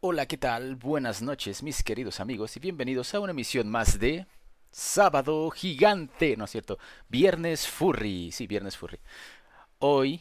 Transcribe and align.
Hola, 0.00 0.26
¿qué 0.26 0.36
tal? 0.36 0.76
Buenas 0.76 1.22
noches, 1.22 1.64
mis 1.64 1.82
queridos 1.82 2.20
amigos, 2.20 2.56
y 2.56 2.60
bienvenidos 2.60 3.12
a 3.14 3.20
una 3.20 3.32
emisión 3.32 3.68
más 3.68 3.98
de 3.98 4.28
Sábado 4.70 5.50
Gigante, 5.50 6.36
¿no 6.36 6.44
es 6.44 6.52
cierto? 6.52 6.78
Viernes 7.08 7.66
Furry, 7.66 8.30
sí, 8.30 8.46
Viernes 8.46 8.76
Furry. 8.76 9.00
Hoy 9.80 10.20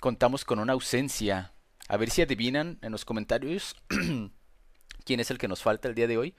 contamos 0.00 0.46
con 0.46 0.58
una 0.58 0.72
ausencia. 0.72 1.52
A 1.86 1.98
ver 1.98 2.08
si 2.08 2.22
adivinan 2.22 2.78
en 2.80 2.92
los 2.92 3.04
comentarios 3.04 3.76
quién 5.04 5.20
es 5.20 5.30
el 5.30 5.36
que 5.36 5.48
nos 5.48 5.62
falta 5.62 5.86
el 5.86 5.94
día 5.94 6.06
de 6.06 6.16
hoy. 6.16 6.34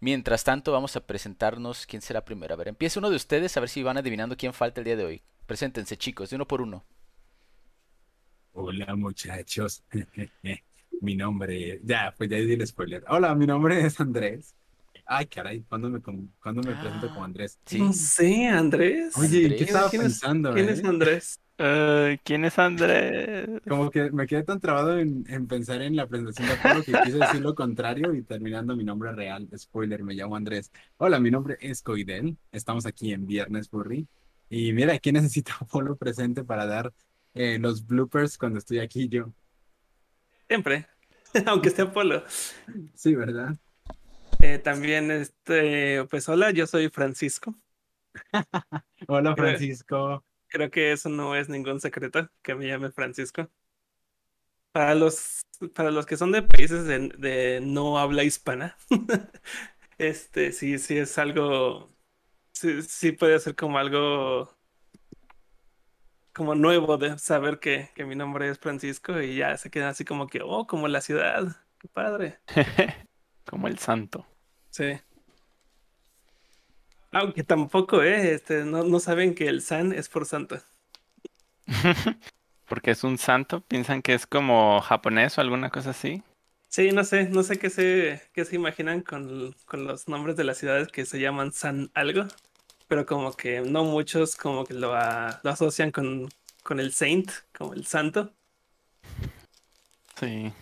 Mientras 0.00 0.42
tanto, 0.42 0.72
vamos 0.72 0.96
a 0.96 1.06
presentarnos 1.06 1.84
quién 1.84 2.00
será 2.00 2.24
primero. 2.24 2.54
A 2.54 2.56
ver, 2.56 2.68
empieza 2.68 2.98
uno 2.98 3.10
de 3.10 3.16
ustedes 3.16 3.54
a 3.58 3.60
ver 3.60 3.68
si 3.68 3.82
van 3.82 3.98
adivinando 3.98 4.38
quién 4.38 4.54
falta 4.54 4.80
el 4.80 4.86
día 4.86 4.96
de 4.96 5.04
hoy. 5.04 5.22
Preséntense, 5.44 5.98
chicos, 5.98 6.30
de 6.30 6.36
uno 6.36 6.48
por 6.48 6.62
uno. 6.62 6.82
Hola 8.54 8.96
muchachos, 8.96 9.82
mi 11.00 11.16
nombre, 11.16 11.80
ya, 11.84 12.14
pues 12.16 12.30
ya 12.30 12.36
di 12.38 12.52
el 12.52 12.66
spoiler. 12.66 13.04
Hola, 13.08 13.34
mi 13.34 13.46
nombre 13.46 13.84
es 13.84 14.00
Andrés. 14.00 14.54
Ay, 15.08 15.26
caray, 15.26 15.62
¿cuándo 15.68 15.88
me, 15.88 16.00
cuándo 16.00 16.62
me 16.62 16.74
presento 16.74 17.08
como 17.08 17.24
Andrés? 17.24 17.58
sí. 17.64 17.78
No 17.78 17.92
sé, 17.92 18.46
Andrés. 18.48 19.16
Oye, 19.16 19.42
Andrés. 19.44 19.58
¿qué 19.58 19.64
estaba 19.64 19.90
¿Quién 19.90 20.02
es- 20.02 20.08
pensando, 20.08 20.52
¿Quién 20.54 20.68
eh? 20.68 20.72
es 20.72 20.84
Andrés? 20.84 21.40
Eh, 21.58 22.18
¿quién 22.24 22.44
es 22.44 22.58
Andrés? 22.58 23.48
Como 23.68 23.90
que 23.90 24.10
me 24.10 24.26
quedé 24.26 24.42
tan 24.42 24.60
trabado 24.60 24.98
en, 24.98 25.24
en 25.28 25.46
pensar 25.46 25.80
en 25.80 25.96
la 25.96 26.06
presentación 26.06 26.48
de 26.48 26.54
Apolo 26.54 26.82
que 26.84 26.92
quise 27.04 27.18
decir 27.18 27.40
lo 27.40 27.54
contrario 27.54 28.14
y 28.14 28.22
terminando 28.22 28.76
mi 28.76 28.84
nombre 28.84 29.12
real. 29.12 29.48
Spoiler, 29.56 30.02
me 30.02 30.14
llamo 30.14 30.36
Andrés. 30.36 30.70
Hola, 30.98 31.18
mi 31.20 31.30
nombre 31.30 31.56
es 31.60 31.82
Coidel. 31.82 32.36
Estamos 32.52 32.84
aquí 32.84 33.12
en 33.12 33.26
Viernes 33.26 33.68
Furry. 33.70 34.06
Y 34.50 34.72
mira, 34.72 34.92
aquí 34.94 35.12
necesito 35.12 35.52
a 35.60 35.64
Apolo 35.64 35.96
presente 35.96 36.42
para 36.44 36.66
dar 36.66 36.92
eh, 37.32 37.58
los 37.60 37.86
bloopers 37.86 38.36
cuando 38.38 38.58
estoy 38.58 38.80
aquí 38.80 39.08
yo. 39.08 39.32
Siempre, 40.48 40.86
aunque 41.46 41.68
esté 41.68 41.82
Apolo. 41.82 42.24
Sí, 42.94 43.14
¿verdad? 43.14 43.56
Eh, 44.40 44.58
también, 44.58 45.10
este, 45.10 46.04
pues 46.10 46.28
hola, 46.28 46.50
yo 46.50 46.66
soy 46.66 46.88
Francisco. 46.90 47.54
Hola, 49.08 49.34
Creo- 49.34 49.36
Francisco. 49.36 50.24
Creo 50.48 50.70
que 50.70 50.92
eso 50.92 51.08
no 51.08 51.36
es 51.36 51.48
ningún 51.48 51.80
secreto, 51.80 52.30
que 52.42 52.54
me 52.54 52.66
llame 52.68 52.90
Francisco. 52.92 53.50
Para 54.72 54.94
los, 54.94 55.40
para 55.74 55.90
los 55.90 56.04
que 56.06 56.16
son 56.18 56.32
de 56.32 56.42
países 56.42 56.84
de, 56.86 57.08
de 57.18 57.60
no 57.62 57.98
habla 57.98 58.24
hispana, 58.24 58.76
este, 59.98 60.52
sí, 60.52 60.78
sí 60.78 60.98
es 60.98 61.18
algo, 61.18 61.90
sí, 62.54 62.82
sí 62.82 63.12
puede 63.12 63.40
ser 63.40 63.56
como 63.56 63.78
algo 63.78 64.55
como 66.36 66.54
nuevo 66.54 66.98
de 66.98 67.18
saber 67.18 67.60
que, 67.60 67.88
que 67.94 68.04
mi 68.04 68.14
nombre 68.14 68.50
es 68.50 68.58
Francisco 68.58 69.22
y 69.22 69.36
ya 69.36 69.56
se 69.56 69.70
quedan 69.70 69.88
así 69.88 70.04
como 70.04 70.26
que, 70.26 70.42
oh, 70.44 70.66
como 70.66 70.86
la 70.86 71.00
ciudad, 71.00 71.56
qué 71.78 71.88
padre. 71.88 72.38
Como 73.46 73.68
el 73.68 73.78
santo. 73.78 74.26
Sí. 74.70 74.98
Aunque 77.12 77.44
tampoco, 77.44 78.02
¿eh? 78.02 78.34
Este, 78.34 78.64
no, 78.64 78.82
no 78.82 78.98
saben 78.98 79.36
que 79.36 79.46
el 79.46 79.62
San 79.62 79.92
es 79.92 80.08
por 80.08 80.26
santo. 80.26 80.58
Porque 82.68 82.90
es 82.90 83.04
un 83.04 83.18
santo, 83.18 83.60
piensan 83.60 84.02
que 84.02 84.14
es 84.14 84.26
como 84.26 84.80
japonés 84.80 85.38
o 85.38 85.42
alguna 85.42 85.70
cosa 85.70 85.90
así. 85.90 86.24
Sí, 86.66 86.90
no 86.90 87.04
sé, 87.04 87.28
no 87.28 87.44
sé 87.44 87.60
qué 87.60 87.70
se, 87.70 88.20
qué 88.32 88.44
se 88.44 88.56
imaginan 88.56 89.02
con, 89.02 89.54
con 89.64 89.84
los 89.86 90.08
nombres 90.08 90.34
de 90.34 90.42
las 90.42 90.58
ciudades 90.58 90.88
que 90.88 91.06
se 91.06 91.20
llaman 91.20 91.52
San 91.52 91.92
algo, 91.94 92.26
pero 92.88 93.04
como 93.06 93.32
que 93.32 93.60
no 93.60 93.84
muchos 93.84 94.36
como 94.36 94.64
que 94.64 94.74
lo, 94.74 94.94
a- 94.94 95.40
lo 95.42 95.50
asocian 95.50 95.90
con, 95.90 96.28
con 96.62 96.80
el 96.80 96.92
Saint, 96.92 97.30
como 97.56 97.74
el 97.74 97.86
santo. 97.86 98.32
Sí. 100.18 100.52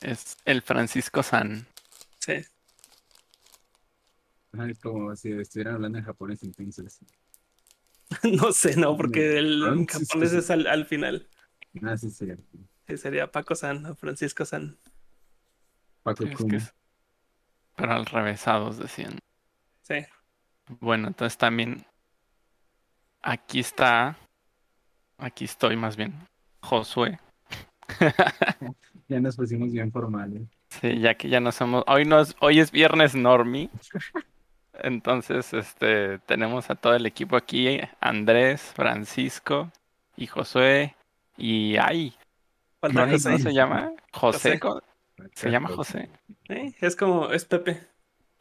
Es 0.00 0.36
el 0.44 0.62
Francisco 0.62 1.22
San. 1.22 1.66
Sí. 2.18 2.34
Ay, 4.58 4.74
como 4.76 5.14
si 5.14 5.32
estuvieran 5.32 5.74
hablando 5.74 5.98
en 5.98 6.04
japonés 6.04 6.42
entonces. 6.42 6.98
No 8.24 8.52
sé, 8.52 8.74
no, 8.76 8.96
porque 8.96 9.38
el 9.38 9.62
Francisco 9.62 9.98
japonés 10.14 10.32
es 10.32 10.50
al, 10.50 10.66
al 10.66 10.84
final. 10.84 11.28
Ah, 11.84 11.96
sí, 11.96 12.10
sí. 12.10 12.26
Sí, 12.88 12.96
sería 12.96 13.30
Paco 13.30 13.54
San 13.54 13.86
o 13.86 13.94
Francisco 13.94 14.44
San. 14.44 14.76
Paco 16.02 16.24
Es 16.24 16.36
que 16.36 16.56
es- 16.56 16.74
Pero 17.76 17.92
al 17.92 18.06
revésados 18.06 18.78
decían. 18.78 19.18
Sí. 19.82 19.94
Bueno, 20.78 21.08
entonces 21.08 21.36
también 21.36 21.84
aquí 23.22 23.60
está. 23.60 24.16
Aquí 25.18 25.44
estoy 25.44 25.76
más 25.76 25.96
bien. 25.96 26.14
Josué. 26.60 27.18
Ya 29.08 29.18
nos 29.18 29.36
pusimos 29.36 29.72
bien 29.72 29.90
formales. 29.90 30.42
Sí, 30.68 31.00
ya 31.00 31.14
que 31.16 31.28
ya 31.28 31.40
no 31.40 31.50
somos. 31.50 31.82
Hoy 31.88 32.04
no 32.04 32.20
es, 32.20 32.36
hoy 32.40 32.60
es 32.60 32.70
viernes 32.70 33.14
Normi. 33.16 33.68
Entonces, 34.74 35.52
este, 35.52 36.20
tenemos 36.20 36.70
a 36.70 36.76
todo 36.76 36.94
el 36.94 37.04
equipo 37.06 37.36
aquí, 37.36 37.80
Andrés, 38.00 38.62
Francisco 38.74 39.70
y 40.16 40.26
Josué. 40.28 40.94
Y 41.36 41.76
ay, 41.76 42.14
Falta 42.80 43.00
Ronnie, 43.00 43.14
José. 43.14 43.30
¿cómo 43.30 43.38
se 43.38 43.52
llama? 43.52 43.92
José. 44.12 44.60
Se 45.34 45.50
llama 45.50 45.68
José. 45.68 46.08
Sí, 46.48 46.74
Es 46.80 46.96
como, 46.96 47.30
es 47.30 47.44
Pepe. 47.44 47.86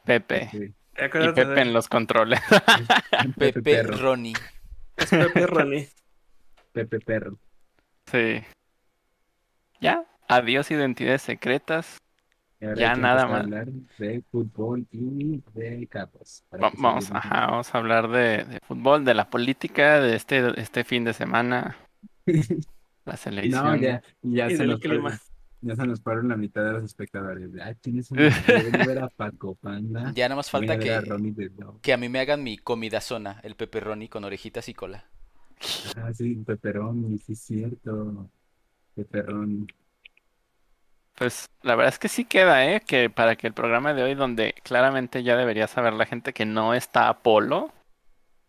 Pepe. 0.06 0.50
Sí. 0.52 0.74
Y 1.06 1.34
Pepe 1.34 1.46
de- 1.46 1.62
en 1.62 1.74
los 1.74 1.88
controles. 1.88 2.40
Pepe 3.38 3.62
Perro. 3.62 3.98
Ronnie. 3.98 4.34
Es 4.98 5.10
Pepe 5.10 5.46
Ronnie. 5.48 5.90
Pepe 6.74 7.00
Perro. 7.00 7.38
Sí. 8.06 8.42
Ya, 9.82 10.04
adiós 10.28 10.70
identidades 10.72 11.22
secretas. 11.22 11.98
Ya 12.76 12.96
nada 12.98 13.26
más. 13.26 13.44
hablar 13.44 13.68
de 13.98 14.22
fútbol 14.30 14.86
y 14.92 15.42
de 15.54 15.88
Va- 16.62 16.70
se 16.72 16.78
Vamos, 16.82 17.10
ajá, 17.12 17.48
vamos 17.48 17.74
a 17.74 17.78
hablar 17.78 18.10
de, 18.10 18.44
de 18.44 18.60
fútbol, 18.68 19.06
de 19.06 19.14
la 19.14 19.30
política, 19.30 20.02
de 20.02 20.18
este, 20.18 20.60
este 20.60 20.84
fin 20.84 21.06
de 21.06 21.14
semana, 21.14 21.78
la 22.26 23.14
No, 23.14 23.18
selección. 23.18 23.80
ya, 23.80 24.02
ya 24.24 24.48
Y 24.52 24.58
se 24.58 24.66
nos 24.66 24.82
clima. 24.82 25.18
Ya 25.62 25.76
se 25.76 25.86
nos 25.86 26.02
fueron 26.02 26.28
la 26.30 26.38
mitad 26.38 26.64
de 26.64 26.72
los 26.74 26.84
espectadores. 26.84 27.50
Ay, 27.62 27.76
tienes 27.82 28.10
una 28.12 28.24
de 28.24 28.84
ver 28.88 29.00
a 29.04 29.10
Paco 29.10 29.56
Panda. 29.56 30.12
Ya 30.16 30.28
nada 30.30 30.38
más 30.38 30.52
voy 30.52 30.66
a 30.66 30.68
falta 30.68 30.78
ver 30.86 30.94
a 30.98 31.02
que, 31.02 31.10
Ronnie 31.10 31.32
de 31.32 31.50
Dog. 31.50 31.82
que 31.82 31.94
a 31.94 31.98
mí 31.98 32.10
me 32.10 32.20
hagan 32.20 32.44
mi 32.44 32.58
comida 32.58 33.02
zona, 33.02 33.40
el 33.44 33.56
Pepe 33.56 33.80
Ronnie 33.80 34.10
con 34.10 34.24
orejitas 34.24 34.70
y 34.70 34.74
cola. 34.74 35.06
Ah, 35.98 36.14
sí, 36.14 36.36
Peperoni, 36.36 37.18
sí 37.18 37.34
es 37.34 37.40
cierto. 37.42 38.30
Peperoni. 38.96 39.68
Pues 41.16 41.50
la 41.64 41.76
verdad 41.76 41.94
es 41.94 42.00
que 42.00 42.08
sí 42.08 42.24
queda, 42.24 42.66
¿eh? 42.74 42.80
Que 42.80 43.10
para 43.10 43.36
que 43.36 43.48
el 43.48 43.54
programa 43.54 43.94
de 43.94 44.04
hoy, 44.04 44.16
donde 44.16 44.56
claramente 44.64 45.22
ya 45.24 45.36
debería 45.36 45.68
saber 45.68 45.94
la 45.94 46.06
gente 46.06 46.32
que 46.34 46.46
no 46.46 46.74
está 46.74 47.10
Apolo, 47.10 47.74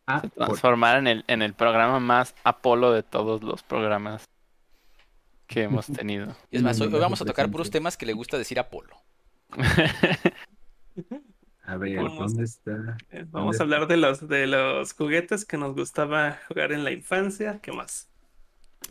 Ah, 0.07 0.21
se 0.21 0.29
por- 0.29 0.47
transformara 0.47 0.99
en 0.99 1.07
el, 1.09 1.25
en 1.29 1.43
el 1.43 1.55
programa 1.55 1.99
más 2.01 2.35
Apolo 2.45 2.93
de 2.93 3.03
todos 3.03 3.43
los 3.43 3.63
programas 3.65 4.25
que 5.51 5.65
hemos 5.65 5.87
tenido. 5.87 6.37
Y 6.51 6.57
es 6.59 6.63
más, 6.63 6.81
hoy, 6.81 6.89
vamos 6.89 7.21
a 7.21 7.25
tocar 7.25 7.51
puros 7.51 7.71
temas 7.71 7.97
que 7.97 8.07
le 8.07 8.13
gusta 8.13 8.39
decir 8.39 8.59
Apolo. 8.61 8.97
a 11.65 11.77
ver, 11.77 11.97
Vamos. 11.97 12.33
¿dónde 12.33 12.45
está? 12.45 12.97
Eh, 13.11 13.25
Vamos 13.29 13.59
a 13.59 13.65
hablar 13.65 13.89
de 13.89 13.97
los, 13.97 14.29
de 14.29 14.47
los 14.47 14.93
juguetes 14.93 15.45
que 15.45 15.57
nos 15.59 15.75
gustaba 15.75 16.39
jugar 16.47 16.71
en 16.71 16.85
la 16.85 16.93
infancia. 16.93 17.59
¿Qué 17.61 17.73
más? 17.73 18.09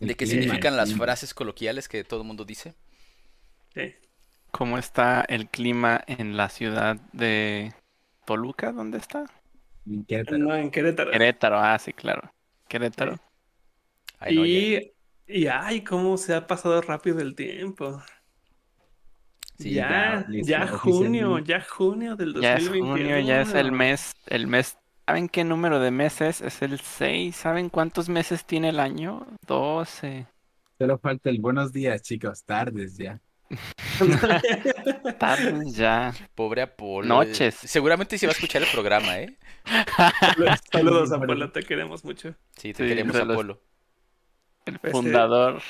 ¿De 0.02 0.16
qué 0.16 0.28
significan 0.28 0.75
las 0.75 0.94
frases 0.94 1.34
coloquiales 1.34 1.88
que 1.88 2.03
todo 2.03 2.22
el 2.22 2.28
mundo 2.28 2.44
dice? 2.44 2.75
Sí. 3.74 3.96
¿Cómo 4.52 4.78
está 4.78 5.22
el 5.22 5.48
clima 5.48 6.03
en 6.08 6.36
la 6.36 6.50
ciudad 6.50 6.98
de 7.14 7.74
Toluca? 8.25 8.74
¿Dónde 8.74 8.98
está? 8.98 9.25
En 9.86 10.03
Querétaro. 10.03 10.38
No, 10.38 10.56
en 10.56 10.72
Querétaro. 10.72 11.12
Querétaro, 11.12 11.58
ah, 11.58 11.80
sí, 11.80 11.94
claro. 11.94 12.34
Querétaro. 12.68 13.18
Ay, 14.19 14.36
no, 14.36 14.46
Y, 14.46 14.92
y 15.30 15.48
ay, 15.48 15.84
cómo 15.84 16.18
se 16.18 16.34
ha 16.36 16.48
pasado 16.48 16.81
rápido 16.81 17.20
el 17.22 17.36
tiempo. 17.36 18.02
Sí, 19.58 19.74
ya, 19.74 19.90
ya, 19.90 20.26
listo, 20.28 20.52
ya 20.52 20.68
junio, 20.68 21.40
ya 21.40 21.62
junio 21.62 22.16
del 22.16 22.34
Ya 22.40 22.56
es 22.56 22.70
junio, 22.70 23.20
ya 23.20 23.42
es 23.42 23.54
el 23.54 23.72
2021. 23.72 23.72
mes, 23.72 24.14
el 24.28 24.48
mes. 24.48 24.78
¿Saben 25.06 25.28
qué 25.30 25.44
número 25.44 25.80
de 25.80 25.92
meses? 25.92 26.40
Es 26.42 26.62
el 26.62 26.80
6. 26.80 27.36
¿Saben 27.36 27.70
cuántos 27.70 28.10
meses 28.10 28.46
tiene 28.46 28.70
el 28.70 28.80
año? 28.80 29.28
12. 29.48 30.28
Solo 30.80 30.98
falta 31.00 31.30
el 31.30 31.40
buenos 31.42 31.74
días, 31.74 32.02
chicos, 32.02 32.44
tardes 32.46 32.98
ya. 32.98 33.22
Tardes 35.20 35.75
ya. 35.75 36.14
Pobre 36.36 36.62
Apolo. 36.62 37.08
Noches. 37.08 37.56
Seguramente 37.56 38.18
se 38.18 38.28
va 38.28 38.32
a 38.32 38.36
escuchar 38.36 38.62
el 38.62 38.70
programa, 38.70 39.20
¿eh? 39.20 39.38
Saludos, 40.72 41.12
Apolo, 41.14 41.52
te 41.52 41.64
queremos 41.64 42.04
mucho. 42.06 42.36
Sí, 42.56 42.74
te 42.74 42.84
Sí, 42.84 42.88
queremos, 42.88 43.16
Apolo. 43.16 43.62
El 44.66 44.80
fundador, 44.80 45.62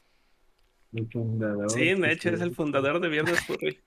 El 0.94 1.08
fundador. 1.10 1.70
Sí, 1.72 1.94
de 1.94 2.12
hecho 2.12 2.30
es 2.30 2.42
el 2.42 2.50
sí. 2.50 2.56
fundador 2.56 3.00
de 3.00 3.10
Viernes 3.10 3.40
Furry. 3.42 3.80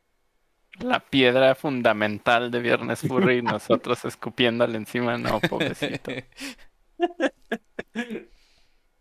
la 0.81 1.01
piedra 1.01 1.55
fundamental 1.55 2.51
de 2.51 2.61
Viernes 2.61 3.01
Furry 3.01 3.39
y 3.39 3.43
nosotros 3.43 4.05
escupiéndole 4.05 4.77
encima. 4.77 5.19
No, 5.19 5.41
pobrecito. 5.41 6.13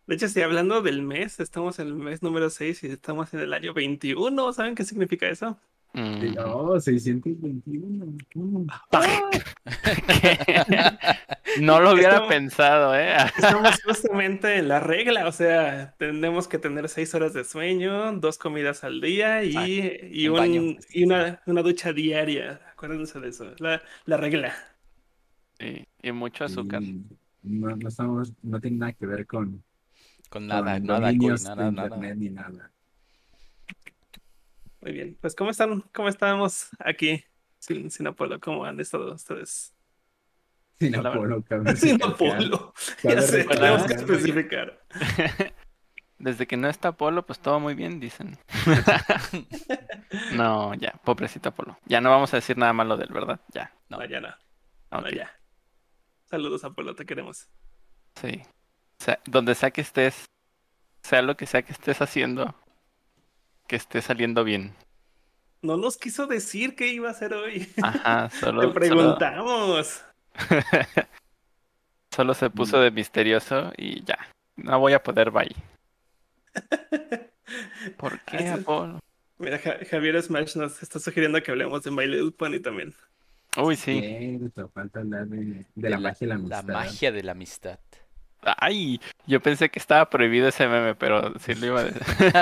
De 0.07 0.15
hecho, 0.15 0.27
si 0.27 0.42
hablando 0.42 0.81
del 0.81 1.03
mes, 1.03 1.39
estamos 1.39 1.80
en 1.80 1.88
el 1.88 1.94
mes 1.95 2.21
número 2.21 2.50
6 2.50 2.83
y 2.83 2.88
estamos 2.88 3.33
en 3.33 3.39
el 3.39 3.53
año 3.53 3.74
21. 3.74 4.51
¿Saben 4.51 4.75
qué 4.75 4.83
significa 4.83 5.30
eso? 5.30 5.57
Mm. 5.93 6.38
Oh, 6.45 6.79
621. 6.79 8.05
Mm. 8.35 8.67
No 11.59 11.81
lo 11.81 11.91
hubiera 11.93 12.11
Estamos- 12.13 12.29
pensado, 12.29 12.95
¿eh? 12.95 13.13
Estamos 13.38 13.81
justamente 13.83 14.57
en 14.57 14.69
la 14.69 14.79
regla, 14.79 15.27
o 15.27 15.31
sea, 15.33 15.93
tenemos 15.97 16.47
que 16.47 16.57
tener 16.57 16.88
seis 16.88 17.13
horas 17.13 17.33
de 17.33 17.43
sueño, 17.43 18.13
dos 18.13 18.38
comidas 18.38 18.85
al 18.85 19.01
día 19.01 19.43
y, 19.43 19.99
y, 20.13 20.29
un 20.29 20.77
y 20.93 21.03
una, 21.03 21.41
una 21.45 21.61
ducha 21.61 21.91
diaria. 21.91 22.61
Acuérdense 22.71 23.19
de 23.19 23.27
eso, 23.29 23.53
la, 23.59 23.81
la 24.05 24.17
regla. 24.17 24.53
Sí, 25.59 25.85
y 26.01 26.11
mucho 26.13 26.45
azúcar. 26.45 26.81
Y 26.83 27.03
No, 27.43 27.75
no 27.75 27.89
estamos, 27.89 28.31
no 28.43 28.59
tiene 28.61 28.77
nada 28.77 28.93
que 28.93 29.05
ver 29.05 29.27
con, 29.27 29.61
Con 30.29 30.47
nada, 30.47 30.75
con 30.77 30.85
nada, 30.88 31.11
nada, 31.11 31.71
nada. 31.71 32.15
ni 32.15 32.29
nada. 32.29 32.71
Muy 34.81 34.93
bien, 34.93 35.17
pues 35.21 35.35
¿cómo 35.35 35.51
están? 35.51 35.81
¿Cómo 35.93 36.09
estamos 36.09 36.69
aquí 36.79 37.23
sin, 37.59 37.91
sin 37.91 38.07
Apolo? 38.07 38.39
¿Cómo 38.39 38.65
han 38.65 38.79
estado 38.79 39.13
ustedes? 39.13 39.75
Sin 40.79 40.95
Apolo, 40.95 41.43
cabe 41.43 41.75
Sin. 41.75 42.03
Apolo, 42.03 42.73
ya 43.03 43.21
sé, 43.21 43.43
tenemos 43.43 43.83
que 43.83 43.93
especificar. 43.93 44.81
Desde 46.17 46.47
que 46.47 46.57
no 46.57 46.67
está 46.67 46.89
Apolo, 46.89 47.25
pues 47.25 47.39
todo 47.39 47.59
muy 47.59 47.75
bien, 47.75 47.99
dicen. 47.99 48.37
No, 50.33 50.73
ya, 50.73 50.91
pobrecito 51.05 51.49
Apolo. 51.49 51.77
Ya 51.85 52.01
no 52.01 52.09
vamos 52.09 52.33
a 52.33 52.37
decir 52.37 52.57
nada 52.57 52.73
malo 52.73 52.97
de 52.97 53.05
él, 53.05 53.13
¿verdad? 53.13 53.39
Ya. 53.53 53.73
No. 53.87 53.97
No, 53.97 54.05
ya 54.05 54.19
no, 54.19 54.27
ok, 54.89 55.03
no, 55.03 55.09
ya. 55.09 55.31
Saludos 56.25 56.63
Apolo, 56.65 56.95
te 56.95 57.05
queremos. 57.05 57.47
Sí. 58.15 58.41
O 58.99 59.03
sea, 59.03 59.19
donde 59.25 59.55
sea 59.55 59.71
que 59.71 59.81
estés, 59.81 60.25
sea 61.01 61.21
lo 61.21 61.37
que 61.37 61.45
sea 61.45 61.61
que 61.61 61.71
estés 61.71 62.01
haciendo, 62.01 62.55
que 63.71 63.77
esté 63.77 64.01
saliendo 64.01 64.44
bien. 64.44 64.73
No 65.62 65.77
nos 65.77 65.95
quiso 65.95 66.27
decir 66.27 66.75
qué 66.75 66.88
iba 66.91 67.07
a 67.07 67.12
hacer 67.12 67.33
hoy. 67.33 67.71
Ajá, 67.81 68.27
Te 68.33 68.35
solo, 68.38 68.62
solo, 68.63 68.73
preguntamos. 68.73 70.03
solo 72.13 72.33
se 72.33 72.50
puso 72.50 72.81
de 72.81 72.91
misterioso 72.91 73.71
y 73.77 74.03
ya. 74.03 74.18
No 74.57 74.77
voy 74.79 74.91
a 74.91 75.01
poder, 75.01 75.31
bye. 75.31 75.56
¿Por 77.97 78.19
qué, 78.25 78.38
Eso- 78.38 78.56
Apolo? 78.56 79.00
Mira, 79.38 79.57
Ja- 79.57 79.77
Javier 79.89 80.21
Smash 80.21 80.57
nos 80.57 80.83
está 80.83 81.00
sugiriendo 81.00 81.41
que 81.41 81.51
hablemos 81.51 81.81
de 81.83 81.91
My 81.91 82.06
Little 82.07 82.31
Pony 82.31 82.59
también. 82.62 82.94
Uy, 83.56 83.77
sí. 83.77 84.01
Cierto, 84.38 84.67
falta 84.74 85.00
hablar 85.00 85.27
de, 85.27 85.65
de 85.75 85.89
la 85.89 85.97
magia 85.97 86.25
y 86.25 86.27
la 86.27 86.35
La 86.35 86.39
amistad. 86.59 86.63
magia 86.74 87.12
de 87.13 87.24
la 87.24 87.31
amistad. 87.31 87.79
Ay, 88.41 89.00
yo 89.27 89.39
pensé 89.39 89.69
que 89.69 89.79
estaba 89.79 90.09
prohibido 90.09 90.50
ese 90.50 90.67
meme, 90.67 90.94
pero 90.95 91.33
sí 91.39 91.56
lo 91.56 91.65
iba 91.67 91.79
a 91.79 91.83
decir. 91.85 92.33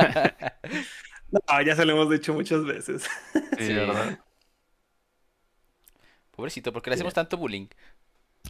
No, 1.32 1.62
ya 1.62 1.76
se 1.76 1.86
lo 1.86 1.94
hemos 1.94 2.10
dicho 2.10 2.34
muchas 2.34 2.64
veces. 2.66 3.08
Sí, 3.58 3.66
Sí. 3.68 3.74
¿verdad? 3.74 4.20
Pobrecito, 6.32 6.72
porque 6.72 6.90
le 6.90 6.94
hacemos 6.96 7.14
tanto 7.14 7.36
bullying. 7.38 7.68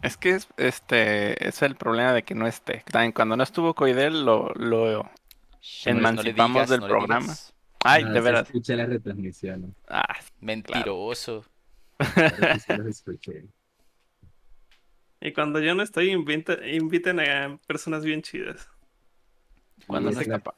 Es 0.04 0.16
que 0.18 0.32
es, 0.32 0.48
este 0.58 1.48
es 1.48 1.62
el 1.64 1.76
problema 1.76 2.14
de 2.14 2.24
que 2.24 2.36
no 2.36 2.46
esté. 2.48 2.84
También 2.92 3.12
cuando 3.12 3.36
no 3.36 3.44
estuvo 3.44 3.74
Coidel, 3.74 4.24
lo, 4.26 4.50
lo... 4.54 5.04
No 5.04 5.10
Emancipamos 5.86 6.54
digas, 6.56 6.70
del 6.70 6.80
no 6.82 6.88
programa. 6.88 7.34
Ay, 7.84 8.04
No, 8.04 8.12
de 8.14 8.20
sí 8.20 8.24
veras. 8.24 8.46
Escuché 8.48 8.76
la 8.76 8.86
retransmisión. 8.86 9.76
Ah, 9.88 10.16
Mentiroso. 10.40 11.46
Claro 11.98 12.92
sí. 12.94 13.32
Y 15.22 15.34
cuando 15.34 15.60
yo 15.60 15.76
no 15.76 15.84
estoy, 15.84 16.12
invita- 16.12 16.66
inviten 16.66 17.20
a 17.20 17.58
personas 17.68 18.06
bien 18.06 18.22
chidas. 18.22 18.70
cuando 19.86 20.12
Y 20.12 20.14
no 20.14 20.22
es 20.22 20.28
está 20.28 20.38
la- 20.38 20.44
pa- 20.44 20.56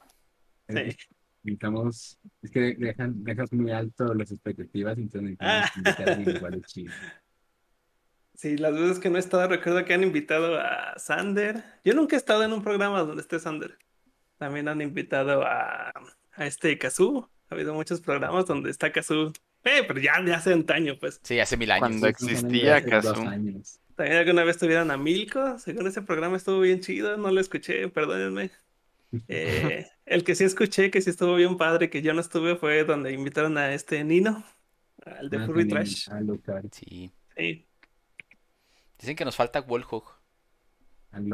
es- 0.67 0.97
Necesitamos, 1.43 2.19
es 2.41 2.51
que 2.51 2.75
dejan, 2.75 3.23
dejas 3.23 3.51
muy 3.51 3.71
alto 3.71 4.13
las 4.13 4.31
expectativas, 4.31 4.97
entonces 4.97 5.21
necesitamos 5.39 5.77
invitar 5.77 6.09
a 6.09 6.13
alguien 6.13 6.35
igual 6.35 6.51
de 6.53 6.61
chido. 6.61 6.93
Sí, 8.33 8.57
las 8.57 8.73
veces 8.73 8.97
que 8.97 9.11
no 9.11 9.17
he 9.17 9.19
estado, 9.19 9.47
recuerdo 9.47 9.85
que 9.85 9.93
han 9.93 10.01
invitado 10.01 10.59
a 10.59 10.97
Sander. 10.97 11.63
Yo 11.85 11.93
nunca 11.93 12.15
he 12.15 12.17
estado 12.17 12.43
en 12.43 12.51
un 12.51 12.63
programa 12.63 13.01
donde 13.01 13.21
esté 13.21 13.39
Sander. 13.39 13.77
También 14.39 14.67
han 14.67 14.81
invitado 14.81 15.43
a, 15.43 15.91
a 16.31 16.45
este 16.47 16.75
Kazoo. 16.79 17.29
Ha 17.49 17.53
habido 17.53 17.75
muchos 17.75 18.01
programas 18.01 18.47
donde 18.47 18.71
está 18.71 18.91
Kazoo. 18.91 19.31
Eh, 19.63 19.83
pero 19.87 19.99
ya 19.99 20.19
de 20.21 20.33
hace 20.33 20.53
antaño, 20.53 20.97
pues. 20.99 21.19
Sí, 21.21 21.39
hace 21.39 21.55
mil 21.55 21.69
años. 21.69 21.81
Cuando 21.81 22.07
existía 22.07 22.77
años. 22.77 23.79
También 23.95 24.17
alguna 24.17 24.43
vez 24.43 24.57
tuvieron 24.57 24.89
a 24.89 24.97
Milko. 24.97 25.59
Según 25.59 25.85
ese 25.85 26.01
programa 26.01 26.37
estuvo 26.37 26.61
bien 26.61 26.79
chido. 26.79 27.17
No 27.17 27.29
lo 27.29 27.39
escuché, 27.39 27.89
perdónenme. 27.89 28.49
Eh, 29.27 29.87
el 30.05 30.23
que 30.23 30.35
sí 30.35 30.43
escuché, 30.43 30.89
que 30.91 31.01
sí 31.01 31.09
estuvo 31.09 31.35
bien 31.35 31.57
padre, 31.57 31.89
que 31.89 32.01
yo 32.01 32.13
no 32.13 32.21
estuve, 32.21 32.55
fue 32.55 32.83
donde 32.83 33.11
invitaron 33.11 33.57
a 33.57 33.73
este 33.73 34.03
Nino, 34.03 34.43
al 35.05 35.29
de 35.29 35.37
Ah, 35.37 35.45
Furry 35.45 35.67
Trash. 35.67 36.09
A 36.09 36.19
Lucar, 36.21 36.63
Sí. 36.71 37.11
Sí, 37.35 37.67
Dicen 38.99 39.15
que 39.15 39.25
nos 39.25 39.35
falta 39.35 39.61
Wolfhog. 39.61 40.03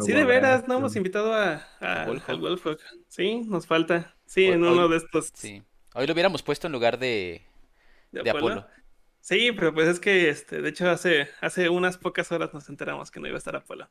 Sí, 0.02 0.12
de 0.14 0.24
veras, 0.24 0.68
no 0.68 0.78
hemos 0.78 0.96
invitado 0.96 1.34
a, 1.34 1.56
a, 1.82 2.06
Wolfhog. 2.08 2.80
Sí, 3.10 3.42
nos 3.42 3.68
falta. 3.68 4.16
Sí, 4.26 4.48
Hoy- 4.48 4.54
en 4.54 4.64
hoy- 4.64 4.74
uno 4.74 4.88
de 4.88 4.98
estos 4.98 5.32
Sí. 5.36 5.62
Hoy 5.94 6.08
lo 6.08 6.14
hubiéramos 6.14 6.42
puesto 6.44 6.68
en 6.68 6.74
lugar 6.74 6.98
de, 6.98 7.42
de 8.12 8.24
de 8.24 8.30
Apolo. 8.30 8.54
Apolo. 8.62 8.68
Sí, 9.20 9.52
pero 9.52 9.74
pues 9.74 9.88
es 9.90 10.00
que, 10.00 10.30
este, 10.30 10.62
de 10.62 10.70
hecho, 10.70 10.90
hace, 10.90 11.28
hace 11.42 11.70
unas 11.70 11.98
pocas 11.98 12.32
horas 12.32 12.54
nos 12.54 12.70
enteramos 12.70 13.12
que 13.12 13.20
no 13.20 13.28
iba 13.28 13.36
a 13.36 13.40
estar 13.40 13.56
Apolo. 13.56 13.90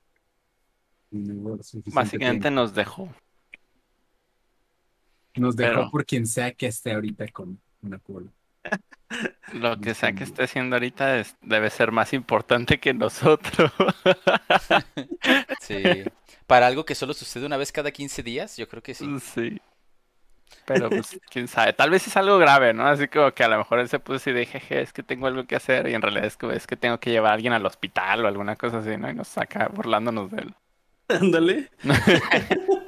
No 1.10 1.58
Básicamente 1.86 2.42
tiempo. 2.48 2.50
nos 2.50 2.74
dejó. 2.74 3.14
Nos 5.36 5.56
dejó 5.56 5.74
pero- 5.74 5.90
por 5.90 6.04
quien 6.06 6.26
sea 6.26 6.52
que 6.52 6.66
esté 6.66 6.92
ahorita 6.92 7.26
con 7.28 7.58
una 7.82 7.98
cola. 7.98 8.30
Lo 9.52 9.80
que 9.80 9.94
sea 9.94 10.12
que 10.12 10.24
esté 10.24 10.42
haciendo 10.44 10.76
ahorita 10.76 11.18
es- 11.18 11.36
debe 11.40 11.70
ser 11.70 11.92
más 11.92 12.12
importante 12.12 12.78
que 12.80 12.92
nosotros. 12.94 13.72
Sí. 15.60 15.82
Para 16.46 16.66
algo 16.68 16.84
que 16.84 16.94
solo 16.94 17.12
sucede 17.14 17.46
una 17.46 17.56
vez 17.56 17.72
cada 17.72 17.90
15 17.90 18.22
días, 18.22 18.56
yo 18.56 18.68
creo 18.68 18.82
que 18.82 18.94
sí. 18.94 19.06
Sí. 19.20 19.60
Pero 20.64 20.88
pues, 20.88 21.18
quién 21.30 21.48
sabe. 21.48 21.72
Tal 21.72 21.90
vez 21.90 22.06
es 22.06 22.16
algo 22.16 22.38
grave, 22.38 22.72
¿no? 22.72 22.86
Así 22.86 23.08
como 23.08 23.32
que 23.32 23.42
a 23.44 23.48
lo 23.48 23.58
mejor 23.58 23.80
él 23.80 23.88
se 23.88 23.98
puso 23.98 24.16
así 24.16 24.32
de 24.32 24.46
jeje, 24.46 24.80
es 24.80 24.92
que 24.92 25.02
tengo 25.02 25.26
algo 25.26 25.44
que 25.46 25.56
hacer 25.56 25.88
y 25.88 25.94
en 25.94 26.02
realidad 26.02 26.26
es 26.26 26.36
que, 26.36 26.52
es 26.54 26.66
que 26.66 26.76
tengo 26.76 27.00
que 27.00 27.10
llevar 27.10 27.32
a 27.32 27.34
alguien 27.34 27.52
al 27.52 27.66
hospital 27.66 28.24
o 28.24 28.28
alguna 28.28 28.56
cosa 28.56 28.78
así, 28.78 28.96
¿no? 28.96 29.10
Y 29.10 29.14
nos 29.14 29.28
saca 29.28 29.68
burlándonos 29.68 30.30
de 30.30 30.38
él. 30.38 30.54
Ándale. 31.08 31.70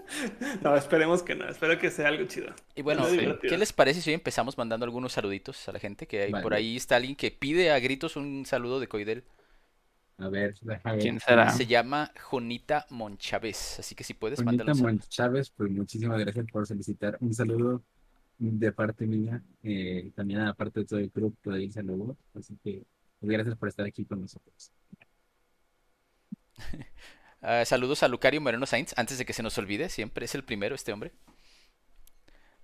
No, 0.62 0.76
esperemos 0.76 1.22
que 1.22 1.34
no. 1.34 1.48
Espero 1.48 1.78
que 1.78 1.90
sea 1.90 2.08
algo 2.08 2.24
chido. 2.26 2.54
Y 2.74 2.82
bueno, 2.82 3.06
Está 3.06 3.38
¿qué 3.40 3.58
les 3.58 3.72
parece 3.72 4.00
si 4.00 4.10
hoy 4.10 4.14
empezamos 4.14 4.56
mandando 4.58 4.84
algunos 4.84 5.12
saluditos 5.12 5.68
a 5.68 5.72
la 5.72 5.78
gente? 5.78 6.06
Que 6.06 6.22
hay 6.22 6.32
por 6.32 6.54
ahí 6.54 6.76
está 6.76 6.96
alguien 6.96 7.16
que 7.16 7.30
pide 7.30 7.70
a 7.70 7.78
gritos 7.78 8.16
un 8.16 8.44
saludo 8.46 8.80
de 8.80 8.88
Coidel. 8.88 9.24
A 10.18 10.28
ver, 10.28 10.54
deja 10.60 10.92
ver. 10.92 11.00
¿Quién 11.00 11.20
será? 11.20 11.50
Se 11.50 11.66
llama 11.66 12.12
Jonita 12.20 12.86
Monchávez. 12.90 13.78
Así 13.78 13.94
que 13.94 14.02
si 14.02 14.14
puedes, 14.14 14.42
Bonita 14.42 14.64
mándale 14.64 14.70
un 14.72 14.76
saludo. 14.76 14.92
Mon 14.92 15.08
Chávez, 15.08 15.50
pues 15.50 15.70
muchísimas 15.70 16.18
gracias 16.18 16.46
por 16.50 16.66
solicitar 16.66 17.16
un 17.20 17.32
saludo 17.32 17.82
de 18.38 18.72
parte 18.72 19.04
mía, 19.06 19.42
eh, 19.64 20.12
también 20.14 20.40
a 20.40 20.54
parte 20.54 20.80
de 20.80 20.86
todo 20.86 21.00
el 21.00 21.10
club, 21.10 21.36
que 21.42 21.50
ahí 21.50 21.70
saludo. 21.70 22.16
Así 22.34 22.56
que 22.62 22.82
pues, 23.20 23.32
gracias 23.32 23.56
por 23.56 23.68
estar 23.68 23.86
aquí 23.86 24.04
con 24.04 24.20
nosotros. 24.20 24.72
Ah, 27.40 27.64
saludos 27.64 28.02
a 28.02 28.08
Lucario 28.08 28.40
Moreno 28.40 28.66
Sainz, 28.66 28.94
antes 28.96 29.18
de 29.18 29.24
que 29.24 29.32
se 29.32 29.42
nos 29.42 29.56
olvide, 29.58 29.88
siempre 29.88 30.24
es 30.24 30.34
el 30.34 30.44
primero 30.44 30.74
este 30.74 30.92
hombre. 30.92 31.12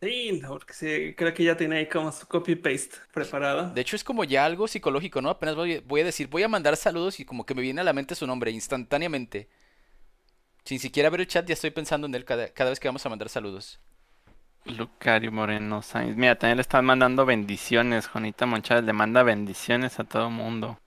Sí, 0.00 0.42
porque 0.46 0.74
sí, 0.74 1.14
creo 1.16 1.32
que 1.32 1.44
ya 1.44 1.56
tiene 1.56 1.76
ahí 1.76 1.88
como 1.88 2.12
su 2.12 2.26
copy-paste 2.26 2.96
preparado. 3.12 3.70
De 3.70 3.80
hecho, 3.80 3.96
es 3.96 4.04
como 4.04 4.24
ya 4.24 4.44
algo 4.44 4.68
psicológico, 4.68 5.22
¿no? 5.22 5.30
Apenas 5.30 5.54
voy, 5.54 5.78
voy 5.86 6.02
a 6.02 6.04
decir, 6.04 6.26
voy 6.28 6.42
a 6.42 6.48
mandar 6.48 6.76
saludos 6.76 7.20
y 7.20 7.24
como 7.24 7.46
que 7.46 7.54
me 7.54 7.62
viene 7.62 7.80
a 7.80 7.84
la 7.84 7.92
mente 7.92 8.14
su 8.14 8.26
nombre 8.26 8.50
instantáneamente. 8.50 9.48
Sin 10.64 10.78
siquiera 10.78 11.08
ver 11.10 11.20
el 11.20 11.26
chat, 11.26 11.46
ya 11.46 11.54
estoy 11.54 11.70
pensando 11.70 12.06
en 12.06 12.14
él 12.14 12.24
cada, 12.24 12.48
cada 12.48 12.70
vez 12.70 12.80
que 12.80 12.88
vamos 12.88 13.06
a 13.06 13.08
mandar 13.08 13.28
saludos. 13.28 13.80
Lucario 14.64 15.30
Moreno 15.30 15.82
Sainz. 15.82 16.16
Mira, 16.16 16.36
también 16.36 16.56
le 16.56 16.62
están 16.62 16.84
mandando 16.84 17.24
bendiciones. 17.24 18.06
Jonita 18.06 18.46
Monchávez 18.46 18.84
le 18.84 18.92
manda 18.92 19.22
bendiciones 19.22 19.98
a 20.00 20.04
todo 20.04 20.30
mundo. 20.30 20.78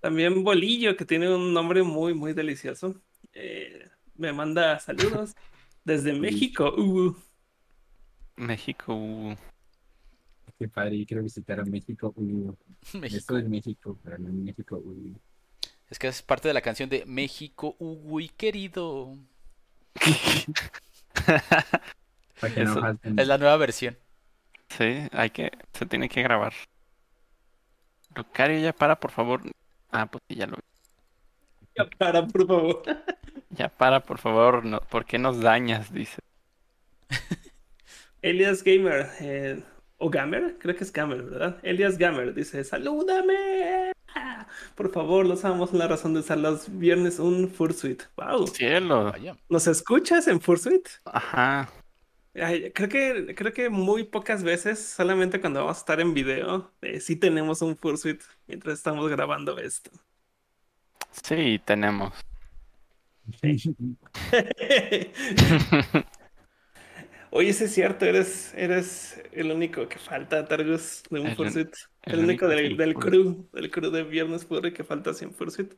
También 0.00 0.42
Bolillo, 0.44 0.96
que 0.96 1.04
tiene 1.04 1.32
un 1.34 1.52
nombre 1.52 1.82
muy, 1.82 2.14
muy 2.14 2.32
delicioso. 2.32 2.94
eh, 3.32 3.88
me 4.16 4.32
manda 4.32 4.78
saludos 4.80 5.34
desde 5.84 6.12
México. 6.12 6.74
Uh, 6.76 7.16
México. 8.36 8.94
uh, 8.94 9.34
Qué 10.58 10.68
padre, 10.68 10.96
y 10.96 11.06
quiero 11.06 11.22
visitar 11.22 11.60
a 11.60 11.64
México. 11.64 12.12
uh, 12.16 12.54
México. 12.98 13.16
Esto 13.18 13.38
es 13.38 13.48
México, 13.48 13.98
pero 14.02 14.18
no 14.18 14.28
en 14.28 14.44
México. 14.44 14.76
uh. 14.76 15.14
Es 15.88 15.98
que 15.98 16.06
es 16.08 16.22
parte 16.22 16.48
de 16.48 16.54
la 16.54 16.60
canción 16.60 16.88
de 16.88 17.04
México, 17.06 17.74
uy, 17.78 18.28
querido. 18.28 19.16
Para 22.40 22.54
que 22.54 22.60
no 22.64 22.70
Eso. 22.72 22.80
falten. 22.80 23.18
Es 23.18 23.26
la 23.26 23.38
nueva 23.38 23.56
versión. 23.56 23.96
Sí, 24.68 25.08
hay 25.12 25.30
que, 25.30 25.50
se 25.72 25.86
tiene 25.86 26.08
que 26.08 26.22
grabar. 26.22 26.52
Lucario, 28.14 28.58
ya 28.60 28.72
para, 28.72 28.98
por 29.00 29.10
favor. 29.10 29.42
Ah, 29.92 30.06
pues 30.06 30.22
sí, 30.28 30.36
ya 30.36 30.46
lo 30.46 30.56
vi. 30.56 30.62
ya 31.76 31.88
para, 31.98 32.26
por 32.26 32.46
favor. 32.46 32.82
Ya 33.52 33.68
para, 33.68 33.98
por 34.00 34.18
favor. 34.18 34.64
No, 34.64 34.78
¿por 34.80 35.04
qué 35.04 35.18
nos 35.18 35.40
dañas? 35.40 35.92
Dice. 35.92 36.20
Elias 38.22 38.62
Gamer, 38.62 39.08
eh, 39.20 39.60
o 39.98 40.08
Gamer, 40.08 40.56
creo 40.60 40.76
que 40.76 40.84
es 40.84 40.92
Gamer, 40.92 41.22
¿verdad? 41.22 41.58
Elias 41.64 41.98
Gamer 41.98 42.32
dice, 42.32 42.62
salúdame. 42.62 43.92
Ah, 44.14 44.46
Por 44.76 44.92
favor, 44.92 45.26
los 45.26 45.44
amos 45.44 45.72
la 45.72 45.88
razón 45.88 46.14
de 46.14 46.20
usar 46.20 46.38
los 46.38 46.78
viernes 46.78 47.18
un 47.18 47.48
Fursuit. 47.50 48.02
Wow. 48.16 48.46
Cielo. 48.46 49.12
¿Nos 49.48 49.66
escuchas 49.66 50.28
en 50.28 50.40
Fursuit? 50.40 50.88
Ajá. 51.04 51.68
Ay, 52.34 52.70
creo 52.72 52.88
que, 52.88 53.34
creo 53.34 53.52
que 53.52 53.68
muy 53.70 54.04
pocas 54.04 54.44
veces, 54.44 54.78
solamente 54.78 55.40
cuando 55.40 55.60
vamos 55.60 55.78
a 55.78 55.80
estar 55.80 56.00
en 56.00 56.14
video, 56.14 56.72
eh, 56.80 57.00
sí 57.00 57.16
tenemos 57.16 57.60
un 57.60 57.76
Fursuit 57.76 58.22
mientras 58.46 58.78
estamos 58.78 59.10
grabando 59.10 59.58
esto. 59.58 59.90
Sí, 61.22 61.60
tenemos. 61.64 62.12
Oye, 67.32 67.52
sí 67.52 67.64
es 67.64 67.74
cierto, 67.74 68.04
eres, 68.04 68.52
eres 68.54 69.20
el 69.32 69.50
único 69.50 69.88
que 69.88 69.98
falta, 69.98 70.46
Targus, 70.46 71.02
de 71.10 71.20
un 71.20 71.28
El 71.28 71.36
Fursuit. 71.36 71.74
el 72.02 72.18
El, 72.18 72.24
único 72.24 72.46
único 72.46 72.48
del, 72.48 72.76
del 72.76 72.94
crew, 72.94 73.48
del 73.52 73.70
crew 73.70 73.90
de 73.90 74.04
Viernes 74.04 74.46
Furry 74.46 74.72
que 74.72 74.84
falta 74.84 75.14
sin 75.14 75.32
Fursuit. 75.32 75.74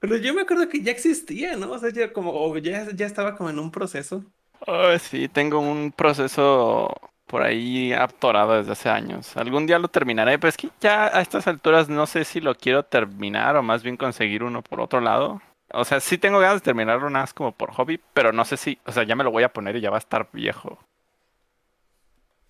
Pero 0.00 0.16
yo 0.16 0.34
me 0.34 0.42
acuerdo 0.42 0.68
que 0.68 0.82
ya 0.82 0.92
existía, 0.92 1.56
¿no? 1.56 1.72
O 1.72 1.78
sea, 1.78 1.90
ya 1.90 2.12
como, 2.12 2.56
ya, 2.58 2.90
ya 2.94 3.06
estaba 3.06 3.36
como 3.36 3.48
en 3.48 3.58
un 3.58 3.70
proceso. 3.70 4.24
Oh, 4.66 4.98
sí, 4.98 5.28
tengo 5.28 5.58
un 5.60 5.92
proceso 5.92 6.94
por 7.26 7.42
ahí 7.42 7.92
atorado 7.92 8.54
desde 8.56 8.72
hace 8.72 8.88
años. 8.88 9.36
Algún 9.36 9.66
día 9.66 9.78
lo 9.78 9.88
terminaré, 9.88 10.38
pero 10.38 10.48
es 10.48 10.56
que 10.56 10.70
ya 10.80 11.06
a 11.06 11.20
estas 11.20 11.46
alturas 11.46 11.88
no 11.88 12.06
sé 12.06 12.24
si 12.24 12.40
lo 12.40 12.54
quiero 12.54 12.84
terminar 12.84 13.56
o 13.56 13.62
más 13.62 13.82
bien 13.82 13.96
conseguir 13.96 14.42
uno 14.42 14.62
por 14.62 14.80
otro 14.80 15.00
lado. 15.00 15.42
O 15.72 15.84
sea, 15.84 16.00
sí 16.00 16.18
tengo 16.18 16.38
ganas 16.38 16.56
de 16.60 16.64
terminarlo 16.64 17.10
nada 17.10 17.24
más 17.24 17.34
como 17.34 17.52
por 17.52 17.72
hobby, 17.72 18.00
pero 18.14 18.32
no 18.32 18.44
sé 18.44 18.56
si, 18.56 18.78
o 18.86 18.92
sea, 18.92 19.02
ya 19.02 19.16
me 19.16 19.24
lo 19.24 19.30
voy 19.32 19.42
a 19.42 19.52
poner 19.52 19.76
y 19.76 19.80
ya 19.80 19.90
va 19.90 19.96
a 19.96 19.98
estar 19.98 20.28
viejo. 20.32 20.78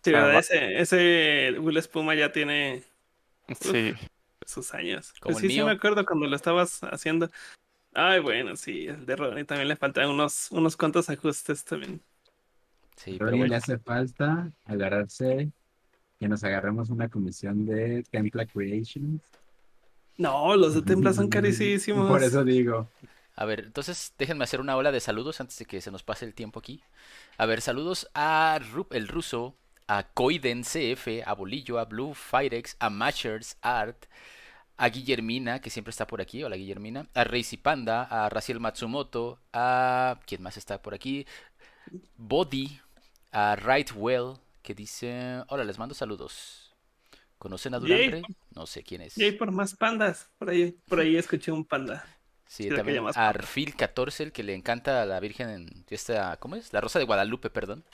Sí, 0.04 0.11
Ah, 0.14 0.25
¿verdad? 0.25 0.38
Ese, 0.40 0.78
ese 0.80 1.59
Will 1.59 1.78
Espuma 1.78 2.14
ya 2.14 2.30
tiene 2.30 2.83
Sí. 3.61 3.94
sus 4.44 4.75
años. 4.75 5.14
Como 5.21 5.33
Pues 5.33 5.44
el 5.44 5.50
sí, 5.50 5.56
sí 5.56 5.62
me 5.64 5.71
acuerdo 5.71 6.04
cuando 6.04 6.26
lo 6.26 6.37
estabas 6.37 6.83
haciendo. 6.85 7.30
Ay, 7.94 8.20
bueno, 8.20 8.56
sí, 8.56 8.86
el 8.88 9.06
de 9.06 9.16
Ronnie 9.16 9.44
también 9.44 9.68
le 9.68 9.76
faltan 9.76 10.08
unos, 10.10 10.50
unos 10.50 10.76
cuantos 10.76 11.08
ajustes 11.10 11.64
también. 11.64 12.02
Sí, 12.96 13.18
Pero 13.18 13.30
le 13.30 13.36
bueno. 13.36 13.56
hace 13.56 13.78
falta 13.78 14.52
agarrarse, 14.64 15.52
que 16.20 16.28
nos 16.28 16.44
agarremos 16.44 16.90
una 16.90 17.08
comisión 17.10 17.66
de 17.66 18.04
Templa 18.10 18.46
Creations. 18.46 19.22
No, 20.16 20.56
los 20.56 20.74
de 20.74 20.82
Templa 20.82 21.12
son 21.12 21.28
carísimos. 21.28 22.06
Por 22.06 22.22
eso 22.22 22.44
digo, 22.44 22.88
A 23.36 23.44
ver, 23.44 23.60
entonces 23.60 24.14
déjenme 24.18 24.44
hacer 24.44 24.60
una 24.60 24.76
ola 24.76 24.92
de 24.92 25.00
saludos 25.00 25.40
antes 25.40 25.58
de 25.58 25.64
que 25.66 25.80
se 25.80 25.90
nos 25.90 26.02
pase 26.04 26.24
el 26.24 26.34
tiempo 26.34 26.60
aquí. 26.60 26.82
A 27.36 27.46
ver, 27.46 27.60
saludos 27.60 28.08
a 28.14 28.58
Ru- 28.60 28.86
el 28.92 29.08
ruso, 29.08 29.56
a 29.88 30.04
Koiden 30.04 30.64
CF, 30.64 31.22
a 31.24 31.34
Bolillo, 31.34 31.78
a 31.80 31.84
Blue 31.86 32.14
Firex, 32.14 32.76
a 32.78 32.90
Mashers 32.90 33.56
Art, 33.62 34.06
a 34.76 34.88
Guillermina, 34.88 35.61
que 35.61 35.71
siempre 35.71 35.90
está 35.90 36.07
por 36.07 36.21
aquí, 36.21 36.43
hola 36.43 36.57
Guillermina, 36.57 37.07
a 37.14 37.25
Reisi 37.25 37.57
Panda, 37.57 38.02
a 38.04 38.28
Raciel 38.28 38.61
Matsumoto, 38.61 39.38
a... 39.52 40.19
¿Quién 40.26 40.43
más 40.43 40.57
está 40.57 40.83
por 40.83 40.95
aquí? 40.95 41.26
Body, 42.16 42.81
a 43.31 43.57
Rightwell, 43.57 44.35
que 44.62 44.75
dice... 44.75 45.43
Hola, 45.49 45.64
les 45.64 45.78
mando 45.78 45.95
saludos. 45.95 46.75
¿Conocen 47.38 47.75
a? 47.75 47.81
No 48.54 48.66
sé 48.66 48.83
quién 48.83 49.02
es. 49.02 49.19
Y 49.19 49.25
hay 49.25 49.33
por 49.33 49.50
más 49.52 49.75
pandas. 49.75 50.31
Por 50.38 50.50
ahí, 50.50 50.76
por 50.87 51.00
ahí 51.00 51.16
escuché 51.16 51.52
un 51.52 51.64
panda. 51.64 52.04
Sí, 52.47 52.64
Creo 52.64 52.78
también 52.78 53.04
a. 53.07 53.28
Arfil 53.28 53.75
14, 53.75 54.23
el 54.23 54.33
que 54.33 54.43
le 54.43 54.54
encanta 54.54 55.02
a 55.02 55.07
la 55.07 55.21
Virgen 55.21 55.50
en 55.50 55.85
esta, 55.90 56.37
¿cómo 56.38 56.57
es? 56.57 56.73
La 56.73 56.81
Rosa 56.81 56.99
de 56.99 57.04
Guadalupe, 57.04 57.50
perdón. 57.50 57.85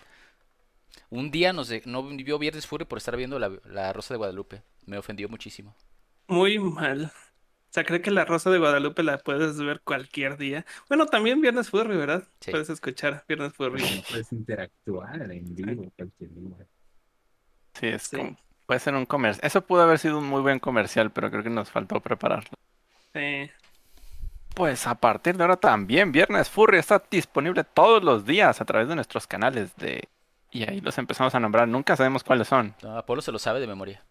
Un 1.09 1.31
día 1.31 1.53
nos 1.53 1.69
de- 1.69 1.83
no 1.87 2.03
vio 2.05 2.39
Viernes 2.39 2.67
Fury 2.67 2.85
por 2.85 2.99
estar 2.99 3.17
viendo 3.17 3.39
la, 3.39 3.51
la 3.65 3.93
Rosa 3.93 4.15
de 4.15 4.19
Guadalupe. 4.19 4.63
Me 4.87 4.99
ofendió 4.99 5.29
muchísimo. 5.29 5.75
Muy 6.31 6.59
mal. 6.59 7.05
O 7.07 7.73
sea, 7.73 7.85
creo 7.85 8.03
que 8.03 8.11
la 8.11 8.25
Rosa 8.25 8.51
de 8.51 8.59
Guadalupe 8.59 9.03
la 9.03 9.19
puedes 9.19 9.57
ver 9.59 9.81
cualquier 9.83 10.37
día. 10.37 10.67
Bueno, 10.89 11.07
también 11.07 11.41
Viernes 11.41 11.71
Furry, 11.71 11.97
¿verdad? 11.97 12.25
Sí. 12.41 12.51
Puedes 12.51 12.69
escuchar 12.71 13.25
Viernes 13.29 13.53
Furry. 13.53 13.83
puedes 14.11 14.33
interactuar 14.33 15.31
en 15.31 15.55
vivo 15.55 15.93
cualquier 15.97 16.31
día. 16.31 16.67
Sí, 17.75 17.87
es 17.87 18.03
Sí. 18.03 18.17
como, 18.17 18.37
puede 18.67 18.81
ser 18.81 18.95
un 18.95 19.07
comercial. 19.07 19.47
Eso 19.47 19.61
pudo 19.61 19.83
haber 19.83 19.99
sido 19.99 20.19
un 20.19 20.27
muy 20.27 20.41
buen 20.43 20.59
comercial, 20.59 21.11
pero 21.13 21.31
creo 21.31 21.43
que 21.45 21.51
nos 21.51 21.71
faltó 21.71 22.01
prepararlo. 22.01 22.51
Sí. 23.15 23.51
Pues 24.55 24.87
a 24.89 24.97
partir 24.97 25.37
de 25.37 25.45
ahora 25.45 25.57
también, 25.57 26.11
Viernes 26.11 26.51
Furry 26.51 26.79
está 26.79 27.03
disponible 27.11 27.63
todos 27.63 28.03
los 28.03 28.25
días 28.25 28.61
a 28.61 28.65
través 28.65 28.89
de 28.89 28.97
nuestros 28.97 29.27
canales 29.29 29.77
de... 29.77 30.09
Y 30.51 30.65
ahí 30.69 30.81
los 30.81 30.99
empezamos 30.99 31.33
a 31.37 31.41
nombrar, 31.41 31.69
nunca 31.69 31.95
sabemos 31.97 32.25
cuáles 32.25 32.49
son. 32.49 32.75
No, 32.83 32.99
Apolo 32.99 33.23
se 33.23 33.31
lo 33.31 33.39
sabe 33.39 33.61
de 33.61 33.69
memoria. 33.69 34.03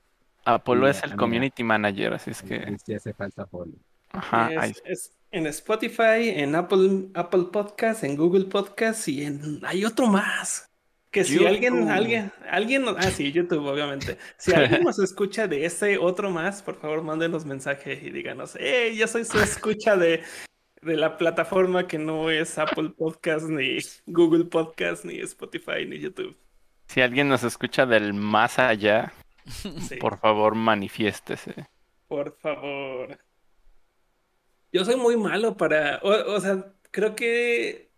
Apolo 0.56 0.82
Mira, 0.82 0.92
es 0.92 1.04
el 1.04 1.10
mira. 1.12 1.18
community 1.18 1.64
manager, 1.64 2.14
así 2.14 2.32
es 2.32 2.42
que... 2.42 2.78
Sí 2.84 2.94
hace 2.94 3.14
falta 3.14 3.46
follow. 3.46 3.76
Ajá, 4.12 4.52
Es, 4.52 4.58
ahí- 4.60 4.74
es 4.86 5.12
en 5.32 5.46
Spotify, 5.48 6.30
en 6.36 6.56
Apple, 6.56 7.10
Apple 7.14 7.46
Podcast, 7.52 8.04
en 8.04 8.16
Google 8.18 8.46
Podcast 8.46 9.08
y 9.08 9.24
en 9.24 9.60
hay 9.64 9.86
otro 9.86 10.08
más. 10.08 10.66
Que 11.12 11.24
si 11.24 11.44
alguien, 11.46 11.74
YouTube. 11.76 11.90
alguien, 11.92 12.32
alguien, 12.50 12.86
ah, 12.98 13.02
sí, 13.12 13.32
YouTube, 13.32 13.66
obviamente. 13.66 14.18
Si 14.38 14.54
alguien 14.54 14.84
nos 14.84 15.00
escucha 15.00 15.48
de 15.48 15.66
ese 15.66 15.98
otro 15.98 16.30
más, 16.30 16.62
por 16.62 16.80
favor, 16.80 17.02
mándenos 17.04 17.46
mensaje 17.46 18.00
y 18.04 18.12
díganos, 18.12 18.56
hey, 18.60 18.96
yo 18.96 19.08
soy 19.08 19.26
su 19.26 19.40
escucha 19.40 19.96
de, 19.98 20.22
de 20.84 20.98
la 20.98 21.18
plataforma 21.18 21.88
que 21.88 21.98
no 21.98 22.30
es 22.30 22.58
Apple 22.60 22.92
Podcast, 22.96 23.46
ni 23.48 23.80
Google 24.06 24.46
Podcast, 24.46 25.04
ni 25.04 25.20
Spotify, 25.20 25.86
ni 25.88 25.98
YouTube. 26.00 26.38
Si 26.88 27.02
alguien 27.02 27.28
nos 27.28 27.44
escucha 27.44 27.86
del 27.88 28.14
más 28.14 28.60
allá, 28.60 29.12
Sí. 29.90 29.96
por 29.96 30.20
favor 30.20 30.56
manifiéstese. 30.56 31.68
Por 32.08 32.36
favor. 32.38 33.20
Yo 34.72 34.86
soy 34.86 34.96
muy 34.96 35.18
malo 35.18 35.58
para, 35.58 36.00
o, 36.04 36.36
o 36.36 36.40
sea, 36.40 36.74
creo 36.92 37.16
que 37.16 37.90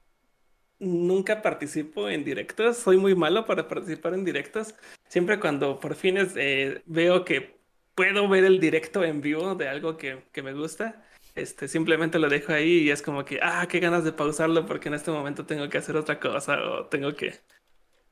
nunca 0.79 1.41
participo 1.41 2.09
en 2.09 2.23
directos. 2.23 2.77
Soy 2.77 2.97
muy 2.97 3.15
malo 3.15 3.45
para 3.45 3.67
participar 3.67 4.13
en 4.13 4.25
directos. 4.25 4.75
Siempre 5.07 5.39
cuando 5.39 5.79
por 5.79 5.95
fines 5.95 6.33
eh, 6.35 6.81
veo 6.85 7.23
que 7.23 7.59
puedo 7.95 8.27
ver 8.27 8.43
el 8.45 8.59
directo 8.59 9.03
en 9.03 9.21
vivo 9.21 9.55
de 9.55 9.69
algo 9.69 9.97
que, 9.97 10.23
que 10.31 10.41
me 10.41 10.53
gusta, 10.53 11.03
este, 11.35 11.67
simplemente 11.67 12.19
lo 12.19 12.29
dejo 12.29 12.53
ahí 12.53 12.79
y 12.83 12.91
es 12.91 13.01
como 13.01 13.23
que, 13.25 13.39
ah, 13.41 13.67
qué 13.69 13.79
ganas 13.79 14.03
de 14.03 14.11
pausarlo 14.11 14.65
porque 14.65 14.89
en 14.89 14.95
este 14.95 15.11
momento 15.11 15.45
tengo 15.45 15.69
que 15.69 15.77
hacer 15.77 15.95
otra 15.95 16.19
cosa 16.19 16.57
o 16.61 16.87
tengo 16.87 17.13
que 17.15 17.35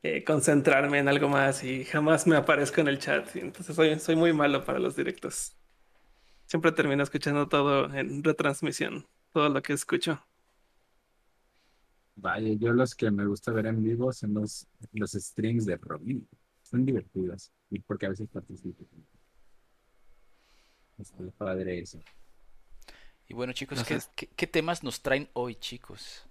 eh, 0.04 0.24
concentrarme 0.24 1.00
en 1.00 1.08
algo 1.08 1.28
más 1.30 1.64
y 1.64 1.84
jamás 1.86 2.26
me 2.28 2.36
aparezco 2.36 2.82
en 2.82 2.88
el 2.88 3.00
chat. 3.00 3.36
Y 3.36 3.40
Entonces 3.40 3.76
soy, 3.76 4.00
soy 4.00 4.16
muy 4.16 4.34
malo 4.34 4.64
para 4.66 4.80
los 4.80 4.96
directos. 4.96 5.56
Siempre 6.46 6.72
termino 6.72 7.04
escuchando 7.04 7.48
todo 7.48 7.94
en 7.94 8.24
retransmisión, 8.24 9.06
todo 9.34 9.50
lo 9.50 9.62
que 9.62 9.74
escucho. 9.74 10.24
Vaya, 12.16 12.54
yo 12.54 12.74
los 12.74 12.96
que 12.96 13.12
me 13.12 13.26
gusta 13.26 13.52
ver 13.52 13.68
en 13.68 13.82
vivo 13.84 14.12
son 14.12 14.34
los, 14.34 14.68
los 14.94 15.12
streams 15.12 15.66
de 15.66 15.78
Robin. 15.78 16.28
Son 16.64 16.86
divertidos. 16.86 17.52
Y 17.70 17.80
porque 17.80 18.08
a 18.08 18.10
veces 18.10 18.28
participo. 18.30 18.84
Está 20.98 21.24
padre 21.38 21.80
eso. 21.80 22.00
Y 23.28 23.34
bueno, 23.34 23.54
chicos, 23.54 23.78
No 23.78 23.86
¿qué, 23.86 24.00
sé. 24.02 24.10
qué- 24.16 24.28
qué 24.36 24.48
temas 24.48 24.84
nos 24.84 25.02
traen 25.02 25.30
hoy, 25.34 25.56
chicos? 25.56 26.26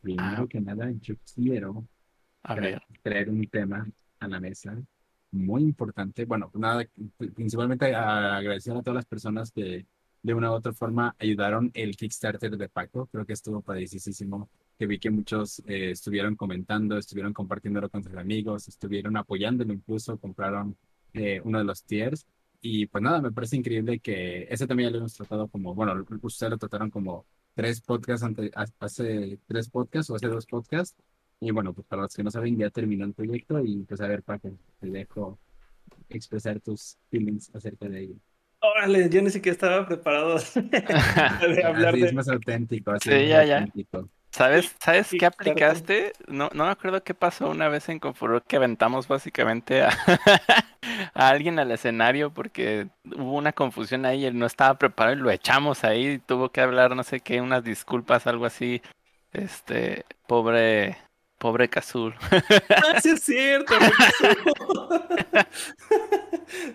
Primero 0.00 0.42
Ah. 0.44 0.46
que 0.48 0.60
nada, 0.60 0.90
yo 1.00 1.14
quiero 1.34 1.84
A 2.48 2.54
traer, 2.54 2.74
ver, 2.88 3.00
traer 3.02 3.30
un 3.30 3.46
tema 3.46 3.86
a 4.20 4.28
la 4.28 4.40
mesa 4.40 4.76
muy 5.30 5.62
importante. 5.62 6.24
Bueno, 6.24 6.48
pues 6.50 6.60
nada, 6.60 6.84
principalmente 7.34 7.94
a- 7.94 8.36
agradecer 8.36 8.76
a 8.76 8.82
todas 8.82 8.96
las 8.96 9.06
personas 9.06 9.52
que 9.52 9.86
de 10.22 10.34
una 10.34 10.50
u 10.50 10.54
otra 10.54 10.72
forma 10.72 11.14
ayudaron 11.18 11.70
el 11.74 11.96
Kickstarter 11.96 12.56
de 12.56 12.68
Paco. 12.68 13.06
Creo 13.12 13.24
que 13.26 13.34
estuvo 13.34 13.60
padricísimo. 13.60 14.48
Que 14.78 14.86
vi 14.86 14.98
que 14.98 15.10
muchos 15.10 15.60
eh, 15.66 15.90
estuvieron 15.90 16.36
comentando, 16.36 16.96
estuvieron 16.98 17.32
compartiéndolo 17.32 17.88
con 17.90 18.02
sus 18.04 18.14
amigos, 18.14 18.68
estuvieron 18.68 19.16
apoyándolo 19.16 19.72
incluso, 19.72 20.16
compraron 20.18 20.76
eh, 21.14 21.40
uno 21.44 21.58
de 21.58 21.64
los 21.64 21.82
tiers. 21.84 22.26
Y 22.60 22.86
pues 22.86 23.02
nada, 23.02 23.20
me 23.20 23.30
parece 23.32 23.56
increíble 23.56 23.98
que 24.00 24.46
ese 24.50 24.66
también 24.66 24.92
lo 24.92 24.98
hemos 24.98 25.14
tratado 25.14 25.48
como, 25.48 25.74
bueno, 25.74 26.04
ustedes 26.22 26.50
lo 26.50 26.58
trataron 26.58 26.90
como 26.90 27.24
tres 27.54 27.80
podcasts, 27.80 28.24
ante- 28.24 28.50
hace 28.80 29.38
tres 29.46 29.68
podcasts 29.68 30.10
o 30.10 30.16
hace 30.16 30.28
dos 30.28 30.46
podcasts. 30.46 30.96
Y 31.40 31.50
bueno, 31.52 31.72
pues 31.74 31.86
para 31.86 32.02
los 32.02 32.14
que 32.14 32.22
no 32.24 32.30
saben, 32.30 32.58
ya 32.58 32.70
terminó 32.70 33.04
el 33.04 33.14
proyecto 33.14 33.60
y 33.64 33.84
pues 33.84 34.00
a 34.00 34.08
ver, 34.08 34.22
Paco, 34.22 34.50
te 34.80 34.88
dejo 34.90 35.38
expresar 36.08 36.60
tus 36.60 36.98
feelings 37.10 37.54
acerca 37.54 37.88
de 37.88 38.00
ello. 38.02 38.16
Órale, 38.60 39.08
yo 39.10 39.22
ni 39.22 39.30
siquiera 39.30 39.52
estaba 39.54 39.86
preparado 39.86 40.36
de 41.40 41.64
hablar 41.64 41.94
Así 41.94 42.02
es 42.02 42.12
de... 42.12 42.12
más 42.12 42.28
auténtico, 42.28 42.90
así 42.92 43.10
Sí, 43.10 43.12
es 43.12 43.18
más 43.20 43.28
ya, 43.28 43.44
ya. 43.44 43.68
auténtico. 43.68 44.10
¿sabes, 44.32 44.76
¿sabes 44.80 45.14
qué 45.16 45.26
aplicaste? 45.26 46.12
No, 46.28 46.50
no 46.54 46.64
me 46.66 46.70
acuerdo 46.72 47.02
qué 47.04 47.14
pasó 47.14 47.50
una 47.50 47.68
vez 47.68 47.88
en 47.88 47.98
Confuror 48.00 48.44
que 48.44 48.56
aventamos 48.56 49.08
básicamente 49.08 49.82
a, 49.82 49.90
a 51.14 51.28
alguien 51.30 51.58
al 51.58 51.70
escenario 51.72 52.32
porque 52.32 52.88
hubo 53.04 53.36
una 53.36 53.52
confusión 53.52 54.06
ahí, 54.06 54.24
él 54.26 54.38
no 54.38 54.46
estaba 54.46 54.78
preparado 54.78 55.16
y 55.16 55.20
lo 55.20 55.30
echamos 55.30 55.84
ahí, 55.84 56.08
y 56.14 56.18
tuvo 56.18 56.50
que 56.52 56.60
hablar 56.60 56.96
no 56.96 57.02
sé 57.04 57.20
qué, 57.20 57.40
unas 57.40 57.64
disculpas, 57.64 58.26
algo 58.26 58.46
así. 58.46 58.82
Este, 59.32 60.06
pobre, 60.26 60.98
Pobre 61.38 61.68
Cazul. 61.68 62.14
Ah, 62.80 63.00
sí 63.00 63.10
es 63.10 63.22
cierto. 63.22 63.74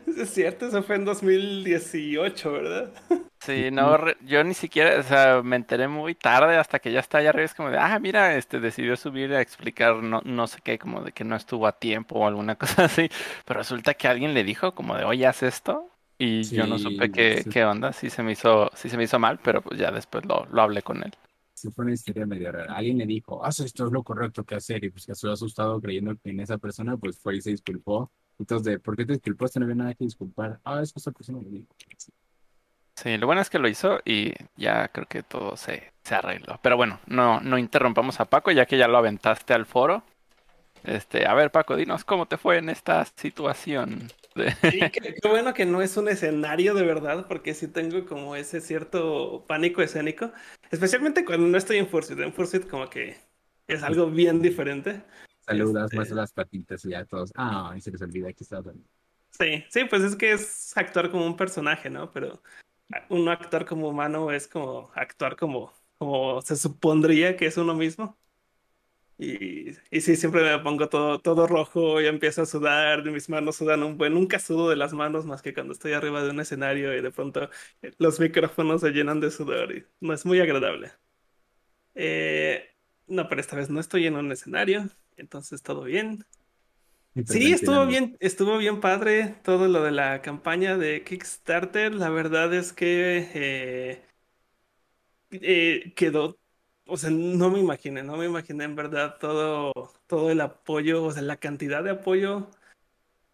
Sí 0.06 0.22
es 0.22 0.30
cierto, 0.30 0.68
eso 0.68 0.84
fue 0.84 0.96
en 0.96 1.06
2018, 1.06 2.52
¿verdad? 2.52 2.94
Sí, 3.40 3.72
no, 3.72 3.98
re- 3.98 4.16
yo 4.22 4.42
ni 4.46 4.54
siquiera, 4.54 4.98
o 5.00 5.04
sea, 5.04 5.42
me 5.44 5.58
enteré 5.58 5.90
muy 5.90 6.16
tarde 6.16 6.56
hasta 6.56 6.80
que 6.80 6.94
ya 6.94 7.02
está 7.02 7.18
allá 7.18 7.30
arriba. 7.32 7.44
Es 7.46 7.54
como 7.54 7.70
de, 7.70 7.78
ah, 7.78 8.00
mira, 8.00 8.36
este 8.38 8.62
decidió 8.62 8.96
subir 8.96 9.34
a 9.34 9.42
explicar 9.42 9.96
no, 9.98 10.22
no 10.24 10.48
sé 10.48 10.60
qué, 10.64 10.80
como 10.80 11.02
de 11.02 11.12
que 11.12 11.26
no 11.26 11.36
estuvo 11.36 11.68
a 11.68 11.78
tiempo 11.78 12.20
o 12.20 12.28
alguna 12.28 12.56
cosa 12.58 12.86
así. 12.86 13.10
Pero 13.46 13.58
resulta 13.60 13.96
que 13.96 14.08
alguien 14.08 14.34
le 14.34 14.44
dijo 14.46 14.74
como 14.74 14.96
de, 14.96 15.04
oye, 15.04 15.28
haz 15.28 15.44
esto. 15.44 15.90
Y 16.18 16.52
yo 16.52 16.68
no 16.68 16.80
supe 16.80 17.10
qué, 17.10 17.44
sí. 17.44 17.50
qué 17.50 17.66
onda, 17.66 17.92
sí 17.92 18.10
se 18.10 18.24
me 18.24 18.32
hizo, 18.32 18.70
sí 18.76 18.88
se 18.90 18.96
me 18.98 19.04
hizo 19.04 19.20
mal, 19.20 19.40
pero 19.44 19.62
pues 19.62 19.78
ya 19.80 19.92
después 19.92 20.24
lo, 20.26 20.46
lo 20.50 20.62
hablé 20.62 20.82
con 20.82 21.04
él. 21.04 21.12
Sí, 21.54 21.70
fue 21.72 21.86
una 21.86 21.94
historia 21.94 22.26
medio 22.26 22.52
rara. 22.52 22.76
Alguien 22.76 22.98
le 22.98 23.06
dijo, 23.06 23.44
haz 23.46 23.60
esto 23.60 23.86
es 23.86 23.92
lo 23.92 24.04
correcto 24.04 24.44
que 24.44 24.56
hacer. 24.56 24.84
Y 24.84 24.90
pues 24.90 25.06
que 25.06 25.12
estoy 25.12 25.32
asustado 25.32 25.80
creyendo 25.80 26.16
que 26.16 26.32
en 26.32 26.40
esa 26.40 26.58
persona, 26.58 26.98
pues 26.98 27.20
fue 27.20 27.36
y 27.36 27.42
se 27.42 27.52
disculpó. 27.52 28.12
Entonces, 28.40 28.80
¿por 28.80 28.96
qué 28.96 29.06
te 29.06 29.14
disculpaste? 29.14 29.60
No 29.60 29.66
había 29.66 29.76
nada 29.76 29.94
que 29.94 30.04
disculpar. 30.04 30.60
Ah, 30.64 30.82
es 30.82 30.92
que 30.92 31.00
esa 31.00 31.12
persona 31.12 31.40
me 31.40 31.50
dijo. 31.50 31.68
Sí, 32.96 33.18
lo 33.18 33.26
bueno 33.26 33.42
es 33.42 33.50
que 33.50 33.60
lo 33.60 33.68
hizo 33.68 34.00
y 34.06 34.34
ya 34.56 34.88
creo 34.90 35.08
que 35.08 35.24
todo 35.24 35.58
se, 35.58 35.94
se 36.04 36.16
arregló. 36.16 36.60
Pero 36.62 36.78
bueno, 36.78 37.00
no, 37.08 37.40
no 37.42 37.58
interrumpamos 37.58 38.20
a 38.20 38.26
Paco, 38.26 38.52
ya 38.52 38.66
que 38.66 38.78
ya 38.78 38.88
lo 38.88 38.98
aventaste 38.98 39.54
al 39.54 39.66
foro. 39.66 40.04
Este, 40.84 41.26
a 41.26 41.34
ver, 41.34 41.52
Paco, 41.52 41.76
dinos 41.76 42.04
cómo 42.04 42.28
te 42.28 42.38
fue 42.38 42.58
en 42.58 42.70
esta 42.70 43.06
situación. 43.06 44.10
de- 44.36 44.54
Sí, 44.72 44.92
qué, 44.92 45.02
qué 45.22 45.28
bueno 45.30 45.54
que 45.54 45.66
no 45.66 45.82
es 45.82 45.98
un 45.98 46.08
escenario 46.10 46.74
de 46.74 46.84
verdad, 46.84 47.28
porque 47.28 47.54
sí 47.54 47.68
tengo 47.68 48.06
como 48.06 48.36
ese 48.36 48.62
cierto 48.62 49.46
pánico 49.46 49.82
escénico, 49.82 50.32
especialmente 50.72 51.26
cuando 51.26 51.48
no 51.48 51.58
estoy 51.58 51.78
en 51.78 51.88
Fursuit. 51.88 52.20
En 52.20 52.34
Fursuit 52.34 52.68
como 52.68 52.90
que 52.90 53.18
es 53.68 53.84
algo 53.84 54.08
bien 54.10 54.42
diferente. 54.42 55.04
Saludas, 55.42 55.84
Este- 55.86 55.96
muestras 55.98 56.18
las 56.18 56.34
patitas 56.34 56.84
y 56.86 56.90
ya 56.90 57.06
todos. 57.06 57.32
Ah, 57.36 57.74
y 57.78 57.82
se 57.82 57.92
les 57.92 58.02
olvida 58.02 58.32
que 58.34 58.44
estaba 58.44 58.64
también. 58.64 58.88
Sí, 59.32 59.64
sí, 59.70 59.86
pues 59.86 60.04
es 60.04 60.16
que 60.16 60.32
es 60.34 60.78
actuar 60.78 61.10
como 61.10 61.26
un 61.26 61.36
personaje, 61.36 61.90
¿no? 61.90 62.12
Pero 62.12 62.42
uno 63.10 63.32
actuar 63.32 63.66
como 63.66 63.90
humano 63.90 64.32
es 64.32 64.48
como 64.48 64.92
actuar 64.96 65.36
como, 65.38 65.74
como 65.98 66.42
se 66.42 66.56
supondría 66.58 67.38
que 67.38 67.48
es 67.48 67.58
uno 67.58 67.76
mismo. 67.76 68.18
Y, 69.18 69.70
y 69.92 70.02
sí, 70.02 70.16
siempre 70.16 70.42
me 70.44 70.60
pongo 70.64 70.90
todo, 70.90 71.20
todo 71.22 71.48
rojo 71.48 72.02
y 72.02 72.08
empiezo 72.08 72.42
a 72.44 72.46
sudar, 72.48 73.04
mis 73.06 73.30
manos 73.30 73.58
sudan 73.58 73.84
un 73.84 73.98
buen, 73.98 74.14
nunca 74.14 74.40
sudo 74.40 74.70
de 74.70 74.76
las 74.76 74.94
manos 74.94 75.26
más 75.26 75.42
que 75.44 75.54
cuando 75.54 75.74
estoy 75.74 75.94
arriba 75.94 76.24
de 76.24 76.32
un 76.32 76.40
escenario 76.40 76.96
y 76.98 77.02
de 77.02 77.12
pronto 77.12 77.50
eh, 77.84 77.94
los 78.00 78.20
micrófonos 78.20 78.82
se 78.82 78.92
llenan 78.92 79.20
de 79.22 79.32
sudor 79.32 79.72
y 79.72 79.86
no 80.02 80.14
es 80.14 80.26
muy 80.26 80.40
agradable. 80.42 80.92
Eh, 81.96 82.66
no, 83.08 83.28
pero 83.30 83.42
esta 83.42 83.56
vez 83.56 83.70
no 83.70 83.80
estoy 83.80 84.08
en 84.08 84.16
un 84.16 84.32
escenario, 84.32 84.90
entonces 85.18 85.62
todo 85.64 85.84
bien. 85.84 86.26
Sí, 87.26 87.54
estuvo 87.54 87.86
bien, 87.86 88.18
estuvo 88.20 88.58
bien 88.58 88.80
padre 88.82 89.36
todo 89.44 89.68
lo 89.68 89.84
de 89.84 89.92
la 89.92 90.22
campaña 90.22 90.78
de 90.78 91.04
Kickstarter. 91.04 91.94
La 91.96 92.10
verdad 92.10 92.54
es 92.54 92.74
que 92.74 93.30
eh, 93.34 94.06
eh, 95.32 95.94
quedó, 95.96 96.40
o 96.86 96.98
sea, 96.98 97.10
no 97.10 97.50
me 97.50 97.60
imaginé, 97.60 98.04
no 98.04 98.18
me 98.18 98.26
imaginé 98.26 98.66
en 98.66 98.76
verdad 98.76 99.18
todo, 99.20 99.74
todo 100.08 100.32
el 100.32 100.42
apoyo, 100.42 101.04
o 101.04 101.12
sea, 101.12 101.22
la 101.22 101.38
cantidad 101.38 101.84
de 101.84 101.92
apoyo 101.92 102.50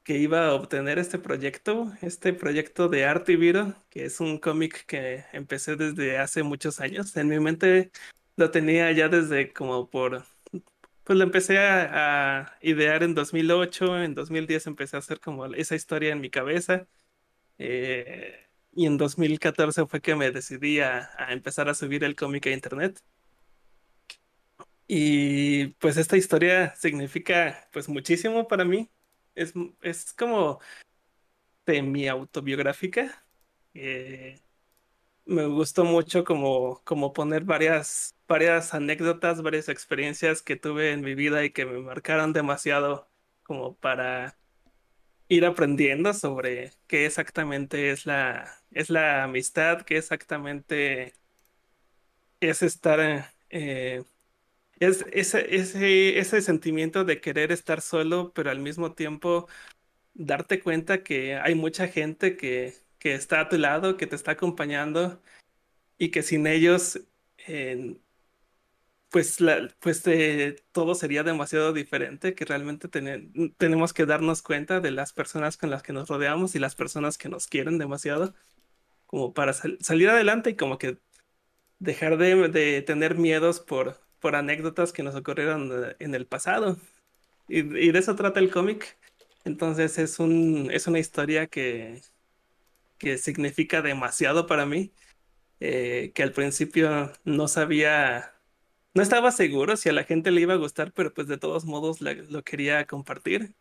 que 0.03 0.17
iba 0.17 0.47
a 0.47 0.53
obtener 0.55 0.99
este 0.99 1.19
proyecto, 1.19 1.91
este 2.01 2.33
proyecto 2.33 2.89
de 2.89 3.05
Arte 3.05 3.33
y 3.33 3.35
Viro, 3.37 3.75
que 3.89 4.05
es 4.05 4.19
un 4.19 4.39
cómic 4.39 4.85
que 4.85 5.25
empecé 5.33 5.75
desde 5.75 6.17
hace 6.17 6.43
muchos 6.43 6.79
años. 6.79 7.15
En 7.17 7.27
mi 7.29 7.39
mente 7.39 7.91
lo 8.37 8.51
tenía 8.51 8.91
ya 8.91 9.09
desde 9.09 9.53
como 9.53 9.89
por 9.89 10.25
pues 11.03 11.17
lo 11.17 11.23
empecé 11.23 11.59
a, 11.59 12.57
idear 12.61 13.03
en 13.03 13.15
2008, 13.15 14.03
en 14.03 14.15
2010 14.15 14.67
empecé 14.67 14.95
a 14.97 14.99
hacer 14.99 15.19
como 15.19 15.45
esa 15.47 15.75
historia 15.75 16.11
en 16.13 16.21
mi 16.21 16.29
cabeza. 16.29 16.87
eh, 17.59 18.47
y 18.73 18.85
en 18.85 18.97
2014 18.97 19.85
fue 19.87 20.01
que 20.01 20.15
me 20.15 20.31
decidí 20.31 20.79
a 20.81 21.09
empezar 21.29 21.69
a 21.69 21.73
subir 21.75 22.03
el 22.03 22.15
cómic 22.15 22.47
a 22.47 22.51
internet. 22.51 23.01
Y 24.91 25.67
pues 25.79 25.97
esta 25.97 26.17
historia 26.17 26.75
significa 26.75 27.69
pues 27.71 27.87
muchísimo 27.89 28.47
para 28.47 28.65
mí. 28.65 28.89
Es, 29.35 29.53
es 29.83 30.13
como 30.13 30.59
semi-autobiográfica. 31.67 33.23
Eh, 33.75 34.39
me 35.25 35.45
gustó 35.47 35.85
mucho 35.85 36.23
como, 36.23 36.81
como 36.85 37.13
poner 37.13 37.43
varias, 37.43 38.15
varias 38.27 38.73
anécdotas, 38.73 39.43
varias 39.43 39.69
experiencias 39.69 40.41
que 40.41 40.55
tuve 40.55 40.91
en 40.91 41.01
mi 41.01 41.15
vida 41.15 41.45
y 41.45 41.51
que 41.51 41.65
me 41.67 41.79
marcaron 41.79 42.33
demasiado 42.33 43.07
como 43.43 43.75
para 43.75 44.37
ir 45.29 45.45
aprendiendo 45.45 46.13
sobre 46.13 46.71
qué 46.87 47.05
exactamente 47.05 47.91
es 47.91 48.07
la, 48.07 48.59
es 48.71 48.89
la 48.89 49.23
amistad, 49.25 49.83
qué 49.83 49.97
exactamente 49.97 51.13
es 52.39 52.61
estar, 52.63 53.31
eh, 53.49 54.03
es 54.79 55.05
ese, 55.11 55.55
ese, 55.55 56.19
ese 56.19 56.41
sentimiento 56.41 57.03
de 57.05 57.21
querer 57.21 57.51
estar 57.51 57.81
solo, 57.81 58.33
pero 58.33 58.49
al 58.51 58.59
mismo 58.59 58.93
tiempo 58.93 59.47
darte 60.13 60.61
cuenta 60.61 61.03
que 61.03 61.35
hay 61.37 61.55
mucha 61.55 61.87
gente 61.89 62.37
que, 62.37 62.75
que 62.99 63.15
está 63.15 63.41
a 63.41 63.49
tu 63.49 63.57
lado, 63.57 63.97
que 63.97 64.07
te 64.07 64.15
está 64.17 64.31
acompañando 64.33 65.21
y 65.97 66.11
que 66.11 66.23
sin 66.23 66.47
ellos, 66.47 67.01
eh, 67.47 67.97
pues, 69.09 69.37
pues 69.79 70.05
eh, 70.07 70.55
todo 70.71 70.93
sería 70.95 71.23
demasiado 71.23 71.73
diferente, 71.73 72.35
que 72.35 72.45
realmente 72.45 72.87
tene- 72.87 73.31
tenemos 73.57 73.93
que 73.93 74.05
darnos 74.05 74.41
cuenta 74.41 74.79
de 74.81 74.91
las 74.91 75.13
personas 75.13 75.57
con 75.57 75.69
las 75.71 75.81
que 75.83 75.93
nos 75.93 76.09
rodeamos 76.09 76.55
y 76.55 76.59
las 76.59 76.75
personas 76.75 77.17
que 77.17 77.29
nos 77.29 77.47
quieren 77.47 77.77
demasiado, 77.79 78.33
como 79.07 79.33
para 79.33 79.53
sal- 79.53 79.77
salir 79.81 80.09
adelante 80.09 80.51
y 80.51 80.57
como 80.57 80.77
que 80.79 80.99
dejar 81.79 82.17
de, 82.17 82.49
de 82.49 82.81
tener 82.83 83.15
miedos 83.17 83.59
por, 83.61 83.99
por 84.19 84.35
anécdotas 84.35 84.93
que 84.93 85.03
nos 85.03 85.15
ocurrieron 85.15 85.71
eh, 85.71 85.95
en 85.99 86.15
el 86.15 86.25
pasado. 86.27 86.77
Y, 87.47 87.63
de 87.63 87.99
eso 87.99 88.15
trata 88.15 88.39
el 88.39 88.51
cómic. 88.51 88.97
Entonces 89.45 89.97
es 89.97 90.19
un, 90.19 90.69
es 90.71 90.87
una 90.87 90.99
historia 90.99 91.47
que, 91.47 92.01
que 92.97 93.17
significa 93.17 93.81
demasiado 93.81 94.47
para 94.47 94.65
mí 94.65 94.93
eh, 95.59 96.11
que 96.15 96.23
al 96.23 96.31
principio 96.31 97.11
no 97.25 97.47
sabía, 97.49 98.33
no 98.93 99.01
estaba 99.03 99.31
seguro 99.31 99.75
si 99.77 99.89
a 99.89 99.93
la 99.93 100.05
gente 100.05 100.31
le 100.31 100.41
iba 100.41 100.53
a 100.53 100.57
gustar, 100.57 100.93
pero 100.93 101.13
pues 101.13 101.27
de 101.27 101.37
todos 101.37 101.65
modos 101.65 102.01
lo 102.01 102.43
quería 102.43 102.85
compartir. 102.87 103.55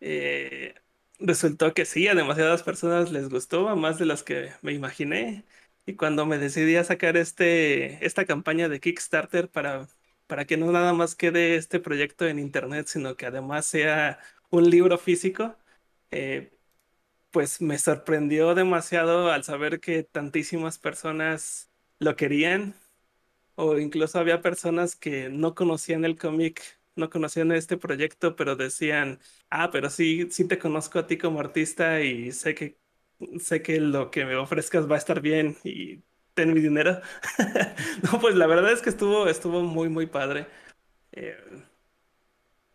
Eh, 0.00 0.74
resultó 1.18 1.74
que 1.74 1.84
sí, 1.84 2.08
a 2.08 2.14
demasiadas 2.14 2.62
personas 2.62 3.10
les 3.12 3.28
gustó, 3.28 3.68
a 3.68 3.76
más 3.76 3.98
de 3.98 4.06
las 4.06 4.22
que 4.22 4.52
me 4.62 4.72
imaginé. 4.72 5.44
Y 5.86 5.96
cuando 5.96 6.24
me 6.26 6.38
decidí 6.38 6.76
a 6.76 6.84
sacar 6.84 7.16
este, 7.16 8.04
esta 8.06 8.24
campaña 8.24 8.68
de 8.68 8.80
Kickstarter 8.80 9.50
para, 9.50 9.88
para 10.26 10.46
que 10.46 10.56
no 10.56 10.72
nada 10.72 10.94
más 10.94 11.14
quede 11.14 11.56
este 11.56 11.78
proyecto 11.80 12.26
en 12.26 12.38
internet, 12.38 12.86
sino 12.88 13.16
que 13.16 13.26
además 13.26 13.66
sea 13.66 14.18
un 14.50 14.70
libro 14.70 14.96
físico, 14.98 15.56
eh, 16.10 16.56
pues 17.30 17.60
me 17.62 17.78
sorprendió 17.78 18.54
demasiado 18.54 19.30
al 19.32 19.44
saber 19.44 19.80
que 19.80 20.04
tantísimas 20.04 20.78
personas 20.78 21.70
lo 22.00 22.16
querían, 22.16 22.74
o 23.56 23.78
incluso 23.78 24.18
había 24.18 24.42
personas 24.42 24.96
que 24.96 25.28
no 25.30 25.54
conocían 25.54 26.04
el 26.04 26.18
cómic, 26.18 26.62
no 26.96 27.10
conocían 27.10 27.52
este 27.52 27.76
proyecto, 27.76 28.36
pero 28.36 28.56
decían, 28.56 29.20
ah, 29.50 29.70
pero 29.70 29.90
sí, 29.90 30.28
sí 30.30 30.46
te 30.46 30.58
conozco 30.58 30.98
a 30.98 31.06
ti 31.06 31.18
como 31.18 31.40
artista 31.40 32.00
y 32.02 32.32
sé 32.32 32.54
que, 32.54 32.78
sé 33.38 33.62
que 33.62 33.80
lo 33.80 34.10
que 34.10 34.24
me 34.24 34.36
ofrezcas 34.36 34.90
va 34.90 34.96
a 34.96 34.98
estar 34.98 35.20
bien 35.20 35.56
y 35.64 36.02
ten 36.34 36.52
mi 36.52 36.60
dinero. 36.60 37.00
No, 38.02 38.20
pues 38.20 38.34
la 38.34 38.46
verdad 38.46 38.72
es 38.72 38.82
que 38.82 38.90
estuvo, 38.90 39.28
estuvo 39.28 39.62
muy, 39.62 39.88
muy 39.88 40.06
padre. 40.06 40.46
Eh, 41.12 41.36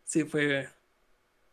sí, 0.03 0.23
fue 0.23 0.69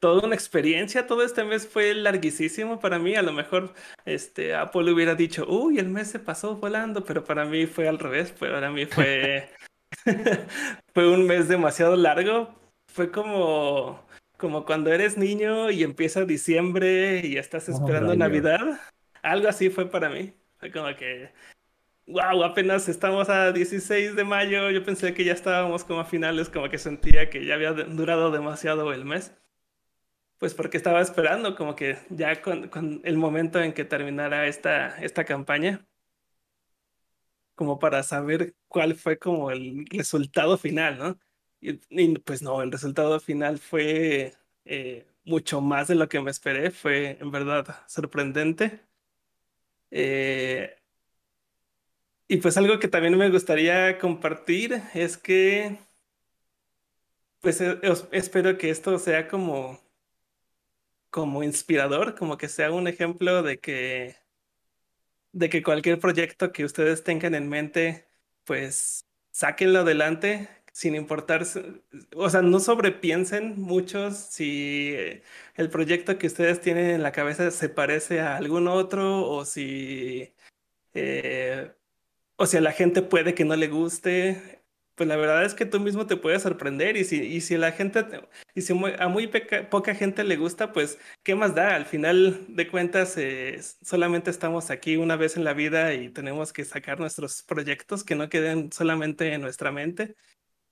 toda 0.01 0.27
una 0.27 0.35
experiencia. 0.35 1.07
Todo 1.07 1.22
este 1.22 1.44
mes 1.44 1.66
fue 1.66 1.94
larguísimo 1.94 2.81
para 2.81 2.99
mí. 2.99 3.14
A 3.16 3.22
lo 3.22 3.33
mejor 3.33 3.75
este, 4.05 4.55
Apple 4.55 4.92
hubiera 4.92 5.14
dicho, 5.14 5.46
uy, 5.49 5.79
el 5.79 5.88
mes 5.88 6.09
se 6.11 6.18
pasó 6.20 6.57
volando, 6.57 7.05
pero 7.05 7.25
para 7.25 7.44
mí 7.44 7.66
fue 7.66 7.88
al 7.88 7.99
revés. 7.99 8.33
Para 8.33 8.70
mí 8.70 8.87
fue, 8.87 9.51
fue 10.94 11.11
un 11.12 11.27
mes 11.27 11.49
demasiado 11.49 11.96
largo. 11.96 12.55
Fue 12.87 13.11
como, 13.11 14.06
como 14.37 14.64
cuando 14.64 14.92
eres 14.92 15.16
niño 15.16 15.70
y 15.70 15.83
empieza 15.83 16.25
diciembre 16.25 17.22
y 17.25 17.37
estás 17.38 17.68
Oh, 17.68 17.72
esperando. 17.72 18.14
Navidad. 18.16 18.61
Algo 19.22 19.49
así 19.49 19.70
fue 19.70 19.90
para 19.90 20.09
mí. 20.11 20.35
Fue 20.59 20.70
como 20.70 20.94
que, 20.96 21.33
wow, 22.07 22.44
apenas 22.44 22.88
estamos 22.88 23.29
a 23.29 23.53
16 23.53 24.16
de 24.16 24.25
mayo. 24.25 24.70
Yo 24.70 24.85
pensé 24.85 25.14
que 25.14 25.25
ya 25.25 25.33
estábamos 25.33 25.85
como 25.85 26.01
a 26.01 26.05
finales, 26.05 26.49
como 26.51 26.68
que 26.70 26.79
sentía 26.79 27.31
que 27.31 27.44
ya 27.46 27.55
había 27.55 27.72
durado 27.72 28.31
demasiado 28.31 28.92
el 28.92 29.05
mes. 29.05 29.35
Pues 30.38 30.55
porque 30.55 30.77
estaba 30.77 31.01
esperando 31.01 31.57
como 31.57 31.75
que 31.77 31.99
ya 32.11 32.42
con, 32.42 32.68
con 32.68 33.01
el 33.05 33.16
momento 33.16 33.61
en 33.62 33.72
que 33.72 33.85
terminara 33.85 34.46
esta, 34.46 34.99
esta 35.03 35.25
campaña, 35.25 35.87
como 37.55 37.79
para 37.79 38.03
saber 38.03 38.55
cuál 38.68 38.94
fue 38.94 39.18
como 39.18 39.51
el 39.51 39.87
resultado 39.90 40.59
final, 40.59 40.99
¿no? 40.99 41.18
Y, 41.61 42.19
pues 42.19 42.42
no, 42.42 42.62
el 42.62 42.73
resultado 42.73 43.19
final 43.21 43.59
fue 43.59 44.35
eh, 44.64 45.07
mucho 45.25 45.61
más 45.61 45.88
de 45.88 45.95
lo 45.97 46.09
que 46.09 46.21
me 46.21 46.31
esperé, 46.31 46.71
fue 46.71 47.19
en 47.21 47.31
verdad 47.31 47.66
sorprendente. 47.88 48.81
Eh, 49.90 50.77
y 52.29 52.38
pues 52.38 52.57
algo 52.57 52.79
que 52.79 52.88
también 52.88 53.16
me 53.16 53.31
gustaría 53.31 53.99
compartir 53.99 54.83
es 54.95 55.16
que 55.16 55.79
pues 57.40 57.61
eh, 57.61 57.79
espero 58.12 58.59
que 58.59 58.71
esto 58.71 58.99
sea 58.99 59.29
como, 59.29 59.81
como 61.11 61.42
inspirador, 61.42 62.16
como 62.16 62.37
que 62.37 62.49
sea 62.49 62.73
un 62.73 62.88
ejemplo 62.88 63.42
de 63.42 63.59
que 63.59 64.16
de 65.33 65.51
que 65.51 65.62
cualquier 65.62 66.01
proyecto 66.01 66.51
que 66.51 66.64
ustedes 66.64 67.05
tengan 67.05 67.35
en 67.35 67.49
mente, 67.49 68.09
pues 68.45 69.05
sáquenlo 69.33 69.81
adelante 69.81 70.49
sin 70.76 70.94
importar, 70.94 71.42
o 72.16 72.28
sea, 72.30 72.42
no 72.42 72.60
sobrepiensen 72.60 73.58
muchos 73.60 74.16
si 74.16 74.92
eh, 74.94 75.22
el 75.54 75.70
proyecto 75.70 76.18
que 76.18 76.26
ustedes 76.26 76.60
tienen 76.60 76.90
en 76.90 77.02
la 77.02 77.12
cabeza 77.12 77.50
se 77.50 77.68
parece 77.70 78.20
a 78.20 78.36
algún 78.36 78.68
otro 78.68 79.26
o 79.28 79.44
si, 79.46 80.34
eh, 80.94 81.72
o 82.36 82.44
a 82.44 82.60
la 82.60 82.72
gente 82.72 83.02
puede 83.02 83.34
que 83.34 83.44
no 83.44 83.56
le 83.56 83.68
guste. 83.68 84.62
Pues 84.96 85.08
la 85.08 85.16
verdad 85.16 85.44
es 85.44 85.54
que 85.54 85.66
tú 85.66 85.78
mismo 85.80 86.06
te 86.06 86.16
puedes 86.16 86.42
sorprender 86.42 86.96
y 86.96 87.04
si, 87.04 87.22
y 87.22 87.42
si 87.42 87.58
la 87.58 87.72
gente, 87.72 88.02
te- 88.04 88.22
y 88.54 88.62
si 88.62 88.72
a 88.98 89.08
muy 89.08 89.28
poca 89.70 89.94
gente 89.94 90.24
le 90.24 90.36
gusta, 90.36 90.72
pues 90.72 90.98
¿Qué 91.22 91.34
más 91.34 91.54
da? 91.54 91.74
Al 91.76 91.84
final 91.86 92.46
de 92.56 92.68
cuentas, 92.68 93.16
eh, 93.18 93.60
solamente 93.82 94.30
estamos 94.30 94.70
aquí 94.70 94.96
una 94.96 95.16
vez 95.16 95.36
en 95.36 95.44
la 95.44 95.52
vida 95.54 95.92
y 95.94 96.08
tenemos 96.10 96.52
que 96.54 96.64
sacar 96.64 96.98
nuestros 97.00 97.42
proyectos 97.42 98.04
que 98.04 98.14
no 98.14 98.28
queden 98.30 98.72
solamente 98.72 99.32
en 99.34 99.42
nuestra 99.42 99.70
mente. 99.72 100.16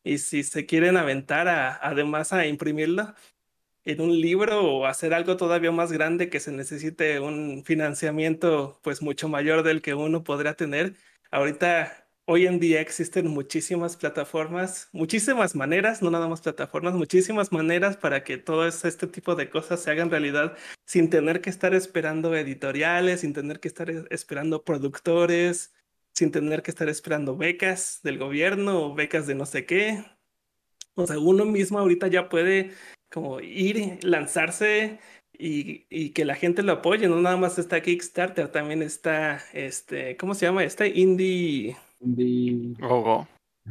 Y 0.05 0.19
si 0.19 0.43
se 0.43 0.67
quieren 0.67 0.97
aventar 0.97 1.49
a, 1.49 1.75
además 1.77 2.33
a 2.33 2.47
imprimirlo 2.47 3.15
en 3.85 4.01
un 4.01 4.21
libro 4.21 4.65
o 4.65 4.87
hacer 4.87 5.15
algo 5.15 5.37
todavía 5.37 5.73
más 5.73 5.93
grande 5.93 6.31
que 6.31 6.41
se 6.41 6.53
necesite 6.53 7.21
un 7.21 7.65
financiamiento 7.65 8.81
pues 8.83 9.03
mucho 9.03 9.29
mayor 9.29 9.63
del 9.63 9.83
que 9.83 9.95
uno 9.95 10.25
podría 10.25 10.55
tener. 10.55 10.95
Ahorita, 11.31 12.07
hoy 12.27 12.47
en 12.47 12.61
día 12.61 12.81
existen 12.81 13.27
muchísimas 13.29 13.97
plataformas, 13.97 14.89
muchísimas 14.93 15.55
maneras, 15.55 16.03
no 16.03 16.11
nada 16.11 16.29
más 16.29 16.41
plataformas, 16.43 16.95
muchísimas 16.95 17.53
maneras 17.53 17.97
para 17.97 18.25
que 18.25 18.39
todo 18.39 18.67
es- 18.67 18.85
este 18.85 19.07
tipo 19.07 19.35
de 19.35 19.51
cosas 19.51 19.83
se 19.83 19.91
hagan 19.91 20.11
realidad 20.11 20.57
sin 20.87 21.11
tener 21.11 21.41
que 21.41 21.51
estar 21.51 21.75
esperando 21.75 22.35
editoriales, 22.37 23.21
sin 23.21 23.33
tener 23.35 23.61
que 23.61 23.69
estar 23.69 23.91
es- 23.91 24.05
esperando 24.11 24.65
productores, 24.65 25.75
sin 26.15 26.31
tener 26.31 26.63
que 26.63 26.71
estar 26.71 26.89
esperando 26.89 27.37
becas 27.37 28.01
del 28.03 28.19
gobierno 28.19 28.83
o 28.87 28.95
becas 28.95 29.27
de 29.27 29.35
no 29.35 29.47
sé 29.47 29.67
qué. 29.67 30.05
O 30.95 31.07
sea, 31.07 31.19
uno 31.19 31.45
mismo 31.45 31.79
ahorita 31.79 32.07
ya 32.07 32.29
puede 32.29 32.71
como 33.13 33.41
ir, 33.41 33.99
lanzarse 34.05 35.01
y, 35.37 35.87
y 35.91 36.11
que 36.11 36.25
la 36.25 36.37
gente 36.37 36.63
lo 36.63 36.73
apoye. 36.73 37.09
No 37.09 37.21
nada 37.21 37.37
más 37.37 37.59
está 37.59 37.83
Kickstarter, 37.83 38.49
también 38.49 38.83
está 38.83 39.43
este, 39.53 40.17
¿cómo 40.17 40.35
se 40.35 40.47
llama? 40.47 40.63
Está 40.63 40.87
Indie, 40.87 41.77
Indie- 42.01 42.77
Gogo. 42.79 43.27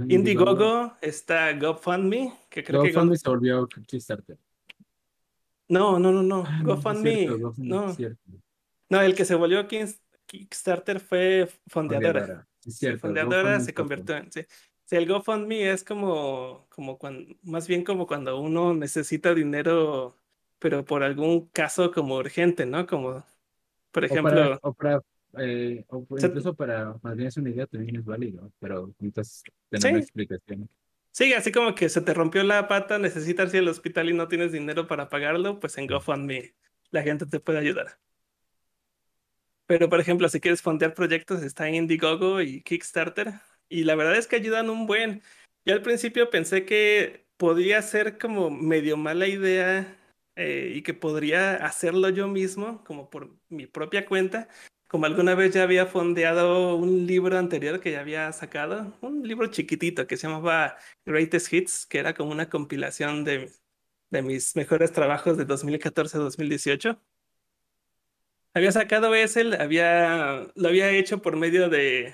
Indiegogo, 0.10 0.92
está 1.02 1.54
GoFundMe, 1.54 2.34
que 2.50 2.64
creo 2.64 2.82
que 2.84 2.90
Go- 2.90 2.96
GoFundMe 2.96 3.18
se 3.18 3.30
volvió 3.30 3.68
Kickstarter. 3.68 4.38
no, 5.70 6.00
no, 6.00 6.12
no, 6.12 6.24
no, 6.24 6.44
Ah, 6.46 6.62
GoFundMe, 6.66 7.28
no, 7.58 7.96
no, 8.90 9.02
el 9.02 9.16
que 9.16 9.24
se 9.24 9.36
volvió 9.36 9.68
Kins- 9.68 10.00
Kickstarter 10.40 11.00
fue 11.00 11.48
Fondeadora. 11.68 12.22
Fondeadora, 12.22 12.48
Es 12.66 12.74
Sí, 12.76 12.80
cierto. 12.80 13.00
Fondeadora 13.00 13.42
GoFundMe 13.42 13.66
se 13.66 13.74
convirtió 13.74 14.16
en, 14.18 14.32
sí. 14.32 14.42
Sí, 14.86 14.96
el 14.98 15.08
GoFundMe 15.08 15.72
es 15.72 15.84
como, 15.84 16.68
como 16.70 16.98
cuando, 16.98 17.36
más 17.44 17.68
bien 17.68 17.84
como 17.84 18.06
cuando 18.08 18.40
uno 18.40 18.74
necesita 18.74 19.34
dinero, 19.34 20.18
pero 20.60 20.84
por 20.86 21.04
algún 21.04 21.48
caso 21.50 21.92
como 21.92 22.16
urgente, 22.18 22.66
¿no? 22.66 22.86
Como, 22.86 23.24
por 23.92 24.04
O 24.04 24.08
ejemplo, 24.08 24.32
para, 24.32 24.60
o 24.62 24.74
para, 24.74 25.02
eh, 25.40 25.86
o 25.88 26.06
incluso 26.20 26.54
para, 26.54 26.96
más 27.02 27.16
bien 27.16 27.28
es 27.30 27.38
una 27.38 27.50
idea 27.50 27.66
también 27.68 27.96
es 27.98 28.06
válido, 28.06 28.52
pero 28.60 28.94
entonces 29.00 29.44
tener 29.70 29.90
una 29.90 30.00
Sí. 30.00 30.04
explicación. 30.04 30.70
sí, 31.12 31.34
así 31.34 31.52
como 31.52 31.76
que 31.76 31.90
se 31.90 32.02
te 32.02 32.14
rompió 32.14 32.44
la 32.44 32.68
pata, 32.68 32.98
necesitas 33.00 33.54
ir 33.54 33.62
al 33.62 33.70
hospital 33.70 34.10
y 34.10 34.14
no 34.14 34.28
tienes 34.28 34.52
dinero 34.52 34.88
para 34.88 35.10
pagarlo, 35.10 35.60
pues 35.60 35.78
en 35.78 35.88
GoFundMe 35.88 36.56
la 36.92 37.04
gente 37.04 37.26
te 37.26 37.40
puede 37.40 37.60
ayudar. 37.60 38.00
Pero, 39.66 39.90
por 39.90 40.00
ejemplo, 40.00 40.28
si 40.30 40.40
quieres 40.40 40.62
fondear 40.62 40.94
proyectos, 40.94 41.42
está 41.44 41.70
Indiegogo 41.70 42.42
y 42.42 42.62
Kickstarter. 42.62 43.34
Y 43.70 43.86
la 43.86 43.96
verdad 43.96 44.18
es 44.18 44.28
que 44.28 44.36
ayudan 44.36 44.70
un 44.70 44.86
buen. 44.88 45.24
Yo 45.66 45.74
al 45.74 45.82
principio 45.82 46.30
pensé 46.30 46.66
que 46.66 47.26
podría 47.38 47.82
ser 47.82 48.18
como 48.18 48.50
medio 48.50 48.98
mala 48.98 49.28
idea 49.28 49.98
eh, 50.36 50.74
y 50.76 50.82
que 50.82 50.94
podría 50.94 51.56
hacerlo 51.66 52.10
yo 52.10 52.28
mismo, 52.28 52.84
como 52.84 53.10
por 53.10 53.36
mi 53.50 53.68
propia 53.68 54.06
cuenta. 54.06 54.50
Como 54.90 55.06
alguna 55.06 55.34
vez 55.34 55.54
ya 55.54 55.64
había 55.64 55.88
fondeado 55.88 56.76
un 56.76 57.08
libro 57.08 57.38
anterior 57.38 57.80
que 57.80 57.92
ya 57.92 58.02
había 58.02 58.32
sacado, 58.32 58.96
un 59.02 59.28
libro 59.28 59.48
chiquitito 59.48 60.06
que 60.06 60.18
se 60.18 60.28
llamaba 60.28 60.78
Greatest 61.06 61.52
Hits, 61.52 61.86
que 61.88 62.00
era 62.00 62.14
como 62.14 62.32
una 62.32 62.50
compilación 62.50 63.24
de, 63.24 63.52
de 64.12 64.22
mis 64.22 64.56
mejores 64.56 64.92
trabajos 64.92 65.38
de 65.38 65.48
2014-2018. 65.48 67.00
Había 68.56 68.72
sacado 68.72 69.10
lo 69.10 69.62
había, 69.62 70.48
lo 70.54 70.68
había 70.68 70.92
hecho 70.92 71.22
por 71.22 71.36
medio 71.36 71.70
de, 71.70 72.14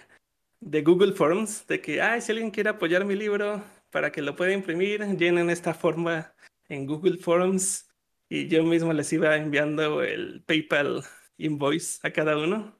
de 0.61 0.81
Google 0.83 1.13
Forms, 1.13 1.67
de 1.67 1.81
que, 1.81 2.01
ay, 2.01 2.21
si 2.21 2.31
alguien 2.31 2.51
quiere 2.51 2.69
apoyar 2.69 3.03
mi 3.03 3.15
libro 3.15 3.61
para 3.89 4.11
que 4.11 4.21
lo 4.21 4.35
pueda 4.37 4.53
imprimir, 4.53 5.03
llenen 5.17 5.49
esta 5.49 5.73
forma 5.73 6.33
en 6.69 6.85
Google 6.85 7.17
Forms 7.17 7.89
y 8.29 8.47
yo 8.47 8.63
mismo 8.63 8.93
les 8.93 9.11
iba 9.11 9.35
enviando 9.35 10.01
el 10.01 10.41
PayPal 10.45 11.03
invoice 11.37 11.99
a 12.07 12.11
cada 12.11 12.37
uno. 12.37 12.79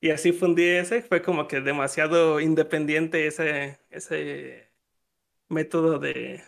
Y 0.00 0.10
así 0.10 0.32
fundí 0.32 0.64
ese, 0.64 1.02
fue 1.02 1.22
como 1.22 1.48
que 1.48 1.60
demasiado 1.60 2.40
independiente 2.40 3.26
ese, 3.26 3.80
ese 3.90 4.70
método 5.48 5.98
de, 5.98 6.42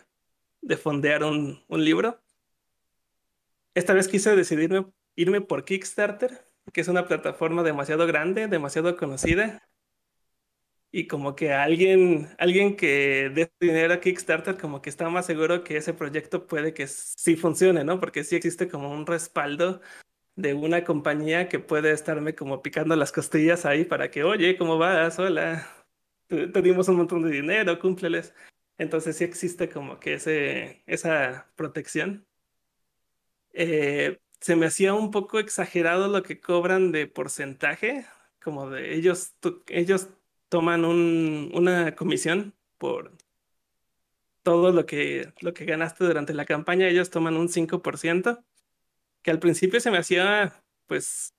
de 0.61 0.77
fondear 0.77 1.23
un, 1.23 1.63
un 1.67 1.85
libro. 1.85 2.19
Esta 3.75 3.93
vez 3.93 4.07
quise 4.07 4.35
decidirme 4.35 4.85
irme 5.15 5.41
por 5.41 5.65
Kickstarter, 5.65 6.45
que 6.73 6.81
es 6.81 6.87
una 6.87 7.07
plataforma 7.07 7.63
demasiado 7.63 8.07
grande, 8.07 8.47
demasiado 8.47 8.97
conocida. 8.97 9.67
Y 10.93 11.07
como 11.07 11.35
que 11.35 11.53
alguien, 11.53 12.29
alguien 12.37 12.75
que 12.75 13.31
dé 13.33 13.49
dinero 13.59 13.93
a 13.93 14.01
Kickstarter, 14.01 14.57
como 14.57 14.81
que 14.81 14.89
está 14.89 15.09
más 15.09 15.25
seguro 15.25 15.63
que 15.63 15.77
ese 15.77 15.93
proyecto 15.93 16.47
puede 16.47 16.73
que 16.73 16.87
sí 16.87 17.37
funcione, 17.37 17.83
¿no? 17.85 17.99
Porque 17.99 18.25
sí 18.25 18.35
existe 18.35 18.67
como 18.67 18.91
un 18.91 19.05
respaldo 19.05 19.81
de 20.35 20.53
una 20.53 20.83
compañía 20.83 21.49
que 21.49 21.59
puede 21.59 21.91
estarme 21.91 22.35
como 22.35 22.61
picando 22.61 22.95
las 22.95 23.11
costillas 23.11 23.65
ahí 23.65 23.85
para 23.85 24.11
que, 24.11 24.23
oye, 24.23 24.57
¿cómo 24.57 24.77
vas? 24.77 25.19
Hola, 25.19 25.67
te, 26.27 26.47
te 26.47 26.61
dimos 26.61 26.87
un 26.89 26.97
montón 26.97 27.23
de 27.23 27.31
dinero, 27.31 27.79
cúmpleles. 27.79 28.33
Entonces 28.77 29.17
sí 29.17 29.23
existe 29.23 29.69
como 29.69 29.99
que 29.99 30.15
ese, 30.15 30.83
esa 30.87 31.51
protección. 31.55 32.25
Eh, 33.53 34.19
se 34.41 34.55
me 34.57 34.65
hacía 34.67 34.93
un 34.93 35.11
poco 35.11 35.39
exagerado 35.39 36.07
lo 36.09 36.23
que 36.23 36.41
cobran 36.41 36.91
de 36.91 37.07
porcentaje, 37.07 38.05
como 38.43 38.69
de 38.69 38.95
ellos, 38.95 39.33
ellos 39.67 40.09
toman 40.49 40.85
un- 40.85 41.51
una 41.55 41.95
comisión 41.95 42.53
por 42.77 43.13
todo 44.43 44.71
lo 44.71 44.85
que, 44.85 45.33
lo 45.41 45.53
que 45.53 45.65
ganaste 45.65 46.03
durante 46.05 46.33
la 46.33 46.45
campaña, 46.45 46.87
ellos 46.87 47.09
toman 47.09 47.37
un 47.37 47.49
5%, 47.49 48.43
que 49.23 49.31
al 49.31 49.39
principio 49.39 49.79
se 49.81 49.91
me 49.91 49.99
hacía 49.99 50.63
pues 50.87 51.35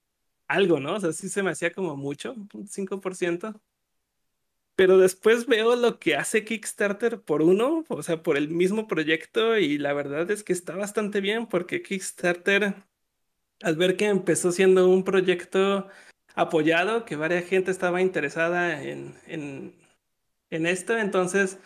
algo, 0.49 0.81
¿no? 0.81 0.95
O 0.97 1.01
sea, 1.01 1.13
sí 1.13 1.29
se 1.29 1.43
me 1.43 1.51
hacía 1.51 1.73
como 1.73 1.97
mucho, 1.97 2.35
un 2.55 2.69
5%. 2.69 3.61
Pero 4.75 4.99
después 4.99 5.47
veo 5.47 5.77
lo 5.77 5.99
que 5.99 6.17
hace 6.17 6.45
Kickstarter 6.45 7.21
por 7.21 7.43
uno, 7.43 7.85
o 7.89 8.03
sea, 8.03 8.23
por 8.23 8.37
el 8.37 8.49
mismo 8.49 8.87
proyecto, 8.89 9.59
y 9.59 9.79
la 9.79 9.93
verdad 9.93 10.31
es 10.31 10.43
que 10.45 10.53
está 10.55 10.75
bastante 10.77 11.21
bien 11.21 11.47
porque 11.47 11.83
Kickstarter, 11.83 12.75
al 13.63 13.77
ver 13.77 13.97
que 13.97 14.07
empezó 14.07 14.53
siendo 14.53 14.89
un 14.89 15.05
proyecto 15.05 15.89
apoyado, 16.35 17.05
que 17.05 17.17
varias 17.17 17.45
gente 17.47 17.71
estaba 17.71 18.01
interesada 18.01 18.83
en, 18.83 19.15
en, 19.27 19.75
en 20.51 20.67
esto, 20.67 20.97
entonces 20.99 21.59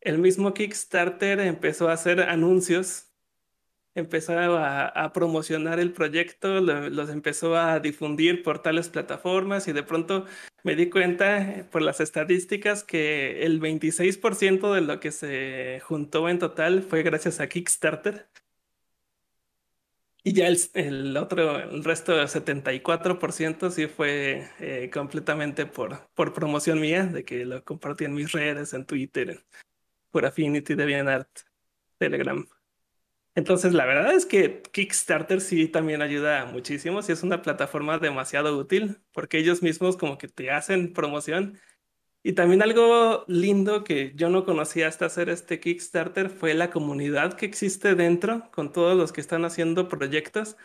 el 0.00 0.18
mismo 0.18 0.54
Kickstarter 0.54 1.40
empezó 1.40 1.88
a 1.88 1.94
hacer 1.94 2.20
anuncios, 2.22 3.06
empezó 3.94 4.38
a, 4.38 5.12
promocionar 5.12 5.80
el 5.80 5.92
proyecto, 5.92 6.60
lo- 6.60 6.88
los 6.90 7.10
empezó 7.10 7.56
a 7.56 7.80
difundir 7.80 8.42
por 8.42 8.62
tales 8.62 8.88
plataformas 8.88 9.68
y 9.68 9.72
de 9.72 9.82
pronto 9.82 10.24
me 10.62 10.76
di 10.76 10.88
cuenta 10.90 11.66
por 11.70 11.82
las 11.82 12.00
estadísticas 12.00 12.84
que 12.84 13.44
el 13.44 13.60
26% 13.60 14.72
de 14.72 14.80
lo 14.82 15.00
que 15.00 15.10
se 15.12 15.80
juntó 15.84 16.28
en 16.28 16.38
total 16.38 16.82
fue 16.82 17.02
gracias 17.02 17.40
a 17.40 17.48
Kickstarter. 17.48 18.28
Y 20.24 20.32
ya 20.32 20.48
el, 20.48 20.58
el 20.74 21.16
otro, 21.16 21.58
el 21.58 21.84
resto 21.84 22.16
del 22.16 22.28
74% 22.28 23.70
sí 23.70 23.86
fue 23.86 24.48
eh, 24.58 24.90
completamente 24.92 25.64
por, 25.66 26.08
por 26.14 26.34
promoción 26.34 26.80
mía, 26.80 27.04
de 27.06 27.24
que 27.24 27.44
lo 27.44 27.64
compartí 27.64 28.04
en 28.04 28.14
mis 28.14 28.32
redes, 28.32 28.74
en 28.74 28.84
Twitter, 28.84 29.44
por 30.10 30.26
Affinity, 30.26 30.74
DeviantArt, 30.74 31.28
Telegram. 31.98 32.46
Entonces, 33.38 33.72
la 33.72 33.86
verdad 33.86 34.12
es 34.14 34.26
que 34.26 34.62
Kickstarter 34.72 35.40
sí 35.40 35.68
también 35.68 36.02
ayuda 36.02 36.46
muchísimo, 36.46 37.02
sí 37.02 37.12
es 37.12 37.22
una 37.22 37.40
plataforma 37.40 37.98
demasiado 37.98 38.58
útil, 38.58 38.98
porque 39.12 39.38
ellos 39.38 39.62
mismos 39.62 39.96
como 39.96 40.18
que 40.18 40.26
te 40.26 40.50
hacen 40.50 40.92
promoción. 40.92 41.60
Y 42.28 42.34
también 42.34 42.60
algo 42.60 43.24
lindo 43.26 43.84
que 43.84 44.12
yo 44.14 44.28
no 44.28 44.44
conocía 44.44 44.86
hasta 44.86 45.06
hacer 45.06 45.30
este 45.30 45.60
Kickstarter 45.60 46.28
fue 46.28 46.52
la 46.52 46.68
comunidad 46.68 47.32
que 47.32 47.46
existe 47.46 47.94
dentro, 47.94 48.50
con 48.50 48.70
todos 48.70 48.98
los 48.98 49.12
que 49.12 49.22
están 49.22 49.46
haciendo 49.46 49.88
proyectos. 49.88 50.58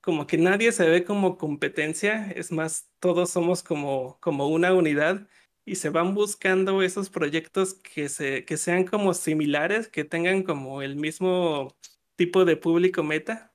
Como 0.00 0.26
que 0.26 0.38
nadie 0.38 0.72
se 0.72 0.88
ve 0.88 1.04
como 1.04 1.36
competencia, 1.36 2.30
es 2.30 2.52
más, 2.52 2.88
todos 3.00 3.28
somos 3.28 3.62
como, 3.62 4.18
como 4.20 4.48
una 4.48 4.72
unidad 4.72 5.28
y 5.66 5.74
se 5.74 5.90
van 5.90 6.14
buscando 6.14 6.80
esos 6.80 7.10
proyectos 7.10 7.74
que, 7.74 8.08
se, 8.08 8.46
que 8.46 8.56
sean 8.56 8.84
como 8.86 9.12
similares, 9.12 9.88
que 9.88 10.04
tengan 10.04 10.42
como 10.42 10.80
el 10.80 10.96
mismo 10.96 11.76
tipo 12.16 12.46
de 12.46 12.56
público 12.56 13.02
meta, 13.02 13.52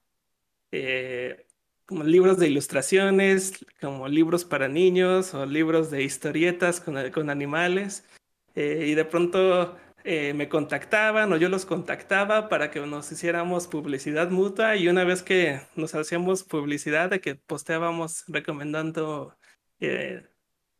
eh, 0.71 1.47
como 1.85 2.03
libros 2.03 2.37
de 2.39 2.47
ilustraciones, 2.47 3.65
como 3.81 4.07
libros 4.07 4.45
para 4.45 4.67
niños 4.67 5.33
o 5.33 5.45
libros 5.45 5.91
de 5.91 6.03
historietas 6.03 6.79
con, 6.81 7.11
con 7.11 7.29
animales. 7.29 8.05
Eh, 8.55 8.85
y 8.87 8.95
de 8.95 9.05
pronto 9.05 9.77
eh, 10.03 10.33
me 10.33 10.49
contactaban 10.49 11.31
o 11.33 11.37
yo 11.37 11.49
los 11.49 11.65
contactaba 11.65 12.49
para 12.49 12.71
que 12.71 12.79
nos 12.81 13.11
hiciéramos 13.11 13.67
publicidad 13.67 14.29
mutua 14.29 14.75
y 14.77 14.87
una 14.87 15.03
vez 15.03 15.23
que 15.23 15.61
nos 15.75 15.93
hacíamos 15.95 16.43
publicidad 16.43 17.09
de 17.09 17.19
que 17.21 17.35
posteábamos 17.35 18.23
recomendando 18.27 19.35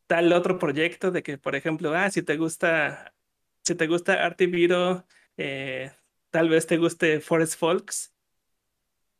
tal 0.07 0.33
otro 0.33 0.59
proyecto 0.59 1.11
de 1.11 1.23
que, 1.23 1.37
por 1.37 1.55
ejemplo, 1.55 1.93
ah, 1.93 2.09
si 2.11 2.23
te 2.23 2.37
gusta, 2.37 3.13
si 3.63 3.75
te 3.75 3.87
gusta 3.87 4.25
Artiviro, 4.25 5.05
eh, 5.37 5.91
tal 6.29 6.49
vez 6.49 6.67
te 6.67 6.77
guste 6.77 7.19
Forest 7.21 7.59
Folks. 7.59 8.14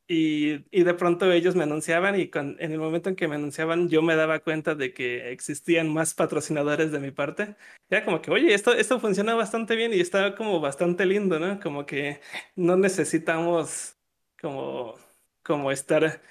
Y, 0.07 0.65
y, 0.69 0.83
de 0.83 0.93
pronto 0.93 1.31
ellos 1.31 1.55
me 1.55 1.63
anunciaban 1.63 2.19
y 2.19 2.29
en 2.31 2.71
el 2.71 2.77
momento 2.77 3.09
en 3.09 3.15
que 3.15 3.27
me 3.27 3.35
anunciaban 3.35 3.89
yo 3.89 4.03
me 4.03 4.15
daba 4.15 4.37
cuenta 4.39 4.75
de 4.75 4.93
que 4.93 5.31
existían 5.31 5.91
más 5.91 6.13
patrocinadores 6.13 6.91
de 6.91 6.99
mi 6.99 7.09
parte. 7.09 7.55
Era 7.89 8.05
como 8.05 8.21
que, 8.21 8.29
oye, 8.29 8.53
esto, 8.53 8.73
esto 8.73 8.99
funciona 8.99 9.33
bastante 9.33 9.75
bien 9.75 9.93
y 9.93 9.99
está 9.99 10.35
como 10.35 10.59
bastante 10.59 11.07
lindo, 11.07 11.39
¿no? 11.39 11.59
Como 11.59 11.87
que 11.87 12.21
no 12.55 12.77
necesitamos 12.77 13.97
como, 14.39 14.95
como 15.41 15.71
estar 15.71 16.21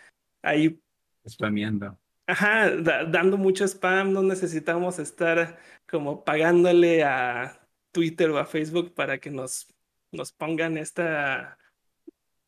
ahí. 0.41 0.81
Spameando. 1.29 1.99
Ajá, 2.27 2.71
dando 2.71 3.37
mucho 3.37 3.65
spam, 3.65 4.13
no 4.13 4.23
necesitamos 4.23 5.01
estar 5.01 5.59
como 5.89 6.25
pagándole 6.25 7.03
a 7.03 7.61
Twitter 7.93 8.31
o 8.31 8.39
a 8.39 8.47
Facebook 8.47 8.95
para 8.95 9.19
que 9.19 9.31
nos, 9.31 9.67
nos 10.13 10.33
pongan 10.33 10.79
esta 10.79 11.59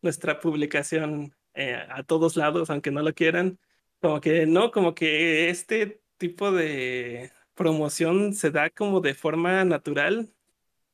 nuestra 0.02 0.40
publicación 0.40 1.34
eh, 1.54 1.74
a 1.90 2.02
todos 2.04 2.36
lados, 2.36 2.70
aunque 2.70 2.90
no 2.90 3.02
lo 3.02 3.14
quieran. 3.14 3.58
Como 4.00 4.20
que 4.20 4.46
no, 4.46 4.70
como 4.70 4.94
que 4.94 5.50
este 5.50 6.02
tipo 6.18 6.52
de 6.52 7.32
promoción 7.54 8.34
se 8.34 8.50
da 8.50 8.70
como 8.70 9.00
de 9.00 9.14
forma 9.14 9.64
natural, 9.64 10.32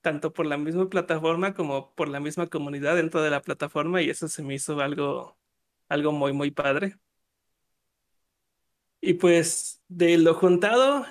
tanto 0.02 0.32
por 0.32 0.46
la 0.46 0.58
misma 0.58 0.88
plataforma 0.90 1.54
como 1.54 1.94
por 1.94 2.08
la 2.08 2.20
misma 2.20 2.48
comunidad 2.48 2.96
dentro 2.96 3.22
de 3.22 3.30
la 3.30 3.42
plataforma, 3.42 4.02
y 4.02 4.10
eso 4.10 4.28
se 4.28 4.42
me 4.42 4.54
hizo 4.54 4.80
algo, 4.80 5.38
algo 5.88 6.12
muy, 6.12 6.32
muy 6.32 6.50
padre. 6.52 6.96
Y 9.00 9.14
pues 9.14 9.82
de 9.88 10.16
lo 10.18 10.34
juntado, 10.34 11.04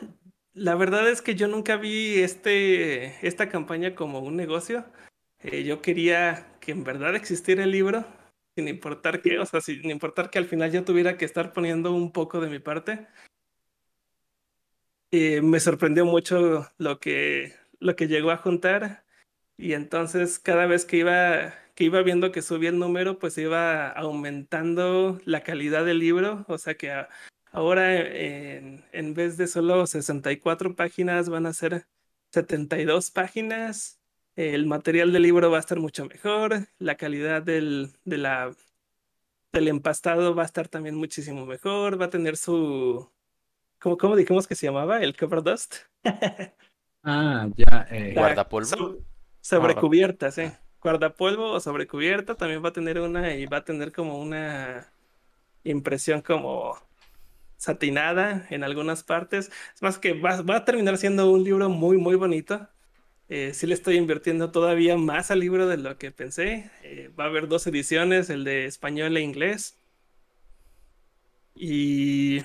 la 0.54 0.76
verdad 0.76 1.10
es 1.10 1.22
que 1.22 1.36
yo 1.36 1.48
nunca 1.48 1.78
vi 1.78 2.20
este, 2.20 3.26
esta 3.28 3.50
campaña 3.50 3.96
como 3.96 4.20
un 4.20 4.36
negocio. 4.38 4.86
Eh, 5.40 5.64
yo 5.64 5.82
quería 5.82 6.51
que 6.62 6.71
en 6.71 6.86
verdad 6.86 7.15
existiera 7.15 7.65
el 7.65 7.71
libro, 7.71 8.06
sin 8.56 8.69
importar 8.69 9.21
qué, 9.21 9.39
o 9.39 9.45
sea, 9.45 9.60
sin 9.60 9.89
importar 9.89 10.30
que 10.30 10.39
al 10.39 10.45
final 10.45 10.71
yo 10.71 10.86
tuviera 10.86 11.17
que 11.17 11.26
estar 11.26 11.52
poniendo 11.52 11.91
un 11.93 12.13
poco 12.13 12.39
de 12.39 12.50
mi 12.50 12.60
parte. 12.60 13.08
Eh, 15.12 15.41
me 15.41 15.60
sorprendió 15.60 16.06
mucho 16.06 16.69
lo 16.78 17.00
que, 17.00 17.54
lo 17.80 17.97
que 17.97 18.08
llegó 18.08 18.32
a 18.32 18.38
juntar 18.38 19.04
y 19.58 19.74
entonces 19.74 20.39
cada 20.39 20.65
vez 20.67 20.86
que 20.86 20.97
iba, 20.97 21.54
que 21.76 21.84
iba 21.84 22.02
viendo 22.02 22.32
que 22.32 22.41
subía 22.41 22.69
el 22.69 22.80
número, 22.80 23.19
pues 23.19 23.38
iba 23.38 23.89
aumentando 23.89 25.19
la 25.26 25.43
calidad 25.43 25.84
del 25.84 26.00
libro, 26.00 26.45
o 26.47 26.58
sea 26.58 26.76
que 26.76 26.91
Ahora, 27.54 27.97
en, 27.97 28.86
en 28.93 29.13
vez 29.13 29.36
de 29.38 29.45
solo 29.45 29.86
64 29.86 30.74
páginas, 30.76 31.28
van 31.30 31.45
a 31.45 31.54
ser 31.54 31.86
72 32.32 33.12
páginas. 33.12 34.01
El 34.36 34.65
material 34.65 35.12
del 35.12 35.24
libro 35.24 35.52
va 35.52 35.58
a 35.58 35.60
estar 35.60 35.80
mucho 35.80 36.06
mejor. 36.06 36.67
La 36.80 36.96
calidad 36.96 37.41
del, 37.41 37.91
de 38.06 38.17
la, 38.17 38.54
del 39.52 39.67
empastado 39.67 40.34
va 40.36 40.44
a 40.44 40.46
estar 40.46 40.67
también 40.67 40.96
muchísimo 40.96 41.46
mejor. 41.46 42.00
Va 42.00 42.06
a 42.06 42.10
tener 42.10 42.38
su. 42.38 43.10
¿Cómo, 43.80 43.98
cómo 43.98 44.15
dijimos 44.15 44.48
que 44.48 44.56
se 44.56 44.67
llamaba? 44.67 45.02
El 45.02 45.17
cover 45.17 45.44
dust. 45.44 45.76
ah, 47.04 47.50
ya. 47.56 47.88
Eh. 47.89 48.13
Guardapolvo. 48.15 48.98
sobrecubierta, 49.41 50.32
sí. 50.32 50.44
Guardapolvo 50.82 51.52
o 51.52 51.60
sobrecubierta 51.60 52.36
también 52.36 52.63
va 52.63 52.70
a 52.70 52.74
tener 52.74 53.00
una 53.00 53.36
y 53.36 53.46
va 53.46 53.58
a 53.58 53.65
tener 53.65 53.91
como 53.91 54.17
una 54.20 54.91
impresión 55.63 56.22
como 56.22 56.76
satinada 57.58 58.48
en 58.50 58.63
algunas 58.63 59.04
partes. 59.04 59.52
Es 59.76 59.82
más 59.82 60.00
que 60.00 60.13
va, 60.13 60.39
a 60.56 60.65
terminar 60.65 60.98
siendo 60.98 61.30
un 61.30 61.44
libro 61.44 61.70
muy, 61.70 61.98
muy 61.98 62.15
bonito. 62.15 62.67
Eh, 63.34 63.54
sí 63.54 63.65
le 63.65 63.74
estoy 63.76 63.96
invirtiendo 63.96 64.52
todavía 64.52 64.98
más 64.98 65.32
al 65.32 65.39
libro 65.39 65.67
de 65.67 65.78
lo 65.78 65.98
que 65.98 66.12
pensé. 66.12 66.70
Eh, 66.84 67.10
va 67.17 67.24
a 67.26 67.28
haber 67.28 67.48
dos 67.48 67.65
ediciones, 67.65 68.30
el 68.30 68.44
de 68.44 68.65
español 68.65 69.15
e 69.15 69.22
inglés. 69.22 69.78
Y, 71.56 72.39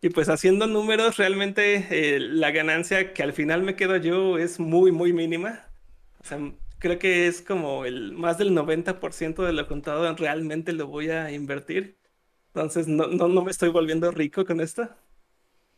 y 0.00 0.10
pues 0.10 0.28
haciendo 0.28 0.66
números, 0.66 1.16
realmente 1.16 1.86
eh, 2.16 2.20
la 2.20 2.50
ganancia 2.50 3.12
que 3.14 3.22
al 3.22 3.32
final 3.32 3.62
me 3.62 3.76
quedo 3.76 3.96
yo 3.96 4.38
es 4.38 4.60
muy, 4.60 4.92
muy 4.92 5.12
mínima. 5.12 5.66
O 6.20 6.24
sea, 6.24 6.38
creo 6.78 6.98
que 6.98 7.26
es 7.28 7.42
como 7.42 7.84
el 7.86 8.12
más 8.12 8.38
del 8.38 8.52
90% 8.52 9.44
de 9.44 9.52
lo 9.52 9.66
contado 9.68 10.14
realmente 10.16 10.72
lo 10.72 10.86
voy 10.88 11.10
a 11.10 11.32
invertir. 11.32 11.98
Entonces 12.48 12.88
no, 12.88 13.06
no, 13.08 13.28
no 13.28 13.42
me 13.44 13.50
estoy 13.52 13.70
volviendo 13.70 14.10
rico 14.10 14.44
con 14.44 14.60
esto. 14.60 14.88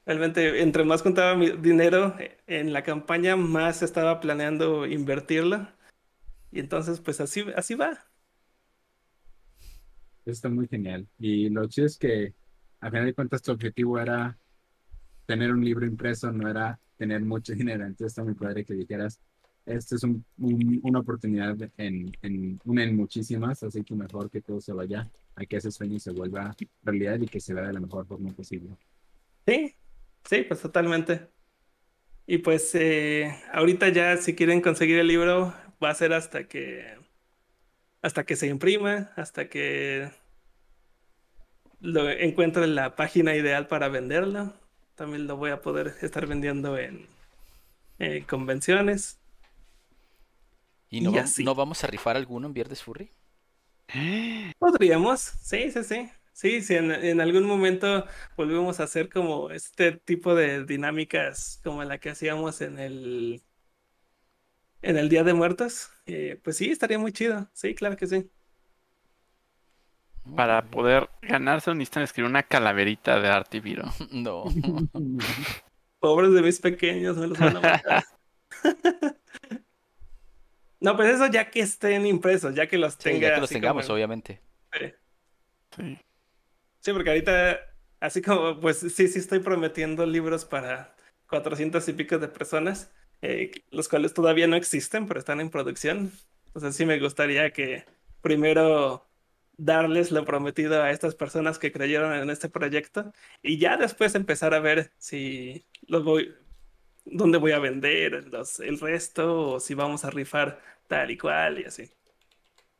Realmente, 0.09 0.63
entre 0.63 0.85
más 0.85 1.03
contaba 1.03 1.37
mi 1.37 1.51
dinero 1.51 2.15
en 2.47 2.73
la 2.73 2.83
campaña, 2.83 3.37
más 3.37 3.83
estaba 3.83 4.21
planeando 4.21 4.87
invertirlo. 4.87 5.69
Y 6.51 6.61
entonces, 6.61 6.99
pues 6.99 7.21
así, 7.21 7.45
así 7.55 7.75
va. 7.75 8.07
Está 10.25 10.49
muy 10.49 10.67
genial. 10.67 11.07
Y 11.19 11.51
lo 11.51 11.69
chido 11.69 11.87
es 11.87 11.99
que, 11.99 12.33
a 12.81 12.91
final 12.91 13.05
de 13.05 13.13
cuentas, 13.13 13.43
tu 13.43 13.53
objetivo 13.53 13.99
era 13.99 14.39
tener 15.27 15.53
un 15.53 15.63
libro 15.63 15.85
impreso, 15.85 16.33
no 16.33 16.49
era 16.49 16.81
tener 16.97 17.21
mucho 17.21 17.53
dinero. 17.55 17.85
Entonces 17.85 18.13
está 18.13 18.25
muy 18.25 18.33
padre 18.33 18.65
que 18.65 18.73
dijeras, 18.73 19.21
esto 19.67 19.97
es 19.97 20.05
un, 20.05 20.25
una 20.85 21.01
oportunidad 21.01 21.55
en, 21.77 22.11
en, 22.23 22.59
una 22.65 22.83
en 22.83 22.97
muchísimas, 22.97 23.63
así 23.63 23.85
que 23.85 23.95
mejor 23.95 24.31
que 24.31 24.41
todo 24.41 24.59
se 24.63 24.73
vaya 24.73 25.07
a 25.37 25.45
que 25.45 25.59
ese 25.59 25.71
sueño 25.71 25.99
se 25.99 26.13
vuelva 26.13 26.57
realidad 26.83 27.21
y 27.21 27.27
que 27.27 27.41
se 27.41 27.53
vea 27.53 27.67
de 27.67 27.75
la 27.75 27.81
mejor 27.81 28.07
forma 28.07 28.33
posible. 28.33 28.71
Sí, 29.47 29.75
sí, 30.29 30.43
pues 30.43 30.61
totalmente. 30.61 31.29
Y 32.27 32.39
pues 32.39 32.75
eh, 32.75 33.35
ahorita 33.53 33.89
ya 33.89 34.17
si 34.19 34.35
quieren 34.35 34.61
conseguir 34.61 34.99
el 34.99 35.09
libro 35.09 35.55
va 35.83 35.91
a 35.91 35.95
ser 35.95 36.13
hasta 36.13 36.47
que 36.47 36.99
hasta 38.03 38.25
que 38.25 38.37
se 38.37 38.47
imprima, 38.47 39.11
hasta 39.17 39.49
que 39.49 40.11
lo 41.81 42.11
encuentre 42.11 42.67
la 42.67 42.97
página 42.97 43.35
ideal 43.35 43.67
para 43.67 43.89
venderlo. 43.89 44.53
También 44.95 45.27
lo 45.27 45.37
voy 45.37 45.51
a 45.51 45.63
poder 45.63 45.95
estar 46.03 46.27
vendiendo 46.27 46.77
en 46.77 47.07
eh, 47.99 48.25
convenciones. 48.29 49.19
¿Y 50.91 51.01
no, 51.01 51.13
no 51.13 51.55
vamos 51.55 51.85
a 51.85 51.87
rifar 51.87 52.17
alguno 52.17 52.47
en 52.47 52.55
Viernes 52.55 52.83
Furry? 52.83 53.11
Podríamos, 54.59 55.21
sí, 55.21 55.71
sí, 55.71 55.85
sí. 55.85 56.11
Sí, 56.39 56.63
si 56.63 56.77
en, 56.77 57.21
algún 57.21 57.47
momento 57.47 58.07
volvemos 58.37 58.79
a 58.79 58.85
hacer 58.85 59.09
como 59.09 59.51
este 59.51 59.91
tipo 59.91 60.37
de 60.37 60.65
dinámicas 60.65 61.61
como 61.65 61.83
la 61.83 61.99
que 61.99 62.11
hacíamos 62.11 62.61
en 62.61 62.79
el 62.79 63.43
en 64.83 64.97
el 64.97 65.09
Día 65.09 65.25
de 65.25 65.35
Muertos, 65.35 65.91
eh, 66.07 66.41
pues 66.45 66.57
sí, 66.57 66.71
estaría 66.71 66.97
muy 66.97 67.11
chido. 67.11 67.49
Sí, 67.55 67.75
claro 67.75 67.97
que 67.97 68.07
sí. 68.07 68.31
Para 70.37 70.65
poder 70.67 71.11
ganarse 71.23 71.75
necesitan 71.75 72.05
escribir 72.05 72.31
una 72.31 72.45
calaverita 72.45 73.19
de 73.19 73.29
Artiviro. 73.31 73.93
No. 74.13 74.45
Pobres 75.99 76.33
de 76.33 76.43
mis 76.43 76.61
pequeños, 76.61 77.17
me 77.17 77.27
los 77.27 77.37
van 77.37 77.57
a 77.57 77.61
matar. 77.61 78.05
No, 80.81 80.95
pues 80.95 81.17
eso 81.17 81.27
ya 81.27 81.51
que 81.51 81.59
estén 81.59 82.07
impresos, 82.07 82.55
ya 82.55 82.69
que 82.69 82.79
los 82.79 82.97
tenga. 82.97 83.19
ya 83.19 83.35
que 83.35 83.41
los 83.41 83.51
tengamos, 83.51 83.91
obviamente. 83.91 84.41
Sí. 84.73 84.93
sí. 85.75 85.99
Porque 86.87 87.11
ahorita, 87.11 87.61
así 88.01 88.23
como, 88.23 88.61
pues 88.61 88.79
sí, 88.81 89.09
sí 89.09 89.19
estoy 89.19 89.41
prometiendo 89.41 90.07
libros 90.07 90.45
para 90.45 90.97
400 91.29 91.89
y 91.89 91.93
pico 91.93 92.19
de 92.19 92.29
personas. 92.29 92.93
eh, 93.21 93.51
los 93.71 93.89
cuales 93.89 94.15
todavía 94.15 94.47
no 94.47 94.57
existen, 94.57 95.07
pero 95.07 95.19
están 95.21 95.41
en 95.41 95.51
producción. 95.51 96.13
Entonces 96.47 96.77
sí 96.77 96.87
me 96.87 96.99
gustaría 97.01 97.53
que 97.53 97.85
primero 98.21 99.05
darles 99.57 100.13
lo 100.13 100.25
prometido 100.25 100.83
a 100.83 100.91
estas 100.93 101.15
personas 101.17 101.59
que 101.59 101.73
creyeron 101.73 102.15
en 102.15 102.31
este 102.31 102.49
proyecto 102.49 103.13
y 103.43 103.59
ya 103.59 103.77
después 103.77 104.15
empezar 104.15 104.55
a 104.55 104.61
ver 104.61 104.93
si 104.99 105.67
los 105.89 106.05
voy, 106.05 106.33
dónde 107.07 107.39
voy 107.39 107.53
a 107.53 107.59
vender 107.61 108.29
los, 108.29 108.61
el 108.61 108.81
resto 108.81 109.53
o 109.53 109.61
si 109.61 109.75
vamos 109.75 110.05
a 110.05 110.11
rifar 110.11 110.61
tal 110.89 111.11
y 111.13 111.19
cual 111.19 111.61
y 111.61 111.65
así. 111.67 111.91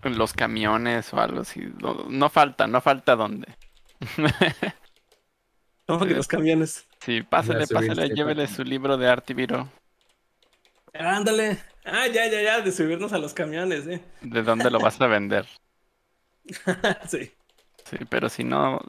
Los 0.03 0.33
camiones 0.33 1.13
o 1.15 1.21
algo 1.21 1.41
así. 1.43 1.61
No, 1.81 1.95
no 2.09 2.29
falta, 2.31 2.67
no 2.67 2.81
falta 2.81 3.15
dónde. 3.17 3.47
¿Cómo 5.87 6.05
que 6.05 6.15
los 6.15 6.29
camiones? 6.29 6.87
Sí, 7.01 7.23
pásale, 7.23 7.67
pásale, 7.67 8.09
llévele 8.09 8.43
página. 8.43 8.57
su 8.57 8.65
libro 8.65 8.97
de 8.97 9.09
arte 9.09 9.33
y 9.33 9.37
viro. 9.37 9.69
Ándale. 10.93 11.59
Ah, 11.85 12.07
ya, 12.07 12.29
ya, 12.29 12.43
ya, 12.43 12.61
de 12.61 12.73
subirnos 12.73 13.13
a 13.13 13.19
los 13.19 13.33
camiones, 13.33 13.87
¿eh? 13.87 14.03
¿De 14.21 14.43
dónde 14.43 14.71
lo 14.71 14.79
vas 14.79 15.01
a 15.01 15.07
vender? 15.07 15.47
sí. 17.09 17.33
Sí, 17.85 17.97
pero 18.11 18.29
si 18.29 18.45
no, 18.45 18.81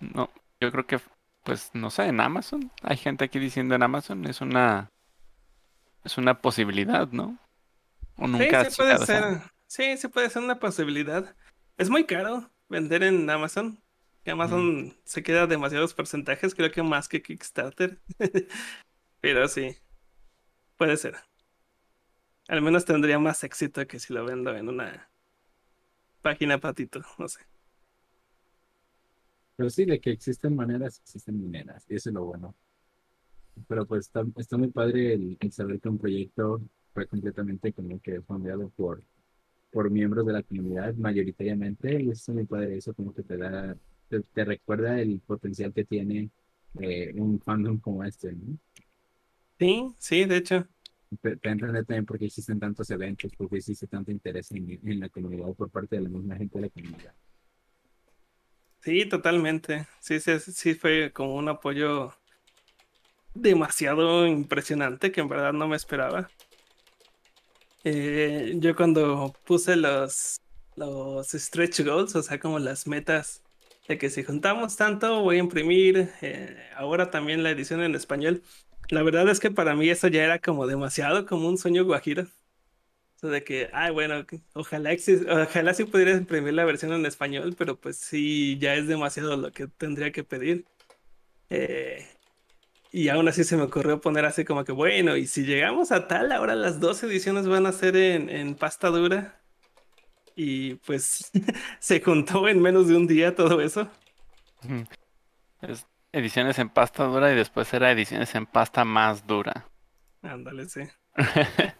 no, 0.00 0.30
yo 0.60 0.72
creo 0.72 0.86
que, 0.86 0.98
pues, 1.42 1.70
no 1.74 1.90
sé, 1.90 2.06
en 2.06 2.20
Amazon. 2.20 2.72
Hay 2.82 2.96
gente 2.96 3.24
aquí 3.24 3.38
diciendo 3.38 3.74
en 3.74 3.82
Amazon, 3.82 4.24
es 4.24 4.40
una, 4.40 4.90
es 6.04 6.16
una 6.16 6.40
posibilidad, 6.40 7.08
¿no? 7.08 7.38
O 8.16 8.24
Sí, 8.26 8.32
nunca 8.32 8.64
sí 8.64 8.76
puede 8.76 8.98
ser. 9.04 9.42
Sí, 9.66 9.96
sí 9.98 10.08
puede 10.08 10.30
ser 10.30 10.42
una 10.42 10.58
posibilidad. 10.58 11.34
Es 11.76 11.90
muy 11.90 12.04
caro 12.04 12.50
vender 12.68 13.02
en 13.02 13.28
Amazon. 13.28 13.78
Que 14.26 14.32
Amazon 14.32 14.92
se 15.04 15.22
queda 15.22 15.46
demasiados 15.46 15.94
porcentajes, 15.94 16.52
creo 16.52 16.72
que 16.72 16.82
más 16.82 17.06
que 17.06 17.22
Kickstarter. 17.22 18.00
Pero 19.20 19.46
sí, 19.46 19.76
puede 20.76 20.96
ser. 20.96 21.14
Al 22.48 22.60
menos 22.60 22.84
tendría 22.84 23.20
más 23.20 23.44
éxito 23.44 23.86
que 23.86 24.00
si 24.00 24.12
lo 24.12 24.24
vendo 24.24 24.52
en 24.56 24.68
una 24.68 25.08
página 26.22 26.58
patito, 26.58 27.02
no 27.20 27.28
sé. 27.28 27.38
Pero 29.54 29.70
sí, 29.70 29.84
de 29.84 30.00
que 30.00 30.10
existen 30.10 30.56
maneras, 30.56 30.98
existen 30.98 31.40
mineras, 31.40 31.86
y 31.88 31.94
eso 31.94 32.10
es 32.10 32.14
lo 32.14 32.24
bueno. 32.24 32.52
Pero 33.68 33.86
pues 33.86 34.06
está, 34.06 34.24
está 34.38 34.56
muy 34.56 34.72
padre 34.72 35.14
el, 35.14 35.36
el 35.38 35.52
saber 35.52 35.78
que 35.78 35.88
un 35.88 35.98
proyecto 35.98 36.60
fue 36.92 37.06
completamente 37.06 37.72
como 37.72 38.00
que 38.00 38.20
fondeado 38.22 38.70
por, 38.70 39.04
por 39.70 39.88
miembros 39.88 40.26
de 40.26 40.32
la 40.32 40.42
comunidad, 40.42 40.96
mayoritariamente, 40.96 42.02
y 42.02 42.10
eso 42.10 42.32
es 42.32 42.34
muy 42.34 42.44
padre, 42.44 42.76
eso 42.76 42.92
como 42.92 43.14
que 43.14 43.22
te 43.22 43.36
da, 43.36 43.76
te, 44.08 44.20
te 44.20 44.44
recuerda 44.44 45.00
el 45.00 45.20
potencial 45.20 45.72
que 45.72 45.84
tiene 45.84 46.30
eh, 46.80 47.12
un 47.16 47.40
fandom 47.40 47.78
como 47.78 48.04
este, 48.04 48.32
¿no? 48.32 48.58
Sí, 49.58 49.94
sí, 49.98 50.24
de 50.24 50.36
hecho. 50.36 50.66
Te, 51.22 51.36
también 51.36 52.04
por 52.04 52.18
qué 52.18 52.26
existen 52.26 52.58
tantos 52.58 52.90
eventos, 52.90 53.32
por 53.36 53.48
qué 53.48 53.56
existe 53.56 53.86
tanto 53.86 54.10
interés 54.10 54.50
en, 54.52 54.78
en 54.82 55.00
la 55.00 55.08
comunidad 55.08 55.52
por 55.54 55.70
parte 55.70 55.96
de 55.96 56.02
la 56.02 56.08
misma 56.08 56.36
gente 56.36 56.58
de 56.58 56.62
la 56.66 56.70
comunidad. 56.70 57.14
Sí, 58.80 59.06
totalmente. 59.06 59.86
Sí, 60.00 60.20
sí, 60.20 60.38
sí 60.38 60.74
fue 60.74 61.10
como 61.12 61.34
un 61.34 61.48
apoyo 61.48 62.12
demasiado 63.34 64.26
impresionante 64.26 65.12
que 65.12 65.20
en 65.20 65.28
verdad 65.28 65.52
no 65.52 65.68
me 65.68 65.76
esperaba. 65.76 66.30
Eh, 67.84 68.54
yo 68.56 68.74
cuando 68.74 69.32
puse 69.44 69.76
los, 69.76 70.40
los 70.74 71.28
stretch 71.28 71.84
goals, 71.84 72.16
o 72.16 72.22
sea, 72.22 72.40
como 72.40 72.58
las 72.58 72.86
metas 72.86 73.42
de 73.88 73.98
que 73.98 74.10
si 74.10 74.24
juntamos 74.24 74.76
tanto 74.76 75.22
voy 75.22 75.36
a 75.36 75.40
imprimir 75.40 76.10
eh, 76.22 76.56
ahora 76.74 77.10
también 77.10 77.42
la 77.42 77.50
edición 77.50 77.82
en 77.82 77.94
español. 77.94 78.42
La 78.88 79.02
verdad 79.02 79.28
es 79.28 79.40
que 79.40 79.50
para 79.50 79.74
mí 79.74 79.88
eso 79.88 80.08
ya 80.08 80.24
era 80.24 80.38
como 80.40 80.66
demasiado, 80.66 81.26
como 81.26 81.48
un 81.48 81.58
sueño 81.58 81.84
guajiro. 81.84 82.26
De 83.22 83.42
que, 83.42 83.70
ay, 83.72 83.92
bueno, 83.92 84.24
ojalá, 84.54 84.90
ojalá 85.30 85.74
sí 85.74 85.84
pudiera 85.84 86.12
imprimir 86.12 86.54
la 86.54 86.64
versión 86.64 86.92
en 86.92 87.06
español, 87.06 87.56
pero 87.58 87.76
pues 87.80 87.96
sí, 87.96 88.56
ya 88.60 88.74
es 88.76 88.86
demasiado 88.86 89.36
lo 89.36 89.52
que 89.52 89.66
tendría 89.66 90.12
que 90.12 90.22
pedir. 90.22 90.64
Eh, 91.50 92.06
y 92.92 93.08
aún 93.08 93.28
así 93.28 93.44
se 93.44 93.56
me 93.56 93.64
ocurrió 93.64 94.00
poner 94.00 94.24
así 94.26 94.44
como 94.44 94.64
que, 94.64 94.72
bueno, 94.72 95.16
y 95.16 95.26
si 95.26 95.44
llegamos 95.44 95.92
a 95.92 96.08
tal, 96.08 96.32
ahora 96.32 96.54
las 96.54 96.80
dos 96.80 97.02
ediciones 97.02 97.48
van 97.48 97.66
a 97.66 97.72
ser 97.72 97.96
en 97.96 98.54
pasta 98.54 98.88
dura. 98.88 99.40
Y 100.36 100.74
pues 100.74 101.32
se 101.80 102.00
juntó 102.00 102.46
en 102.46 102.60
menos 102.60 102.86
de 102.88 102.96
un 102.96 103.06
día 103.06 103.34
todo 103.34 103.60
eso. 103.60 103.88
Es 105.62 105.86
ediciones 106.12 106.58
en 106.58 106.68
pasta 106.68 107.04
dura 107.04 107.32
y 107.32 107.34
después 107.34 107.72
era 107.74 107.90
ediciones 107.90 108.34
en 108.34 108.46
pasta 108.46 108.84
más 108.84 109.26
dura. 109.26 109.66
Ándale, 110.22 110.66
sí. 110.68 110.82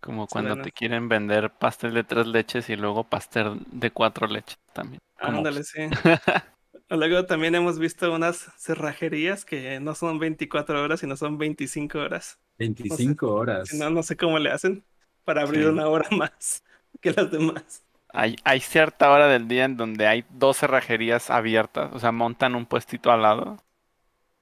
Como 0.00 0.26
cuando 0.26 0.60
te 0.60 0.72
quieren 0.72 1.08
vender 1.08 1.50
pastel 1.50 1.94
de 1.94 2.02
tres 2.02 2.26
leches 2.26 2.68
y 2.70 2.76
luego 2.76 3.04
pastel 3.04 3.60
de 3.70 3.90
cuatro 3.92 4.26
leches 4.26 4.58
también. 4.72 5.00
Ándale, 5.18 5.62
sí. 5.62 5.78
Luego 6.88 7.24
también 7.24 7.54
hemos 7.54 7.78
visto 7.78 8.12
unas 8.12 8.50
cerrajerías 8.58 9.46
que 9.46 9.80
no 9.80 9.94
son 9.94 10.18
24 10.18 10.82
horas, 10.82 11.00
sino 11.00 11.16
son 11.16 11.38
25 11.38 11.98
horas. 11.98 12.38
25 12.58 13.32
horas. 13.32 13.72
No, 13.72 13.88
no 13.88 14.02
sé 14.02 14.16
cómo 14.16 14.38
le 14.38 14.50
hacen 14.50 14.84
para 15.24 15.42
abrir 15.42 15.62
Sí. 15.62 15.68
una 15.68 15.88
hora 15.88 16.08
más 16.10 16.62
que 17.00 17.12
las 17.12 17.30
demás. 17.30 17.82
Hay, 18.14 18.36
hay 18.44 18.60
cierta 18.60 19.10
hora 19.10 19.26
del 19.26 19.48
día 19.48 19.64
en 19.64 19.76
donde 19.76 20.06
hay 20.06 20.24
dos 20.30 20.58
cerrajerías 20.58 21.30
abiertas, 21.30 21.92
o 21.92 21.98
sea, 21.98 22.12
montan 22.12 22.54
un 22.54 22.64
puestito 22.66 23.10
al 23.10 23.22
lado. 23.22 23.58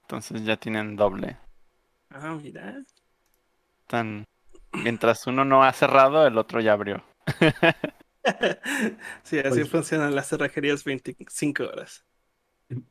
Entonces 0.03 0.43
ya 0.45 0.57
tienen 0.57 0.95
doble. 0.97 1.37
Ah, 2.11 2.35
mira. 2.35 2.83
Tan... 3.87 4.25
Mientras 4.73 5.27
uno 5.27 5.45
no 5.45 5.63
ha 5.63 5.71
cerrado, 5.73 6.25
el 6.25 6.37
otro 6.37 6.61
ya 6.61 6.73
abrió. 6.73 7.03
Sí, 9.23 9.39
así 9.39 9.63
Pues- 9.63 9.69
funcionan 9.69 10.15
las 10.15 10.27
cerrajerías 10.29 10.83
25 10.83 11.63
horas. 11.63 12.05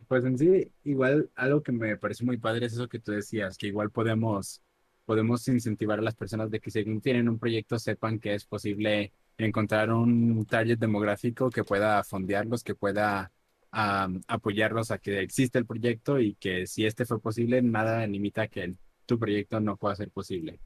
Pues 0.08 0.24
en 0.26 0.36
sí, 0.36 0.70
igual 0.84 1.30
algo 1.34 1.62
que 1.62 1.72
me 1.72 1.96
parece 1.96 2.24
muy 2.24 2.36
padre 2.36 2.66
es 2.66 2.74
eso 2.74 2.88
que 2.88 2.98
tú 2.98 3.12
decías, 3.12 3.56
que 3.56 3.68
igual 3.68 3.90
podemos, 3.90 4.62
podemos 5.06 5.46
incentivar 5.48 5.98
a 5.98 6.02
las 6.02 6.14
personas 6.14 6.50
de 6.50 6.60
que 6.60 6.70
si 6.70 6.84
tienen 7.00 7.28
un 7.30 7.38
proyecto 7.38 7.78
sepan 7.78 8.18
que 8.20 8.34
es 8.34 8.44
posible 8.44 9.14
encontrar 9.44 9.92
un 9.92 10.44
target 10.46 10.78
demográfico 10.78 11.50
que 11.50 11.64
pueda 11.64 12.02
fondearlos, 12.04 12.64
que 12.64 12.74
pueda 12.74 13.32
am, 13.72 14.20
apoyarlos 14.28 14.90
a 14.90 14.98
que 14.98 15.20
existe 15.20 15.58
el 15.58 15.66
proyecto 15.66 16.18
y 16.20 16.34
que 16.36 16.66
si 16.66 16.86
este 16.86 17.04
fue 17.06 17.20
posible, 17.20 17.62
nada 17.62 18.06
limita 18.06 18.48
que 18.48 18.64
el- 18.64 18.78
tu 19.06 19.18
proyecto 19.18 19.60
no 19.60 19.76
pueda 19.76 19.96
ser 19.96 20.10
posible. 20.10 20.60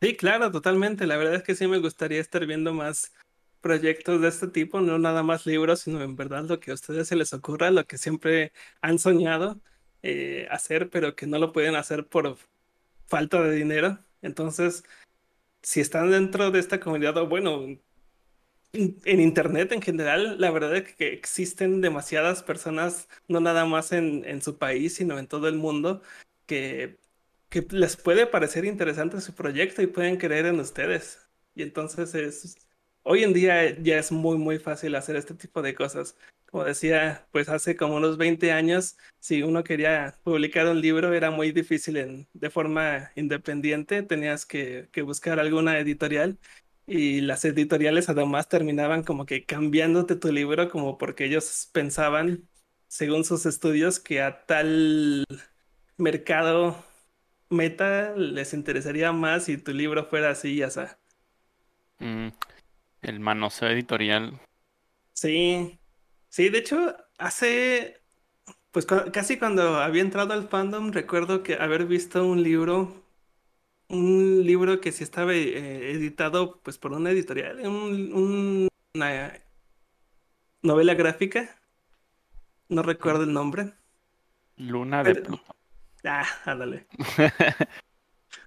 Sí, 0.00 0.14
claro, 0.16 0.50
totalmente. 0.50 1.06
La 1.06 1.16
verdad 1.16 1.34
es 1.36 1.42
que 1.42 1.54
sí 1.54 1.66
me 1.66 1.78
gustaría 1.78 2.20
estar 2.20 2.44
viendo 2.46 2.74
más 2.74 3.12
proyectos 3.60 4.20
de 4.20 4.28
este 4.28 4.46
tipo, 4.48 4.80
no 4.80 4.98
nada 4.98 5.22
más 5.22 5.46
libros, 5.46 5.80
sino 5.80 6.02
en 6.02 6.16
verdad 6.16 6.44
lo 6.44 6.60
que 6.60 6.70
a 6.70 6.74
ustedes 6.74 7.08
se 7.08 7.16
les 7.16 7.32
ocurra, 7.32 7.70
lo 7.70 7.84
que 7.86 7.96
siempre 7.98 8.52
han 8.82 8.98
soñado 8.98 9.60
eh, 10.02 10.46
hacer, 10.50 10.90
pero 10.90 11.16
que 11.16 11.26
no 11.26 11.38
lo 11.38 11.52
pueden 11.52 11.74
hacer 11.76 12.06
por 12.08 12.36
falta 13.06 13.42
de 13.42 13.52
dinero. 13.56 13.98
Entonces, 14.22 14.84
si 15.66 15.80
están 15.80 16.12
dentro 16.12 16.52
de 16.52 16.60
esta 16.60 16.78
comunidad, 16.78 17.16
o 17.16 17.26
bueno, 17.26 17.66
en 18.72 19.20
internet 19.20 19.72
en 19.72 19.82
general, 19.82 20.40
la 20.40 20.52
verdad 20.52 20.76
es 20.76 20.94
que 20.94 21.12
existen 21.12 21.80
demasiadas 21.80 22.44
personas, 22.44 23.08
no 23.26 23.40
nada 23.40 23.64
más 23.64 23.90
en, 23.90 24.24
en 24.26 24.42
su 24.42 24.58
país, 24.58 24.94
sino 24.94 25.18
en 25.18 25.26
todo 25.26 25.48
el 25.48 25.56
mundo, 25.56 26.02
que, 26.46 27.00
que 27.48 27.66
les 27.70 27.96
puede 27.96 28.28
parecer 28.28 28.64
interesante 28.64 29.20
su 29.20 29.34
proyecto 29.34 29.82
y 29.82 29.88
pueden 29.88 30.18
creer 30.18 30.46
en 30.46 30.60
ustedes. 30.60 31.28
Y 31.56 31.62
entonces 31.62 32.14
es, 32.14 32.56
hoy 33.02 33.24
en 33.24 33.32
día 33.32 33.76
ya 33.82 33.98
es 33.98 34.12
muy, 34.12 34.38
muy 34.38 34.60
fácil 34.60 34.94
hacer 34.94 35.16
este 35.16 35.34
tipo 35.34 35.62
de 35.62 35.74
cosas. 35.74 36.16
Como 36.50 36.64
decía, 36.64 37.26
pues 37.32 37.48
hace 37.48 37.76
como 37.76 37.96
unos 37.96 38.16
20 38.18 38.52
años, 38.52 38.96
si 39.20 39.42
uno 39.42 39.64
quería 39.64 40.18
publicar 40.22 40.66
un 40.68 40.80
libro, 40.80 41.12
era 41.12 41.30
muy 41.30 41.52
difícil 41.52 41.96
en, 41.96 42.28
de 42.32 42.50
forma 42.50 43.10
independiente, 43.16 44.02
tenías 44.02 44.46
que, 44.46 44.88
que 44.92 45.02
buscar 45.02 45.38
alguna 45.40 45.78
editorial 45.78 46.38
y 46.86 47.20
las 47.20 47.44
editoriales 47.44 48.08
además 48.08 48.48
terminaban 48.48 49.02
como 49.02 49.26
que 49.26 49.44
cambiándote 49.44 50.16
tu 50.16 50.32
libro 50.32 50.70
como 50.70 50.98
porque 50.98 51.24
ellos 51.24 51.68
pensaban, 51.72 52.48
según 52.86 53.24
sus 53.24 53.44
estudios, 53.46 53.98
que 53.98 54.22
a 54.22 54.46
tal 54.46 55.24
mercado 55.98 56.76
meta 57.50 58.14
les 58.16 58.54
interesaría 58.54 59.12
más 59.12 59.44
si 59.44 59.58
tu 59.58 59.72
libro 59.72 60.04
fuera 60.06 60.30
así 60.30 60.54
y 60.54 60.62
así. 60.62 60.80
Mm, 61.98 62.28
el 63.02 63.20
manoseo 63.20 63.68
editorial. 63.70 64.40
Sí, 65.14 65.78
sí, 66.36 66.48
de 66.50 66.58
hecho, 66.58 66.94
hace, 67.18 68.00
pues 68.72 68.84
cu- 68.84 69.10
casi 69.12 69.38
cuando 69.38 69.76
había 69.80 70.02
entrado 70.02 70.34
al 70.34 70.48
fandom, 70.48 70.92
recuerdo 70.92 71.42
que 71.42 71.54
haber 71.54 71.86
visto 71.86 72.26
un 72.26 72.42
libro, 72.42 73.02
un 73.88 74.42
libro 74.44 74.80
que 74.82 74.92
sí 74.92 75.02
estaba 75.02 75.32
eh, 75.34 75.92
editado 75.92 76.60
pues 76.62 76.76
por 76.76 76.92
una 76.92 77.10
editorial, 77.10 77.60
un- 77.66 78.12
un- 78.12 78.68
una 78.94 79.32
novela 80.62 80.94
gráfica, 80.94 81.58
no 82.68 82.82
recuerdo 82.82 83.22
el 83.24 83.32
nombre. 83.32 83.72
Luna 84.56 85.02
de 85.02 85.14
Pero- 85.14 85.26
Pluto. 85.26 85.54
Ah, 86.04 86.26
ándale. 86.44 86.86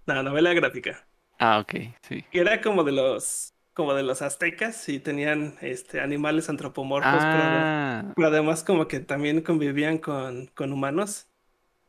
No, 0.05 0.21
novela 0.23 0.53
gráfica. 0.53 1.07
Ah, 1.39 1.59
ok, 1.59 1.73
sí. 2.07 2.23
Que 2.31 2.39
era 2.41 2.61
como 2.61 2.83
de 2.83 2.91
los, 2.91 3.53
como 3.79 3.93
de 3.93 4.03
los 4.03 4.21
aztecas 4.21 4.89
y 4.89 4.99
tenían 4.99 5.55
este, 5.61 6.01
animales 6.01 6.49
antropomorfos, 6.49 7.25
pero, 7.27 7.71
Ah, 7.71 8.13
pero 8.13 8.27
además 8.27 8.61
como 8.65 8.89
que 8.89 8.99
también 8.99 9.39
convivían 9.41 9.99
con, 9.99 10.47
con 10.47 10.73
humanos. 10.73 11.29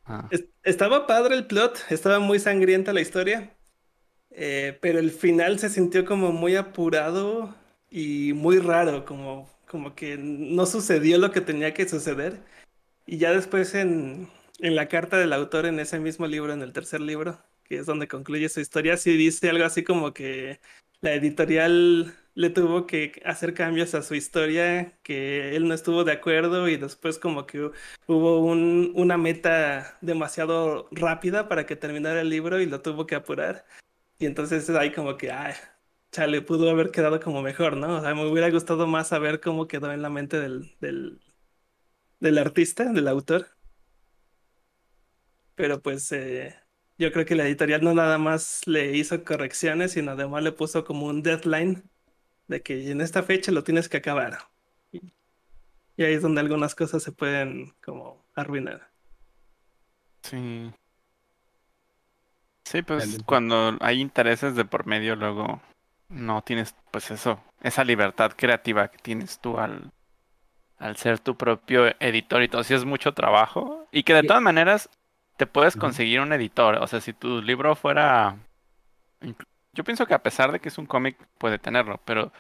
ah, 0.05 0.29
Es- 0.31 0.47
Estaba 0.63 1.09
padre 1.09 1.35
el 1.35 1.49
plot, 1.49 1.81
estaba 1.91 2.21
muy 2.21 2.39
sangrienta 2.39 2.93
la 2.93 3.01
historia, 3.01 3.57
eh, 4.31 4.79
pero 4.83 4.99
el 5.01 5.11
final 5.11 5.59
se 5.59 5.71
sintió 5.71 6.05
como 6.05 6.33
muy 6.33 6.57
apurado 6.57 7.55
y 7.91 8.33
muy 8.35 8.59
raro, 8.59 9.05
como, 9.05 9.51
como 9.69 9.95
que 9.97 10.17
no 10.19 10.67
sucedió 10.67 11.19
lo 11.19 11.33
que 11.33 11.41
tenía 11.41 11.75
que 11.75 11.89
suceder. 11.89 12.41
Y 13.07 13.19
ya 13.19 13.33
después 13.33 13.75
en, 13.75 14.29
en 14.61 14.77
la 14.77 14.89
carta 14.89 15.19
del 15.19 15.33
autor 15.33 15.67
en 15.67 15.81
ese 15.81 15.99
mismo 16.01 16.27
libro, 16.27 16.53
en 16.53 16.63
el 16.63 16.73
tercer 16.73 17.01
libro, 17.01 17.41
que 17.65 17.79
es 17.79 17.87
donde 17.87 18.09
concluye 18.09 18.49
su 18.49 18.61
historia, 18.61 18.97
sí 18.97 19.17
dice 19.17 19.51
algo 19.51 19.65
así 19.65 19.85
como 19.85 20.15
que 20.15 20.61
la 21.01 21.15
editorial 21.15 22.15
le 22.35 22.51
tuvo 22.51 22.87
que 22.87 23.21
hacer 23.25 23.55
cambios 23.55 23.95
a 23.95 24.03
su 24.03 24.15
historia, 24.15 24.99
que 25.03 25.57
él 25.57 25.67
no 25.69 25.75
estuvo 25.75 26.05
de 26.05 26.13
acuerdo 26.13 26.69
y 26.69 26.77
después 26.77 27.19
como 27.19 27.47
que 27.47 27.71
hubo 28.07 28.41
un- 28.41 28.93
una 28.95 29.17
meta 29.19 29.99
demasiado 30.01 30.89
rápida 30.93 31.49
para 31.49 31.67
que 31.67 31.77
terminara 31.77 32.21
el 32.21 32.29
libro 32.31 32.61
y 32.61 32.67
lo 32.67 32.81
tuvo 32.83 33.07
que 33.07 33.15
apurar. 33.17 33.67
Y 34.19 34.27
entonces 34.27 34.69
ahí 34.71 34.93
como 34.93 35.17
que, 35.19 35.33
ay, 35.33 35.55
chale, 36.13 36.43
pudo 36.43 36.71
haber 36.71 36.91
quedado 36.93 37.21
como 37.21 37.43
mejor, 37.43 37.77
¿no? 37.77 37.99
O 37.99 38.01
sea, 38.03 38.15
me 38.15 38.27
hubiera 38.31 38.51
gustado 38.51 38.87
más 38.87 39.09
saber 39.09 39.41
cómo 39.41 39.69
quedó 39.69 39.93
en 39.93 40.03
la 40.03 40.11
mente 40.11 40.41
del, 40.41 40.77
del, 40.81 41.21
del 42.21 42.39
artista, 42.39 42.93
del 42.93 43.09
autor. 43.09 43.49
Pero 45.55 45.81
pues 45.83 46.11
eh, 46.13 46.55
yo 47.01 47.11
creo 47.13 47.25
que 47.25 47.35
la 47.35 47.47
editorial 47.47 47.83
no 47.83 47.95
nada 47.95 48.19
más 48.19 48.61
le 48.67 48.95
hizo 48.95 49.25
correcciones, 49.25 49.93
sino 49.93 50.13
además 50.13 50.43
le 50.43 50.53
puso 50.53 50.85
como 50.85 51.07
un 51.07 51.23
deadline 51.23 51.83
de 52.47 52.63
que 52.63 52.91
en 52.91 53.01
esta 53.01 53.23
fecha 53.23 53.51
lo 53.53 53.65
tienes 53.65 53.89
que 53.89 53.97
acabar. 53.97 54.39
Y, 54.93 55.01
ahí 56.05 56.13
es 56.13 56.21
donde 56.21 56.43
algunas 56.43 56.75
cosas 56.75 57.03
se 57.03 57.11
pueden 57.11 57.73
como 57.83 58.23
arruinar. 58.35 58.91
sí. 60.23 60.71
Sí, 62.65 62.83
pues 62.83 63.19
cuando 63.27 63.77
hay 63.81 64.01
intereses 64.01 64.55
de 64.55 64.65
por 64.65 64.87
medio, 64.87 65.17
luego 65.17 65.61
no 66.09 66.43
tienes, 66.43 66.77
pues 66.93 67.11
eso, 67.11 67.43
esa 67.63 67.83
libertad 67.83 68.33
creativa 68.37 68.89
que 68.89 68.99
tienes 68.99 69.41
tú 69.41 69.59
al, 69.59 69.91
al 70.79 70.97
ser 70.97 71.19
tu 71.19 71.37
propio 71.37 71.89
editor 71.99 72.45
y 72.45 72.49
todo. 72.49 72.63
Sí 72.63 72.75
es 72.75 72.85
mucho 72.85 73.13
trabajo. 73.13 73.89
Y 73.91 74.05
que 74.05 74.15
de 74.15 74.23
todas 74.23 74.43
maneras 74.43 74.89
te 75.41 75.47
puedes 75.47 75.75
conseguir 75.75 76.21
un 76.21 76.35
editor. 76.35 76.75
O 76.83 76.87
sea, 76.87 77.01
si 77.01 77.15
tu 77.15 77.41
libro 77.41 77.75
fuera... 77.75 78.37
Yo 79.73 79.85
pienso 79.85 80.05
que 80.05 80.13
a 80.13 80.23
pesar 80.23 80.53
de 80.53 80.61
que 80.61 80.69
es 80.69 80.77
un 80.77 80.85
cómic, 80.85 81.17
puede 81.39 81.59
tenerlo, 81.59 81.99
pero 82.05 82.31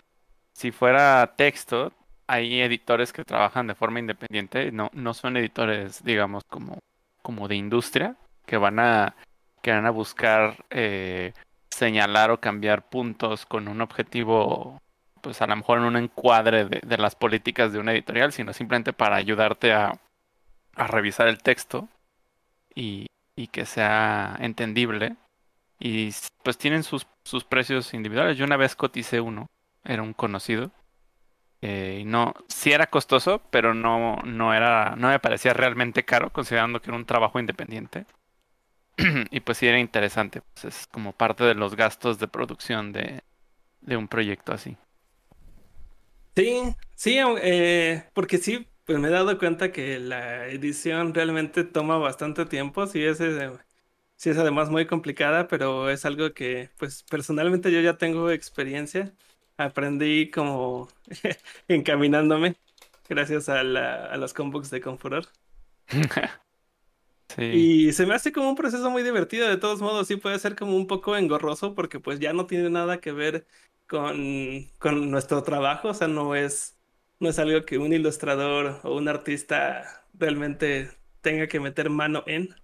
si 0.52 0.70
fuera 0.70 1.34
texto, 1.34 1.94
hay 2.26 2.60
editores 2.60 3.14
que 3.14 3.24
trabajan 3.24 3.66
de 3.68 3.74
forma 3.74 4.00
independiente, 4.00 4.70
no, 4.70 4.90
no 4.92 5.14
son 5.14 5.38
editores, 5.38 6.04
digamos, 6.04 6.44
como, 6.44 6.78
como 7.22 7.48
de 7.48 7.56
industria, 7.56 8.16
que 8.44 8.58
van 8.58 8.78
a, 8.78 9.16
que 9.62 9.72
van 9.72 9.86
a 9.86 9.90
buscar 9.90 10.66
eh, 10.68 11.32
señalar 11.70 12.30
o 12.30 12.40
cambiar 12.40 12.90
puntos 12.90 13.46
con 13.46 13.68
un 13.68 13.80
objetivo, 13.80 14.78
pues 15.22 15.40
a 15.40 15.46
lo 15.46 15.56
mejor 15.56 15.78
en 15.78 15.84
un 15.84 15.96
encuadre 15.96 16.66
de, 16.66 16.82
de 16.84 16.98
las 16.98 17.14
políticas 17.14 17.72
de 17.72 17.78
una 17.78 17.92
editorial, 17.92 18.32
sino 18.32 18.52
simplemente 18.52 18.92
para 18.92 19.16
ayudarte 19.16 19.72
a, 19.72 19.98
a 20.76 20.86
revisar 20.86 21.28
el 21.28 21.38
texto 21.38 21.88
y, 22.74 23.06
que 23.52 23.66
sea 23.66 24.36
entendible. 24.40 25.16
Y 25.80 26.10
pues 26.44 26.58
tienen 26.58 26.82
sus, 26.84 27.06
sus 27.24 27.44
precios 27.44 27.94
individuales. 27.94 28.36
Yo 28.38 28.44
una 28.44 28.56
vez 28.58 28.76
coticé 28.76 29.20
uno, 29.20 29.46
era 29.84 30.02
un 30.02 30.12
conocido. 30.14 30.70
eh, 31.62 32.04
no, 32.06 32.34
sí 32.48 32.72
era 32.72 32.88
costoso, 32.88 33.42
pero 33.50 33.74
no, 33.74 34.16
no 34.24 34.54
era, 34.54 34.96
no 34.96 35.08
me 35.08 35.18
parecía 35.20 35.54
realmente 35.54 36.04
caro, 36.04 36.30
considerando 36.32 36.80
que 36.80 36.90
era 36.90 36.96
un 36.98 37.06
trabajo 37.06 37.40
independiente. 37.40 38.06
Y 39.30 39.40
pues 39.40 39.58
sí 39.58 39.66
era 39.66 39.78
interesante, 39.78 40.42
pues 40.42 40.64
es 40.66 40.86
como 40.86 41.12
parte 41.12 41.44
de 41.44 41.54
los 41.54 41.76
gastos 41.76 42.18
de 42.18 42.28
producción 42.28 42.92
de, 42.92 43.22
de 43.80 43.96
un 43.96 44.08
proyecto 44.08 44.52
así. 44.52 44.76
Sí, 46.36 46.74
sí, 46.94 47.18
eh, 47.42 48.04
porque 48.14 48.38
sí, 48.38 48.66
pues 48.90 48.98
me 49.00 49.08
he 49.08 49.10
dado 49.12 49.38
cuenta 49.38 49.70
que 49.72 49.98
la 50.00 50.48
edición 50.48 51.14
realmente 51.14 51.64
toma 51.64 51.96
bastante 51.98 52.46
tiempo, 52.46 52.86
sí 52.86 53.02
es, 53.04 53.20
eh, 53.20 53.50
sí 54.16 54.30
es 54.30 54.38
además 54.38 54.70
muy 54.70 54.86
complicada, 54.86 55.48
pero 55.48 55.90
es 55.90 56.04
algo 56.06 56.34
que 56.34 56.70
pues 56.78 57.04
personalmente 57.04 57.72
yo 57.72 57.80
ya 57.80 57.98
tengo 57.98 58.30
experiencia, 58.30 59.14
aprendí 59.56 60.30
como 60.30 60.88
encaminándome 61.68 62.56
gracias 63.08 63.48
a, 63.48 63.62
la- 63.64 64.06
a 64.06 64.16
los 64.18 64.34
comebooks 64.34 64.70
de 64.70 64.80
Confuror. 64.80 65.26
Sí, 67.28 67.44
Y 67.48 67.92
se 67.92 68.06
me 68.06 68.14
hace 68.14 68.32
como 68.32 68.48
un 68.50 68.54
proceso 68.56 68.90
muy 68.90 69.02
divertido, 69.02 69.48
de 69.48 69.56
todos 69.56 69.80
modos, 69.82 70.06
sí 70.08 70.16
puede 70.16 70.38
ser 70.38 70.54
como 70.56 70.76
un 70.76 70.86
poco 70.86 71.16
engorroso 71.16 71.74
porque 71.74 71.98
pues 72.00 72.20
ya 72.20 72.32
no 72.32 72.46
tiene 72.46 72.70
nada 72.70 73.00
que 73.00 73.10
ver 73.12 73.46
con, 73.88 74.64
con 74.78 75.10
nuestro 75.10 75.42
trabajo, 75.42 75.88
o 75.88 75.94
sea, 75.94 76.06
no 76.08 76.36
es, 76.36 76.78
no 77.20 77.28
es 77.28 77.38
algo 77.38 77.64
que 77.64 77.78
un 77.78 77.92
ilustrador 77.92 78.80
o 78.84 78.96
un 78.96 79.08
artista 79.08 80.04
realmente 80.14 80.90
tenga 81.20 81.46
que 81.46 81.60
meter 81.60 81.90
mano 81.90 82.24
en. 82.26 82.54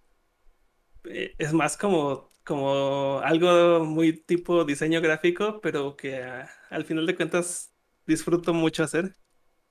Eh, 1.04 1.34
Es 1.38 1.52
más 1.52 1.76
como, 1.76 2.32
como 2.44 3.20
algo 3.20 3.84
muy 3.84 4.12
tipo 4.14 4.64
diseño 4.64 5.00
gráfico, 5.00 5.60
pero 5.60 5.96
que 5.96 6.22
ah, 6.22 6.50
al 6.70 6.84
final 6.84 7.06
de 7.06 7.14
cuentas 7.16 7.72
disfruto 8.06 8.52
mucho 8.54 8.82
hacer. 8.84 9.14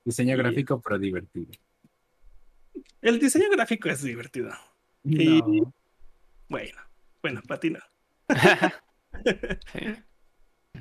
Diseño 0.04 0.34
Y- 0.34 0.38
gráfico, 0.38 0.80
pero 0.80 0.98
divertido. 0.98 1.50
El 3.02 3.18
diseño 3.18 3.50
gráfico 3.50 3.88
es 3.88 4.02
divertido. 4.02 4.50
Y- 5.04 5.40
No. 5.42 5.72
Bueno, 6.48 6.78
bueno, 7.22 7.42
para 7.48 7.58
ti 7.60 7.70
no. 7.70 7.80
sí. 9.72 9.80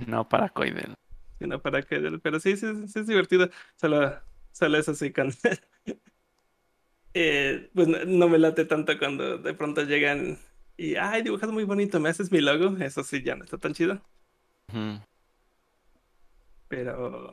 No 0.07 0.27
para 0.29 0.49
Coidel. 0.49 0.93
Sino 1.39 1.61
para 1.61 1.81
que, 1.83 2.19
pero 2.21 2.39
sí, 2.39 2.57
sí, 2.57 2.67
sí 2.87 2.99
es 2.99 3.07
divertido. 3.07 3.49
Solo, 3.75 4.21
solo 4.51 4.77
eso 4.77 4.93
sí, 4.95 5.11
con, 5.13 5.31
eh, 7.13 7.69
pues 7.73 7.87
no, 7.87 8.05
no 8.05 8.29
me 8.29 8.37
late 8.39 8.65
tanto 8.65 8.97
cuando 8.99 9.37
de 9.37 9.53
pronto 9.53 9.83
llegan 9.83 10.37
y, 10.77 10.95
ay, 10.95 11.21
dibujas 11.23 11.51
muy 11.51 11.63
bonito, 11.63 11.99
me 11.99 12.09
haces 12.09 12.31
mi 12.31 12.41
logo. 12.41 12.77
Eso 12.83 13.03
sí, 13.03 13.23
ya 13.23 13.35
no 13.35 13.43
está 13.45 13.57
tan 13.57 13.73
chido, 13.73 14.01
pero, 16.67 17.31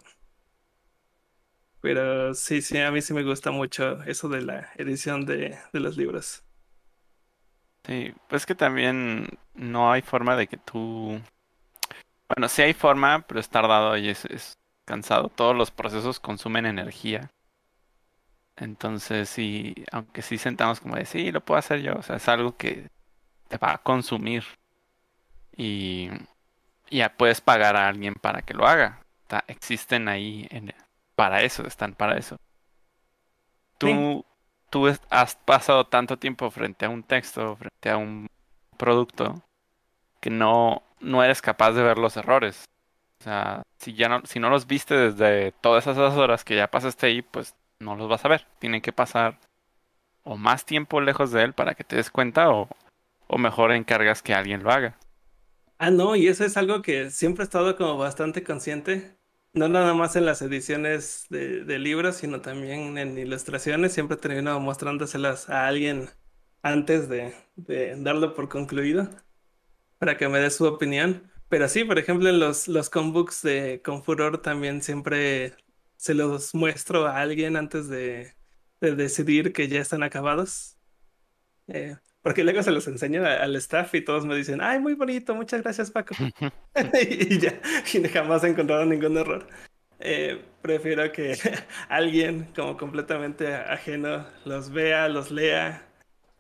pero 1.81 2.35
sí, 2.35 2.63
sí, 2.63 2.79
a 2.79 2.91
mí 2.91 3.03
sí 3.03 3.13
me 3.15 3.25
gusta 3.25 3.51
mucho 3.51 4.03
eso 4.05 4.29
de 4.29 4.43
la 4.43 4.71
edición 4.77 5.27
de, 5.27 5.59
de 5.73 5.81
los 5.81 5.97
libros. 5.97 6.45
Sí, 7.85 8.15
pues 8.29 8.47
que 8.47 8.55
también 8.55 9.27
no 9.55 9.91
hay 9.91 10.03
forma 10.03 10.37
de 10.37 10.47
que 10.47 10.57
tú... 10.57 11.21
Bueno, 12.35 12.49
sí 12.49 12.63
hay 12.63 12.73
forma, 12.73 13.21
pero 13.27 13.41
es 13.41 13.49
tardado 13.49 13.97
y 13.97 14.09
es, 14.09 14.25
es 14.27 14.59
cansado. 14.85 15.29
Todos 15.29 15.55
los 15.57 15.71
procesos 15.71 16.19
consumen 16.21 16.67
energía. 16.67 17.31
Entonces, 18.57 19.29
sí, 19.29 19.75
aunque 19.91 20.23
sí 20.23 20.39
sentamos 20.39 20.81
como 20.81 20.97
de, 20.97 21.05
sí, 21.07 21.33
lo 21.33 21.41
puedo 21.45 21.59
hacer 21.59 21.81
yo. 21.83 21.95
O 21.95 22.03
sea, 22.03 22.17
es 22.17 22.29
algo 22.29 22.57
que 22.57 22.89
te 23.49 23.59
va 23.59 23.73
a 23.75 23.79
consumir. 23.79 24.45
Y 25.57 26.09
ya 26.91 27.13
puedes 27.15 27.41
pagar 27.41 27.77
a 27.77 27.89
alguien 27.89 28.15
para 28.15 28.43
que 28.43 28.55
lo 28.55 28.67
haga. 28.67 29.01
Está- 29.23 29.45
existen 29.49 30.09
ahí 30.09 30.47
en- 30.51 30.75
para 31.15 31.43
eso, 31.43 31.67
están 31.67 31.95
para 31.95 32.17
eso. 32.17 32.37
Tú, 33.79 33.87
Sí. 33.89 34.25
tú 34.71 34.87
has 35.11 35.37
pasado 35.37 35.87
tanto 35.87 36.19
tiempo 36.19 36.51
frente 36.51 36.85
a 36.87 36.89
un 36.91 37.03
texto, 37.03 37.57
frente 37.57 37.91
a 37.91 37.97
un 37.97 38.27
producto, 38.77 39.43
que 40.21 40.31
no, 40.31 40.83
no 41.03 41.23
eres 41.23 41.43
capaz 41.43 41.73
de 41.73 41.83
ver 41.83 41.99
los 41.99 42.17
errores. 42.17 42.65
O 43.21 43.25
sea, 43.25 43.63
si 43.79 43.95
ya 43.95 44.09
no, 44.09 44.23
si 44.25 44.41
no 44.41 44.51
los 44.51 44.67
viste 44.67 44.95
desde 44.97 45.53
todas 45.53 45.87
esas 45.87 46.17
horas 46.17 46.45
que 46.45 46.57
ya 46.57 46.71
pasaste 46.71 47.07
ahí, 47.07 47.23
pues 47.23 47.55
no 47.79 47.97
los 47.97 48.09
vas 48.09 48.25
a 48.25 48.29
ver. 48.29 48.47
Tienen 48.59 48.81
que 48.81 48.93
pasar 48.93 49.39
o 50.25 50.37
más 50.37 50.65
tiempo 50.65 51.01
lejos 51.01 51.33
de 51.33 51.43
él 51.43 51.53
para 51.53 51.75
que 51.75 51.85
te 51.85 51.97
des 51.97 52.11
cuenta 52.11 52.51
o, 52.51 52.69
o 53.27 53.39
mejor 53.39 53.73
encargas 53.73 54.23
que 54.23 54.35
alguien 54.35 54.63
lo 54.63 54.71
haga. 54.71 54.97
Ah, 55.79 55.91
no, 55.91 56.15
y 56.15 56.29
eso 56.29 56.45
es 56.45 56.57
algo 56.57 56.81
que 56.81 57.11
siempre 57.11 57.43
he 57.43 57.45
estado 57.45 57.77
como 57.77 57.97
bastante 57.99 58.45
consciente, 58.45 59.17
no 59.53 59.69
nada 59.69 59.95
más 59.95 60.15
en 60.15 60.27
las 60.27 60.41
ediciones 60.41 61.27
de, 61.29 61.79
libros, 61.79 62.17
sino 62.17 62.41
también 62.41 62.99
en 62.99 63.19
ilustraciones, 63.19 63.93
siempre 63.93 64.17
termino 64.17 64.59
mostrándoselas 64.61 65.51
a 65.51 65.67
alguien 65.67 66.09
antes 66.63 67.09
de 67.09 67.35
darlo 67.99 68.35
por 68.35 68.49
concluido, 68.49 69.09
para 70.03 70.17
que 70.17 70.29
me 70.29 70.41
dé 70.41 70.51
su 70.51 70.65
opinión. 70.67 71.31
Pero 71.49 71.69
sí, 71.69 71.85
por 71.85 71.97
ejemplo, 71.97 72.29
en 72.29 72.41
los, 72.41 72.67
los 72.67 72.91
combooks 72.91 73.41
de 73.43 73.81
Confuror 73.85 74.43
también 74.43 74.83
siempre 74.83 75.55
se 75.97 76.13
los 76.13 76.57
muestro 76.57 77.07
a 77.07 77.21
alguien 77.21 77.57
antes 77.57 77.89
de, 77.89 78.35
de 78.81 78.97
decidir 78.97 79.53
que 79.53 79.69
ya 79.69 79.81
están 79.81 80.03
acabados. 80.03 80.77
Eh, 81.69 81.97
Porque 82.21 82.43
luego 82.43 82.65
se 82.65 82.73
los 82.73 82.89
enseño 82.89 83.25
a- 83.25 83.37
al 83.45 83.55
staff 83.55 83.95
y 83.95 84.05
todos 84.05 84.27
me 84.27 84.35
dicen, 84.35 84.61
ay, 84.61 84.81
muy 84.81 84.95
bonito, 84.95 85.37
muchas 85.37 85.63
gracias, 85.63 85.93
Paco. 85.93 86.17
Y 87.09 87.39
ya, 87.39 87.61
y 87.95 88.09
jamás 88.09 88.43
encontraron 88.43 88.89
ningún 88.89 89.17
error. 89.17 89.47
Eh, 90.01 90.43
prefiero 90.63 91.13
que 91.13 91.37
alguien 91.89 92.49
como 92.57 92.77
completamente 92.77 93.55
ajeno 93.55 94.27
los 94.45 94.73
vea, 94.73 95.09
los 95.09 95.31
lea, 95.31 95.87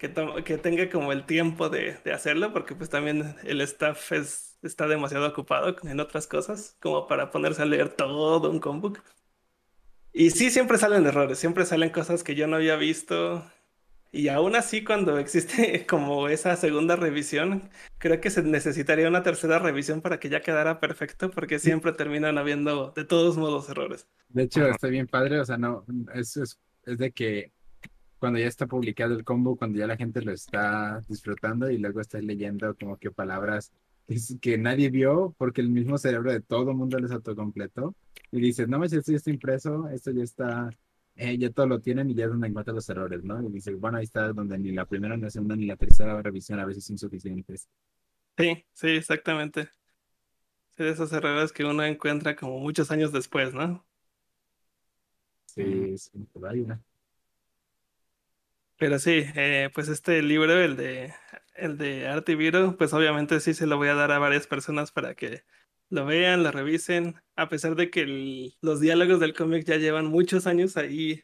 que, 0.02 0.10
to- 0.10 0.44
que 0.44 0.58
tenga 0.58 0.90
como 0.90 1.12
el 1.12 1.26
tiempo 1.26 1.70
de, 1.70 1.94
de 2.04 2.12
hacerlo, 2.12 2.52
porque 2.52 2.74
pues 2.76 2.90
también 2.90 3.36
el 3.44 3.62
staff 3.62 4.12
es, 4.12 4.58
está 4.62 4.88
demasiado 4.88 5.28
ocupado 5.28 5.76
en 5.84 6.00
otras 6.00 6.26
cosas, 6.26 6.76
como 6.82 7.06
para 7.08 7.30
ponerse 7.30 7.62
a 7.62 7.66
leer 7.66 7.90
todo 7.96 8.50
un 8.50 8.60
combook. 8.60 9.00
Y 10.12 10.30
sí, 10.30 10.50
siempre 10.50 10.78
salen 10.78 11.06
errores, 11.06 11.38
siempre 11.38 11.64
salen 11.64 11.90
cosas 11.90 12.22
que 12.22 12.34
yo 12.34 12.46
no 12.46 12.56
había 12.56 12.76
visto. 12.76 13.44
Y 14.12 14.28
aún 14.28 14.56
así, 14.56 14.84
cuando 14.84 15.18
existe 15.18 15.86
como 15.88 16.28
esa 16.28 16.56
segunda 16.56 16.96
revisión, 16.96 17.70
creo 17.98 18.20
que 18.20 18.30
se 18.30 18.42
necesitaría 18.42 19.08
una 19.08 19.22
tercera 19.24 19.58
revisión 19.58 20.02
para 20.02 20.20
que 20.20 20.28
ya 20.30 20.42
quedara 20.42 20.80
perfecto, 20.80 21.30
porque 21.30 21.58
siempre 21.60 21.92
terminan 21.92 22.38
habiendo 22.38 22.92
de 22.96 23.04
todos 23.04 23.38
modos 23.38 23.68
errores. 23.70 24.08
De 24.28 24.44
hecho, 24.44 24.66
está 24.66 24.88
bien 24.88 25.06
padre, 25.06 25.40
o 25.40 25.44
sea, 25.44 25.58
no, 25.58 25.84
es, 26.14 26.36
es, 26.38 26.58
es 26.84 26.98
de 26.98 27.12
que 27.12 27.52
cuando 28.22 28.38
ya 28.38 28.46
está 28.46 28.68
publicado 28.68 29.14
el 29.14 29.24
combo, 29.24 29.56
cuando 29.56 29.80
ya 29.80 29.88
la 29.88 29.96
gente 29.96 30.22
lo 30.22 30.30
está 30.30 31.00
disfrutando 31.08 31.68
y 31.68 31.78
luego 31.78 32.00
estás 32.00 32.22
leyendo 32.22 32.72
como 32.76 32.96
que 32.96 33.10
palabras 33.10 33.72
que, 34.40 34.58
nadie 34.58 34.90
vio 34.90 35.34
porque 35.36 35.60
el 35.60 35.70
mismo 35.70 35.98
cerebro 35.98 36.30
de 36.30 36.40
todo 36.40 36.72
mundo 36.72 37.00
les 37.00 37.10
autocompletó 37.10 37.96
y 38.30 38.40
dices, 38.40 38.68
no 38.68 38.78
manches, 38.78 39.00
esto 39.00 39.10
ya 39.10 39.16
está 39.16 39.30
impreso, 39.30 39.88
esto 39.88 40.12
ya 40.12 40.22
está, 40.22 40.70
eh, 41.16 41.36
ya 41.36 41.50
todo 41.50 41.66
lo 41.66 41.80
tienen 41.80 42.10
y 42.10 42.14
ya 42.14 42.26
es 42.26 42.30
donde 42.30 42.46
encuentran 42.46 42.76
los 42.76 42.88
errores, 42.88 43.24
¿no? 43.24 43.42
Y 43.42 43.50
dices, 43.50 43.76
bueno, 43.80 43.98
ahí 43.98 44.04
está 44.04 44.32
donde 44.32 44.56
ni 44.56 44.70
la 44.70 44.86
primera, 44.86 45.16
ni 45.16 45.22
la 45.22 45.30
segunda, 45.30 45.56
ni 45.56 45.66
la 45.66 45.74
tercera 45.74 46.22
revisión 46.22 46.60
a 46.60 46.64
veces 46.64 46.88
insuficientes. 46.90 47.68
Sí, 48.38 48.64
sí, 48.72 48.86
exactamente. 48.86 49.68
Sí, 50.76 50.84
de 50.84 50.90
esos 50.90 51.12
errores 51.12 51.50
que 51.50 51.64
uno 51.64 51.82
encuentra 51.82 52.36
como 52.36 52.60
muchos 52.60 52.92
años 52.92 53.10
después, 53.10 53.52
¿no? 53.52 53.84
Sí, 55.46 55.98
sí, 55.98 56.10
hay 56.48 56.60
una. 56.60 56.80
Pero 58.82 58.98
sí, 58.98 59.22
eh, 59.36 59.70
pues 59.72 59.86
este 59.88 60.22
libro, 60.22 60.58
el 60.60 60.76
de, 60.76 61.14
el 61.54 61.78
de 61.78 62.08
Arte 62.08 62.32
y 62.32 62.34
Viro, 62.34 62.76
pues 62.76 62.92
obviamente 62.92 63.38
sí 63.38 63.54
se 63.54 63.68
lo 63.68 63.76
voy 63.76 63.86
a 63.86 63.94
dar 63.94 64.10
a 64.10 64.18
varias 64.18 64.48
personas 64.48 64.90
para 64.90 65.14
que 65.14 65.44
lo 65.88 66.04
vean, 66.04 66.42
lo 66.42 66.50
revisen, 66.50 67.14
a 67.36 67.48
pesar 67.48 67.76
de 67.76 67.90
que 67.90 68.56
los 68.60 68.80
diálogos 68.80 69.20
del 69.20 69.34
cómic 69.34 69.64
ya 69.64 69.76
llevan 69.76 70.06
muchos 70.06 70.48
años 70.48 70.76
ahí 70.76 71.22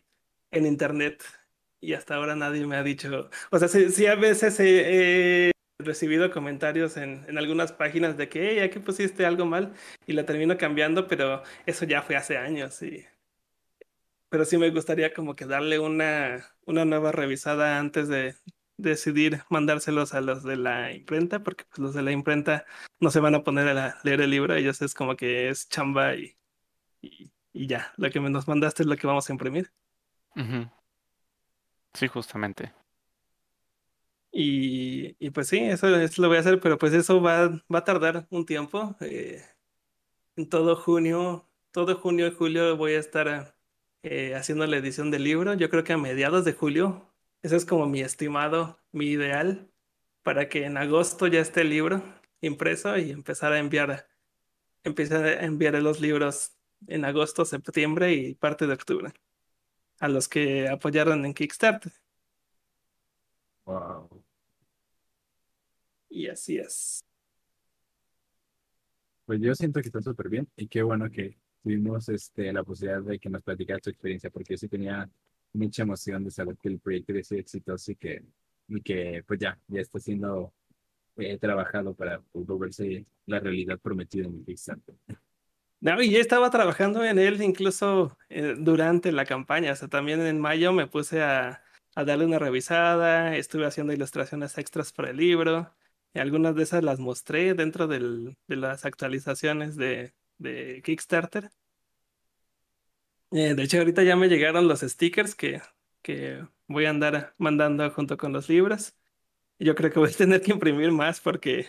en 0.52 0.66
internet 0.66 1.24
y 1.80 1.94
hasta 1.94 2.14
ahora 2.14 2.36
nadie 2.36 2.64
me 2.64 2.76
ha 2.76 2.84
dicho, 2.84 3.28
o 3.50 3.59
sea, 3.59 3.66
sí, 3.66 3.90
sí 3.90 4.06
a 4.06 4.14
veces 4.14 4.61
he, 4.61 5.48
he 5.48 5.52
recibido 5.80 6.30
comentarios 6.30 6.96
en, 6.96 7.24
en 7.28 7.38
algunas 7.38 7.72
páginas 7.72 8.16
de 8.16 8.28
que, 8.28 8.50
hey, 8.50 8.61
aquí 8.61 8.78
pusiste 8.78 9.26
algo 9.26 9.46
mal 9.46 9.74
y 10.06 10.12
la 10.12 10.24
termino 10.24 10.56
cambiando, 10.59 11.09
pero 11.09 11.42
eso 11.66 11.84
ya 11.86 12.02
fue 12.02 12.14
hace 12.14 12.36
años 12.38 12.80
y 12.82 13.04
pero 14.28 14.44
sí 14.44 14.58
me 14.58 14.70
gustaría 14.70 15.12
como 15.14 15.34
que 15.36 15.46
darle 15.46 15.78
una, 15.78 16.46
una 16.66 16.84
nueva 16.84 17.12
revisada 17.12 17.78
antes 17.78 18.08
de 18.08 18.36
decidir 18.76 19.42
mandárselos 19.50 20.14
a 20.14 20.20
los 20.20 20.44
de 20.44 20.56
la 20.56 20.92
imprenta, 20.92 21.42
porque 21.42 21.64
pues 21.64 21.78
los 21.80 21.94
de 21.94 22.02
la 22.02 22.12
imprenta 22.12 22.66
no 23.00 23.10
se 23.10 23.20
van 23.20 23.34
a 23.34 23.44
poner 23.44 23.68
a 23.68 23.74
la- 23.74 23.98
leer 24.04 24.20
el 24.20 24.30
libro, 24.30 24.54
ellos 24.54 24.82
es 24.82 24.94
como 24.94 25.16
que 25.16 25.48
es 25.48 25.68
chamba 25.68 26.14
y, 26.16 26.36
y, 27.02 27.32
y 27.52 27.66
ya, 27.68 27.92
lo 27.98 28.10
que 28.10 28.20
nos 28.20 28.48
mandaste 28.48 28.82
es 28.84 28.88
lo 28.88 28.96
que 28.96 29.06
vamos 29.08 29.28
a 29.30 29.32
imprimir. 29.32 29.72
Sí, 31.94 32.08
justamente. 32.08 32.72
Y, 34.30 35.16
y 35.18 35.30
pues 35.30 35.48
sí, 35.48 35.58
eso, 35.58 35.88
eso 35.96 36.22
lo 36.22 36.28
voy 36.28 36.36
a 36.36 36.40
hacer, 36.40 36.60
pero 36.60 36.78
pues 36.78 36.92
eso 36.92 37.20
va, 37.22 37.48
va 37.72 37.78
a 37.80 37.84
tardar 37.84 38.26
un 38.30 38.44
tiempo. 38.46 38.94
eh, 39.00 39.42
en 40.36 40.48
todo 40.48 40.76
junio, 40.76 41.48
todo 41.72 41.96
junio 41.98 42.28
y 42.28 42.32
julio 42.34 42.76
voy 42.78 42.94
a 42.94 43.00
estar 43.00 43.57
eh, 44.03 44.34
haciendo 44.34 44.66
la 44.66 44.76
edición 44.76 45.11
del 45.11 45.24
libro. 45.24 45.55
Yo 45.55 45.70
creo 45.70 45.84
que 45.84 45.92
a 45.92 45.99
mediados 45.99 46.44
de 46.44 46.53
julio, 46.53 47.12
ese 47.42 47.57
es 47.57 47.64
como 47.64 47.86
mi 47.86 48.01
estimado, 48.01 48.78
mi 48.92 49.07
ideal, 49.07 49.70
para 50.22 50.49
que 50.49 50.64
en 50.64 50.76
agosto 50.76 51.26
ya 51.26 51.40
esté 51.40 51.62
el 51.62 51.70
libro 51.70 52.03
impreso 52.40 52.96
y 52.96 53.11
empezar 53.11 53.53
a 53.53 53.59
enviar, 53.59 54.09
empezar 54.84 55.24
a 55.24 55.44
enviar 55.44 55.74
los 55.82 56.01
libros 56.01 56.53
en 56.86 57.05
agosto, 57.05 57.44
septiembre 57.44 58.12
y 58.12 58.34
parte 58.34 58.66
de 58.66 58.74
octubre 58.74 59.12
a 60.01 60.09
los 60.09 60.28
que 60.28 60.68
apoyaron 60.68 61.24
en 61.24 61.34
Kickstarter. 61.34 61.92
Wow. 63.64 64.24
Y 66.09 66.28
así 66.28 66.59
es. 66.59 67.05
Pues 69.26 69.40
yo 69.40 69.55
siento 69.55 69.80
que 69.80 69.88
está 69.88 70.01
súper 70.01 70.28
bien 70.28 70.49
y 70.57 70.68
qué 70.68 70.82
bueno 70.82 71.11
que 71.11 71.36
tuvimos 71.68 72.08
este, 72.08 72.50
la 72.50 72.64
posibilidad 72.64 73.02
de 73.02 73.18
que 73.18 73.28
nos 73.28 73.42
platicara 73.42 73.78
tu 73.78 73.90
experiencia, 73.90 74.30
porque 74.30 74.54
yo 74.54 74.56
sí 74.56 74.68
tenía 74.68 75.06
mucha 75.52 75.82
emoción 75.82 76.24
de 76.24 76.30
saber 76.30 76.56
que 76.56 76.70
el 76.70 76.78
proyecto 76.80 77.12
había 77.12 77.22
exitoso 77.40 77.92
y 77.92 77.96
que, 77.96 78.22
y 78.68 78.80
que 78.80 79.22
pues 79.26 79.38
ya, 79.38 79.58
ya 79.68 79.82
está 79.82 79.98
siendo 79.98 80.54
eh, 81.18 81.36
trabajado 81.36 81.92
para 81.92 82.22
volverse 82.32 83.04
la 83.26 83.40
realidad 83.40 83.78
prometida 83.78 84.24
en 84.24 84.42
Kickstarter. 84.46 84.94
No, 85.80 86.00
y 86.00 86.10
ya 86.10 86.20
estaba 86.20 86.48
trabajando 86.48 87.04
en 87.04 87.18
él 87.18 87.42
incluso 87.42 88.16
eh, 88.30 88.54
durante 88.58 89.12
la 89.12 89.26
campaña. 89.26 89.72
O 89.72 89.76
sea, 89.76 89.88
también 89.88 90.22
en 90.22 90.40
mayo 90.40 90.72
me 90.72 90.86
puse 90.86 91.20
a, 91.20 91.62
a 91.94 92.04
darle 92.04 92.24
una 92.24 92.38
revisada, 92.38 93.36
estuve 93.36 93.66
haciendo 93.66 93.92
ilustraciones 93.92 94.56
extras 94.56 94.90
para 94.94 95.10
el 95.10 95.18
libro. 95.18 95.74
Y 96.14 96.20
algunas 96.20 96.54
de 96.54 96.62
esas 96.62 96.82
las 96.82 96.98
mostré 96.98 97.52
dentro 97.52 97.86
del- 97.86 98.38
de 98.48 98.56
las 98.56 98.86
actualizaciones 98.86 99.76
de, 99.76 100.14
de 100.39 100.82
Kickstarter. 100.84 101.51
Eh, 103.30 103.55
de 103.55 103.62
hecho, 103.62 103.78
ahorita 103.78 104.03
ya 104.03 104.16
me 104.16 104.28
llegaron 104.28 104.68
los 104.68 104.80
stickers 104.80 105.34
que, 105.34 105.61
que 106.03 106.47
voy 106.66 106.86
a 106.86 106.91
andar 106.91 107.34
mandando 107.39 107.91
junto 107.91 108.16
con 108.16 108.32
los 108.32 108.49
libros. 108.49 108.97
Yo 109.59 109.74
creo 109.76 109.93
que 109.93 110.01
voy 110.01 110.11
a 110.11 110.16
tener 110.16 110.43
que 110.43 110.53
imprimir 110.53 110.93
más 110.93 111.20
porque 111.20 111.66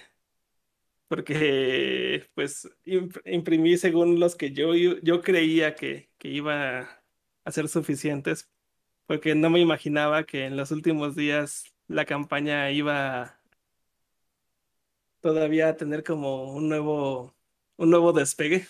porque 1.07 2.29
pues 2.35 2.69
imp- 2.85 3.21
imprimí 3.25 3.77
según 3.77 4.19
los 4.19 4.35
que 4.35 4.51
yo, 4.51 4.73
yo 4.75 5.21
creía 5.21 5.75
que, 5.75 6.11
que 6.17 6.29
iba 6.29 7.03
a 7.45 7.51
ser 7.51 7.67
suficientes, 7.69 8.49
porque 9.07 9.35
no 9.35 9.49
me 9.49 9.59
imaginaba 9.61 10.25
que 10.25 10.45
en 10.45 10.57
los 10.57 10.71
últimos 10.71 11.15
días 11.15 11.65
la 11.87 12.05
campaña 12.05 12.71
iba 12.71 13.41
todavía 15.21 15.69
a 15.69 15.77
tener 15.77 16.03
como 16.03 16.53
un 16.53 16.69
nuevo, 16.69 17.35
un 17.79 17.89
nuevo 17.89 18.13
despegue. 18.13 18.67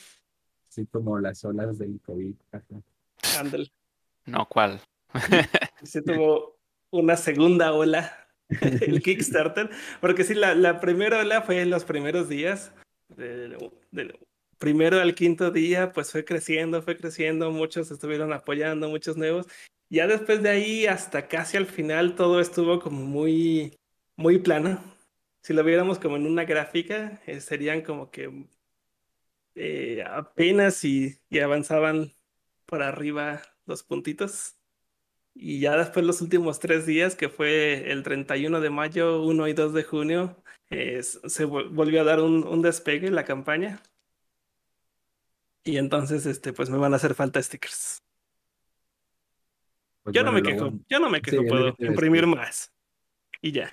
Así 0.69 0.85
como 0.85 1.19
las 1.19 1.43
olas 1.43 1.77
del 1.79 1.99
COVID. 2.05 2.35
Ándale. 3.37 3.71
No, 4.25 4.47
¿cuál? 4.47 4.79
Se 5.83 6.01
tuvo 6.01 6.57
una 6.91 7.17
segunda 7.17 7.73
ola 7.73 8.27
el 8.49 9.01
Kickstarter, 9.03 9.69
porque 9.99 10.23
sí, 10.23 10.35
la, 10.35 10.55
la 10.55 10.79
primera 10.79 11.19
ola 11.19 11.41
fue 11.41 11.61
en 11.61 11.71
los 11.71 11.85
primeros 11.85 12.29
días, 12.29 12.71
del, 13.09 13.57
del 13.91 14.17
primero 14.59 14.99
al 14.99 15.15
quinto 15.15 15.49
día, 15.49 15.91
pues 15.91 16.11
fue 16.11 16.23
creciendo, 16.23 16.81
fue 16.83 16.95
creciendo, 16.95 17.51
muchos 17.51 17.89
estuvieron 17.89 18.31
apoyando, 18.31 18.89
muchos 18.89 19.17
nuevos. 19.17 19.47
Ya 19.89 20.05
después 20.05 20.43
de 20.43 20.49
ahí 20.49 20.85
hasta 20.85 21.27
casi 21.27 21.57
al 21.57 21.65
final 21.65 22.15
todo 22.15 22.39
estuvo 22.39 22.79
como 22.79 23.01
muy, 23.01 23.75
muy 24.15 24.37
plano. 24.37 24.79
Si 25.41 25.53
lo 25.53 25.63
viéramos 25.63 25.97
como 25.97 26.17
en 26.17 26.27
una 26.27 26.43
gráfica, 26.43 27.21
eh, 27.25 27.39
serían 27.41 27.81
como 27.81 28.11
que 28.11 28.45
eh, 29.55 30.03
apenas 30.07 30.83
y, 30.85 31.19
y 31.29 31.39
avanzaban 31.39 32.11
por 32.65 32.83
arriba 32.83 33.41
los 33.65 33.83
puntitos. 33.83 34.55
Y 35.33 35.59
ya 35.61 35.77
después 35.77 36.05
los 36.05 36.21
últimos 36.21 36.59
tres 36.59 36.85
días, 36.85 37.15
que 37.15 37.29
fue 37.29 37.91
el 37.91 38.03
31 38.03 38.59
de 38.61 38.69
mayo, 38.69 39.21
1 39.23 39.47
y 39.47 39.53
2 39.53 39.73
de 39.73 39.83
junio, 39.83 40.43
eh, 40.69 41.01
se 41.03 41.45
vol- 41.47 41.69
volvió 41.73 42.01
a 42.01 42.03
dar 42.03 42.19
un, 42.19 42.45
un 42.45 42.61
despegue 42.61 43.09
la 43.11 43.25
campaña. 43.25 43.81
Y 45.63 45.77
entonces, 45.77 46.25
este, 46.25 46.51
pues 46.53 46.69
me 46.69 46.77
van 46.77 46.93
a 46.93 46.95
hacer 46.97 47.13
falta 47.15 47.41
stickers. 47.41 48.01
Pues 50.03 50.15
Yo 50.15 50.23
no 50.23 50.31
me 50.31 50.41
quejo, 50.41 50.71
yo 50.89 50.99
no 50.99 51.09
me 51.09 51.21
quejo, 51.21 51.37
puedo 51.49 51.75
imprimir 51.91 52.25
más. 52.27 52.73
Y 53.41 53.51
ya. 53.51 53.71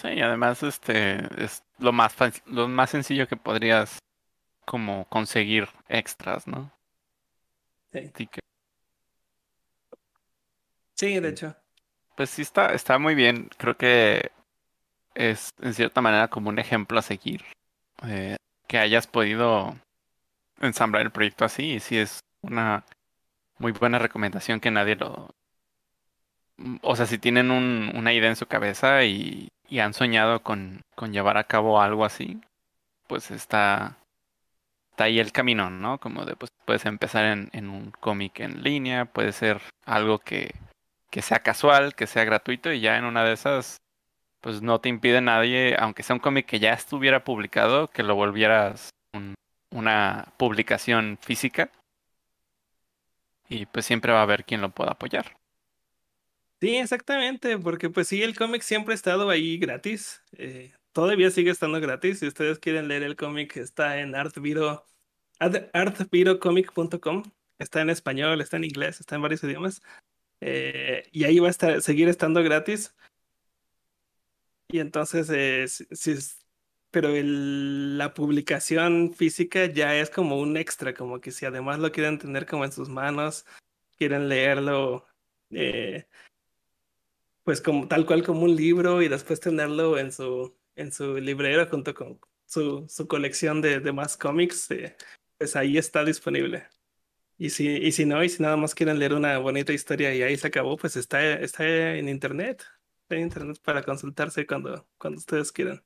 Sí, 0.00 0.08
y 0.08 0.20
además 0.20 0.62
este 0.62 1.18
es 1.42 1.62
lo 1.78 1.92
más 1.92 2.14
lo 2.46 2.68
más 2.68 2.90
sencillo 2.90 3.28
que 3.28 3.36
podrías 3.36 3.98
como 4.64 5.06
conseguir 5.08 5.68
extras, 5.88 6.46
¿no? 6.46 6.72
Sí, 7.92 8.26
que, 8.26 8.40
Sí, 10.94 11.18
de 11.18 11.28
hecho. 11.30 11.56
pues 12.16 12.30
sí 12.30 12.42
está, 12.42 12.72
está 12.72 12.98
muy 12.98 13.14
bien. 13.14 13.48
Creo 13.56 13.76
que 13.76 14.30
es 15.14 15.50
en 15.60 15.74
cierta 15.74 16.00
manera 16.00 16.28
como 16.28 16.50
un 16.50 16.58
ejemplo 16.58 16.98
a 16.98 17.02
seguir. 17.02 17.44
eh, 18.06 18.36
que 18.68 18.78
hayas 18.78 19.06
podido 19.06 19.76
ensamblar 20.60 21.02
el 21.02 21.12
proyecto 21.12 21.44
así, 21.44 21.72
y 21.74 21.80
sí 21.80 21.98
es 21.98 22.20
una 22.42 22.84
muy 23.58 23.72
buena 23.72 23.98
recomendación 23.98 24.60
que 24.60 24.70
nadie 24.70 24.96
lo 24.96 25.30
mm, 26.58 26.76
o 26.82 26.96
sea, 26.96 27.06
si 27.06 27.18
tienen 27.18 27.50
un- 27.50 27.92
una 27.94 28.12
idea 28.12 28.30
en 28.30 28.36
su 28.36 28.46
cabeza 28.46 29.04
y, 29.04 29.48
y 29.70 29.80
han 29.80 29.94
soñado 29.94 30.42
con, 30.42 30.82
con 30.96 31.12
llevar 31.12 31.38
a 31.38 31.44
cabo 31.44 31.80
algo 31.80 32.04
así, 32.04 32.40
pues 33.08 33.30
está, 33.30 33.98
está 34.92 35.04
ahí 35.04 35.20
el 35.20 35.32
camino, 35.32 35.70
¿no? 35.70 35.98
Como 35.98 36.24
de, 36.24 36.36
pues 36.36 36.50
puedes 36.66 36.86
empezar 36.86 37.24
en, 37.26 37.50
en 37.52 37.70
un 37.70 37.90
cómic 37.90 38.40
en 38.40 38.62
línea, 38.62 39.06
puede 39.06 39.32
ser 39.32 39.60
algo 39.86 40.18
que, 40.18 40.54
que 41.10 41.22
sea 41.22 41.40
casual, 41.40 41.94
que 41.94 42.06
sea 42.06 42.24
gratuito 42.24 42.72
y 42.72 42.80
ya 42.80 42.96
en 42.98 43.04
una 43.04 43.24
de 43.24 43.32
esas, 43.34 43.78
pues 44.40 44.62
no 44.62 44.80
te 44.80 44.88
impide 44.90 45.20
nadie, 45.20 45.76
aunque 45.78 46.02
sea 46.02 46.16
un 46.16 46.20
cómic 46.20 46.46
que 46.46 46.60
ya 46.60 46.72
estuviera 46.74 47.24
publicado, 47.24 47.88
que 47.88 48.02
lo 48.04 48.14
volvieras 48.16 48.90
un- 49.14 49.34
una 49.72 50.26
publicación 50.38 51.18
física 51.22 51.70
y 53.50 53.66
pues 53.66 53.84
siempre 53.84 54.12
va 54.14 54.20
a 54.20 54.22
haber 54.22 54.46
quien 54.46 54.62
lo 54.62 54.70
pueda 54.70 54.92
apoyar. 54.92 55.36
Sí, 56.60 56.76
exactamente, 56.76 57.56
porque 57.58 57.88
pues 57.88 58.08
sí, 58.08 58.22
el 58.22 58.36
cómic 58.36 58.60
siempre 58.62 58.92
ha 58.92 58.94
estado 58.94 59.30
ahí 59.30 59.56
gratis. 59.58 60.22
eh, 60.32 60.74
todavía 60.92 61.30
sigue 61.30 61.50
estando 61.50 61.80
gratis. 61.80 62.18
Si 62.18 62.26
ustedes 62.26 62.58
quieren 62.58 62.86
leer 62.88 63.02
el 63.02 63.16
cómic, 63.16 63.56
está 63.56 63.98
en 64.00 64.14
Artviro, 64.14 64.84
art- 65.38 65.70
artvirocomic.com. 65.72 67.22
Está 67.58 67.80
en 67.80 67.90
español, 67.90 68.40
está 68.42 68.56
en 68.58 68.64
inglés, 68.64 69.00
está 69.00 69.16
en 69.16 69.22
varios 69.22 69.42
idiomas. 69.44 69.80
eh, 70.42 71.08
y 71.12 71.24
ahí 71.24 71.38
va 71.40 71.48
a 71.48 71.50
estar, 71.50 71.82
seguir 71.82 72.08
estando 72.08 72.42
gratis. 72.42 72.94
Y 74.68 74.78
entonces, 74.80 75.28
eh, 75.30 75.66
si- 75.68 75.86
si 75.92 76.12
es- 76.12 76.38
pero 76.90 77.10
la 77.14 78.14
publicación 78.14 79.12
física 79.14 79.66
ya 79.66 79.94
es 79.96 80.10
como 80.10 80.38
un 80.40 80.56
extra, 80.56 80.94
como 80.94 81.20
que 81.20 81.30
si 81.32 81.46
además 81.46 81.78
lo 81.78 81.92
quieren 81.92 82.18
tener 82.18 82.46
como 82.46 82.64
en 82.64 82.72
sus 82.72 82.88
manos, 82.88 83.46
quieren 83.96 84.28
leerlo. 84.28 85.06
eh, 85.52 86.06
pues 87.50 87.60
como 87.60 87.88
tal 87.88 88.06
cual 88.06 88.22
como 88.22 88.42
un 88.42 88.54
libro 88.54 89.02
y 89.02 89.08
después 89.08 89.40
tenerlo 89.40 89.98
en 89.98 90.12
su, 90.12 90.56
en 90.76 90.92
su 90.92 91.16
librero 91.16 91.66
junto 91.66 91.92
con 91.94 92.20
su, 92.46 92.86
su 92.88 93.08
colección 93.08 93.60
de, 93.60 93.80
de 93.80 93.92
más 93.92 94.16
cómics, 94.16 94.70
eh, 94.70 94.96
pues 95.36 95.56
ahí 95.56 95.76
está 95.76 96.04
disponible. 96.04 96.68
Y 97.38 97.50
si, 97.50 97.66
y 97.66 97.90
si 97.90 98.06
no, 98.06 98.22
y 98.22 98.28
si 98.28 98.40
nada 98.40 98.56
más 98.56 98.72
quieren 98.72 99.00
leer 99.00 99.14
una 99.14 99.36
bonita 99.38 99.72
historia 99.72 100.14
y 100.14 100.22
ahí 100.22 100.36
se 100.36 100.46
acabó, 100.46 100.76
pues 100.76 100.94
está, 100.94 101.40
está 101.40 101.96
en 101.96 102.08
internet. 102.08 102.62
Está 103.02 103.16
en 103.16 103.22
internet 103.22 103.58
para 103.64 103.82
consultarse 103.82 104.46
cuando, 104.46 104.86
cuando 104.96 105.18
ustedes 105.18 105.50
quieran. 105.50 105.82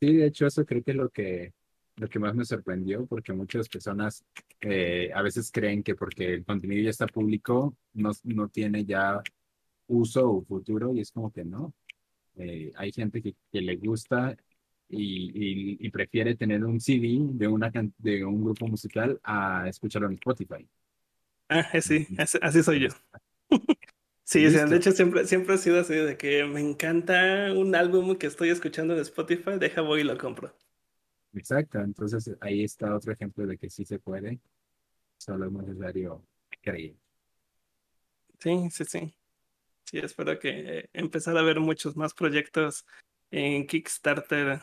Sí, 0.00 0.14
de 0.14 0.26
hecho, 0.26 0.46
eso 0.46 0.64
creo 0.64 0.84
que 0.84 0.92
es 0.92 0.96
lo 0.96 1.10
que, 1.10 1.52
lo 1.98 2.08
que 2.08 2.18
más 2.18 2.34
me 2.34 2.44
sorprendió, 2.44 3.06
porque 3.06 3.32
muchas 3.32 3.68
personas 3.68 4.24
eh, 4.60 5.10
a 5.14 5.22
veces 5.22 5.50
creen 5.52 5.82
que 5.82 5.94
porque 5.94 6.34
el 6.34 6.44
contenido 6.44 6.82
ya 6.84 6.90
está 6.90 7.06
público, 7.06 7.76
no, 7.94 8.12
no 8.24 8.48
tiene 8.48 8.84
ya 8.84 9.22
uso 9.88 10.30
o 10.30 10.42
futuro, 10.44 10.94
y 10.94 11.00
es 11.00 11.12
como 11.12 11.32
que 11.32 11.44
no. 11.44 11.74
Eh, 12.36 12.72
hay 12.76 12.92
gente 12.92 13.22
que, 13.22 13.34
que 13.52 13.60
le 13.62 13.76
gusta 13.76 14.36
y, 14.88 15.76
y, 15.80 15.86
y 15.86 15.90
prefiere 15.90 16.36
tener 16.36 16.64
un 16.64 16.80
CD 16.80 17.18
de, 17.34 17.48
una, 17.48 17.70
can- 17.72 17.94
de 17.98 18.24
un 18.24 18.44
grupo 18.44 18.68
musical 18.68 19.20
a 19.24 19.68
escucharlo 19.68 20.08
en 20.08 20.14
Spotify. 20.14 20.68
Ah, 21.48 21.68
eh, 21.72 21.80
sí, 21.82 22.08
así, 22.18 22.38
así 22.42 22.62
soy 22.62 22.80
yo. 22.80 22.88
Sí, 24.24 24.46
o 24.46 24.50
sea, 24.50 24.66
de 24.66 24.76
hecho 24.76 24.92
siempre, 24.92 25.26
siempre 25.26 25.54
ha 25.54 25.58
sido 25.58 25.80
así 25.80 25.94
de 25.94 26.16
que 26.18 26.44
me 26.44 26.60
encanta 26.60 27.52
un 27.54 27.74
álbum 27.74 28.16
que 28.16 28.26
estoy 28.26 28.50
escuchando 28.50 28.94
en 28.94 29.00
Spotify, 29.00 29.52
deja 29.58 29.80
voy 29.80 30.00
y 30.02 30.04
lo 30.04 30.18
compro. 30.18 30.54
Exacto, 31.34 31.78
entonces 31.80 32.30
ahí 32.40 32.64
está 32.64 32.94
otro 32.94 33.12
ejemplo 33.12 33.46
de 33.46 33.58
que 33.58 33.70
sí 33.70 33.84
se 33.84 33.98
puede, 33.98 34.40
solo 35.18 35.46
es 35.46 35.52
necesario 35.52 36.24
creer. 36.62 36.96
Sí, 38.40 38.70
sí, 38.70 38.84
sí. 38.84 39.14
Sí, 39.86 39.98
espero 40.00 40.38
que 40.40 40.90
empezar 40.94 41.38
a 41.38 41.42
ver 41.42 41.60
muchos 41.60 41.96
más 41.96 42.14
proyectos 42.14 42.86
en 43.32 43.66
Kickstarter 43.68 44.62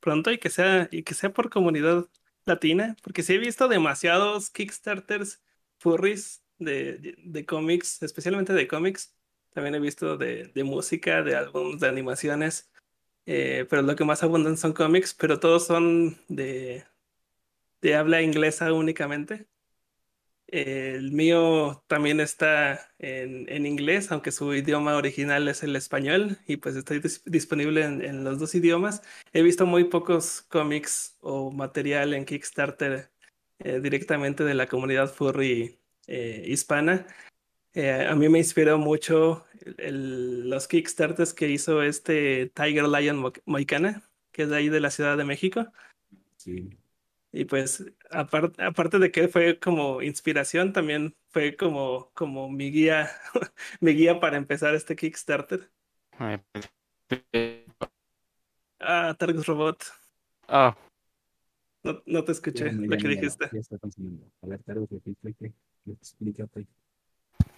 pronto 0.00 0.32
y 0.32 0.38
que 0.38 0.50
sea, 0.50 0.88
y 0.92 1.04
que 1.04 1.14
sea 1.14 1.32
por 1.34 1.50
comunidad 1.50 2.08
latina, 2.46 2.96
porque 3.04 3.24
sí 3.24 3.34
he 3.34 3.38
visto 3.38 3.68
demasiados 3.68 4.50
Kickstarters 4.50 5.42
furries 5.78 6.44
de, 6.58 6.98
de, 6.98 7.16
de 7.18 7.46
cómics, 7.46 8.02
especialmente 8.04 8.54
de 8.54 8.68
cómics. 8.68 9.16
También 9.52 9.76
he 9.76 9.80
visto 9.80 10.18
de, 10.18 10.48
de 10.54 10.64
música, 10.64 11.22
de 11.24 11.36
álbumes, 11.36 11.80
de 11.80 11.88
animaciones, 11.88 12.71
eh, 13.26 13.66
pero 13.70 13.82
lo 13.82 13.96
que 13.96 14.04
más 14.04 14.22
abundan 14.22 14.56
son 14.56 14.72
cómics, 14.72 15.14
pero 15.14 15.40
todos 15.40 15.66
son 15.66 16.18
de, 16.28 16.84
de 17.82 17.94
habla 17.96 18.22
inglesa 18.22 18.72
únicamente. 18.72 19.46
El 20.48 21.12
mío 21.12 21.82
también 21.86 22.20
está 22.20 22.90
en, 22.98 23.48
en 23.48 23.64
inglés, 23.64 24.12
aunque 24.12 24.32
su 24.32 24.52
idioma 24.54 24.96
original 24.96 25.48
es 25.48 25.62
el 25.62 25.74
español 25.76 26.38
y 26.46 26.58
pues 26.58 26.76
está 26.76 26.94
dis- 26.94 27.22
disponible 27.24 27.84
en, 27.84 28.02
en 28.04 28.22
los 28.22 28.38
dos 28.38 28.54
idiomas. 28.54 29.02
He 29.32 29.42
visto 29.42 29.64
muy 29.64 29.84
pocos 29.84 30.42
cómics 30.42 31.16
o 31.20 31.50
material 31.50 32.12
en 32.12 32.26
Kickstarter 32.26 33.10
eh, 33.60 33.80
directamente 33.80 34.44
de 34.44 34.54
la 34.54 34.66
comunidad 34.66 35.10
furry 35.14 35.78
eh, 36.06 36.44
hispana. 36.46 37.06
Eh, 37.74 38.06
a 38.08 38.14
mí 38.14 38.28
me 38.28 38.38
inspiró 38.38 38.78
mucho 38.78 39.46
el- 39.64 39.74
el- 39.78 40.50
los 40.50 40.68
Kickstarters 40.68 41.32
que 41.32 41.48
hizo 41.48 41.82
este 41.82 42.46
Tiger 42.54 42.84
Lion 42.88 43.16
Mo- 43.18 43.32
Moicana, 43.46 44.02
que 44.30 44.42
es 44.42 44.48
de 44.50 44.56
ahí 44.56 44.68
de 44.68 44.80
la 44.80 44.90
Ciudad 44.90 45.16
de 45.16 45.24
México. 45.24 45.66
Sí. 46.36 46.76
Y 47.32 47.46
pues, 47.46 47.82
apar- 48.10 48.52
aparte 48.60 48.98
de 48.98 49.10
que 49.10 49.26
fue 49.28 49.58
como 49.58 50.02
inspiración, 50.02 50.74
también 50.74 51.14
fue 51.30 51.56
como, 51.56 52.10
como 52.12 52.50
mi 52.50 52.70
guía, 52.70 53.08
mi 53.80 53.92
guía 53.94 54.20
para 54.20 54.36
empezar 54.36 54.74
este 54.74 54.94
Kickstarter. 54.96 55.70
Pues, 56.50 56.68
Ah, 58.80 59.14
Targus 59.18 59.46
Robot, 59.46 59.84
Ah, 60.48 60.76
no, 61.84 62.02
no 62.04 62.24
te 62.24 62.32
escuché 62.32 62.70
lo 62.72 62.96
que 62.98 63.08
dijiste. 63.08 63.48
ya 63.52 63.60
está. 63.60 63.76
A 64.42 64.46
ver, 64.46 64.60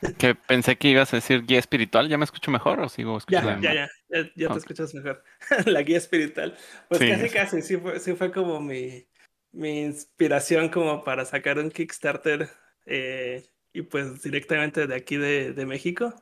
que 0.00 0.12
te 0.12 0.34
pensé 0.34 0.76
que 0.76 0.88
ibas 0.88 1.12
a 1.12 1.16
decir 1.16 1.44
guía 1.44 1.58
espiritual. 1.58 2.08
¿Ya 2.08 2.18
me 2.18 2.24
escucho 2.24 2.50
mejor 2.50 2.80
o 2.80 2.88
sigo 2.88 3.16
Ya, 3.16 3.18
escuchando 3.18 3.48
ya, 3.48 3.54
mal? 3.54 3.62
ya, 3.74 3.88
ya, 4.08 4.22
ya 4.36 4.46
te 4.48 4.52
Ok. 4.52 4.56
escuchas 4.58 4.94
mejor. 4.94 5.22
La 5.66 5.82
guía 5.82 5.98
espiritual. 5.98 6.56
Pues 6.88 7.00
Sí. 7.00 7.08
casi, 7.08 7.28
casi, 7.30 7.62
sí 7.62 7.76
fue, 7.76 8.00
sí 8.00 8.14
fue 8.14 8.30
como 8.32 8.60
mi, 8.60 9.06
mi 9.52 9.82
inspiración 9.82 10.68
como 10.68 11.02
para 11.04 11.24
sacar 11.24 11.58
un 11.58 11.70
Kickstarter 11.70 12.48
eh, 12.86 13.44
y 13.72 13.82
pues 13.82 14.22
directamente 14.22 14.86
de 14.86 14.94
aquí 14.94 15.16
de, 15.16 15.52
de 15.52 15.66
México. 15.66 16.14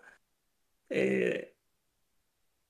Eh, 0.88 1.54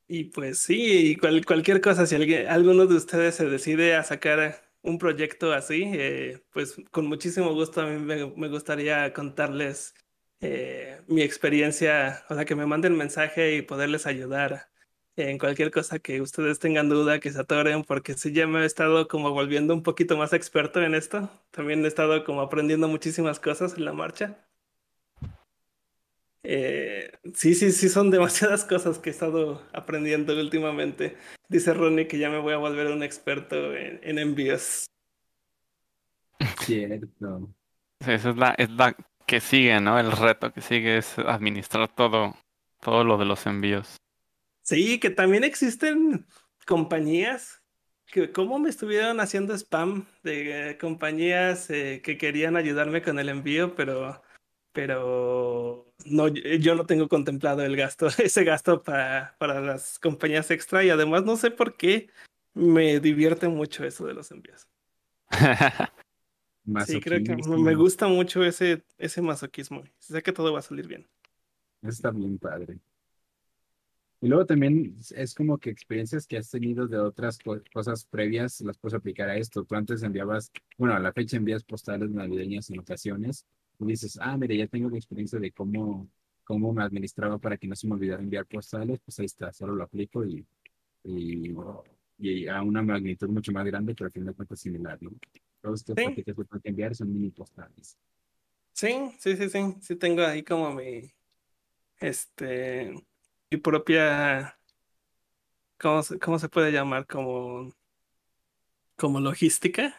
y 0.09 0.25
pues 0.25 0.59
sí, 0.61 1.11
y 1.13 1.17
cual- 1.17 1.45
cualquier 1.45 1.81
cosa, 1.81 2.07
si 2.07 2.15
alguien, 2.15 2.47
alguno 2.49 2.87
de 2.87 2.97
ustedes 2.97 3.35
se 3.35 3.47
decide 3.49 3.95
a 3.95 4.03
sacar 4.03 4.63
un 4.83 4.99
proyecto 4.99 5.53
así, 5.53 5.85
eh, 5.95 6.45
pues 6.53 6.77
con 6.91 7.07
muchísimo 7.07 7.53
gusto 7.55 7.81
a 7.81 7.87
mí 7.87 7.99
me, 7.99 8.27
me 8.37 8.49
gustaría 8.49 9.13
contarles 9.13 9.95
eh, 10.43 11.01
mi 11.07 11.23
experiencia, 11.23 12.25
o 12.29 12.35
sea, 12.35 12.45
que 12.45 12.57
me 12.57 12.67
manden 12.67 12.97
mensaje 12.97 13.55
y 13.55 13.63
poderles 13.63 14.07
ayudar 14.07 14.69
en 15.15 15.39
cualquier 15.39 15.71
cosa 15.71 16.01
que 16.01 16.21
ustedes 16.21 16.59
tengan 16.59 16.89
duda, 16.89 17.21
que 17.21 17.31
se 17.31 17.41
atoren, 17.41 17.85
porque 17.85 18.15
sí 18.15 18.33
ya 18.33 18.49
me 18.49 18.63
he 18.63 18.65
estado 18.65 19.07
como 19.07 19.31
volviendo 19.31 19.73
un 19.73 19.85
poquito 19.85 20.17
más 20.17 20.33
experto 20.33 20.83
en 20.83 20.97
esto. 20.97 21.31
También 21.53 21.85
he 21.85 21.89
estado 21.89 22.25
como 22.25 22.41
aprendiendo 22.41 22.89
muchísimas 22.89 23.39
cosas 23.39 23.77
en 23.77 23.85
la 23.85 23.93
marcha. 23.93 24.45
Eh, 26.43 27.13
sí, 27.35 27.55
sí, 27.55 27.71
sí, 27.71 27.89
son 27.89 28.11
demasiadas 28.11 28.65
cosas 28.65 28.99
que 28.99 29.11
he 29.11 29.13
estado 29.13 29.63
aprendiendo 29.73 30.33
últimamente. 30.35 31.17
Dice 31.49 31.73
Ronnie 31.73 32.09
que 32.09 32.19
ya 32.19 32.31
me 32.31 32.41
voy 32.41 32.55
a 32.55 32.59
volver 32.59 32.89
un 32.89 33.05
experto 33.05 33.77
en, 33.77 34.01
en 34.03 34.19
envíos. 34.19 34.87
Cierto. 36.59 37.49
Esa 38.01 38.31
es 38.31 38.37
la, 38.37 38.55
es 38.59 38.71
la 38.71 38.97
que 39.33 39.41
sigue, 39.41 39.81
¿no? 39.81 39.99
El 39.99 40.13
reto 40.13 40.53
que 40.53 40.61
sigue 40.61 40.99
es 40.99 41.19
administrar 41.19 41.89
todo, 41.89 42.37
todo 42.81 43.03
lo 43.03 43.17
de 43.17 43.25
los 43.25 43.47
envíos. 43.47 43.97
Sí, 44.61 45.01
que 45.01 45.09
también 45.09 45.43
existen 45.43 46.27
compañías 46.67 47.63
que 48.05 48.31
como 48.31 48.59
me 48.59 48.69
estuvieron 48.69 49.21
haciendo 49.21 49.55
spam 49.55 50.05
de 50.23 50.73
eh, 50.73 50.77
compañías 50.77 51.71
eh, 51.71 52.03
que 52.05 52.19
querían 52.19 52.57
ayudarme 52.57 53.01
con 53.01 53.19
el 53.19 53.31
envío, 53.31 53.75
pero, 53.75 54.23
pero 54.73 55.91
no, 56.05 56.29
yo 56.29 56.75
no 56.75 56.85
tengo 56.85 57.09
contemplado 57.09 57.63
el 57.65 57.75
gasto, 57.75 58.09
ese 58.19 58.45
gasto 58.45 58.83
para, 58.83 59.35
para 59.39 59.63
las 59.63 59.99
compañías 59.99 60.51
extra 60.51 60.85
y 60.85 60.91
además 60.91 61.25
no 61.25 61.39
sé 61.39 61.51
por 61.51 61.79
qué 61.79 62.11
me 62.53 63.01
divierte 63.01 63.49
mucho 63.49 63.83
eso 63.83 64.05
de 64.05 64.13
los 64.13 64.31
envíos. 64.31 64.69
Sí, 66.87 67.01
creo 67.01 67.23
que 67.23 67.37
me- 67.37 67.75
gusta 67.75 68.07
mucho 68.09 68.45
ese, 68.45 68.85
ese 68.99 69.23
masoquismo. 69.23 69.83
Sé 69.99 70.23
que 70.23 70.33
todo 70.33 70.53
va 70.53 70.61
a 70.61 70.63
salir 70.63 70.87
bien. 70.87 71.09
Está 71.83 72.11
bien 72.11 72.39
padre. 72.39 72.81
Y 74.21 74.29
luego 74.29 74.47
también 74.47 74.97
es 75.17 75.35
como 75.35 75.59
que 75.59 75.71
experiencias 75.71 76.27
que 76.29 76.37
has 76.37 76.49
tenido 76.49 76.87
de 76.87 76.97
otras 76.99 77.39
co- 77.39 77.61
cosas 77.73 78.05
previas 78.05 78.61
las 78.61 78.79
puedes 78.79 78.95
aplicar 78.95 79.29
a 79.29 79.37
esto. 79.37 79.65
Tú 79.65 79.75
antes 79.75 80.03
enviabas, 80.05 80.53
bueno, 80.79 80.95
a 80.95 81.01
la 81.01 81.13
fecha 81.13 81.37
envías 81.37 81.65
postales 81.65 82.09
navideñas 82.11 82.71
en 82.71 82.79
ocasiones 82.79 83.45
y 83.81 83.87
dices, 83.87 84.19
ah, 84.21 84.37
mire, 84.37 84.57
ya 84.57 84.69
tengo 84.69 84.89
la 84.91 84.97
experiencia 84.97 85.41
de 85.41 85.51
cómo, 85.51 86.09
cómo 86.45 86.73
me 86.73 86.85
administraba 86.85 87.39
para 87.39 87.57
que 87.57 87.67
no 87.67 87.75
se 87.75 87.89
me 87.89 87.95
olvidara 87.95 88.23
enviar 88.23 88.47
postales, 88.47 89.01
pues 89.05 89.19
ahí 89.19 89.27
está, 89.27 89.53
solo 89.53 89.75
lo 89.75 89.83
aplico 89.85 90.25
y, 90.25 90.47
y, 91.05 91.53
y 92.19 92.49
a 92.49 92.63
una 92.63 92.83
magnitud 92.83 93.29
mucho 93.29 93.53
más 93.53 93.67
grande, 93.67 93.95
pero 93.95 94.07
al 94.07 94.13
fin 94.13 94.25
de 94.27 94.35
cuentas 94.35 94.61
similar, 94.61 94.99
¿no? 95.03 95.11
Todos 95.63 95.81
estos 95.81 95.97
Sí. 95.97 96.15
que 96.15 96.25
que 96.25 96.35
enviar 96.65 96.95
son 96.95 97.13
mini 97.13 97.31
postales. 97.31 97.97
Sí, 98.73 99.13
sí, 99.21 99.37
sí, 99.37 99.49
sí. 99.49 99.77
Sí 99.81 99.97
tengo 99.97 100.23
ahí 100.23 100.43
como 100.43 100.73
mi, 100.73 101.13
este, 101.99 102.93
mi 103.51 103.59
propia, 103.59 104.59
¿cómo 105.79 106.03
se, 106.03 106.19
cómo 106.19 106.39
se 106.39 106.49
puede 106.49 106.73
llamar? 106.73 107.07
Como, 107.07 107.73
como 108.97 109.21
logística. 109.21 109.95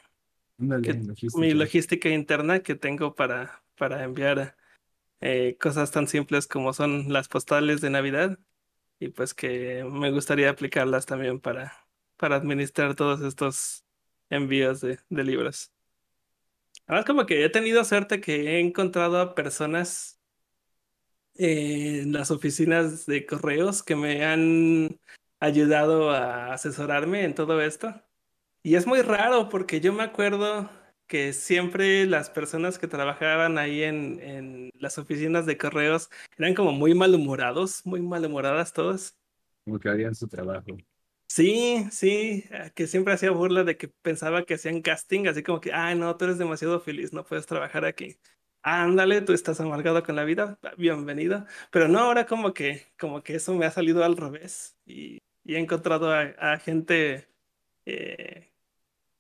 Que- 0.58 0.94
logística. 0.94 1.40
mi 1.40 1.54
logística 1.54 2.10
interna 2.10 2.60
que 2.60 2.76
tengo 2.76 3.16
para, 3.16 3.64
para 3.76 4.04
enviar 4.04 4.56
eh, 5.22 5.58
cosas 5.60 5.92
tan 5.92 6.08
simples 6.08 6.48
como 6.48 6.74
son 6.74 7.12
las 7.12 7.28
postales 7.28 7.80
de 7.82 7.90
Navidad 7.90 8.38
y 9.00 9.10
pues 9.10 9.34
que 9.34 9.84
me 9.84 10.12
gustaría 10.12 10.50
aplicarlas 10.50 11.06
también 11.06 11.40
para, 11.40 11.74
para 12.18 12.36
administrar 12.36 12.96
todos 12.96 13.22
estos 13.22 13.83
envíos 14.30 14.82
de, 14.82 15.00
de 15.10 15.24
libros. 15.24 15.72
Además, 16.88 17.06
como 17.06 17.26
que 17.26 17.44
he 17.46 17.50
tenido 17.50 17.84
suerte 17.86 18.20
que 18.20 18.56
he 18.56 18.60
encontrado 18.60 19.20
a 19.20 19.36
personas 19.36 20.20
en 21.36 22.12
las 22.14 22.32
oficinas 22.32 23.06
de 23.06 23.26
correos 23.26 23.84
que 23.84 23.96
me 23.96 24.26
han 24.26 25.00
ayudado 25.40 26.12
a 26.12 26.54
asesorarme 26.54 27.24
en 27.24 27.36
todo 27.36 27.62
esto. 27.62 27.94
Y 28.62 28.76
es 28.76 28.88
muy 28.88 29.02
raro 29.02 29.50
porque 29.50 29.82
yo 29.82 29.94
me 29.94 30.04
acuerdo 30.04 30.70
que 31.08 31.34
siempre 31.34 32.06
las 32.06 32.30
personas 32.30 32.80
que 32.80 32.88
trabajaban 32.88 33.58
ahí 33.58 33.84
en, 33.84 34.20
en 34.22 34.70
las 34.80 34.98
oficinas 34.98 35.46
de 35.46 35.58
correos 35.58 36.10
eran 36.38 36.54
como 36.54 36.72
muy 36.72 36.94
malhumorados, 36.94 37.86
muy 37.86 38.02
malhumoradas 38.02 38.74
todas. 38.74 39.18
Como 39.66 39.80
que 39.80 39.90
harían 39.90 40.16
su 40.16 40.28
trabajo. 40.28 40.78
Sí, 41.36 41.88
sí, 41.90 42.46
eh, 42.52 42.72
que 42.76 42.86
siempre 42.86 43.14
hacía 43.16 43.32
burla 43.32 43.64
de 43.64 43.76
que 43.76 43.88
pensaba 43.88 44.46
que 44.46 44.54
hacían 44.54 44.84
casting, 44.84 45.26
así 45.28 45.42
como 45.42 45.60
que, 45.60 45.74
ay, 45.74 45.96
no, 45.98 46.16
tú 46.16 46.26
eres 46.26 46.38
demasiado 46.38 46.80
feliz, 46.80 47.12
no 47.12 47.26
puedes 47.26 47.48
trabajar 47.48 47.86
aquí. 47.86 48.20
Ándale, 48.62 49.22
tú 49.22 49.34
estás 49.34 49.60
amargado 49.60 50.04
con 50.04 50.16
la 50.16 50.26
vida, 50.26 50.60
bienvenido. 50.78 51.46
Pero 51.72 51.88
no, 51.88 52.00
ahora 52.02 52.28
como 52.28 52.54
que, 52.54 52.94
como 53.00 53.24
que 53.24 53.34
eso 53.36 53.56
me 53.56 53.66
ha 53.66 53.72
salido 53.72 54.04
al 54.04 54.16
revés 54.16 54.78
y, 54.86 55.24
he 55.46 55.58
encontrado 55.58 56.12
a, 56.14 56.60
gente 56.60 57.28
eh, 57.86 58.54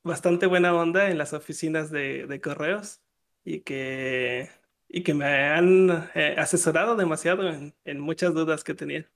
bastante 0.03 0.47
buena 0.47 0.76
onda 0.76 1.09
en 1.11 1.18
las 1.18 1.34
oficinas 1.34 1.91
de, 1.91 2.28
de 2.28 2.41
correos 2.41 3.01
y 3.45 3.61
que, 3.61 4.49
y 4.89 5.03
que 5.03 5.14
me 5.16 5.26
han 5.26 6.09
eh, 6.16 6.36
asesorado 6.38 6.95
demasiado 6.95 7.49
en 7.86 7.99
muchas 7.99 8.34
dudas 8.36 8.64
que 8.64 8.76
tenía. 8.76 9.09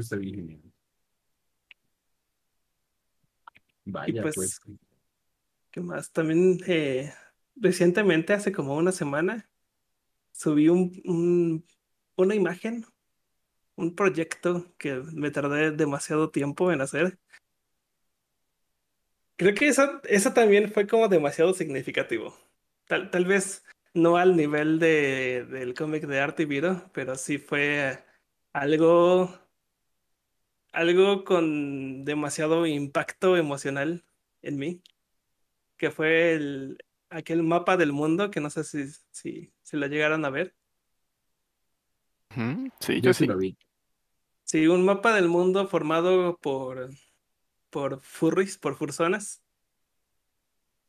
Está 0.00 0.16
bien 0.16 0.34
genial. 0.34 0.62
Vaya, 3.84 4.22
pues, 4.22 4.34
pues. 4.34 4.60
¿Qué 5.70 5.80
más? 5.80 6.10
También 6.10 6.58
eh, 6.66 7.12
recientemente, 7.54 8.32
hace 8.32 8.52
como 8.52 8.76
una 8.76 8.92
semana, 8.92 9.48
subí 10.32 10.68
un, 10.68 11.00
un- 11.04 11.64
una 12.16 12.34
imagen, 12.34 12.84
un 13.76 13.94
proyecto 13.94 14.74
que 14.78 14.94
me 15.12 15.30
tardé 15.30 15.70
demasiado 15.70 16.30
tiempo 16.30 16.72
en 16.72 16.80
hacer. 16.80 17.18
Creo 19.36 19.54
que 19.54 19.68
eso, 19.68 20.00
eso 20.04 20.32
también 20.32 20.72
fue 20.72 20.86
como 20.86 21.08
demasiado 21.08 21.52
significativo. 21.52 22.34
Tal, 22.86 23.10
tal 23.10 23.26
vez 23.26 23.64
no 23.92 24.16
al 24.16 24.34
nivel 24.36 24.78
de, 24.78 25.44
del 25.44 25.74
cómic 25.74 26.06
de 26.06 26.20
Art 26.20 26.40
y 26.40 26.46
Viro, 26.46 26.90
pero 26.94 27.16
sí 27.16 27.36
fue 27.38 28.02
algo, 28.54 29.30
algo 30.76 31.24
con 31.24 32.04
demasiado 32.04 32.66
impacto 32.66 33.36
emocional 33.36 34.04
en 34.42 34.58
mí. 34.58 34.82
que 35.76 35.90
fue 35.90 36.34
el, 36.34 36.78
aquel 37.10 37.42
mapa 37.42 37.76
del 37.76 37.92
mundo, 37.92 38.30
que 38.30 38.40
no 38.40 38.50
sé 38.50 38.64
si, 38.64 38.86
si, 39.10 39.52
si 39.62 39.76
lo 39.76 39.86
llegaron 39.88 40.24
a 40.24 40.30
ver. 40.30 40.54
Sí, 42.80 43.00
Yo 43.00 43.10
yo 43.10 43.12
sí 43.12 43.24
sí. 43.24 43.26
lo 43.26 43.36
vi. 43.38 43.56
Sí, 44.44 44.66
un 44.68 44.84
mapa 44.84 45.14
del 45.14 45.28
mundo 45.28 45.66
formado 45.68 46.38
por, 46.38 46.90
por 47.70 48.00
furries, 48.00 48.58
por 48.58 48.76
furzonas. 48.76 49.42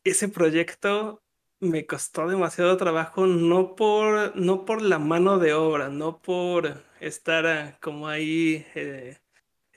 Ese 0.03 0.29
proyecto 0.29 1.23
me 1.59 1.85
costó 1.85 2.27
demasiado 2.27 2.77
trabajo, 2.77 3.27
no 3.27 3.75
por, 3.75 4.35
no 4.35 4.65
por 4.65 4.81
la 4.81 4.99
mano 4.99 5.39
de 5.39 5.53
obra, 5.53 5.89
no 5.89 6.21
por 6.21 6.83
estar 6.99 7.45
ah, 7.47 7.77
como 7.81 8.07
ahí, 8.07 8.65
eh, 8.75 9.17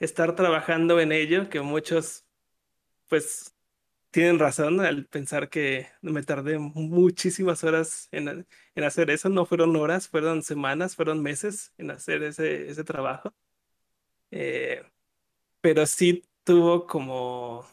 estar 0.01 0.35
trabajando 0.35 0.99
en 0.99 1.11
ello, 1.13 1.49
que 1.49 1.61
muchos, 1.61 2.25
pues, 3.09 3.55
tienen 4.11 4.39
razón 4.39 4.81
al 4.81 5.05
pensar 5.07 5.49
que 5.49 5.87
me 6.01 6.23
tardé 6.23 6.59
muchísimas 6.59 7.63
horas 7.63 8.09
en, 8.11 8.47
en 8.75 8.83
hacer 8.83 9.11
eso. 9.11 9.29
No 9.29 9.45
fueron 9.45 9.75
horas, 9.77 10.09
fueron 10.09 10.43
semanas, 10.43 10.95
fueron 10.95 11.23
meses 11.23 11.73
en 11.77 11.91
hacer 11.91 12.23
ese, 12.23 12.69
ese 12.69 12.83
trabajo. 12.83 13.33
Eh, 14.31 14.83
pero 15.61 15.85
sí 15.85 16.23
tuvo 16.43 16.87
como, 16.87 17.65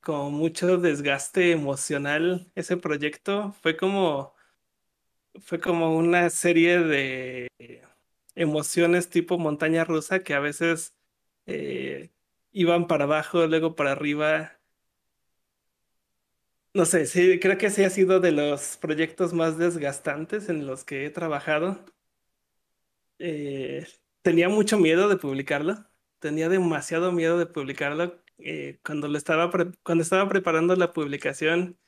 como 0.00 0.30
mucho 0.30 0.78
desgaste 0.78 1.52
emocional 1.52 2.50
ese 2.56 2.76
proyecto. 2.78 3.52
Fue 3.62 3.76
como, 3.76 4.34
fue 5.40 5.60
como 5.60 5.96
una 5.96 6.30
serie 6.30 6.78
de 6.80 7.48
emociones 8.34 9.10
tipo 9.10 9.38
montaña 9.38 9.84
rusa 9.84 10.22
que 10.22 10.34
a 10.34 10.40
veces 10.40 10.94
eh, 11.46 12.10
iban 12.52 12.86
para 12.86 13.04
abajo, 13.04 13.46
luego 13.46 13.74
para 13.74 13.92
arriba. 13.92 14.58
No 16.74 16.86
sé, 16.86 17.06
sí, 17.06 17.38
creo 17.38 17.58
que 17.58 17.70
sí 17.70 17.84
ha 17.84 17.90
sido 17.90 18.18
de 18.20 18.32
los 18.32 18.78
proyectos 18.78 19.34
más 19.34 19.58
desgastantes 19.58 20.48
en 20.48 20.66
los 20.66 20.84
que 20.84 21.04
he 21.04 21.10
trabajado. 21.10 21.84
Eh, 23.18 23.86
tenía 24.22 24.48
mucho 24.48 24.78
miedo 24.78 25.08
de 25.08 25.16
publicarlo, 25.16 25.86
tenía 26.18 26.48
demasiado 26.48 27.12
miedo 27.12 27.38
de 27.38 27.46
publicarlo 27.46 28.22
eh, 28.38 28.80
cuando 28.84 29.08
lo 29.08 29.18
estaba 29.18 29.50
cuando 29.82 30.02
estaba 30.02 30.28
preparando 30.28 30.74
la 30.76 30.92
publicación 30.92 31.78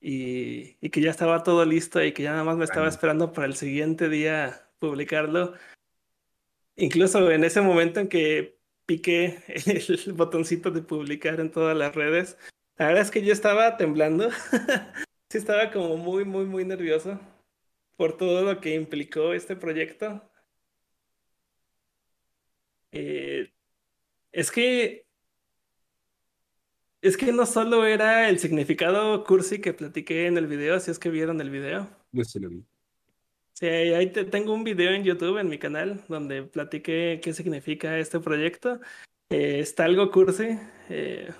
y, 0.00 0.78
y 0.80 0.90
que 0.90 1.00
ya 1.02 1.10
estaba 1.10 1.42
todo 1.42 1.64
listo 1.64 2.02
y 2.02 2.12
que 2.12 2.22
ya 2.22 2.32
nada 2.32 2.44
más 2.44 2.56
me 2.56 2.64
estaba 2.64 2.88
esperando 2.88 3.32
para 3.32 3.46
el 3.46 3.56
siguiente 3.56 4.08
día 4.08 4.70
publicarlo. 4.78 5.54
Incluso 6.76 7.30
en 7.30 7.44
ese 7.44 7.60
momento 7.60 8.00
en 8.00 8.08
que 8.08 8.59
piqué 8.90 9.44
el 9.46 10.12
botoncito 10.14 10.72
de 10.72 10.82
publicar 10.82 11.38
en 11.38 11.52
todas 11.52 11.76
las 11.76 11.94
redes, 11.94 12.36
la 12.76 12.88
verdad 12.88 13.02
es 13.02 13.12
que 13.12 13.24
yo 13.24 13.32
estaba 13.32 13.76
temblando. 13.76 14.28
Sí, 15.32 15.38
estaba 15.38 15.70
como 15.70 15.96
muy, 15.96 16.24
muy, 16.24 16.44
muy 16.44 16.64
nervioso 16.64 17.20
por 17.96 18.16
todo 18.16 18.42
lo 18.42 18.60
que 18.60 18.74
implicó 18.74 19.32
este 19.32 19.54
proyecto. 19.54 20.28
Eh, 22.90 23.48
es 24.32 24.50
que, 24.50 25.06
es 27.00 27.16
que 27.16 27.30
no 27.30 27.46
solo 27.46 27.86
era 27.86 28.28
el 28.28 28.40
significado 28.40 29.22
cursi 29.22 29.60
que 29.60 29.72
platiqué 29.72 30.26
en 30.26 30.36
el 30.36 30.48
video, 30.48 30.80
si 30.80 30.90
es 30.90 30.98
que 30.98 31.10
vieron 31.10 31.40
el 31.40 31.50
video. 31.50 31.88
Yo 32.10 32.24
sí 32.24 32.40
lo 32.40 32.48
vi. 32.48 32.64
Sí, 33.60 33.66
ahí 33.66 34.10
te- 34.10 34.24
tengo 34.24 34.54
un 34.54 34.64
video 34.64 34.90
en 34.92 35.04
YouTube, 35.04 35.38
en 35.38 35.48
mi 35.50 35.58
canal, 35.58 36.02
donde 36.08 36.42
platiqué 36.44 37.20
qué 37.22 37.34
significa 37.34 37.98
este 37.98 38.18
proyecto. 38.18 38.80
Eh, 39.28 39.60
está 39.60 39.84
algo 39.84 40.10
cursi, 40.10 40.58
eh, 40.88 41.30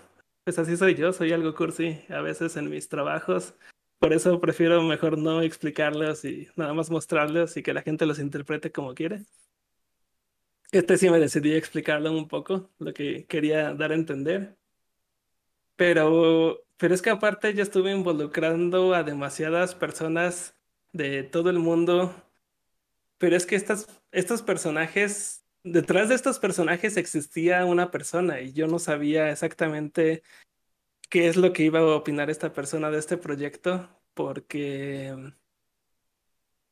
pues 0.45 0.59
así 0.59 0.77
soy 0.77 0.95
yo, 0.97 1.13
soy 1.15 1.33
algo 1.33 1.55
cursi 1.55 2.01
a 2.11 2.21
veces 2.21 2.57
en 2.57 2.69
mis 2.69 2.89
trabajos. 2.91 3.55
Por 3.99 4.13
eso 4.13 4.41
prefiero 4.41 4.83
mejor 4.83 5.17
no 5.19 5.41
explicarlos 5.43 6.25
y 6.27 6.49
nada 6.57 6.75
más 6.75 6.91
mostrarlos 6.91 7.57
y 7.57 7.63
que 7.63 7.75
la 7.75 7.83
gente 7.83 8.05
los 8.07 8.19
interprete 8.19 8.71
como 8.73 8.95
quiere. 8.95 9.25
Este 10.73 10.97
sí 10.99 11.09
me 11.11 11.21
decidí 11.21 11.53
a 11.53 11.59
explicarlo 11.59 12.11
un 12.11 12.27
poco, 12.27 12.71
lo 12.81 12.93
que 12.93 13.25
quería 13.27 13.73
dar 13.75 13.93
a 13.93 13.95
entender. 13.95 14.57
Pero, 15.77 16.63
pero 16.77 16.95
es 16.95 17.03
que 17.03 17.11
aparte 17.11 17.55
yo 17.55 17.63
estuve 17.63 17.93
involucrando 17.93 18.95
a 18.95 19.03
demasiadas 19.03 19.75
personas 19.75 20.55
de 20.93 21.23
todo 21.23 21.51
el 21.51 21.59
mundo. 21.59 22.15
Pero 23.19 23.37
es 23.37 23.47
que 23.47 23.57
estas, 23.57 23.87
estos 24.13 24.43
personajes, 24.43 25.45
detrás 25.63 26.09
de 26.09 26.15
estos 26.15 26.39
personajes 26.39 26.97
existía 26.97 27.65
una 27.65 27.91
persona 27.91 28.41
y 28.41 28.53
yo 28.53 28.67
no 28.67 28.79
sabía 28.79 29.31
exactamente 29.31 30.23
qué 31.11 31.29
es 31.29 31.37
lo 31.37 31.53
que 31.53 31.65
iba 31.65 31.81
a 31.81 31.97
opinar 31.97 32.31
esta 32.31 32.53
persona 32.53 32.91
de 32.91 32.99
este 32.99 33.17
proyecto, 33.19 33.91
porque 34.15 35.35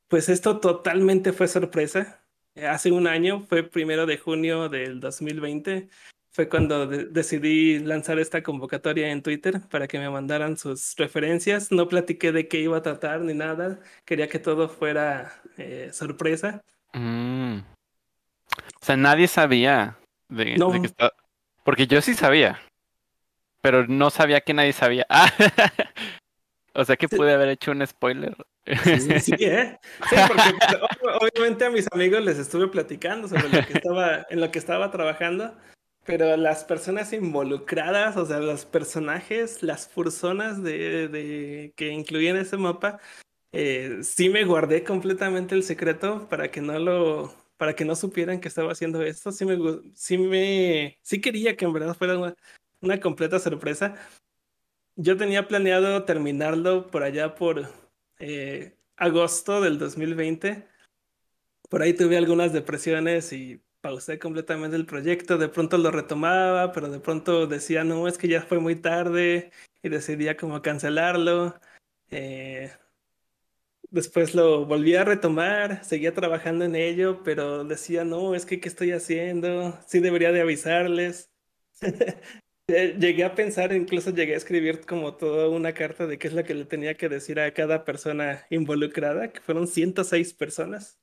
pues 0.08 0.28
esto 0.28 0.60
totalmente 0.60 1.32
fue 1.32 1.48
sorpresa. 1.48 2.24
Hace 2.56 2.90
un 2.92 3.06
año, 3.06 3.44
fue 3.46 3.62
primero 3.62 4.06
de 4.06 4.18
junio 4.18 4.68
del 4.68 5.00
2020, 5.00 5.88
fue 6.30 6.48
cuando 6.48 6.86
de- 6.86 7.06
decidí 7.06 7.78
lanzar 7.80 8.18
esta 8.18 8.42
convocatoria 8.42 9.08
en 9.10 9.22
Twitter 9.22 9.60
para 9.70 9.88
que 9.88 9.98
me 9.98 10.08
mandaran 10.10 10.56
sus 10.56 10.94
referencias. 10.96 11.72
No 11.72 11.88
platiqué 11.88 12.32
de 12.32 12.48
qué 12.48 12.60
iba 12.60 12.76
a 12.78 12.82
tratar 12.82 13.20
ni 13.20 13.34
nada. 13.34 13.80
Quería 14.04 14.28
que 14.28 14.38
todo 14.38 14.68
fuera 14.68 15.40
eh, 15.56 15.90
sorpresa. 15.92 16.60
Mm. 16.92 17.58
O 17.60 18.84
sea, 18.84 18.96
nadie 18.96 19.26
sabía 19.28 19.96
de, 20.28 20.56
No. 20.56 20.70
de 20.70 20.80
que 20.80 20.86
está... 20.86 21.12
Porque 21.64 21.86
yo 21.86 22.00
sí 22.00 22.14
sabía, 22.14 22.60
pero 23.60 23.86
no 23.86 24.08
sabía 24.10 24.40
que 24.40 24.54
nadie 24.54 24.72
sabía. 24.72 25.06
Ah, 25.10 25.30
o 26.74 26.84
sea 26.84 26.96
que 26.96 27.08
pude 27.08 27.32
haber 27.32 27.48
hecho 27.48 27.72
un 27.72 27.86
spoiler. 27.86 28.36
Sí, 28.84 29.20
Sí, 29.20 29.32
¿eh? 29.40 29.78
Sí, 30.08 30.16
porque 30.28 30.42
pues, 30.58 30.80
ob- 30.80 31.18
obviamente 31.30 31.64
a 31.66 31.70
mis 31.70 31.86
amigos 31.92 32.22
les 32.22 32.38
estuve 32.38 32.68
platicando 32.68 33.28
sobre 33.28 33.48
lo 33.48 33.66
que 33.66 33.72
estaba, 33.74 34.26
en 34.30 34.40
lo 34.40 34.50
que 34.50 34.58
estaba 34.58 34.90
trabajando, 34.90 35.54
pero 36.09 36.38
las 36.38 36.64
personas 36.64 37.12
involucradas, 37.12 38.16
o 38.16 38.24
sea, 38.24 38.38
los 38.40 38.64
personajes, 38.64 39.62
las 39.62 39.88
personas 39.88 40.62
de, 40.62 41.06
de- 41.09 41.74
que 41.76 41.90
incluían 41.90 42.36
ese 42.38 42.56
mapa, 42.56 42.98
eh, 43.52 44.00
sí 44.04 44.28
me 44.30 44.44
guardé 44.44 44.84
completamente 44.84 45.56
el 45.56 45.64
secreto 45.64 46.28
para 46.28 46.52
que 46.52 46.61
no 46.62 46.78
lo, 46.78 47.34
para 47.59 47.74
que 47.74 47.86
no 47.86 47.96
supieran 47.96 48.40
que 48.40 48.48
estaba 48.48 48.72
haciendo 48.74 49.02
esto. 49.02 49.32
Sí 49.32 49.46
me, 49.46 49.59
sí 49.96 50.18
me, 50.18 50.98
sí 51.02 51.20
quería 51.22 51.56
que 51.56 51.64
en 51.66 51.72
verdad 51.74 51.96
fuera 51.96 52.18
una, 52.18 52.36
una 52.82 53.00
completa 53.00 53.40
sorpresa. 53.40 53.96
Yo 54.96 55.16
tenía 55.16 55.46
planeado 55.48 56.04
terminarlo 56.04 56.90
por 56.90 57.02
allá 57.04 57.34
por 57.36 57.72
eh, 58.18 58.76
agosto 58.96 59.61
del 59.61 59.78
2020. 59.78 60.68
Por 61.70 61.82
ahí 61.82 61.94
tuve 61.94 62.16
algunas 62.18 62.52
depresiones 62.52 63.32
y 63.32 63.62
pausé 63.80 64.18
completamente 64.18 64.76
el 64.76 64.86
proyecto. 64.86 65.38
De 65.38 65.48
pronto 65.48 65.78
lo 65.78 65.90
retomaba, 65.90 66.72
pero 66.72 66.88
de 66.90 67.00
pronto 67.00 67.46
decía, 67.46 67.84
no, 67.84 68.08
es 68.08 68.18
que 68.18 68.28
ya 68.28 68.42
fue 68.42 68.58
muy 68.60 68.76
tarde 68.76 69.50
y 69.82 69.88
decidía 69.88 70.36
como 70.36 70.62
cancelarlo. 70.62 71.58
Eh, 72.10 72.70
después 73.90 74.34
lo 74.34 74.66
volví 74.66 74.94
a 74.94 75.04
retomar, 75.04 75.84
seguía 75.84 76.14
trabajando 76.14 76.64
en 76.64 76.76
ello, 76.76 77.22
pero 77.22 77.64
decía, 77.64 78.04
no, 78.04 78.34
es 78.34 78.46
que 78.46 78.60
¿qué 78.60 78.68
estoy 78.68 78.92
haciendo? 78.92 79.78
Sí 79.86 80.00
debería 80.00 80.32
de 80.32 80.40
avisarles. 80.40 81.30
Eh, 82.70 82.96
Llegué 83.00 83.24
a 83.24 83.34
pensar, 83.34 83.72
incluso 83.72 84.10
llegué 84.10 84.34
a 84.34 84.36
escribir 84.36 84.84
como 84.84 85.16
toda 85.16 85.48
una 85.48 85.72
carta 85.72 86.06
de 86.06 86.18
qué 86.18 86.28
es 86.28 86.34
lo 86.34 86.44
que 86.44 86.52
le 86.54 86.66
tenía 86.66 86.96
que 86.96 87.08
decir 87.08 87.40
a 87.40 87.54
cada 87.54 87.82
persona 87.86 88.46
involucrada, 88.50 89.32
que 89.32 89.40
fueron 89.40 89.66
106 89.66 90.34
personas. 90.34 91.00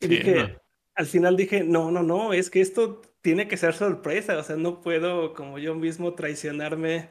Y 0.00 0.08
Sí, 0.08 0.08
dije, 0.08 0.34
¿no? 0.34 0.65
Al 0.96 1.06
final 1.06 1.36
dije, 1.36 1.62
no, 1.64 1.90
no, 1.90 2.02
no, 2.02 2.32
es 2.32 2.50
que 2.50 2.60
esto 2.62 3.02
tiene 3.20 3.48
que 3.48 3.56
ser 3.58 3.74
sorpresa, 3.74 4.38
o 4.38 4.42
sea, 4.42 4.56
no 4.56 4.80
puedo 4.80 5.34
como 5.34 5.58
yo 5.58 5.74
mismo 5.74 6.14
traicionarme, 6.14 7.10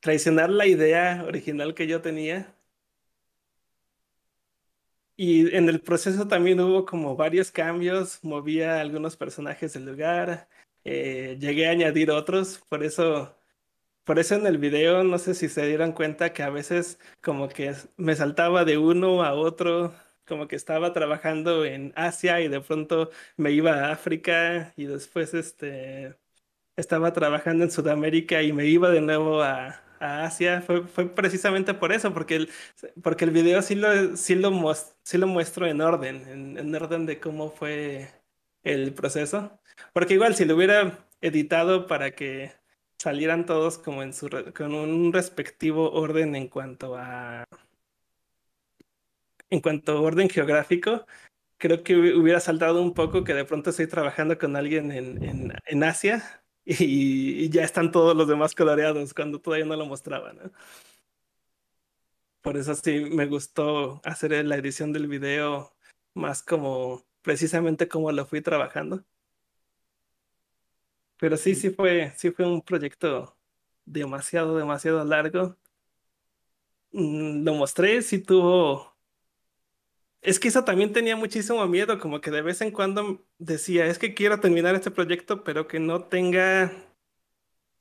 traicionar 0.00 0.50
la 0.50 0.66
idea 0.66 1.24
original 1.26 1.74
que 1.74 1.86
yo 1.88 2.02
tenía. 2.02 2.54
Y 5.16 5.54
en 5.54 5.68
el 5.68 5.80
proceso 5.80 6.26
también 6.28 6.60
hubo 6.60 6.84
como 6.86 7.16
varios 7.16 7.50
cambios, 7.50 8.22
movía 8.24 8.80
algunos 8.80 9.16
personajes 9.16 9.72
del 9.72 9.86
lugar, 9.86 10.48
eh, 10.84 11.36
llegué 11.40 11.68
a 11.68 11.70
añadir 11.72 12.10
otros, 12.10 12.58
por 12.68 12.84
eso, 12.84 13.36
por 14.04 14.18
eso 14.18 14.36
en 14.36 14.46
el 14.46 14.58
video 14.58 15.04
no 15.04 15.18
sé 15.18 15.34
si 15.34 15.48
se 15.48 15.66
dieron 15.66 15.92
cuenta 15.92 16.32
que 16.32 16.42
a 16.42 16.50
veces 16.50 16.98
como 17.22 17.48
que 17.48 17.74
me 17.96 18.16
saltaba 18.16 18.64
de 18.64 18.78
uno 18.78 19.24
a 19.24 19.34
otro, 19.34 19.94
como 20.26 20.48
que 20.48 20.56
estaba 20.56 20.92
trabajando 20.92 21.64
en 21.64 21.92
Asia 21.96 22.40
y 22.40 22.48
de 22.48 22.60
pronto 22.60 23.10
me 23.36 23.52
iba 23.52 23.72
a 23.72 23.92
África 23.92 24.72
y 24.76 24.86
después 24.86 25.34
este 25.34 26.16
estaba 26.76 27.12
trabajando 27.12 27.64
en 27.64 27.70
Sudamérica 27.70 28.42
y 28.42 28.52
me 28.52 28.66
iba 28.66 28.90
de 28.90 29.00
nuevo 29.00 29.42
a, 29.42 29.82
a 30.00 30.24
Asia. 30.24 30.62
Fue, 30.62 30.86
fue 30.86 31.08
precisamente 31.14 31.74
por 31.74 31.92
eso, 31.92 32.12
porque 32.14 32.36
el, 32.36 32.50
porque 33.02 33.24
el 33.24 33.30
video 33.30 33.62
sí 33.62 33.74
lo, 33.74 34.16
sí 34.16 34.34
lo, 34.34 34.50
sí 35.02 35.18
lo 35.18 35.26
muestro 35.26 35.66
en 35.66 35.80
orden, 35.80 36.26
en, 36.28 36.58
en 36.58 36.74
orden 36.74 37.06
de 37.06 37.20
cómo 37.20 37.50
fue 37.50 38.10
el 38.62 38.94
proceso. 38.94 39.60
Porque 39.92 40.14
igual 40.14 40.34
si 40.34 40.44
lo 40.44 40.56
hubiera 40.56 41.06
editado 41.20 41.86
para 41.86 42.12
que 42.12 42.52
salieran 42.98 43.46
todos 43.46 43.78
como 43.78 44.02
en 44.02 44.12
su, 44.14 44.28
con 44.56 44.74
un 44.74 45.12
respectivo 45.12 45.90
orden 45.92 46.34
en 46.36 46.48
cuanto 46.48 46.96
a, 46.96 47.44
en 49.54 49.60
cuanto 49.60 49.92
a 49.92 50.00
orden 50.00 50.28
geográfico, 50.28 51.06
creo 51.58 51.82
que 51.84 51.96
hubi- 51.96 52.14
hubiera 52.20 52.40
saltado 52.40 52.82
un 52.82 52.94
poco 52.94 53.24
que 53.24 53.34
de 53.34 53.44
pronto 53.46 53.70
estoy 53.70 53.86
trabajando 53.88 54.38
con 54.38 54.56
alguien 54.56 54.92
en, 54.92 55.18
en, 55.22 55.52
en 55.66 55.84
Asia 55.84 56.44
y, 56.66 57.44
y 57.46 57.50
ya 57.50 57.64
están 57.64 57.92
todos 57.92 58.16
los 58.16 58.28
demás 58.28 58.54
coloreados 58.54 59.14
cuando 59.14 59.40
todavía 59.40 59.66
no 59.66 59.76
lo 59.76 59.86
mostraban, 59.86 60.38
¿no? 60.38 60.52
Por 62.42 62.56
eso 62.56 62.74
sí 62.74 63.00
me 63.10 63.26
gustó 63.26 64.00
hacer 64.04 64.44
la 64.44 64.56
edición 64.56 64.92
del 64.92 65.08
video 65.08 65.74
más 66.14 66.42
como 66.42 67.02
precisamente 67.22 67.88
como 67.88 68.12
lo 68.12 68.26
fui 68.26 68.42
trabajando. 68.42 69.04
Pero 71.18 71.36
sí, 71.36 71.54
sí 71.54 71.70
fue, 71.70 72.12
sí 72.16 72.30
fue 72.30 72.46
un 72.46 72.60
proyecto 72.62 73.36
demasiado, 73.84 74.56
demasiado 74.56 75.04
largo. 75.04 75.56
Mm, 76.92 77.44
Lo 77.44 77.54
mostré, 77.54 78.02
sí 78.02 78.18
tuvo 78.22 78.93
Es 80.24 80.40
que 80.40 80.48
eso 80.48 80.64
también 80.64 80.90
tenía 80.94 81.16
muchísimo 81.16 81.66
miedo, 81.68 81.98
como 82.00 82.22
que 82.22 82.30
de 82.30 82.40
vez 82.40 82.62
en 82.62 82.70
cuando 82.70 83.22
decía, 83.36 83.84
es 83.84 83.98
que 83.98 84.14
quiero 84.14 84.40
terminar 84.40 84.74
este 84.74 84.90
proyecto, 84.90 85.44
pero 85.44 85.68
que 85.68 85.78
no 85.78 86.04
tenga, 86.04 86.72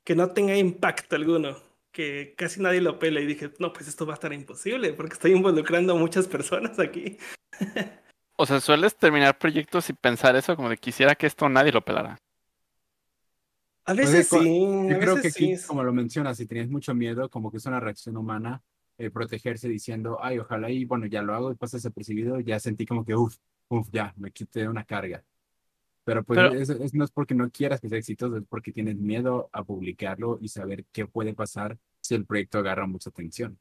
que 0.04 0.14
no 0.14 0.30
tenga 0.32 0.58
impacto 0.58 1.16
alguno, 1.16 1.56
que 1.94 2.36
casi 2.38 2.62
nadie 2.62 2.82
lo 2.82 3.00
pele. 3.00 3.22
Y 3.22 3.28
dije, 3.28 3.52
no, 3.60 3.72
pues 3.72 3.88
esto 3.88 4.06
va 4.06 4.14
a 4.14 4.16
estar 4.16 4.34
imposible, 4.34 4.92
porque 4.92 5.14
estoy 5.14 5.32
involucrando 5.32 5.94
a 5.94 5.98
muchas 5.98 6.28
personas 6.28 6.78
aquí. 6.80 7.18
O 8.36 8.48
sea, 8.48 8.60
sueles 8.60 8.96
terminar 8.96 9.38
proyectos 9.38 9.92
y 9.92 9.94
pensar 9.94 10.36
eso, 10.36 10.56
como 10.56 10.68
de 10.68 10.78
quisiera 10.78 11.14
que 11.14 11.28
esto 11.28 11.48
nadie 11.48 11.72
lo 11.72 11.86
pelara. 11.86 12.18
A 13.86 13.94
Pues, 13.94 14.12
veces 14.12 14.28
sí, 14.28 14.60
Yo 14.90 14.96
a 14.96 15.00
creo 15.00 15.22
que 15.22 15.28
aquí, 15.28 15.56
sí. 15.56 15.68
como 15.68 15.84
lo 15.84 15.94
mencionas, 15.94 16.38
si 16.38 16.48
tenías 16.48 16.68
mucho 16.68 16.96
miedo, 16.96 17.30
como 17.30 17.52
que 17.52 17.58
es 17.58 17.66
una 17.68 17.80
reacción 17.80 18.18
humana, 18.18 18.64
protegerse 19.12 19.68
diciendo, 19.68 20.18
ay, 20.22 20.40
ojalá 20.40 20.70
y 20.70 20.86
bueno, 20.86 21.06
ya 21.08 21.22
lo 21.22 21.34
hago 21.34 21.52
y 21.52 21.56
pasa 21.56 21.78
desapercibido, 21.78 22.40
ya 22.40 22.60
sentí 22.60 22.86
como 22.86 23.04
que, 23.06 23.16
uff, 23.16 23.36
uff, 23.70 23.90
ya, 23.92 24.14
me 24.18 24.32
quité 24.32 24.68
una 24.68 24.84
carga. 24.84 25.24
Pero 26.04 26.24
pues 26.24 26.38
Pero- 26.38 26.54
eso, 26.54 26.74
eso 26.74 26.98
no 26.98 27.06
es 27.06 27.12
porque 27.12 27.34
no 27.34 27.50
quieras 27.50 27.80
que 27.80 27.90
sea 27.90 27.98
exitoso, 27.98 28.38
es 28.38 28.44
porque 28.48 28.72
tienes 28.72 28.98
miedo 28.98 29.50
a 29.54 29.64
publicarlo 29.64 30.38
y 30.42 30.50
saber 30.50 30.86
qué 30.92 31.08
puede 31.08 31.34
pasar 31.34 31.78
si 32.02 32.16
el 32.16 32.26
proyecto 32.26 32.60
agarra 32.60 32.86
mucha 32.86 33.10
atención. 33.10 33.58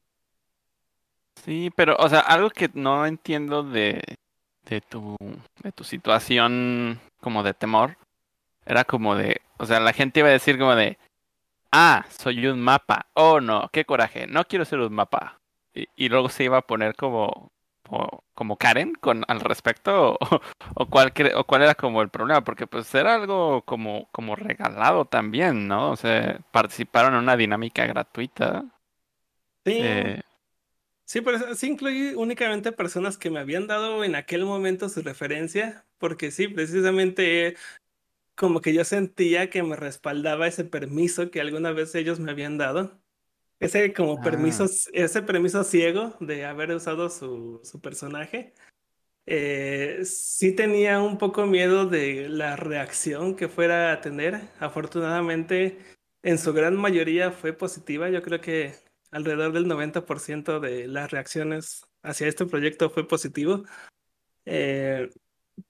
Sí, 1.43 1.71
pero, 1.75 1.95
o 1.97 2.07
sea, 2.09 2.19
algo 2.19 2.49
que 2.49 2.69
no 2.73 3.05
entiendo 3.05 3.63
de, 3.63 4.01
de 4.69 4.81
tu, 4.81 5.15
de 5.63 5.71
tu 5.71 5.83
situación 5.83 6.99
como 7.21 7.43
de 7.43 7.53
temor, 7.53 7.97
era 8.65 8.83
como 8.83 9.15
de, 9.15 9.41
o 9.57 9.65
sea, 9.65 9.79
la 9.79 9.93
gente 9.93 10.19
iba 10.19 10.29
a 10.29 10.33
decir 10.33 10.57
como 10.59 10.75
de, 10.75 10.97
ah, 11.73 12.05
soy 12.09 12.47
un 12.47 12.61
mapa, 12.61 13.07
oh 13.15 13.41
no, 13.41 13.69
qué 13.73 13.85
coraje, 13.85 14.27
no 14.27 14.45
quiero 14.45 14.65
ser 14.65 14.79
un 14.79 14.93
mapa. 14.93 15.41
Y, 15.73 15.87
y 15.95 16.09
luego 16.09 16.29
se 16.29 16.45
iba 16.45 16.59
a 16.59 16.67
poner 16.67 16.95
como, 16.95 17.51
como, 17.83 18.23
como 18.35 18.57
Karen 18.57 18.93
con 18.95 19.25
al 19.27 19.41
respecto, 19.41 20.13
o, 20.13 20.19
o 20.75 20.87
cuál, 20.89 21.13
cre- 21.13 21.33
o 21.35 21.45
cuál 21.45 21.63
era 21.63 21.75
como 21.75 22.01
el 22.01 22.09
problema, 22.09 22.43
porque 22.43 22.67
pues 22.67 22.93
era 22.95 23.15
algo 23.15 23.63
como, 23.65 24.09
como 24.11 24.35
regalado 24.35 25.05
también, 25.05 25.67
¿no? 25.67 25.91
O 25.91 25.95
sea, 25.97 26.39
participaron 26.51 27.13
en 27.15 27.21
una 27.21 27.37
dinámica 27.37 27.85
gratuita. 27.87 28.65
Sí, 29.65 29.73
eh, 29.79 30.21
sí, 31.05 31.21
pero 31.21 31.55
sí 31.55 31.67
incluí 31.67 32.13
únicamente 32.15 32.71
personas 32.71 33.17
que 33.17 33.29
me 33.29 33.39
habían 33.39 33.67
dado 33.67 34.03
en 34.03 34.15
aquel 34.15 34.45
momento 34.45 34.89
su 34.89 35.01
referencia, 35.01 35.85
porque 35.97 36.31
sí, 36.31 36.47
precisamente 36.47 37.55
como 38.35 38.61
que 38.61 38.73
yo 38.73 38.83
sentía 38.83 39.49
que 39.49 39.63
me 39.63 39.75
respaldaba 39.75 40.47
ese 40.47 40.65
permiso 40.65 41.31
que 41.31 41.41
alguna 41.41 41.71
vez 41.71 41.93
ellos 41.95 42.19
me 42.19 42.31
habían 42.31 42.57
dado. 42.57 42.99
Ese 43.59 43.93
como 43.93 44.21
permiso, 44.21 44.65
Ah. 44.65 44.89
ese 44.93 45.21
permiso 45.21 45.63
ciego 45.63 46.15
de 46.19 46.45
haber 46.45 46.71
usado 46.71 47.09
su, 47.09 47.61
su 47.63 47.79
personaje. 47.81 48.53
Eh, 49.25 50.01
sí 50.03 50.53
tenía 50.53 51.01
un 51.01 51.17
poco 51.17 51.45
miedo 51.45 51.85
de 51.85 52.27
la 52.27 52.55
reacción 52.57 53.35
que 53.35 53.47
fuera 53.47 53.93
a 53.93 54.01
tener. 54.01 54.41
Afortunadamente, 54.59 55.77
en 56.23 56.37
su 56.37 56.53
gran 56.53 56.75
mayoría 56.75 57.31
fue 57.31 57.53
positiva. 57.53 58.09
Yo 58.09 58.21
creo 58.21 58.41
que 58.41 58.73
alrededor 59.11 59.53
del 59.53 59.67
90% 59.67 60.59
de 60.59 60.87
las 60.87 61.11
reacciones 61.11 61.85
hacia 62.01 62.27
este 62.27 62.45
proyecto 62.45 62.89
fue 62.89 63.07
positivo. 63.07 63.63
Eh, 64.45 65.09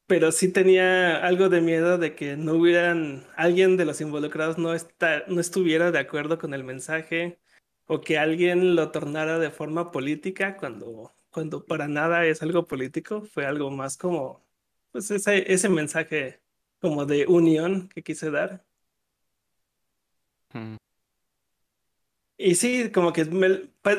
pero 0.07 0.31
sí 0.31 0.51
tenía 0.51 1.17
algo 1.25 1.49
de 1.49 1.61
miedo 1.61 1.97
de 1.97 2.15
que 2.15 2.37
no 2.37 2.53
hubieran, 2.55 3.25
alguien 3.35 3.77
de 3.77 3.85
los 3.85 4.01
involucrados 4.01 4.57
no, 4.57 4.73
está, 4.73 5.23
no 5.27 5.41
estuviera 5.41 5.91
de 5.91 5.99
acuerdo 5.99 6.37
con 6.39 6.53
el 6.53 6.63
mensaje 6.63 7.39
o 7.87 8.01
que 8.01 8.17
alguien 8.17 8.75
lo 8.75 8.91
tornara 8.91 9.39
de 9.39 9.51
forma 9.51 9.91
política 9.91 10.57
cuando, 10.57 11.13
cuando 11.31 11.65
para 11.65 11.87
nada 11.87 12.25
es 12.25 12.41
algo 12.43 12.67
político, 12.67 13.23
fue 13.23 13.45
algo 13.45 13.71
más 13.71 13.97
como, 13.97 14.45
pues 14.91 15.11
ese, 15.11 15.51
ese 15.53 15.69
mensaje 15.69 16.41
como 16.79 17.05
de 17.05 17.25
unión 17.27 17.89
que 17.89 18.03
quise 18.03 18.31
dar. 18.31 18.65
Mm, 20.55 20.77
Y 22.37 22.55
sí, 22.55 22.91
como 22.91 23.13
que 23.13 23.25
me, 23.25 23.49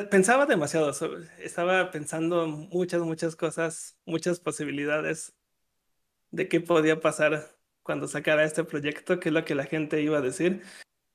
pensaba 0.09 0.45
demasiado, 0.45 0.93
sobre- 0.93 1.25
estaba 1.43 1.89
pensando 1.91 2.47
muchas, 2.47 3.01
muchas 3.01 3.35
cosas, 3.35 3.97
muchas 4.05 4.39
posibilidades 4.39 5.33
de 6.35 6.47
qué 6.49 6.59
podía 6.61 6.99
pasar 6.99 7.55
cuando 7.83 8.07
sacara 8.07 8.43
este 8.43 8.63
proyecto, 8.63 9.19
qué 9.19 9.29
es 9.29 9.33
lo 9.33 9.45
que 9.45 9.55
la 9.55 9.65
gente 9.65 10.01
iba 10.01 10.17
a 10.17 10.21
decir. 10.21 10.61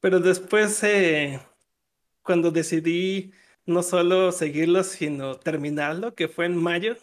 Pero 0.01 0.21
después, 0.21 0.83
eh, 0.83 1.41
cuando 2.23 2.51
decidí 2.51 3.33
no 3.67 3.83
solo 3.83 4.33
seguirlo, 4.33 4.83
sino 4.85 5.37
terminarlo, 5.39 6.15
que 6.15 6.29
fue 6.29 6.47
en 6.47 6.57
mayo, 6.57 6.97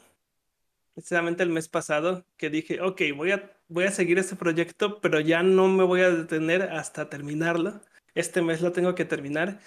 precisamente 0.95 1.43
el 1.43 1.49
mes 1.49 1.67
pasado, 1.69 2.25
que 2.37 2.49
dije, 2.49 2.81
ok, 2.81 3.01
voy 3.15 3.31
a, 3.31 3.51
voy 3.67 3.85
a 3.85 3.91
seguir 3.91 4.17
este 4.17 4.35
proyecto, 4.35 4.99
pero 4.99 5.19
ya 5.19 5.43
no 5.43 5.67
me 5.67 5.83
voy 5.83 6.01
a 6.01 6.09
detener 6.11 6.63
hasta 6.63 7.09
terminarlo. 7.09 7.81
Este 8.15 8.41
mes 8.41 8.61
lo 8.61 8.71
tengo 8.71 8.95
que 8.95 9.05
terminar. 9.05 9.59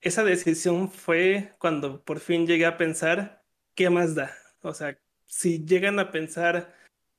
Esa 0.00 0.22
decisión 0.22 0.90
fue 0.90 1.54
cuando 1.58 2.04
por 2.04 2.20
fin 2.20 2.46
llegué 2.46 2.66
a 2.66 2.76
pensar, 2.76 3.42
¿qué 3.74 3.90
más 3.90 4.14
da? 4.14 4.32
O 4.62 4.74
sea, 4.74 4.98
si 5.26 5.64
llegan 5.64 5.98
a 5.98 6.10
pensar 6.12 6.74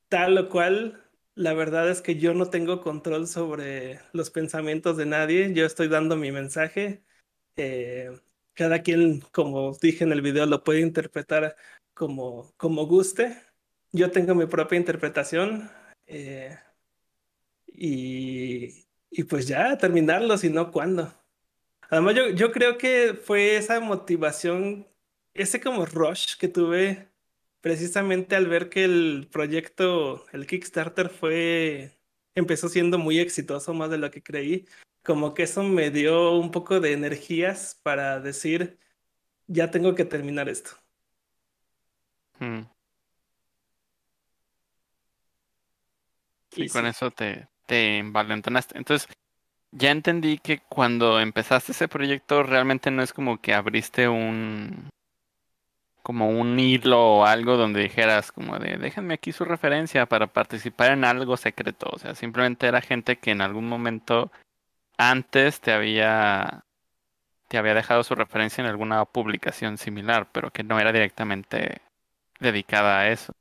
tal 0.10 0.38
o 0.38 0.50
cual, 0.50 1.04
la 1.36 1.54
verdad 1.54 1.90
es 1.90 2.02
que 2.02 2.16
yo 2.18 2.34
no 2.34 2.50
tengo 2.50 2.82
control 2.82 3.28
sobre 3.28 4.00
los 4.14 4.30
pensamientos 4.32 4.98
de 4.98 5.06
nadie, 5.06 5.54
yo 5.54 5.66
estoy 5.66 5.88
dando 5.88 6.16
mi 6.18 6.32
mensaje. 6.32 7.04
eh, 7.58 8.12
cada 8.56 8.82
quien, 8.84 9.22
como 9.34 9.74
dije 9.82 10.04
en 10.06 10.12
el 10.14 10.22
video, 10.24 10.46
lo 10.48 10.64
puede 10.66 10.82
interpretar 10.82 11.56
como, 11.96 12.54
como 12.58 12.88
guste. 12.88 13.38
Yo 13.94 14.12
tengo 14.12 14.36
mi 14.36 14.48
propia 14.48 14.78
interpretación 14.80 15.72
eh, 16.08 16.58
y, 17.68 18.88
y 19.10 19.24
pues 19.24 19.48
ya 19.48 19.78
terminarlo, 19.78 20.38
si 20.38 20.50
no, 20.50 20.72
¿cuándo? 20.72 21.14
Además, 21.90 22.16
yo, 22.16 22.30
yo 22.32 22.52
creo 22.52 22.78
que 22.78 23.16
fue 23.16 23.58
esa 23.58 23.80
motivación, 23.82 24.88
ese 25.34 25.62
como 25.62 25.86
rush 25.86 26.38
que 26.40 26.48
tuve 26.50 27.07
precisamente 27.62 28.36
al 28.36 28.48
ver 28.48 28.70
que 28.70 28.84
el 28.86 29.28
proyecto, 29.32 30.26
el 30.34 30.48
Kickstarter 30.48 31.10
fue, 31.10 31.98
empezó 32.36 32.70
siendo 32.70 32.98
muy 32.98 33.20
exitoso, 33.20 33.74
más 33.74 33.90
de 33.90 33.98
lo 33.98 34.12
que 34.12 34.24
creí. 34.24 34.68
Como 35.04 35.34
que 35.34 35.44
eso 35.44 35.64
me 35.64 35.92
dio 35.92 36.34
un 36.38 36.52
poco 36.52 36.80
de 36.80 36.94
energías 36.94 37.80
para 37.84 38.20
decir, 38.20 38.80
ya 39.48 39.72
tengo 39.72 39.96
que 39.96 40.06
terminar 40.06 40.50
esto. 40.50 40.72
mm. 42.40 42.62
Y 46.56 46.68
con 46.70 46.86
sí. 46.86 46.90
eso 46.90 47.12
te, 47.12 47.48
te 47.68 48.00
envalentonaste. 48.00 48.78
Entonces, 48.78 49.08
ya 49.72 49.92
entendí 49.92 50.40
que 50.40 50.62
cuando 50.62 51.20
empezaste 51.20 51.72
ese 51.72 51.88
proyecto 51.88 52.44
realmente 52.44 52.92
no 52.92 53.04
es 53.04 53.14
como 53.14 53.42
que 53.42 53.54
abriste 53.54 54.08
un 54.08 54.90
como 56.08 56.30
un 56.30 56.58
hilo 56.58 57.18
o 57.18 57.26
algo 57.26 57.58
donde 57.58 57.82
dijeras 57.82 58.32
como 58.32 58.58
de 58.60 58.78
déjenme 58.78 59.16
aquí 59.16 59.34
su 59.34 59.44
referencia 59.44 60.06
para 60.06 60.28
participar 60.28 60.94
en 60.94 61.04
algo 61.04 61.36
secreto. 61.36 61.90
O 61.92 62.00
sea, 62.00 62.16
simplemente 62.16 62.66
era 62.66 62.80
gente 62.80 63.18
que 63.18 63.32
en 63.32 63.42
algún 63.42 63.68
momento 63.68 64.32
antes 64.98 65.60
te 65.60 65.74
había 65.74 66.64
te 67.50 67.58
había 67.58 67.74
dejado 67.74 68.06
su 68.06 68.16
referencia 68.16 68.62
en 68.62 68.70
alguna 68.70 69.04
publicación 69.04 69.78
similar, 69.78 70.30
pero 70.32 70.50
que 70.50 70.64
no 70.64 70.80
era 70.80 70.94
directamente 70.94 71.82
dedicada 72.40 73.02
a 73.02 73.10
eso. 73.10 73.34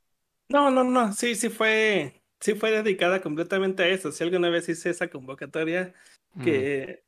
No, 0.49 0.69
no, 0.69 0.83
no, 0.83 1.13
sí, 1.13 1.35
sí 1.35 1.47
fue, 1.47 2.21
sí 2.41 2.53
fue 2.53 2.71
dedicada 2.71 3.21
completamente 3.21 3.83
a 3.83 3.87
eso. 3.87 4.11
Si 4.11 4.25
alguna 4.25 4.49
vez 4.49 4.67
hice 4.67 4.89
esa 4.89 5.07
convocatoria, 5.07 5.93
Mm, 6.37 6.43
que 6.43 7.03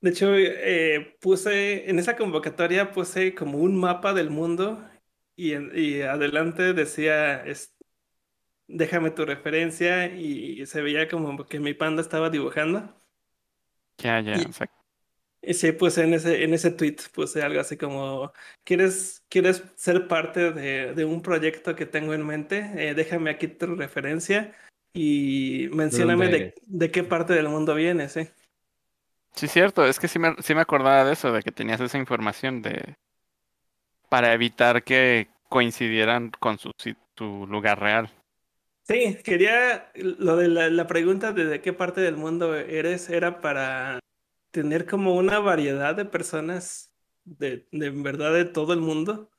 de 0.00 0.10
hecho 0.10 0.34
eh, 0.34 1.16
puse, 1.20 1.90
en 1.90 1.98
esa 1.98 2.16
convocatoria 2.16 2.92
puse 2.92 3.34
como 3.34 3.58
un 3.58 3.78
mapa 3.78 4.14
del 4.14 4.30
mundo 4.30 4.82
y, 5.48 6.02
adelante 6.02 6.72
decía, 6.74 7.44
es- 7.44 7.74
déjame 8.68 9.10
tu 9.12 9.24
referencia 9.26 10.06
y, 10.14 10.66
se 10.66 10.82
veía 10.82 11.08
como 11.08 11.46
que 11.46 11.60
mi 11.60 11.74
panda 11.74 12.02
estaba 12.02 12.30
dibujando. 12.30 12.94
ya, 13.98 14.20
ya, 14.20 14.42
o 14.48 14.52
Y, 15.42 15.54
sí 15.54 15.72
puse 15.72 16.04
en 16.04 16.14
ese, 16.14 16.44
en 16.44 16.54
ese 16.54 16.70
tweet, 16.70 16.96
puse 17.14 17.42
algo 17.42 17.60
así 17.60 17.76
como, 17.76 18.32
¿quieres, 18.64 19.24
quieres 19.28 19.64
ser 19.76 20.06
parte 20.08 20.52
de, 20.52 20.94
de 20.94 21.04
un 21.04 21.22
proyecto 21.22 21.74
que 21.76 21.86
tengo 21.86 22.14
en 22.14 22.26
mente? 22.26 22.70
Eh, 22.76 22.94
déjame 22.94 23.30
aquí 23.30 23.48
tu 23.48 23.74
referencia 23.76 24.54
y 24.92 25.68
¿De 25.68 25.72
mencióname 25.72 26.28
de 26.66 26.90
qué 26.90 27.04
parte 27.04 27.32
del 27.34 27.48
mundo 27.48 27.74
vienes, 27.74 28.16
¿eh? 28.16 28.34
Sí, 29.34 29.48
cierto, 29.48 29.84
es 29.86 29.98
que 29.98 30.08
sí 30.08 30.18
me, 30.18 30.34
sí 30.42 30.54
me 30.54 30.60
acordaba 30.60 31.04
de 31.04 31.12
eso, 31.12 31.32
de 31.32 31.42
que 31.42 31.52
tenías 31.52 31.80
esa 31.80 31.98
información 31.98 32.62
de 32.62 32.96
para 34.10 34.34
evitar 34.34 34.84
que 34.84 35.28
coincidieran 35.48 36.30
con 36.38 36.58
su, 36.58 36.72
lugar 37.46 37.80
real. 37.80 38.10
Sí, 38.82 39.16
quería, 39.24 39.90
lo 39.94 40.36
de 40.36 40.48
la, 40.48 40.86
pregunta 40.86 41.32
de, 41.32 41.60
qué 41.62 41.72
parte 41.72 42.00
del 42.00 42.16
mundo 42.16 42.54
eres 42.54 43.08
era 43.08 43.40
para 43.40 44.00
tener 44.50 44.84
como 44.86 45.14
una 45.14 45.38
variedad 45.38 45.94
de 45.94 46.04
personas 46.04 46.92
de, 47.24 47.68
de 47.70 47.90
verdad 47.90 48.34
de 48.34 48.46
todo 48.46 48.72
el 48.72 48.80
mundo 48.80 49.30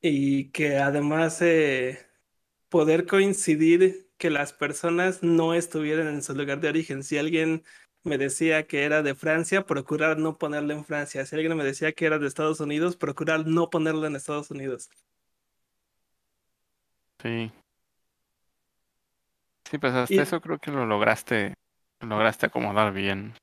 y 0.00 0.50
que 0.50 0.76
además 0.76 1.40
eh, 1.40 1.98
poder 2.68 3.06
coincidir 3.06 4.10
que 4.18 4.30
las 4.30 4.52
personas 4.52 5.22
no 5.22 5.54
estuvieran 5.54 6.08
en 6.08 6.22
su 6.22 6.34
lugar 6.34 6.60
de 6.60 6.68
origen. 6.68 7.02
Si 7.02 7.18
alguien 7.18 7.64
me 8.06 8.18
decía 8.18 8.66
que 8.66 8.84
era 8.84 9.02
de 9.02 9.14
Francia, 9.14 9.66
procurar 9.66 10.18
no 10.18 10.38
ponerlo 10.38 10.72
en 10.72 10.84
Francia. 10.84 11.26
Si 11.26 11.34
alguien 11.34 11.56
me 11.56 11.64
decía 11.64 11.92
que 11.92 12.06
era 12.06 12.18
de 12.18 12.26
Estados 12.26 12.60
Unidos, 12.60 12.96
procurar 12.96 13.46
no 13.46 13.68
ponerlo 13.68 14.06
en 14.06 14.16
Estados 14.16 14.50
Unidos. 14.50 14.90
Sí. 17.22 17.50
Sí, 19.70 19.78
pues 19.78 19.92
hasta 19.94 20.14
Y 20.14 20.18
eso 20.18 20.40
creo 20.40 20.58
que 20.58 20.70
lo 20.70 20.86
lograste, 20.86 21.54
lo 22.00 22.08
lograste 22.08 22.46
acomodar 22.46 22.92
bien. 22.92 23.34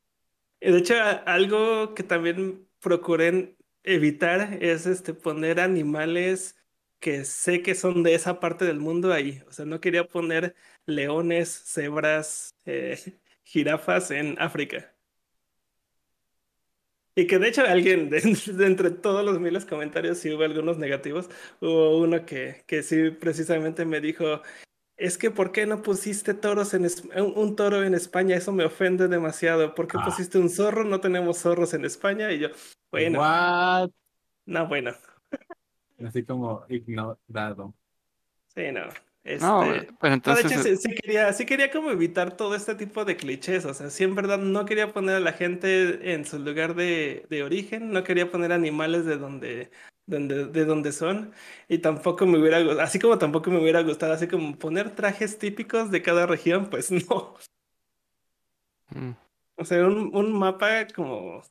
De 0.61 0.77
hecho, 0.77 0.95
algo 1.25 1.93
que 1.93 2.03
también 2.03 2.65
procuré 2.79 3.57
evitar 3.83 4.57
es 4.61 4.85
este 4.85 5.13
poner 5.13 5.59
animales 5.59 6.55
que 6.99 7.25
sé 7.25 7.61
que 7.61 7.75
son 7.75 8.01
de 8.01 8.15
esa 8.15 8.39
parte 8.39 8.63
del 8.63 8.79
mundo 8.79 9.11
ahí. 9.11 9.43
O 9.47 9.51
sea, 9.51 9.65
no 9.65 9.81
quería 9.81 10.07
poner 10.07 10.55
leones, 10.85 11.49
cebras, 11.65 12.55
eh, 12.65 13.19
jirafas 13.43 14.11
en 14.11 14.35
África. 14.41 14.93
Y 17.15 17.27
que 17.27 17.37
de 17.37 17.47
hecho 17.49 17.61
alguien, 17.61 18.09
de, 18.09 18.21
de 18.53 18.65
entre 18.65 18.89
todos 18.91 19.23
los 19.23 19.39
miles 19.39 19.63
de 19.65 19.69
comentarios, 19.69 20.17
sí 20.17 20.33
hubo 20.33 20.43
algunos 20.43 20.77
negativos. 20.77 21.29
Hubo 21.61 21.97
uno 21.99 22.25
que, 22.25 22.63
que 22.67 22.81
sí 22.83 23.11
precisamente 23.11 23.85
me 23.85 24.01
dijo, 24.01 24.41
es 24.97 25.17
que 25.17 25.31
¿por 25.31 25.51
qué 25.51 25.65
no 25.67 25.81
pusiste 25.83 26.33
toros 26.33 26.73
en 26.73 26.85
Es- 26.85 27.03
un, 27.15 27.33
un 27.37 27.55
toro 27.55 27.83
en 27.83 27.93
España? 27.95 28.35
Eso 28.35 28.51
me 28.53 28.65
ofende 28.65 29.07
demasiado. 29.07 29.75
¿Por 29.75 29.87
qué 29.87 29.99
Ah, 29.99 30.05
pusiste 30.05 30.39
un 30.39 30.49
zorro? 30.49 30.83
No 30.85 31.01
tenemos 31.01 31.39
zorros 31.39 31.73
en 31.75 31.85
España. 31.85 32.31
Y 32.31 32.39
yo, 32.39 32.49
bueno, 32.91 33.19
what? 33.19 33.89
no, 34.45 34.67
bueno, 34.67 34.91
Así 36.05 36.23
como 36.23 36.65
ignorado. 36.69 37.73
sí, 38.55 38.71
no. 38.71 38.81
No, 39.39 39.65
Este, 39.65 39.87
pero 39.99 40.13
no, 40.25 40.35
de 40.35 40.41
hecho 40.41 40.57
entonces, 40.57 40.63
sí, 40.63 40.77
sí 40.77 40.93
quería, 40.95 41.31
sí 41.33 41.45
quería 41.45 41.71
como 41.71 41.89
evitar 41.91 42.35
todo 42.37 42.55
este 42.55 42.75
tipo 42.75 43.05
de 43.05 43.17
clichés. 43.17 43.65
O 43.65 43.73
sea, 43.73 43.89
sí 43.89 44.03
en 44.03 44.15
verdad 44.15 44.37
no 44.37 44.65
quería 44.65 44.93
poner 44.93 45.15
a 45.15 45.19
la 45.19 45.33
gente 45.33 46.13
en 46.13 46.25
su 46.25 46.39
lugar 46.39 46.75
de, 46.75 47.25
de 47.29 47.43
origen, 47.43 47.91
no 47.91 48.03
quería 48.03 48.29
poner 48.31 48.51
animales 48.51 49.05
de 49.05 49.17
donde, 49.17 49.71
donde, 50.05 50.45
de 50.47 50.65
donde 50.65 50.91
son. 50.91 51.33
Y 51.67 51.79
tampoco 51.79 52.25
me 52.25 52.37
hubiera, 52.39 52.59
así 52.83 52.99
como 52.99 53.17
tampoco 53.17 53.49
me 53.51 53.59
hubiera 53.61 53.81
gustado, 53.81 54.13
así 54.13 54.27
como 54.27 54.57
poner 54.57 54.95
trajes 54.95 55.37
típicos 55.39 55.91
de 55.91 56.01
cada 56.01 56.25
región, 56.25 56.69
pues 56.69 56.91
no. 57.09 57.35
mm, 58.95 59.13
O 59.57 59.65
sea, 59.65 59.85
un, 59.87 60.15
un 60.15 60.31
mapa 60.33 60.85
como 60.95 61.41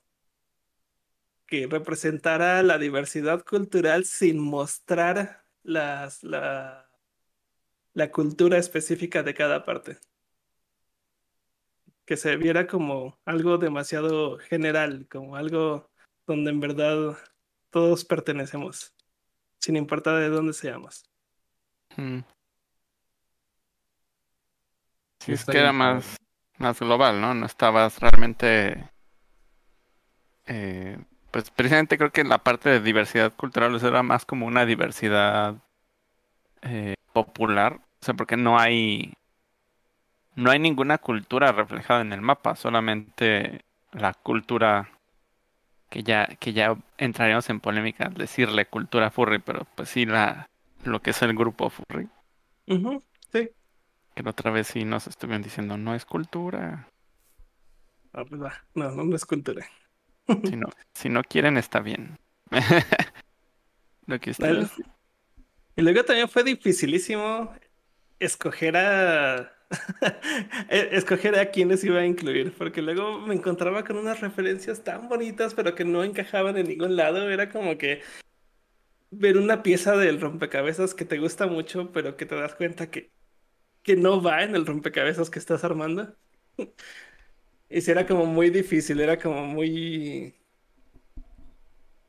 que 1.46 1.66
representara 1.66 2.62
la 2.62 2.78
diversidad 2.78 3.44
cultural 3.44 4.04
sin 4.04 4.38
mostrar 4.38 5.44
las, 5.62 6.22
la, 6.22 6.88
la 7.94 8.10
cultura 8.10 8.58
específica 8.58 9.22
de 9.22 9.34
cada 9.34 9.64
parte. 9.64 9.98
Que 12.04 12.16
se 12.16 12.36
viera 12.36 12.66
como 12.66 13.18
algo 13.24 13.58
demasiado 13.58 14.38
general, 14.38 15.06
como 15.10 15.36
algo 15.36 15.90
donde 16.26 16.50
en 16.50 16.60
verdad 16.60 17.16
todos 17.70 18.04
pertenecemos, 18.04 18.94
sin 19.58 19.76
importar 19.76 20.20
de 20.20 20.28
dónde 20.28 20.52
seamos. 20.52 21.04
mm, 21.96 22.20
sí 25.20 25.32
es 25.32 25.44
que 25.44 25.58
era 25.58 25.70
en 25.70 25.76
más, 25.76 26.16
más 26.58 26.80
global, 26.80 27.20
¿no? 27.20 27.34
No 27.34 27.46
estabas 27.46 28.00
realmente, 28.00 28.90
eh, 30.46 30.98
pues 31.30 31.50
precisamente 31.50 31.96
creo 31.98 32.12
que 32.12 32.24
la 32.24 32.38
parte 32.38 32.68
de 32.68 32.80
diversidad 32.80 33.32
cultural 33.34 33.74
o 33.74 33.78
sea, 33.78 33.90
era 33.90 34.02
más 34.02 34.24
como 34.24 34.46
una 34.46 34.66
diversidad 34.66 35.56
eh, 36.62 36.94
popular, 37.12 37.74
o 37.74 38.04
sea, 38.04 38.14
porque 38.14 38.36
no 38.36 38.58
hay, 38.58 39.14
no 40.34 40.50
hay 40.50 40.58
ninguna 40.58 40.98
cultura 40.98 41.52
reflejada 41.52 42.00
en 42.00 42.12
el 42.12 42.20
mapa, 42.20 42.56
solamente 42.56 43.60
la 43.92 44.14
cultura 44.14 44.90
que 45.90 46.02
ya, 46.02 46.26
que 46.26 46.52
ya 46.52 46.76
entraríamos 46.96 47.50
en 47.50 47.60
polémica 47.60 48.06
al 48.06 48.14
decirle 48.14 48.66
cultura 48.66 49.10
furry, 49.10 49.38
pero 49.38 49.66
pues 49.74 49.90
sí 49.90 50.06
la 50.06 50.46
lo 50.84 51.00
que 51.00 51.10
es 51.10 51.22
el 51.22 51.34
grupo 51.34 51.70
furry. 51.70 52.08
Ujú, 52.66 53.02
sí. 53.32 53.50
Que 54.14 54.22
la 54.22 54.30
otra 54.30 54.50
vez 54.50 54.68
sí 54.68 54.84
nos 54.84 55.06
estuvieron 55.06 55.42
diciendo 55.42 55.76
no 55.76 55.94
es 55.94 56.04
cultura. 56.04 56.88
Ah, 58.12 58.24
pues 58.28 58.42
va. 58.42 58.52
No, 58.74 58.90
no, 58.90 59.04
no 59.04 59.16
es 59.16 59.24
cultura. 59.24 59.66
Si 60.44 60.56
no, 60.56 60.68
si 60.94 61.08
no 61.08 61.22
quieren 61.22 61.56
está 61.56 61.80
bien. 61.80 62.18
lo 64.06 64.18
que 64.18 64.30
ustedes 64.30 64.70
Y 65.76 65.82
luego 65.82 66.04
también 66.04 66.28
fue 66.28 66.44
dificilísimo 66.44 67.52
escoger 68.20 68.76
a 68.76 69.52
e- 70.70 70.90
escoger 70.92 71.38
a 71.38 71.50
quienes 71.50 71.84
iba 71.84 72.00
a 72.00 72.06
incluir, 72.06 72.54
porque 72.58 72.82
luego 72.82 73.20
me 73.20 73.34
encontraba 73.34 73.84
con 73.84 73.96
unas 73.98 74.20
referencias 74.20 74.84
tan 74.84 75.08
bonitas, 75.08 75.54
pero 75.54 75.74
que 75.74 75.84
no 75.84 76.04
encajaban 76.04 76.56
en 76.58 76.68
ningún 76.68 76.96
lado. 76.96 77.30
Era 77.30 77.50
como 77.50 77.78
que 77.78 78.02
ver 79.10 79.36
una 79.38 79.62
pieza 79.62 79.96
del 79.96 80.20
rompecabezas 80.20 80.94
que 80.94 81.04
te 81.04 81.18
gusta 81.18 81.46
mucho, 81.46 81.92
pero 81.92 82.16
que 82.16 82.26
te 82.26 82.34
das 82.36 82.54
cuenta 82.54 82.90
que, 82.90 83.12
que 83.82 83.96
no 83.96 84.22
va 84.22 84.44
en 84.44 84.56
el 84.56 84.66
rompecabezas 84.66 85.30
que 85.30 85.40
estás 85.40 85.64
armando. 85.64 86.16
Y 87.68 87.80
sí, 87.80 87.90
era 87.90 88.06
como 88.06 88.26
muy 88.26 88.50
difícil, 88.50 89.00
era 89.00 89.18
como 89.18 89.44
muy, 89.46 90.34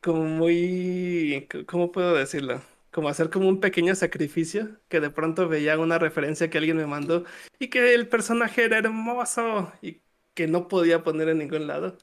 como 0.02 0.24
muy, 0.26 1.48
¿cómo 1.68 1.92
puedo 1.92 2.14
decirlo? 2.16 2.62
Como 2.94 3.10
hacer 3.10 3.32
como 3.32 3.50
un 3.50 3.60
pequeño 3.60 3.96
sacrificio, 3.96 4.80
que 4.88 5.00
de 5.00 5.10
pronto 5.10 5.50
veía 5.50 5.80
una 5.80 5.98
referencia 5.98 6.50
que 6.50 6.60
alguien 6.60 6.78
me 6.78 6.86
mandó 6.86 7.26
y 7.58 7.70
que 7.70 7.96
el 7.96 8.08
personaje 8.08 8.66
era 8.66 8.78
hermoso 8.78 9.74
y 9.82 10.02
que 10.36 10.48
no 10.48 10.68
podía 10.68 11.04
poner 11.04 11.28
en 11.30 11.40
ningún 11.40 11.66
lado. 11.66 11.98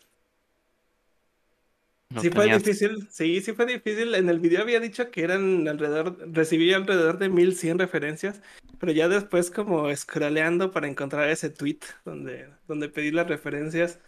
no 2.10 2.20
Sí 2.20 2.30
fue 2.30 2.52
difícil, 2.52 3.08
sí, 3.08 3.40
sí 3.40 3.52
fue 3.52 3.66
difícil. 3.66 4.16
En 4.16 4.28
el 4.28 4.40
video 4.40 4.62
había 4.62 4.80
dicho 4.80 5.12
que 5.12 5.22
eran 5.22 5.68
alrededor, 5.68 6.18
recibí 6.32 6.72
alrededor 6.74 7.18
de 7.18 7.28
1100 7.28 7.78
referencias, 7.78 8.42
pero 8.80 8.90
ya 8.90 9.08
después 9.08 9.52
como 9.52 9.94
scrolleando 9.94 10.72
para 10.72 10.88
encontrar 10.88 11.30
ese 11.30 11.50
tweet 11.50 11.78
donde, 12.04 12.48
donde 12.66 12.88
pedí 12.88 13.12
las 13.12 13.28
referencias, 13.28 14.00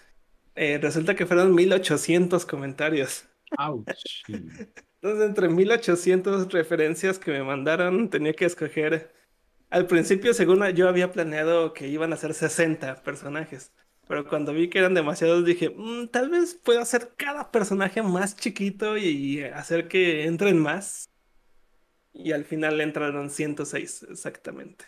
eh, 0.56 0.78
resulta 0.82 1.14
que 1.14 1.26
fueron 1.26 1.54
1800 1.54 2.44
comentarios. 2.44 3.24
Ouch. 3.56 3.86
Entonces, 5.02 5.28
entre 5.28 5.48
1800 5.48 6.52
referencias 6.52 7.18
que 7.18 7.32
me 7.32 7.42
mandaron, 7.42 8.08
tenía 8.08 8.34
que 8.34 8.44
escoger. 8.44 9.12
Al 9.70 9.86
principio, 9.88 10.32
según 10.34 10.64
yo 10.74 10.88
había 10.88 11.12
planeado 11.12 11.72
que 11.72 11.88
iban 11.88 12.12
a 12.12 12.16
ser 12.16 12.34
60 12.34 13.02
personajes, 13.02 13.72
pero 14.06 14.28
cuando 14.28 14.52
vi 14.54 14.68
que 14.70 14.78
eran 14.78 14.94
demasiados, 14.94 15.44
dije, 15.44 15.70
"Mm, 15.70 16.08
tal 16.08 16.30
vez 16.30 16.54
pueda 16.54 16.82
hacer 16.82 17.14
cada 17.16 17.50
personaje 17.50 18.02
más 18.02 18.36
chiquito 18.36 18.96
y 18.96 19.42
hacer 19.42 19.88
que 19.88 20.24
entren 20.26 20.58
más. 20.60 21.08
Y 22.14 22.32
al 22.32 22.44
final 22.44 22.80
entraron 22.80 23.30
106, 23.30 24.04
exactamente. 24.08 24.84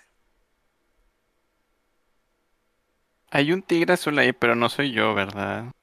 Hay 3.30 3.52
un 3.52 3.62
tigre 3.62 3.94
azul 3.94 4.18
ahí, 4.18 4.32
pero 4.32 4.54
no 4.54 4.68
soy 4.68 4.92
yo, 4.92 5.14
¿verdad? 5.14 5.73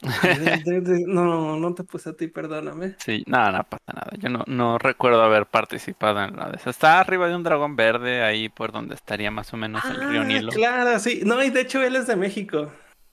No, 1.06 1.56
no 1.56 1.74
te 1.74 1.84
puse 1.84 2.10
a 2.10 2.12
ti, 2.12 2.28
perdóname. 2.28 2.94
Sí, 2.98 3.24
nada, 3.26 3.50
no 3.58 3.64
pasa 3.64 3.92
nada. 3.92 4.10
Yo 4.18 4.28
no, 4.28 4.44
no 4.46 4.78
recuerdo 4.78 5.22
haber 5.22 5.46
participado 5.46 6.22
en 6.22 6.36
la 6.36 6.50
de 6.50 6.56
esa. 6.56 6.70
Está 6.70 7.00
arriba 7.00 7.28
de 7.28 7.34
un 7.36 7.42
dragón 7.42 7.76
verde, 7.76 8.22
ahí 8.22 8.48
por 8.48 8.72
donde 8.72 8.94
estaría 8.94 9.30
más 9.30 9.52
o 9.52 9.56
menos 9.56 9.84
el 9.84 9.96
río 10.08 10.20
Ah, 10.20 10.24
Nilo. 10.24 10.52
claro, 10.52 10.98
sí. 10.98 11.22
No, 11.24 11.42
y 11.42 11.50
de 11.50 11.60
hecho 11.62 11.82
él 11.82 11.96
es 11.96 12.06
de 12.06 12.16
México. 12.16 12.70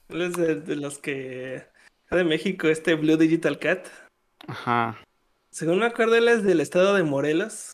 Él 0.10 0.22
es 0.22 0.34
de, 0.34 0.56
de 0.56 0.76
los 0.76 1.00
que... 1.00 1.68
De 2.12 2.24
México, 2.24 2.68
este 2.68 2.94
Blue 2.94 3.18
Digital 3.18 3.58
Cat. 3.58 3.88
Ajá. 4.48 4.98
Según 5.50 5.80
me 5.80 5.86
acuerdo, 5.88 6.16
él 6.16 6.28
es 6.28 6.44
del 6.44 6.62
estado 6.62 6.94
de 6.94 7.04
Morelos. 7.04 7.72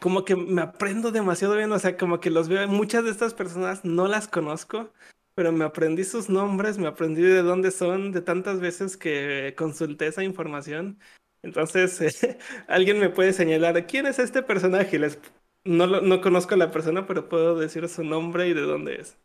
Como 0.00 0.24
que 0.24 0.36
me 0.36 0.62
aprendo 0.62 1.10
demasiado 1.10 1.56
bien, 1.56 1.72
o 1.72 1.78
sea, 1.78 1.96
como 1.96 2.20
que 2.20 2.30
los 2.30 2.48
veo. 2.48 2.66
Muchas 2.68 3.04
de 3.04 3.10
estas 3.10 3.34
personas 3.34 3.84
no 3.84 4.06
las 4.06 4.28
conozco, 4.28 4.90
pero 5.40 5.52
me 5.52 5.64
aprendí 5.64 6.04
sus 6.04 6.28
nombres, 6.28 6.76
me 6.76 6.86
aprendí 6.86 7.22
de 7.22 7.40
dónde 7.40 7.70
son, 7.70 8.12
de 8.12 8.20
tantas 8.20 8.60
veces 8.60 8.98
que 8.98 9.54
consulté 9.56 10.06
esa 10.06 10.22
información. 10.22 11.00
Entonces, 11.40 11.98
alguien 12.68 12.98
me 12.98 13.08
puede 13.08 13.32
señalar 13.32 13.86
quién 13.86 14.04
es 14.04 14.18
este 14.18 14.42
personaje. 14.42 14.98
Les... 14.98 15.18
No, 15.64 15.86
no 15.86 16.20
conozco 16.20 16.52
a 16.52 16.58
la 16.58 16.70
persona, 16.70 17.06
pero 17.06 17.30
puedo 17.30 17.58
decir 17.58 17.88
su 17.88 18.04
nombre 18.04 18.48
y 18.48 18.52
de 18.52 18.60
dónde 18.60 18.96
es. 18.96 19.16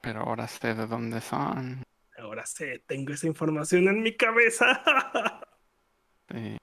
Pero 0.00 0.20
ahora 0.20 0.46
sé 0.46 0.72
de 0.72 0.86
dónde 0.86 1.20
son. 1.20 1.82
Ahora 2.16 2.46
sé, 2.46 2.78
tengo 2.86 3.14
esa 3.14 3.26
información 3.26 3.88
en 3.88 4.04
mi 4.04 4.16
cabeza. 4.16 4.84
Sí. 6.30 6.56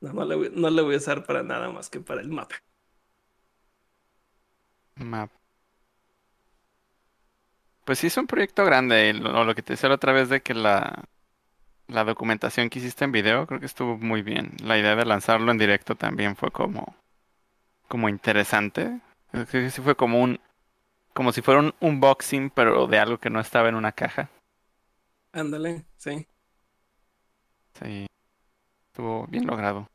No, 0.00 0.12
no 0.12 0.24
le 0.24 0.34
voy, 0.34 0.52
no 0.52 0.68
le 0.70 0.82
voy 0.82 0.94
a 0.96 0.98
usar 0.98 1.24
para 1.24 1.44
nada 1.44 1.70
más 1.70 1.88
que 1.88 2.00
para 2.00 2.20
el 2.20 2.28
mapa. 2.30 2.56
Map. 4.96 5.30
Pues 7.84 7.98
sí 7.98 8.06
es 8.08 8.16
un 8.16 8.26
proyecto 8.26 8.64
grande. 8.64 9.10
y 9.10 9.12
Lo, 9.12 9.44
lo 9.44 9.54
que 9.54 9.62
te 9.62 9.72
decía 9.74 9.88
la 9.88 9.96
otra 9.96 10.12
vez 10.12 10.28
de 10.28 10.40
que 10.42 10.54
la, 10.54 11.04
la 11.88 12.04
documentación 12.04 12.70
que 12.70 12.78
hiciste 12.80 13.04
en 13.04 13.12
video 13.12 13.46
creo 13.46 13.60
que 13.60 13.66
estuvo 13.66 13.98
muy 13.98 14.22
bien. 14.22 14.52
La 14.64 14.78
idea 14.78 14.96
de 14.96 15.04
lanzarlo 15.04 15.50
en 15.52 15.58
directo 15.58 15.94
también 15.96 16.36
fue 16.36 16.50
como, 16.50 16.96
como 17.88 18.08
interesante. 18.08 19.00
Creo 19.32 19.46
que 19.46 19.70
sí 19.70 19.82
fue 19.82 19.96
como 19.96 20.20
un, 20.22 20.40
como 21.14 21.32
si 21.32 21.42
fuera 21.42 21.60
un 21.60 21.74
unboxing, 21.80 22.50
pero 22.50 22.86
de 22.86 22.98
algo 22.98 23.18
que 23.18 23.30
no 23.30 23.40
estaba 23.40 23.68
en 23.68 23.76
una 23.76 23.92
caja. 23.92 24.30
Ándale, 25.32 25.84
sí. 25.96 26.26
Sí. 27.78 28.06
Estuvo 28.92 29.26
bien 29.28 29.46
logrado. 29.46 29.88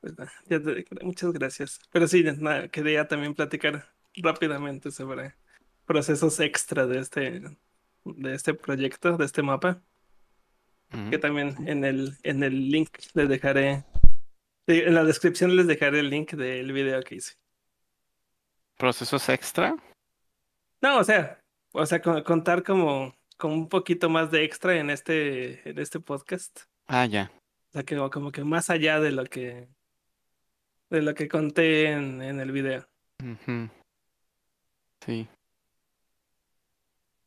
Pues, 0.00 0.14
ya 0.46 0.60
te- 0.62 0.84
muchas 1.02 1.32
gracias. 1.32 1.80
Pero 1.90 2.06
sí, 2.08 2.22
nada, 2.38 2.68
quería 2.68 3.06
también 3.08 3.34
platicar 3.34 3.92
rápidamente 4.16 4.90
sobre 4.90 5.34
procesos 5.94 6.38
extra 6.38 6.86
de 6.86 7.00
este, 7.00 7.42
de 8.04 8.34
este 8.34 8.54
proyecto, 8.54 9.16
de 9.16 9.24
este 9.24 9.42
mapa, 9.42 9.82
que 11.10 11.18
también 11.18 11.56
en 11.66 11.84
el, 11.84 12.16
en 12.22 12.44
el 12.44 12.70
link 12.70 12.90
les 13.14 13.28
dejaré, 13.28 13.84
sí, 14.68 14.78
en 14.86 14.94
la 14.94 15.02
descripción 15.02 15.56
les 15.56 15.66
dejaré 15.66 15.98
el 15.98 16.08
link 16.08 16.34
del 16.34 16.72
video 16.72 17.02
que 17.02 17.16
hice. 17.16 17.34
¿Procesos 18.76 19.28
extra? 19.30 19.74
No, 20.80 20.98
o 20.98 21.02
sea, 21.04 21.40
o 21.72 21.84
sea, 21.84 22.00
con- 22.00 22.22
contar 22.22 22.62
como, 22.62 23.12
como 23.36 23.54
un 23.54 23.68
poquito 23.68 24.08
más 24.08 24.30
de 24.30 24.44
extra 24.44 24.76
en 24.78 24.90
este, 24.90 25.68
en 25.68 25.76
este 25.76 25.98
podcast. 25.98 26.60
Ah, 26.86 27.04
ya. 27.06 27.32
O 27.70 27.72
sea, 27.72 27.82
que 27.82 27.96
como 28.12 28.30
que 28.30 28.44
más 28.44 28.70
allá 28.70 29.00
de 29.00 29.10
lo 29.10 29.24
que 29.24 29.68
de 30.88 31.02
lo 31.02 31.14
que 31.14 31.26
conté 31.26 31.90
en, 31.90 32.22
en 32.22 32.38
el 32.38 32.52
video. 32.52 32.88
Sí. 35.04 35.28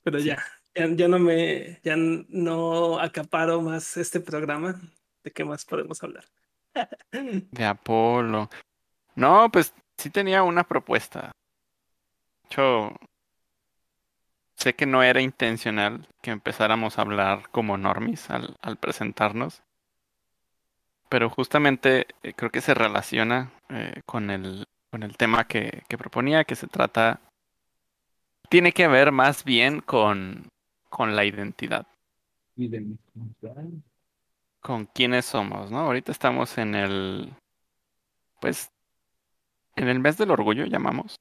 Pero 0.04 0.20
Sí. 0.20 0.26
ya, 0.28 0.44
ya, 0.76 0.88
ya 0.90 1.08
no 1.08 1.20
me, 1.20 1.80
ya 1.84 1.96
no 1.98 3.00
acaparo 3.00 3.62
más 3.62 3.98
este 3.98 4.20
programa. 4.20 4.80
¿De 5.24 5.32
qué 5.32 5.46
más 5.46 5.66
podemos 5.66 6.04
hablar? 6.04 6.26
De 7.52 7.66
Apolo. 7.66 8.50
No, 9.16 9.50
pues 9.52 9.74
sí 9.98 10.10
tenía 10.10 10.44
una 10.44 10.64
propuesta. 10.64 11.32
De 12.44 12.48
hecho, 12.50 12.96
sé 14.58 14.76
que 14.76 14.86
no 14.86 15.02
era 15.04 15.22
intencional 15.22 16.08
que 16.22 16.32
empezáramos 16.32 16.98
a 16.98 17.04
hablar 17.04 17.50
como 17.52 17.78
normis 17.78 18.30
al, 18.30 18.56
al 18.62 18.78
presentarnos. 18.78 19.62
Pero 21.10 21.30
justamente 21.30 22.08
eh, 22.24 22.34
creo 22.34 22.50
que 22.50 22.62
se 22.62 22.74
relaciona 22.74 23.52
eh, 23.70 24.02
con 24.06 24.30
el, 24.32 24.66
con 24.92 25.04
el 25.04 25.16
tema 25.16 25.46
que, 25.48 25.84
que 25.88 25.98
proponía, 25.98 26.44
que 26.44 26.56
se 26.56 26.68
trata. 26.68 27.22
Tiene 28.54 28.72
que 28.72 28.88
ver 28.88 29.12
más 29.12 29.44
bien 29.44 29.82
con, 29.82 30.48
con 30.88 31.16
la 31.16 31.26
identidad. 31.26 31.88
con 34.62 34.86
quiénes 34.86 35.26
somos, 35.26 35.72
¿no? 35.72 35.80
Ahorita 35.80 36.12
estamos 36.12 36.60
en 36.60 36.76
el, 36.76 37.34
pues, 38.40 38.70
en 39.76 39.88
el 39.88 40.00
mes 40.00 40.18
del 40.18 40.30
orgullo, 40.30 40.66
llamamos. 40.66 41.16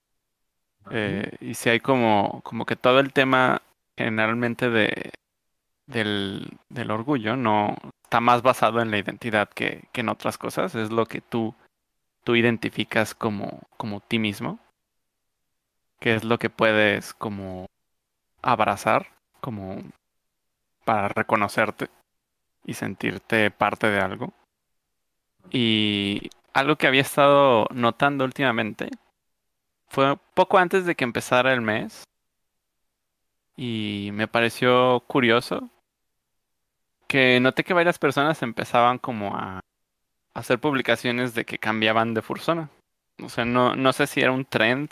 Eh, 0.91 1.39
y 1.41 1.55
si 1.55 1.71
hay 1.71 1.81
como, 1.81 2.43
como 2.45 2.67
que 2.67 2.77
todo 2.77 3.01
el 3.01 3.15
tema 3.15 3.63
generalmente 3.97 4.69
de, 4.69 5.11
del, 5.87 6.59
del 6.69 6.91
orgullo 6.91 7.35
no 7.35 7.77
está 8.03 8.21
más 8.21 8.43
basado 8.43 8.83
en 8.83 8.91
la 8.91 8.99
identidad 8.99 9.49
que, 9.49 9.89
que 9.93 10.03
en 10.03 10.11
otras 10.11 10.37
cosas. 10.37 10.75
Es 10.75 10.91
lo 10.91 11.07
que 11.07 11.23
tú, 11.23 11.55
tú 12.25 12.37
identificas 12.37 13.15
como, 13.15 13.61
como 13.79 14.01
ti 14.01 14.19
mismo. 14.19 14.59
Que 16.03 16.17
es 16.17 16.25
lo 16.25 16.37
que 16.37 16.51
puedes 16.51 17.15
como 17.15 17.67
abrazar, 18.43 19.13
como 19.41 19.81
para 20.85 21.07
reconocerte 21.07 21.91
y 22.65 22.75
sentirte 22.75 23.53
parte 23.53 23.89
de 23.89 24.01
algo. 24.01 24.33
Y 25.53 26.31
algo 26.55 26.75
que 26.75 26.89
había 26.89 27.03
estado 27.03 27.69
notando 27.71 28.25
últimamente 28.25 28.91
fue 29.87 30.17
poco 30.35 30.59
antes 30.59 30.87
de 30.87 30.97
que 30.97 31.05
empezara 31.05 31.53
el 31.53 31.61
mes. 31.61 32.03
y 33.57 34.11
me 34.15 34.27
pareció 34.27 35.01
curioso 35.07 35.71
que 37.07 37.39
noté 37.39 37.63
que 37.63 37.75
varias 37.75 37.99
personas 37.99 38.43
empezaban 38.43 38.99
como 38.99 39.37
a 39.37 39.61
hacer 40.35 40.59
publicaciones 40.59 41.35
de 41.35 41.45
que 41.45 41.59
cambiaban 41.59 42.13
de 42.15 42.23
Fursona. 42.23 42.71
O 43.23 43.29
sea, 43.29 43.45
no, 43.45 43.77
no 43.77 43.93
sé 43.93 44.09
si 44.09 44.21
era 44.21 44.33
un 44.33 44.47
trend 44.47 44.91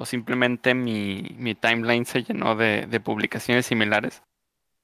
o 0.00 0.06
simplemente 0.06 0.74
mi, 0.74 1.34
mi 1.36 1.56
timeline 1.56 2.06
se 2.06 2.22
llenó 2.22 2.54
de, 2.54 2.86
de 2.86 3.00
publicaciones 3.00 3.66
similares 3.66 4.22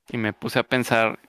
y 0.08 0.18
me 0.18 0.32
puse 0.32 0.58
a 0.58 0.64
pensar 0.64 1.20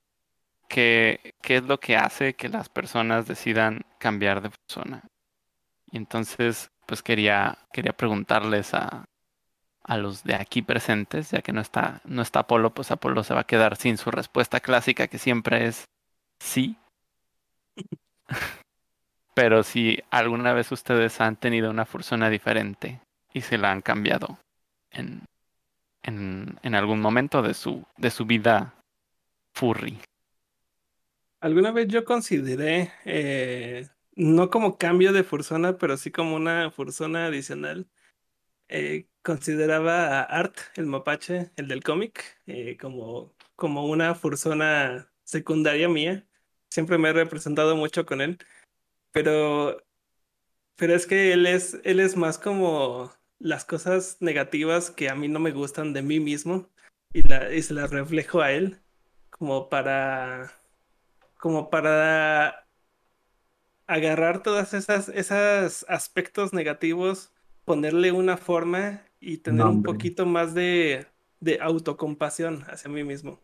qué, 0.67 1.35
es 1.43 1.63
lo 1.65 1.79
que 1.79 1.95
hace 1.95 2.33
que 2.33 2.49
las 2.49 2.67
personas 2.67 3.27
decidan 3.27 3.85
cambiar 3.99 4.41
de 4.41 4.49
persona. 4.49 5.03
Y 5.91 5.97
entonces, 5.97 6.71
pues 6.87 7.03
quería, 7.03 7.59
quería 7.71 7.93
preguntarles 7.93 8.73
a, 8.73 9.05
a 9.83 9.97
los 9.97 10.23
de 10.23 10.33
aquí 10.33 10.63
presentes, 10.63 11.29
ya 11.29 11.43
que 11.43 11.53
no 11.53 11.61
está, 11.61 12.01
no 12.05 12.23
está 12.23 12.39
Apolo, 12.39 12.73
pues 12.73 12.89
Apolo 12.89 13.23
se 13.23 13.35
va 13.35 13.41
a 13.41 13.47
quedar 13.47 13.77
sin 13.77 13.97
su 13.97 14.09
respuesta 14.09 14.61
clásica, 14.61 15.07
que 15.07 15.19
siempre 15.19 15.67
es 15.67 15.85
sí. 16.39 16.75
Pero 19.35 19.61
si 19.61 20.01
alguna 20.09 20.53
vez 20.53 20.71
ustedes 20.71 21.21
han 21.21 21.35
tenido 21.35 21.69
una 21.69 21.85
fursona 21.85 22.31
diferente 22.31 23.04
y 23.35 23.41
se 23.41 23.57
la 23.57 23.69
han 23.69 23.81
cambiado 23.81 24.39
en, 24.91 25.21
en, 26.03 26.73
algún 26.73 27.01
momento 27.01 27.41
de 27.41 27.53
su, 27.53 27.85
de 27.97 28.09
su 28.09 28.25
vida 28.25 28.73
furry. 29.53 29.99
Alguna 31.41 31.71
vez 31.71 31.89
yo 31.89 32.05
consideré, 32.05 32.93
eh, 33.03 33.89
no 34.15 34.49
como 34.49 34.77
cambio 34.77 35.11
de 35.11 35.25
fursona, 35.25 35.77
pero 35.77 35.97
sí 35.97 36.11
como 36.11 36.37
una 36.37 36.71
fursona 36.71 37.25
adicional. 37.25 37.87
eh, 38.69 39.07
consideraba 39.21 40.21
a 40.21 40.23
Art, 40.23 40.57
el 40.75 40.85
mapache, 40.85 41.51
el 41.57 41.67
del 41.67 41.83
cómic, 41.83 42.41
eh, 42.47 42.77
como, 42.77 43.35
como 43.55 43.85
una 43.85 44.15
fursona 44.15 45.11
secundaria 45.23 45.89
mía. 45.89 46.25
Siempre 46.69 46.97
me 46.97 47.09
he 47.09 47.13
representado 47.13 47.75
mucho 47.75 48.05
con 48.05 48.21
él, 48.21 48.37
pero, 49.11 49.83
pero 50.75 50.95
es 50.95 51.07
que 51.07 51.33
él 51.33 51.47
es, 51.47 51.79
él 51.83 51.99
es 51.99 52.15
más 52.17 52.37
como 52.39 53.11
las 53.39 53.65
cosas 53.65 54.17
negativas 54.19 54.91
que 54.91 55.09
a 55.09 55.15
mí 55.15 55.27
no 55.27 55.39
me 55.39 55.51
gustan 55.51 55.93
de 55.93 56.01
mí 56.01 56.19
mismo 56.19 56.69
y, 57.13 57.27
la, 57.27 57.53
y 57.53 57.61
se 57.61 57.73
las 57.73 57.91
reflejo 57.91 58.41
a 58.41 58.51
él, 58.51 58.79
como 59.29 59.69
para, 59.69 60.51
como 61.37 61.69
para 61.69 62.67
agarrar 63.87 64.41
todas 64.41 64.73
esas, 64.73 65.09
esos 65.09 65.85
aspectos 65.87 66.53
negativos, 66.53 67.31
ponerle 67.65 68.11
una 68.11 68.37
forma 68.37 69.03
y 69.19 69.37
tener 69.37 69.65
un 69.65 69.83
poquito 69.83 70.25
más 70.25 70.53
de, 70.53 71.07
de 71.39 71.59
autocompasión 71.61 72.63
hacia 72.67 72.89
mí 72.89 73.03
mismo. 73.03 73.39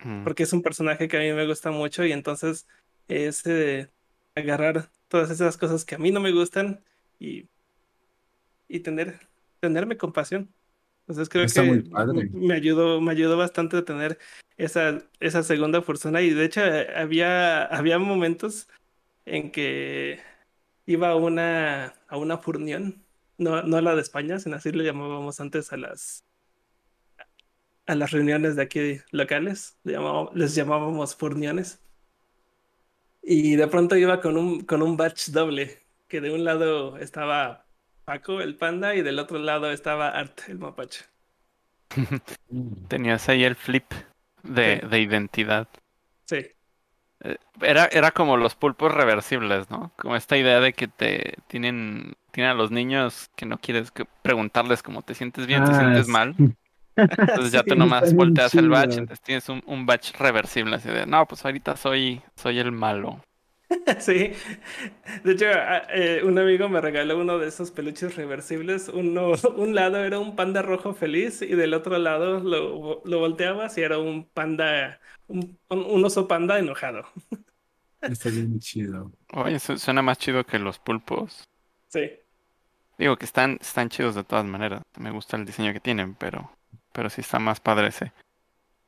Mm. 0.00 0.24
Porque 0.24 0.42
es 0.42 0.52
un 0.52 0.62
personaje 0.62 1.08
que 1.08 1.16
a 1.16 1.20
mí 1.20 1.32
me 1.32 1.46
gusta 1.46 1.70
mucho 1.70 2.04
y 2.04 2.12
entonces 2.12 2.66
es 3.08 3.44
eh, 3.46 3.90
agarrar 4.34 4.90
todas 5.08 5.30
esas 5.30 5.56
cosas 5.56 5.84
que 5.84 5.94
a 5.94 5.98
mí 5.98 6.10
no 6.10 6.20
me 6.20 6.32
gustan 6.32 6.84
y, 7.18 7.48
y 8.68 8.80
tener, 8.80 9.27
tenerme 9.60 9.96
compasión. 9.96 10.52
Entonces 11.06 11.28
creo 11.28 11.44
Está 11.44 11.62
que 11.62 11.84
me 12.32 12.54
ayudó, 12.54 13.00
me 13.00 13.12
ayudó 13.12 13.36
bastante 13.36 13.78
a 13.78 13.84
tener 13.84 14.18
esa, 14.56 15.02
esa 15.20 15.42
segunda 15.42 15.80
persona 15.80 16.20
y 16.20 16.30
de 16.30 16.44
hecho 16.44 16.60
había, 16.94 17.64
había 17.64 17.98
momentos 17.98 18.68
en 19.24 19.50
que 19.50 20.20
iba 20.84 21.08
a 21.10 21.16
una, 21.16 21.94
a 22.08 22.16
una 22.16 22.38
furnión, 22.38 23.02
no, 23.38 23.62
no 23.62 23.76
a 23.76 23.82
la 23.82 23.94
de 23.94 24.02
España, 24.02 24.38
sino 24.38 24.56
así 24.56 24.70
le 24.72 24.84
llamábamos 24.84 25.40
antes 25.40 25.72
a 25.72 25.76
las, 25.76 26.24
a 27.86 27.94
las 27.94 28.10
reuniones 28.10 28.56
de 28.56 28.62
aquí 28.62 29.00
locales, 29.10 29.78
le 29.84 29.94
llamábamos- 29.94 30.34
les 30.34 30.54
llamábamos 30.54 31.16
furniones. 31.16 31.80
Y 33.22 33.56
de 33.56 33.66
pronto 33.66 33.96
iba 33.96 34.20
con 34.20 34.36
un, 34.36 34.62
con 34.62 34.82
un 34.82 34.96
batch 34.96 35.28
doble, 35.28 35.78
que 36.06 36.20
de 36.20 36.30
un 36.32 36.44
lado 36.44 36.96
estaba 36.98 37.66
Paco, 38.08 38.40
el 38.40 38.56
panda, 38.56 38.94
y 38.96 39.02
del 39.02 39.20
otro 39.20 39.38
lado 39.38 39.70
estaba 39.70 40.08
Art, 40.08 40.40
el 40.48 40.58
mapache. 40.58 41.04
Tenías 42.88 43.28
ahí 43.28 43.44
el 43.44 43.56
flip 43.56 43.84
de, 44.42 44.80
Sí. 44.80 44.88
de 44.88 45.00
identidad. 45.00 45.68
Sí, 46.28 46.54
Eh, 47.20 47.36
Era, 47.60 47.86
era 47.86 48.10
como 48.12 48.36
los 48.36 48.54
pulpos 48.54 48.92
reversibles, 48.94 49.70
¿no? 49.70 49.92
Como 49.96 50.16
esta 50.16 50.36
idea 50.36 50.60
de 50.60 50.72
que 50.72 50.88
te 50.88 51.34
tienen, 51.48 52.14
tienen 52.30 52.52
a 52.52 52.54
los 52.54 52.70
niños 52.70 53.30
que 53.36 53.46
no 53.46 53.58
quieres 53.58 53.90
que 53.90 54.04
preguntarles 54.22 54.82
cómo 54.82 55.02
te 55.02 55.14
sientes 55.14 55.46
bien, 55.46 55.64
te 55.64 55.72
Ah, 55.72 55.74
sientes 55.74 56.06
sí. 56.06 56.12
mal. 56.12 56.36
Entonces 57.34 57.52
ya 57.52 57.64
Sí, 57.64 57.70
tú 57.70 57.76
nomás 57.76 58.14
volteas 58.14 58.56
el 58.56 58.68
batch, 58.70 58.98
entonces 58.98 59.22
tienes 59.24 59.48
un, 59.48 59.62
un 59.66 59.86
batch 59.86 60.12
reversible 60.18 60.76
así 60.76 60.88
de, 60.88 61.06
no, 61.06 61.26
pues 61.26 61.44
ahorita 61.44 61.76
soy, 61.76 62.22
soy 62.36 62.58
el 62.58 62.72
malo. 62.72 63.22
Sí, 64.00 64.32
de 65.24 65.32
hecho, 65.32 65.46
a- 65.48 65.86
eh, 65.90 66.22
un 66.24 66.38
amigo 66.38 66.68
me 66.68 66.80
regaló 66.80 67.18
uno 67.18 67.38
de 67.38 67.48
esos 67.48 67.70
peluches 67.70 68.16
reversibles. 68.16 68.88
Uno, 68.88 69.32
un 69.56 69.74
lado 69.74 69.98
era 70.04 70.18
un 70.18 70.36
panda 70.36 70.62
rojo 70.62 70.94
feliz 70.94 71.42
y 71.42 71.48
del 71.54 71.74
otro 71.74 71.98
lado 71.98 72.40
lo, 72.40 73.02
lo 73.04 73.18
volteabas 73.18 73.76
y 73.78 73.82
era 73.82 73.98
un 73.98 74.28
panda, 74.30 75.00
un, 75.26 75.58
un- 75.68 75.84
un 75.84 76.04
oso 76.04 76.28
panda 76.28 76.58
enojado. 76.58 77.04
Está 78.06 78.28
bien 78.30 78.58
chido. 78.58 79.12
Oye, 79.32 79.58
su- 79.58 79.78
suena 79.78 80.02
más 80.02 80.18
chido 80.18 80.44
que 80.44 80.58
los 80.58 80.78
pulpos. 80.78 81.44
Sí, 81.88 82.00
Digo 82.98 83.16
que 83.16 83.24
están, 83.24 83.56
están 83.62 83.88
chidos 83.88 84.14
de 84.14 84.24
todas 84.24 84.44
maneras. 84.44 84.82
Me 84.98 85.10
gusta 85.10 85.38
el 85.38 85.46
diseño 85.46 85.72
que 85.72 85.80
tienen, 85.80 86.14
pero, 86.14 86.50
pero 86.92 87.08
sí 87.08 87.22
está 87.22 87.38
más 87.38 87.60
padre 87.60 87.86
ese. 87.88 88.12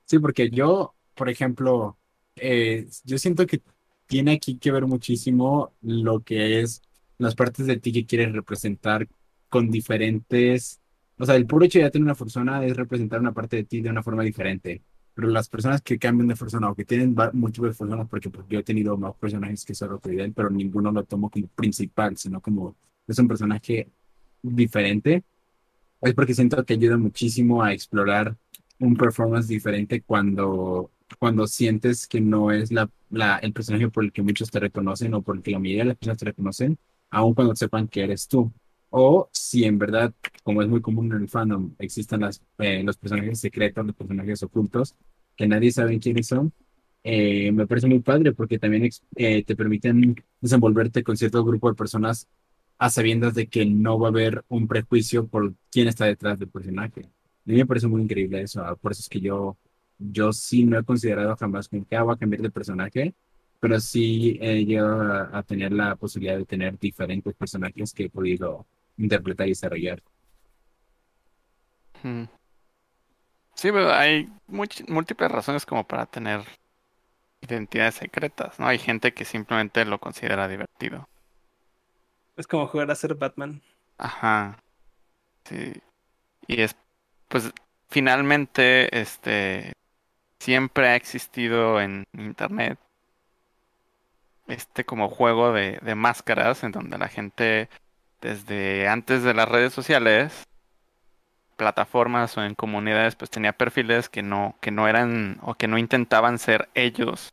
Sí, 0.04 0.18
porque 0.18 0.50
yo, 0.50 0.96
por 1.14 1.28
ejemplo, 1.28 1.98
eh, 2.36 2.88
yo 3.04 3.18
siento 3.18 3.46
que 3.46 3.62
tiene 4.10 4.32
aquí 4.32 4.56
que 4.58 4.72
ver 4.72 4.86
muchísimo 4.86 5.72
lo 5.82 6.18
que 6.20 6.60
es 6.60 6.82
las 7.16 7.36
partes 7.36 7.66
de 7.66 7.76
ti 7.76 7.92
que 7.92 8.06
quieres 8.06 8.32
representar 8.32 9.06
con 9.48 9.70
diferentes, 9.70 10.80
o 11.16 11.24
sea, 11.24 11.36
el 11.36 11.46
puro 11.46 11.64
hecho 11.64 11.78
de 11.78 11.90
tener 11.92 12.06
una 12.06 12.16
persona 12.16 12.64
es 12.66 12.76
representar 12.76 13.20
una 13.20 13.32
parte 13.32 13.58
de 13.58 13.64
ti 13.64 13.80
de 13.80 13.88
una 13.88 14.02
forma 14.02 14.24
diferente, 14.24 14.82
pero 15.14 15.28
las 15.28 15.48
personas 15.48 15.80
que 15.80 15.96
cambian 15.96 16.26
de 16.26 16.34
persona 16.34 16.68
o 16.68 16.74
que 16.74 16.84
tienen 16.84 17.14
múltiples 17.34 17.76
personas, 17.76 18.08
porque 18.08 18.30
pues, 18.30 18.44
yo 18.48 18.58
he 18.58 18.64
tenido 18.64 18.96
más 18.96 19.14
personajes 19.14 19.64
que 19.64 19.76
solo 19.76 20.00
Fidel, 20.00 20.32
pero 20.32 20.50
ninguno 20.50 20.90
lo 20.90 21.04
tomo 21.04 21.30
como 21.30 21.46
principal, 21.46 22.16
sino 22.16 22.40
como 22.40 22.74
es 23.06 23.16
un 23.16 23.28
personaje 23.28 23.88
diferente, 24.42 25.22
es 26.00 26.14
porque 26.14 26.34
siento 26.34 26.64
que 26.64 26.74
ayuda 26.74 26.96
muchísimo 26.96 27.62
a 27.62 27.72
explorar 27.72 28.36
un 28.80 28.96
performance 28.96 29.46
diferente 29.46 30.02
cuando, 30.02 30.90
cuando 31.18 31.46
sientes 31.46 32.06
que 32.06 32.20
no 32.20 32.52
es 32.52 32.72
la, 32.72 32.90
la, 33.10 33.38
el 33.38 33.52
personaje 33.52 33.88
por 33.88 34.04
el 34.04 34.12
que 34.12 34.22
muchos 34.22 34.50
te 34.50 34.60
reconocen 34.60 35.14
o 35.14 35.22
por 35.22 35.36
el 35.36 35.42
que 35.42 35.50
la 35.50 35.58
mayoría 35.58 35.82
de 35.82 35.88
las 35.88 35.96
personas 35.96 36.18
te 36.18 36.24
reconocen, 36.26 36.78
aun 37.10 37.34
cuando 37.34 37.54
sepan 37.56 37.88
que 37.88 38.02
eres 38.02 38.28
tú. 38.28 38.52
O 38.90 39.28
si 39.32 39.64
en 39.64 39.78
verdad, 39.78 40.12
como 40.42 40.62
es 40.62 40.68
muy 40.68 40.80
común 40.80 41.12
en 41.12 41.22
el 41.22 41.28
fandom, 41.28 41.74
existen 41.78 42.20
las, 42.20 42.42
eh, 42.58 42.82
los 42.82 42.96
personajes 42.96 43.40
secretos, 43.40 43.86
los 43.86 43.94
personajes 43.96 44.42
ocultos, 44.42 44.96
que 45.36 45.46
nadie 45.46 45.70
sabe 45.72 45.98
quiénes 46.00 46.26
son, 46.26 46.52
eh, 47.02 47.50
me 47.52 47.66
parece 47.66 47.86
muy 47.86 48.00
padre 48.00 48.32
porque 48.32 48.58
también 48.58 48.88
eh, 49.16 49.44
te 49.44 49.56
permiten 49.56 50.16
desenvolverte 50.40 51.02
con 51.02 51.16
cierto 51.16 51.44
grupo 51.44 51.70
de 51.70 51.74
personas 51.74 52.28
a 52.78 52.90
sabiendas 52.90 53.34
de 53.34 53.48
que 53.48 53.64
no 53.66 53.98
va 53.98 54.08
a 54.08 54.10
haber 54.10 54.44
un 54.48 54.68
prejuicio 54.68 55.26
por 55.26 55.54
quién 55.70 55.88
está 55.88 56.06
detrás 56.06 56.38
del 56.38 56.48
personaje. 56.48 57.02
A 57.02 57.50
mí 57.50 57.56
me 57.56 57.66
parece 57.66 57.86
muy 57.86 58.02
increíble 58.02 58.42
eso, 58.42 58.62
ah, 58.64 58.76
por 58.76 58.92
eso 58.92 59.00
es 59.00 59.08
que 59.08 59.20
yo, 59.20 59.56
yo 60.00 60.32
sí 60.34 60.64
no 60.66 60.78
he 60.80 60.84
considerado 60.84 61.36
jamás 61.36 61.68
que 61.68 61.84
ah, 61.96 62.02
voy 62.04 62.14
a 62.16 62.18
cambiar 62.18 62.42
de 62.42 62.50
personaje, 62.50 63.14
pero 63.60 63.80
sí 63.80 64.38
he 64.42 64.64
llegado 64.66 65.02
a, 65.02 65.38
a 65.38 65.44
tener 65.44 65.72
la 65.72 65.96
posibilidad 65.96 66.38
de 66.38 66.46
tener 66.46 66.78
diferentes 66.80 67.34
personajes 67.36 67.94
que 67.94 68.04
he 68.06 68.10
podido 68.10 68.66
interpretar 68.98 69.48
y 69.48 69.52
desarrollar. 69.52 70.02
Sí, 73.54 73.70
pero 73.72 73.92
hay 73.92 74.28
much- 74.48 74.84
múltiples 74.88 75.30
razones 75.30 75.66
como 75.66 75.86
para 75.86 76.06
tener 76.06 76.42
identidades 77.42 77.96
secretas, 77.96 78.58
¿no? 78.58 78.66
Hay 78.66 78.78
gente 78.78 79.12
que 79.14 79.24
simplemente 79.26 79.84
lo 79.84 80.00
considera 80.00 80.48
divertido. 80.48 81.08
es 82.36 82.46
como 82.48 82.66
jugar 82.66 82.90
a 82.90 82.96
ser 82.96 83.14
Batman. 83.14 83.62
Ajá. 83.98 84.58
Sí. 85.44 85.72
Y 86.48 86.62
es, 86.62 86.76
pues, 87.28 87.52
finalmente, 87.90 89.00
este, 89.00 89.72
siempre 90.40 90.88
ha 90.88 90.96
existido 90.96 91.80
en 91.80 92.04
internet 92.14 92.78
este 94.48 94.84
como 94.84 95.08
juego 95.08 95.52
de, 95.52 95.78
máscaras 95.94 96.64
en 96.64 96.72
donde 96.72 96.98
la 96.98 97.08
gente, 97.08 97.68
desde 98.20 98.88
antes 98.88 99.22
de 99.22 99.34
las 99.34 99.48
redes 99.48 99.72
sociales, 99.72 100.44
plataformas 101.56 102.36
o 102.36 102.42
en 102.42 102.54
comunidades, 102.54 103.14
pues 103.14 103.30
tenía 103.30 103.52
perfiles 103.52 104.08
que 104.08 104.22
no, 104.22 104.56
que 104.60 104.72
no 104.72 104.88
eran 104.88 105.38
o 105.42 105.54
que 105.54 105.68
no 105.68 105.78
intentaban 105.78 106.38
ser 106.38 106.68
ellos 106.74 107.32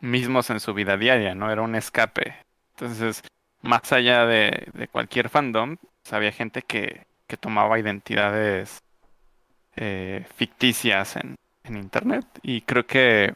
mismos 0.00 0.50
en 0.50 0.60
su 0.60 0.74
vida 0.74 0.96
diaria, 0.96 1.34
¿no? 1.34 1.50
Era 1.50 1.62
un 1.62 1.74
escape. 1.74 2.36
Entonces, 2.74 3.22
más 3.62 3.92
allá 3.92 4.26
de, 4.26 4.68
de 4.74 4.88
cualquier 4.88 5.30
fandom, 5.30 5.76
pues, 5.76 6.12
había 6.12 6.32
gente 6.32 6.62
que, 6.62 7.06
que 7.26 7.36
tomaba 7.36 7.78
identidades 7.78 8.82
eh, 9.76 10.26
ficticias 10.36 11.16
en, 11.16 11.36
en 11.64 11.76
internet. 11.76 12.26
Y 12.42 12.62
creo 12.62 12.86
que 12.86 13.34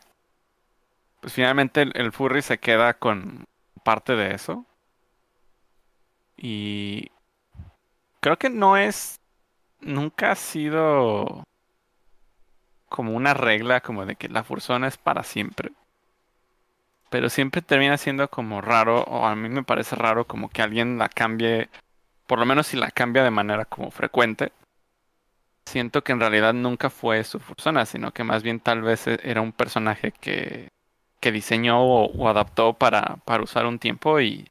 pues 1.21 1.33
finalmente 1.33 1.83
el, 1.83 2.13
furry 2.13 2.43
se 2.43 2.59
queda 2.59 2.95
con 2.95 3.45
parte 3.83 4.15
de 4.15 4.35
eso. 4.35 4.65
Y 6.37 7.11
creo 8.21 8.39
que 8.39 8.51
no 8.51 8.77
es, 8.77 9.21
nunca 9.81 10.33
ha 10.33 10.37
sido 10.37 11.45
como 12.89 13.13
una 13.13 13.35
regla 13.35 13.81
como 13.81 14.07
de 14.07 14.17
que 14.17 14.29
la 14.29 14.45
fursona 14.45 14.87
es 14.89 14.97
para 14.97 15.25
siempre. 15.25 15.73
Pero 17.11 17.31
siempre 17.31 17.63
termina 17.63 17.97
siendo 17.97 18.29
como 18.29 18.61
raro, 18.61 19.03
o 19.05 19.27
a 19.27 19.35
mí 19.35 19.49
me 19.49 19.63
parece 19.65 19.97
raro 19.97 20.27
como 20.27 20.49
que 20.51 20.63
alguien 20.63 20.99
la 20.99 21.09
cambie, 21.09 21.69
por 22.27 22.39
lo 22.39 22.47
menos 22.47 22.69
si 22.69 22.77
la 22.77 22.91
cambia 22.91 23.25
de 23.25 23.31
manera 23.31 23.65
como 23.65 23.91
frecuente. 23.91 24.53
Siento 25.69 26.03
que 26.03 26.13
en 26.13 26.21
realidad 26.21 26.55
nunca 26.55 26.89
fue 26.89 27.23
su 27.25 27.41
fursona, 27.41 27.85
sino 27.85 28.13
que 28.13 28.25
más 28.25 28.43
bien 28.43 28.59
tal 28.59 28.81
vez 28.81 29.07
e- 29.07 29.21
era 29.23 29.43
un 29.43 29.53
personaje 29.53 30.13
que, 30.13 30.69
que 31.21 31.31
diseñó 31.31 31.83
o, 31.83 32.07
o 32.11 32.29
adaptó 32.29 32.73
para, 32.73 33.17
para 33.27 33.43
usar 33.43 33.67
un 33.67 33.79
tiempo 33.79 34.19
y, 34.19 34.49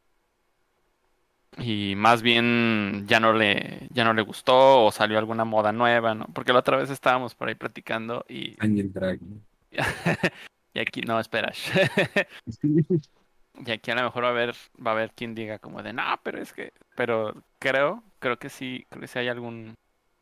y 1.57 1.95
más 1.95 2.21
bien 2.21 3.05
ya 3.07 3.19
no 3.19 3.33
le, 3.33 3.87
ya 3.89 4.03
no 4.03 4.13
le 4.13 4.21
gustó 4.21 4.85
o 4.85 4.91
salió 4.91 5.17
alguna 5.17 5.43
moda 5.43 5.71
nueva, 5.71 6.13
¿no? 6.13 6.27
Porque 6.35 6.53
la 6.53 6.59
otra 6.59 6.77
vez 6.77 6.91
estábamos 6.91 7.33
por 7.33 7.47
ahí 7.47 7.55
platicando 7.55 8.23
y, 8.29 8.55
Angel 8.61 8.93
Dragon. 8.93 9.41
y 10.73 10.79
aquí, 10.79 11.01
no, 11.01 11.19
espera. 11.19 11.51
Y 13.65 13.71
aquí 13.71 13.89
a 13.89 13.95
lo 13.95 14.03
mejor 14.03 14.23
va 14.23 14.27
a 14.27 14.31
haber, 14.31 14.53
va 14.85 14.91
a 14.91 14.93
haber 14.93 15.11
quien 15.13 15.33
diga 15.33 15.57
como 15.57 15.81
de, 15.81 15.91
no, 15.91 16.03
pero 16.21 16.39
es 16.39 16.53
que, 16.53 16.73
pero 16.95 17.33
creo, 17.57 18.03
creo 18.19 18.37
que 18.37 18.49
sí, 18.49 18.85
creo 18.89 19.01
que 19.01 19.07
sí 19.07 19.17
hay 19.17 19.29
algún, 19.29 19.73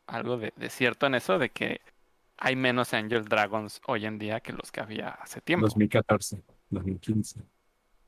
algo 0.06 0.36
de, 0.38 0.52
de 0.56 0.70
cierto 0.70 1.06
en 1.06 1.14
eso, 1.16 1.38
de 1.38 1.50
que 1.50 1.80
hay 2.38 2.56
menos 2.56 2.94
Angel 2.94 3.24
Dragons 3.26 3.80
hoy 3.86 4.06
en 4.06 4.18
día 4.18 4.40
que 4.40 4.52
los 4.52 4.72
que 4.72 4.80
había 4.80 5.10
hace 5.10 5.40
tiempo. 5.40 5.78
2014, 5.78 6.42
2015. 6.70 7.40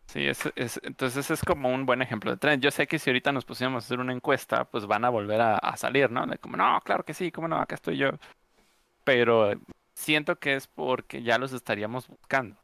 Sí, 0.06 0.26
es, 0.26 0.40
es- 0.56 0.80
entonces 0.84 1.30
es 1.30 1.42
como 1.44 1.68
un 1.72 1.84
buen 1.84 2.00
ejemplo 2.00 2.30
de 2.30 2.38
tren. 2.38 2.60
Yo 2.60 2.70
sé 2.70 2.86
que 2.86 2.98
si 2.98 3.10
ahorita 3.10 3.30
nos 3.32 3.44
pusiéramos 3.44 3.84
a 3.84 3.86
hacer 3.86 4.00
una 4.00 4.12
encuesta, 4.14 4.64
pues 4.70 4.86
van 4.86 5.04
a 5.04 5.10
volver 5.10 5.40
a, 5.40 5.56
a 5.58 5.76
salir, 5.76 6.10
¿no? 6.10 6.26
De 6.26 6.38
como, 6.38 6.56
no, 6.56 6.80
claro 6.84 7.04
que 7.04 7.12
sí, 7.14 7.30
cómo 7.30 7.46
no, 7.48 7.56
acá 7.58 7.74
estoy 7.74 7.98
yo. 7.98 8.10
Pero 9.04 9.52
siento 9.94 10.38
que 10.38 10.56
es 10.56 10.66
porque 10.68 11.22
ya 11.22 11.38
los 11.38 11.52
estaríamos 11.52 12.08
buscando. 12.08 12.58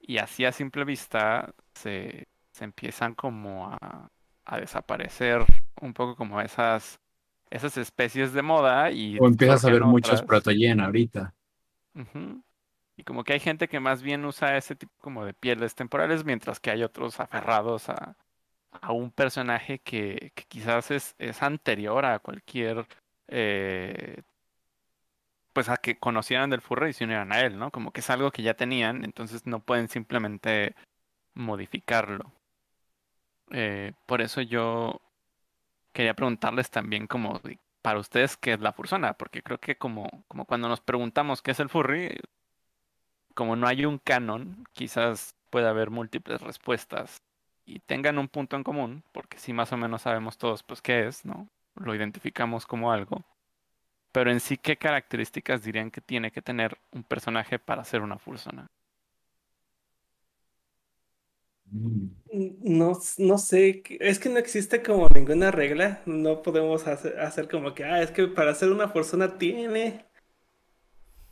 Y 0.00 0.18
así 0.18 0.44
a 0.46 0.52
simple 0.52 0.84
vista 0.84 1.54
se, 1.74 2.28
se 2.52 2.64
empiezan 2.64 3.14
como 3.14 3.68
a, 3.72 4.10
a 4.46 4.60
desaparecer 4.60 5.44
un 5.82 5.94
poco 5.94 6.16
como 6.16 6.40
esas, 6.40 7.00
esas 7.54 7.76
especies 7.76 8.32
de 8.32 8.42
moda 8.42 8.90
y 8.90 9.16
O 9.20 9.28
empiezas 9.28 9.64
a 9.64 9.70
ver 9.70 9.82
muchos 9.82 10.22
protoyen 10.22 10.80
ahorita. 10.80 11.32
Y 12.96 13.04
como 13.04 13.22
que 13.22 13.34
hay 13.34 13.40
gente 13.40 13.68
que 13.68 13.78
más 13.78 14.02
bien 14.02 14.24
usa 14.24 14.56
ese 14.56 14.74
tipo 14.74 14.92
como 15.00 15.24
de 15.24 15.34
pieles 15.34 15.76
temporales, 15.76 16.24
mientras 16.24 16.58
que 16.58 16.72
hay 16.72 16.82
otros 16.82 17.20
aferrados 17.20 17.88
a, 17.88 18.16
a 18.72 18.92
un 18.92 19.12
personaje 19.12 19.78
que, 19.78 20.32
que 20.34 20.44
quizás 20.48 20.90
es, 20.90 21.14
es 21.18 21.42
anterior 21.42 22.04
a 22.04 22.18
cualquier, 22.18 22.88
eh, 23.28 24.22
pues 25.52 25.68
a 25.68 25.76
que 25.76 25.96
conocieran 25.96 26.50
del 26.50 26.60
furry 26.60 26.90
y 26.90 26.92
se 26.92 27.04
unieran 27.04 27.32
a 27.32 27.40
él, 27.40 27.56
¿no? 27.56 27.70
Como 27.70 27.92
que 27.92 28.00
es 28.00 28.10
algo 28.10 28.32
que 28.32 28.42
ya 28.42 28.54
tenían, 28.54 29.04
entonces 29.04 29.46
no 29.46 29.60
pueden 29.60 29.88
simplemente 29.88 30.74
modificarlo. 31.34 32.32
Eh, 33.50 33.92
por 34.06 34.22
eso 34.22 34.40
yo 34.40 35.00
quería 35.94 36.14
preguntarles 36.14 36.70
también 36.70 37.06
como 37.06 37.40
para 37.82 37.98
ustedes 38.00 38.36
qué 38.36 38.54
es 38.54 38.60
la 38.60 38.72
fursona, 38.74 39.14
porque 39.14 39.42
creo 39.42 39.58
que 39.60 39.78
como, 39.78 40.24
como 40.28 40.46
cuando 40.46 40.68
nos 40.68 40.80
preguntamos 40.82 41.42
qué 41.42 41.52
es 41.52 41.60
el 41.60 41.70
furry, 41.70 42.18
como 43.34 43.56
no 43.56 43.66
hay 43.66 43.84
un 43.84 43.98
canon, 43.98 44.64
quizás 44.72 45.36
pueda 45.50 45.70
haber 45.70 45.90
múltiples 45.90 46.40
respuestas 46.40 47.22
y 47.64 47.80
tengan 47.80 48.18
un 48.18 48.28
punto 48.28 48.56
en 48.56 48.64
común, 48.64 49.04
porque 49.12 49.38
sí 49.38 49.52
más 49.52 49.72
o 49.72 49.76
menos 49.76 50.02
sabemos 50.02 50.38
todos 50.38 50.62
pues 50.62 50.82
qué 50.82 51.06
es, 51.06 51.24
¿no? 51.24 51.48
Lo 51.76 51.94
identificamos 51.94 52.66
como 52.66 52.92
algo. 52.92 53.24
Pero 54.12 54.30
en 54.30 54.40
sí, 54.40 54.58
¿qué 54.58 54.76
características 54.78 55.64
dirían 55.64 55.90
que 55.90 56.00
tiene 56.00 56.32
que 56.32 56.42
tener 56.42 56.78
un 56.92 57.04
personaje 57.04 57.58
para 57.58 57.84
ser 57.84 58.02
una 58.02 58.18
fursona? 58.18 58.68
Mm. 61.63 61.63
No, 62.32 62.92
no 63.18 63.38
sé, 63.38 63.82
es 64.00 64.18
que 64.18 64.28
no 64.28 64.38
existe 64.38 64.82
como 64.82 65.06
ninguna 65.14 65.50
regla, 65.52 66.02
no 66.06 66.42
podemos 66.42 66.86
hacer, 66.86 67.20
hacer 67.20 67.48
como 67.48 67.74
que, 67.74 67.84
ah, 67.84 68.02
es 68.02 68.10
que 68.10 68.26
para 68.26 68.54
ser 68.54 68.70
una 68.72 68.92
persona 68.92 69.38
tiene, 69.38 70.04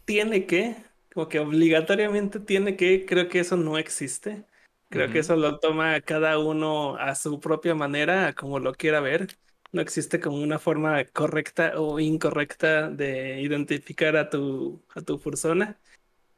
tiene 0.05 0.47
que, 0.47 0.77
como 1.13 1.29
que 1.29 1.39
obligatoriamente 1.41 2.41
tiene 2.41 2.77
que, 2.77 3.07
creo 3.07 3.29
que 3.29 3.41
eso 3.41 3.57
no 3.57 3.79
existe, 3.79 4.47
creo 4.89 5.11
que 5.11 5.21
eso 5.21 5.37
lo 5.37 5.59
toma 5.59 6.01
cada 6.01 6.39
uno 6.39 6.97
a 6.97 7.15
su 7.15 7.41
propia 7.41 7.75
manera, 7.75 8.35
como 8.35 8.59
lo 8.59 8.75
quiera 8.75 9.01
ver, 9.01 9.29
no 9.73 9.81
existe 9.81 10.21
como 10.21 10.37
una 10.43 10.59
forma 10.59 11.05
correcta 11.07 11.75
o 11.81 11.99
incorrecta 12.01 12.91
de 12.91 13.41
identificar 13.41 14.17
a 14.17 14.29
tu, 14.31 14.85
a 14.95 15.01
tu 15.03 15.21
persona, 15.21 15.79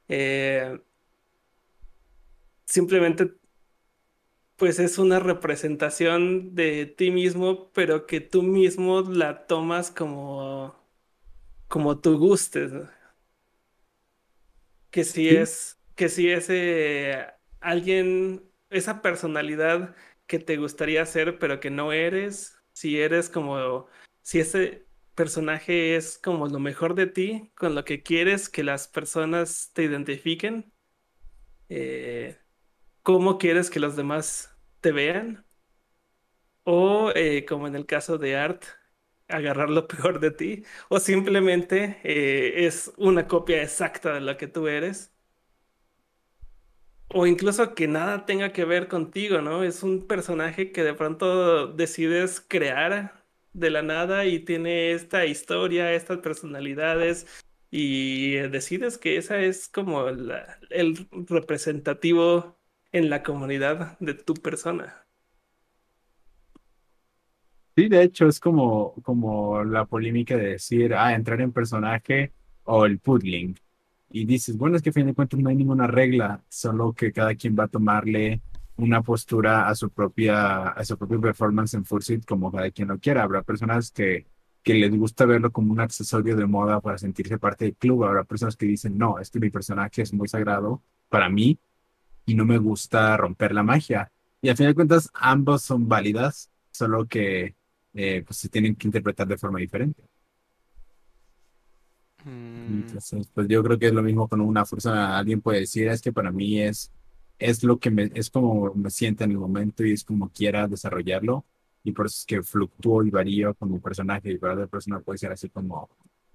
Eh, 0.09 0.79
simplemente 2.67 3.35
pues 4.57 4.79
es 4.79 4.99
una 4.99 5.19
representación 5.21 6.55
de 6.55 6.87
ti 6.87 7.11
mismo, 7.11 7.71
pero 7.73 8.07
que 8.07 8.21
tú 8.21 8.43
mismo 8.43 9.03
la 9.03 9.47
tomas 9.47 9.91
como, 9.91 10.75
como 11.69 12.01
tú 12.01 12.19
gustes, 12.19 12.73
¿no? 12.73 12.91
Que 14.91 15.05
si 15.05 15.29
Sí. 15.29 15.35
es, 15.35 15.81
que 15.97 16.09
si 16.09 16.31
es 16.31 16.47
eh, 16.51 17.27
alguien, 17.61 18.49
esa 18.71 19.03
personalidad 19.03 19.95
que 20.27 20.39
te 20.39 20.57
gustaría 20.57 21.05
ser, 21.07 21.39
pero 21.39 21.59
que 21.61 21.71
no 21.71 21.93
eres, 21.93 22.57
si 22.73 23.01
eres 23.01 23.29
como, 23.29 23.87
si 24.23 24.39
ese 24.41 24.87
personaje 25.15 25.97
es 25.97 26.19
como 26.19 26.47
lo 26.49 26.59
mejor 26.61 26.95
de 26.95 27.07
ti, 27.07 27.53
con 27.57 27.75
lo 27.75 27.85
que 27.85 28.03
quieres 28.03 28.49
que 28.49 28.63
las 28.65 28.87
personas 28.89 29.71
te 29.75 29.83
identifiquen, 29.85 30.73
eh, 31.69 32.39
cómo 33.05 33.39
quieres 33.39 33.71
que 33.71 33.81
los 33.81 33.97
demás 33.97 34.57
te 34.81 34.93
vean. 34.93 35.45
O 36.65 37.13
eh, 37.15 37.45
como 37.47 37.69
en 37.69 37.77
el 37.77 37.87
caso 37.87 38.19
de 38.19 38.37
Art, 38.37 38.65
agarrar 39.29 39.71
lo 39.71 39.87
peor 39.89 40.21
de 40.21 40.31
ti. 40.33 40.65
O 40.89 40.99
simplemente 41.01 42.01
eh, 42.05 42.67
es 42.67 42.93
una 42.97 43.29
copia 43.29 43.63
exacta 43.63 44.15
de 44.15 44.21
lo 44.23 44.37
que 44.37 44.49
tú 44.49 44.69
eres. 44.69 45.13
O 47.09 47.27
incluso 47.27 47.75
que 47.75 47.87
nada 47.87 48.27
tenga 48.27 48.53
que 48.53 48.65
ver 48.65 48.89
contigo, 48.89 49.41
¿no? 49.41 49.63
Es 49.63 49.83
un 49.83 50.07
personaje 50.07 50.73
que 50.73 50.83
de 50.83 50.95
pronto 50.95 51.69
decides 51.69 52.41
crear 52.41 53.25
de 53.53 53.71
la 53.71 53.83
nada 53.83 54.25
y 54.27 54.41
tiene 54.41 54.93
esta 54.93 55.27
historia, 55.27 55.93
estas 55.93 56.19
personalidades. 56.19 57.27
Y 57.71 58.37
eh, 58.37 58.49
decides 58.49 58.99
que 58.99 59.17
esa 59.17 59.41
es 59.41 59.69
como 59.69 60.09
el 60.09 61.09
representativo 61.29 62.57
en 62.95 63.11
la 63.11 63.25
comunidad 63.25 63.99
de 63.99 64.15
tu 64.15 64.35
persona. 64.35 65.05
Sí, 67.77 67.89
de 67.89 68.05
hecho, 68.05 68.29
es 68.29 68.39
como, 68.39 68.95
como 69.03 69.65
la 69.65 69.85
polémica 69.85 70.37
de 70.37 70.51
decir, 70.51 70.95
ah, 70.95 71.13
entrar 71.13 71.41
en 71.41 71.51
personaje 71.51 72.33
o 72.63 72.87
el 72.87 73.01
puddling. 73.01 73.59
Y 74.11 74.25
dices, 74.25 74.57
bueno, 74.57 74.77
es 74.77 74.83
que 74.83 74.91
a 74.91 74.93
fin 74.93 75.07
de 75.07 75.15
cuentas 75.15 75.41
no 75.41 75.51
hay 75.51 75.57
ninguna 75.57 75.89
regla, 75.89 76.45
solo 76.49 76.93
que 76.93 77.13
cada 77.13 77.35
quien 77.35 77.57
va 77.59 77.65
a 77.65 77.69
tomarle 77.69 78.43
una 78.77 79.03
postura 79.03 79.69
a 79.69 79.75
su 79.75 79.91
propia, 79.91 80.69
a 80.69 80.85
su 80.85 80.97
propia 80.97 81.19
performance 81.19 81.75
en 81.75 81.85
Fursuit 81.85 82.25
como 82.25 82.53
cada 82.53 82.71
quien 82.71 82.87
lo 82.87 82.99
quiera. 83.01 83.25
Habrá 83.25 83.43
personas 83.43 83.91
que, 83.91 84.29
que 84.63 84.75
les 84.75 84.97
gusta 84.97 85.27
verlo 85.27 85.51
como 85.51 85.73
un 85.73 85.81
accesorio 85.81 86.37
de 86.37 86.47
moda 86.47 86.81
para 86.81 86.97
sentirse 86.99 87.39
parte 87.39 87.65
del 87.65 87.75
club. 87.75 88.05
Habrá 88.05 88.23
personas 88.23 88.57
que 88.57 88.67
dicen, 88.67 88.97
no, 88.97 89.19
es 89.19 89.31
que 89.31 89.41
mi 89.41 89.51
personaje 89.51 90.03
es 90.03 90.15
muy 90.15 90.29
sagrado 90.29 90.81
para 91.09 91.29
mí 91.29 91.59
y 92.27 92.35
no 92.35 92.45
me 92.45 92.59
gusta 92.59 93.17
romper 93.17 93.53
la 93.55 93.63
magia. 93.63 94.13
Y 94.41 94.49
al 94.49 94.57
fin 94.57 94.67
de 94.67 94.75
cuentas, 94.75 95.11
ambos 95.15 95.63
son 95.63 95.89
válidas, 95.89 96.51
solo 96.71 97.07
que 97.07 97.57
eh, 97.95 98.23
pues 98.27 98.39
se 98.39 98.49
tienen 98.49 98.77
que 98.77 98.89
interpretar 98.89 99.27
de 99.29 99.39
forma 99.39 99.59
diferente. 99.61 100.05
Mm, 102.25 102.95
Entonces, 103.07 103.29
pues 103.35 103.47
yo 103.49 103.63
creo 103.63 103.79
que 103.79 103.87
es 103.89 103.93
lo 103.93 104.03
mismo 104.03 104.29
con 104.29 104.41
una 104.41 104.65
fuerza. 104.65 105.19
Alguien 105.19 105.41
puede 105.43 105.61
decir, 105.61 105.89
es 105.89 106.01
que 106.01 106.13
para 106.13 106.33
mí 106.33 106.61
es, 106.61 106.93
es 107.39 107.63
lo 107.65 107.79
que 107.79 107.91
me, 107.91 108.11
es 108.15 108.31
como 108.31 108.73
me 108.75 108.91
sienta 108.91 109.25
en 109.25 109.33
el 109.33 109.39
momento 109.39 109.85
y 109.85 109.93
es 109.93 110.05
como 110.05 110.31
quiera 110.31 110.67
desarrollarlo. 110.69 111.45
Y 111.83 111.93
por 111.93 112.07
eso 112.07 112.17
es 112.21 112.27
que 112.27 112.43
fluctúo 112.43 113.05
y 113.05 113.11
varío 113.11 113.55
con 113.55 113.71
mi 113.71 113.79
personaje. 113.81 114.33
Y 114.33 114.39
para 114.39 114.55
otra 114.55 114.67
persona 114.67 115.01
puede 115.01 115.19
ser 115.19 115.33
así 115.33 115.51
como, 115.51 115.91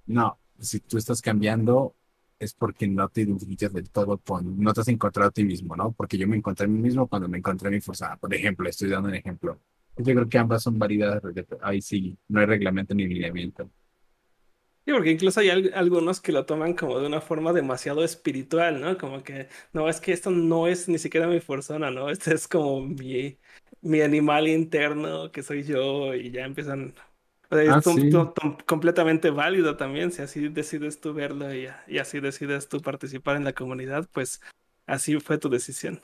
no, 0.05 0.39
si 0.59 0.79
tú 0.81 0.97
estás 0.97 1.21
cambiando 1.21 1.95
es 2.39 2.53
porque 2.53 2.87
no 2.87 3.09
te 3.09 3.21
identificas 3.21 3.73
del 3.73 3.89
todo 3.89 4.17
con, 4.19 4.59
no 4.59 4.73
te 4.73 4.81
has 4.81 4.87
encontrado 4.87 5.29
a 5.29 5.31
ti 5.31 5.43
mismo, 5.43 5.75
¿no? 5.75 5.91
Porque 5.93 6.17
yo 6.17 6.27
me 6.27 6.37
encontré 6.37 6.65
a 6.65 6.69
mí 6.69 6.79
mismo 6.79 7.07
cuando 7.07 7.27
me 7.29 7.37
encontré 7.39 7.67
a 7.69 7.71
mi 7.71 7.81
fuerza. 7.81 8.17
Por 8.17 8.33
ejemplo, 8.33 8.67
estoy 8.69 8.89
dando 8.89 9.09
un 9.09 9.15
ejemplo. 9.15 9.59
Yo 9.97 10.05
creo 10.15 10.29
que 10.29 10.37
ambas 10.37 10.63
son 10.63 10.79
válidas. 10.79 11.21
Ahí 11.61 11.81
sí, 11.81 12.17
no 12.29 12.39
hay 12.39 12.45
reglamento 12.47 12.93
ni 12.95 13.05
lineamiento. 13.07 13.69
Sí, 14.85 14.93
porque 14.93 15.11
incluso 15.11 15.39
hay 15.39 15.49
al- 15.49 15.71
algunos 15.75 16.19
que 16.19 16.31
lo 16.31 16.45
toman 16.45 16.73
como 16.73 16.99
de 16.99 17.05
una 17.05 17.21
forma 17.21 17.53
demasiado 17.53 18.03
espiritual, 18.03 18.81
¿no? 18.81 18.97
Como 18.97 19.21
que, 19.23 19.47
no, 19.71 19.87
es 19.87 20.01
que 20.01 20.13
esto 20.13 20.31
no 20.31 20.67
es 20.67 20.87
ni 20.89 20.97
siquiera 20.97 21.27
mi 21.27 21.39
persona, 21.39 21.91
¿no? 21.91 22.09
Este 22.09 22.33
es 22.33 22.47
como 22.47 22.81
mi, 22.81 23.37
mi 23.81 24.01
animal 24.01 24.47
interno, 24.47 25.31
que 25.31 25.43
soy 25.43 25.63
yo, 25.63 26.15
y 26.15 26.31
ya 26.31 26.43
empiezan... 26.45 26.95
O 27.51 27.55
sea, 27.55 27.63
Ah, 27.65 27.79
es 27.79 27.83
sí. 27.83 28.29
tom- 28.33 28.57
completamente 28.67 29.31
válido 29.31 29.75
también, 29.77 30.11
si 30.11 30.21
así 30.21 30.49
decides 30.49 31.01
tú 31.01 31.13
verlo 31.13 31.53
y, 31.53 31.67
y 31.87 31.97
así 31.99 32.19
decides 32.19 32.69
tú 32.69 32.81
participar 32.81 33.37
en 33.37 33.43
la 33.45 33.53
comunidad, 33.53 34.07
pues 34.11 34.41
así 34.85 35.19
fue 35.19 35.37
tu 35.39 35.49
decisión. 35.49 36.01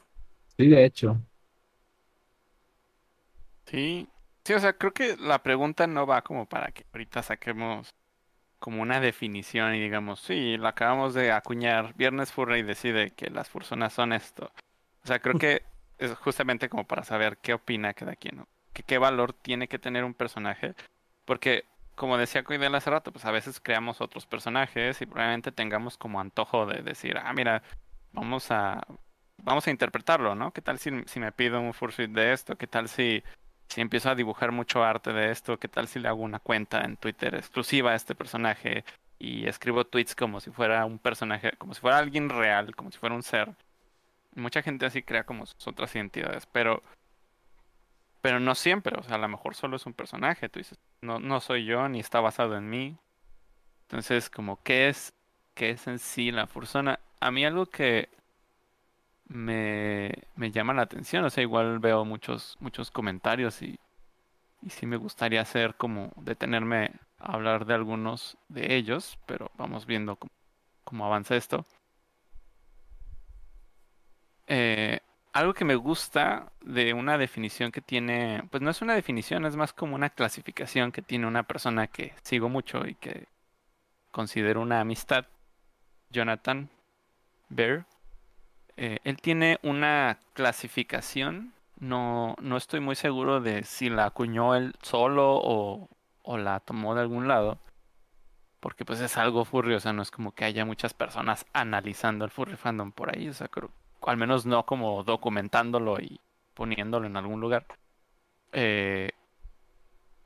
Sí, 0.58 0.68
de 0.70 0.86
hecho. 0.86 1.22
Sí, 3.66 4.08
sí, 4.44 4.54
o 4.54 4.60
sea, 4.60 4.74
creo 4.78 4.94
que 4.94 5.18
la 5.18 5.42
pregunta 5.44 5.88
no 5.88 6.06
va 6.06 6.22
como 6.24 6.48
para 6.48 6.72
que 6.72 6.86
ahorita 6.94 7.24
saquemos 7.24 7.90
como 8.60 8.82
una 8.82 9.00
definición 9.02 9.76
y 9.76 9.82
digamos, 9.82 10.22
sí, 10.22 10.58
la 10.58 10.70
acabamos 10.70 11.14
de 11.14 11.32
acuñar, 11.32 11.96
Viernes 11.96 12.32
Furry 12.34 12.64
decide 12.64 13.12
que 13.14 13.30
las 13.30 13.50
personas 13.50 13.94
son 13.94 14.14
esto. 14.14 14.52
O 15.04 15.08
sea, 15.08 15.20
creo 15.22 15.38
que 15.38 15.64
es 16.00 16.16
justamente 16.16 16.70
como 16.70 16.86
para 16.88 17.04
saber 17.04 17.38
qué 17.40 17.54
opina 17.54 17.94
cada 17.94 18.16
quien, 18.16 18.38
¿no? 18.38 18.50
Que 18.74 18.84
qué 18.84 18.98
valor 19.00 19.34
tiene 19.34 19.68
que 19.68 19.80
tener 19.80 20.04
un 20.06 20.14
personaje, 20.16 20.76
porque 21.26 21.66
como 21.96 22.18
decía 22.18 22.44
Coidel 22.44 22.76
hace 22.76 22.90
rato, 22.90 23.12
pues 23.12 23.26
a 23.26 23.32
veces 23.32 23.60
creamos 23.62 24.02
otros 24.02 24.26
personajes 24.26 25.02
y 25.02 25.06
probablemente 25.06 25.52
tengamos 25.52 25.98
como 25.98 26.20
antojo 26.20 26.66
de 26.66 26.82
decir, 26.82 27.18
ah, 27.18 27.34
mira, 27.34 27.64
vamos 28.14 28.52
a 28.52 28.86
vamos 29.44 29.68
a 29.68 29.72
interpretarlo, 29.72 30.36
¿no? 30.36 30.52
¿Qué 30.52 30.62
tal 30.62 30.80
si, 30.80 30.90
si 31.06 31.20
me 31.20 31.32
pido 31.32 31.60
un 31.60 31.74
fursuit 31.74 32.12
de 32.12 32.34
esto? 32.34 32.58
¿Qué 32.58 32.68
tal 32.68 32.90
si 32.90 33.24
si 33.70 33.82
empiezo 33.82 34.10
a 34.10 34.16
dibujar 34.16 34.52
mucho 34.52 34.84
arte 34.84 35.12
de 35.14 35.32
esto, 35.32 35.58
¿qué 35.60 35.68
tal 35.68 35.88
si 35.88 36.00
le 36.00 36.08
hago 36.08 36.22
una 36.22 36.40
cuenta 36.40 36.84
en 36.84 36.98
Twitter 36.98 37.36
exclusiva 37.36 37.92
a 37.92 37.96
este 37.96 38.16
personaje 38.16 38.84
y 39.20 39.48
escribo 39.48 39.86
tweets 39.86 40.16
como 40.16 40.40
si 40.40 40.52
fuera 40.52 40.86
un 40.86 41.00
personaje, 41.00 41.54
como 41.58 41.74
si 41.74 41.82
fuera 41.82 41.98
alguien 41.98 42.30
real, 42.30 42.76
como 42.76 42.92
si 42.92 42.98
fuera 42.98 43.16
un 43.16 43.24
ser? 43.24 43.56
Mucha 44.36 44.62
gente 44.62 44.86
así 44.86 45.02
crea 45.04 45.26
como 45.26 45.46
sus 45.46 45.68
otras 45.68 45.96
identidades, 45.96 46.46
pero 46.46 46.84
pero 48.26 48.40
no 48.40 48.56
siempre, 48.56 48.98
o 48.98 49.04
sea, 49.04 49.18
a 49.18 49.20
lo 49.20 49.28
mejor 49.28 49.54
solo 49.54 49.76
es 49.76 49.86
un 49.86 49.94
personaje, 49.94 50.50
tú 50.50 50.58
dices, 50.58 50.80
no 51.00 51.20
no 51.20 51.40
soy 51.42 51.64
yo 51.64 51.88
ni 51.88 52.00
está 52.00 52.22
basado 52.22 52.58
en 52.58 52.68
mí. 52.68 52.98
Entonces, 53.84 54.32
como 54.32 54.64
qué 54.64 54.90
es 54.90 55.14
qué 55.54 55.70
es 55.70 55.86
en 55.86 56.00
sí 56.00 56.32
la 56.32 56.48
fursona? 56.48 57.00
A 57.20 57.30
mí 57.30 57.46
algo 57.46 57.68
que 57.68 58.10
me, 59.28 60.12
me 60.36 60.50
llama 60.52 60.74
la 60.74 60.82
atención. 60.82 61.24
O 61.24 61.30
sea, 61.30 61.44
igual 61.44 61.78
veo 61.78 62.04
muchos, 62.04 62.58
muchos 62.60 62.90
comentarios 62.90 63.62
y, 63.62 63.80
y 64.64 64.72
sí 64.72 64.88
me 64.88 64.98
gustaría 64.98 65.42
hacer 65.42 65.76
como 65.76 66.12
detenerme 66.18 66.94
a 67.20 67.34
hablar 67.34 67.66
de 67.68 67.76
algunos 67.76 68.38
de 68.50 68.76
ellos, 68.76 69.20
pero 69.28 69.52
vamos 69.56 69.86
viendo 69.86 70.16
cómo, 70.16 70.32
cómo 70.84 71.06
avanza 71.06 71.36
esto. 71.36 71.64
Eh, 74.48 75.00
algo 75.36 75.54
que 75.54 75.66
me 75.66 75.76
gusta 75.76 76.54
de 76.62 76.94
una 76.94 77.18
definición 77.18 77.74
que 77.74 77.82
tiene, 77.82 78.48
pues 78.52 78.64
no 78.64 78.70
es 78.70 78.82
una 78.82 78.96
definición, 78.96 79.46
es 79.46 79.58
más 79.58 79.74
como 79.74 79.94
una 79.94 80.10
clasificación 80.10 80.94
que 80.94 81.02
tiene 81.02 81.28
una 81.28 81.44
persona 81.44 81.88
que 81.88 82.14
sigo 82.24 82.48
mucho 82.48 82.88
y 82.88 82.96
que 82.96 83.28
considero 84.12 84.62
una 84.62 84.80
amistad, 84.80 85.26
Jonathan 86.10 86.70
Bear. 87.50 87.86
Eh, 88.78 89.00
él 89.04 89.18
tiene 89.18 89.60
una 89.62 90.20
clasificación, 90.32 91.54
no, 91.80 92.38
no 92.40 92.56
estoy 92.56 92.80
muy 92.80 92.96
seguro 92.96 93.42
de 93.42 93.64
si 93.64 93.90
la 93.90 94.06
acuñó 94.06 94.56
él 94.56 94.74
solo 94.84 95.36
o, 95.36 95.90
o 96.22 96.38
la 96.38 96.62
tomó 96.62 96.96
de 96.96 97.02
algún 97.02 97.28
lado, 97.28 97.60
porque 98.62 98.86
pues 98.86 99.02
es 99.02 99.18
algo 99.18 99.44
furry, 99.44 99.74
o 99.74 99.82
sea, 99.82 99.92
no 99.92 100.02
es 100.02 100.12
como 100.12 100.32
que 100.32 100.46
haya 100.46 100.64
muchas 100.64 100.94
personas 100.94 101.46
analizando 101.52 102.24
el 102.24 102.32
furry 102.32 102.56
fandom 102.56 102.94
por 102.94 103.14
ahí, 103.14 103.28
o 103.28 103.34
sea, 103.34 103.50
creo, 103.50 103.70
al 104.06 104.18
menos 104.18 104.46
no 104.46 104.66
como 104.66 105.04
documentándolo 105.04 106.00
y 106.00 106.20
poniéndolo 106.54 107.08
en 107.08 107.18
algún 107.18 107.42
lugar. 107.42 107.66
Eh, 108.54 109.12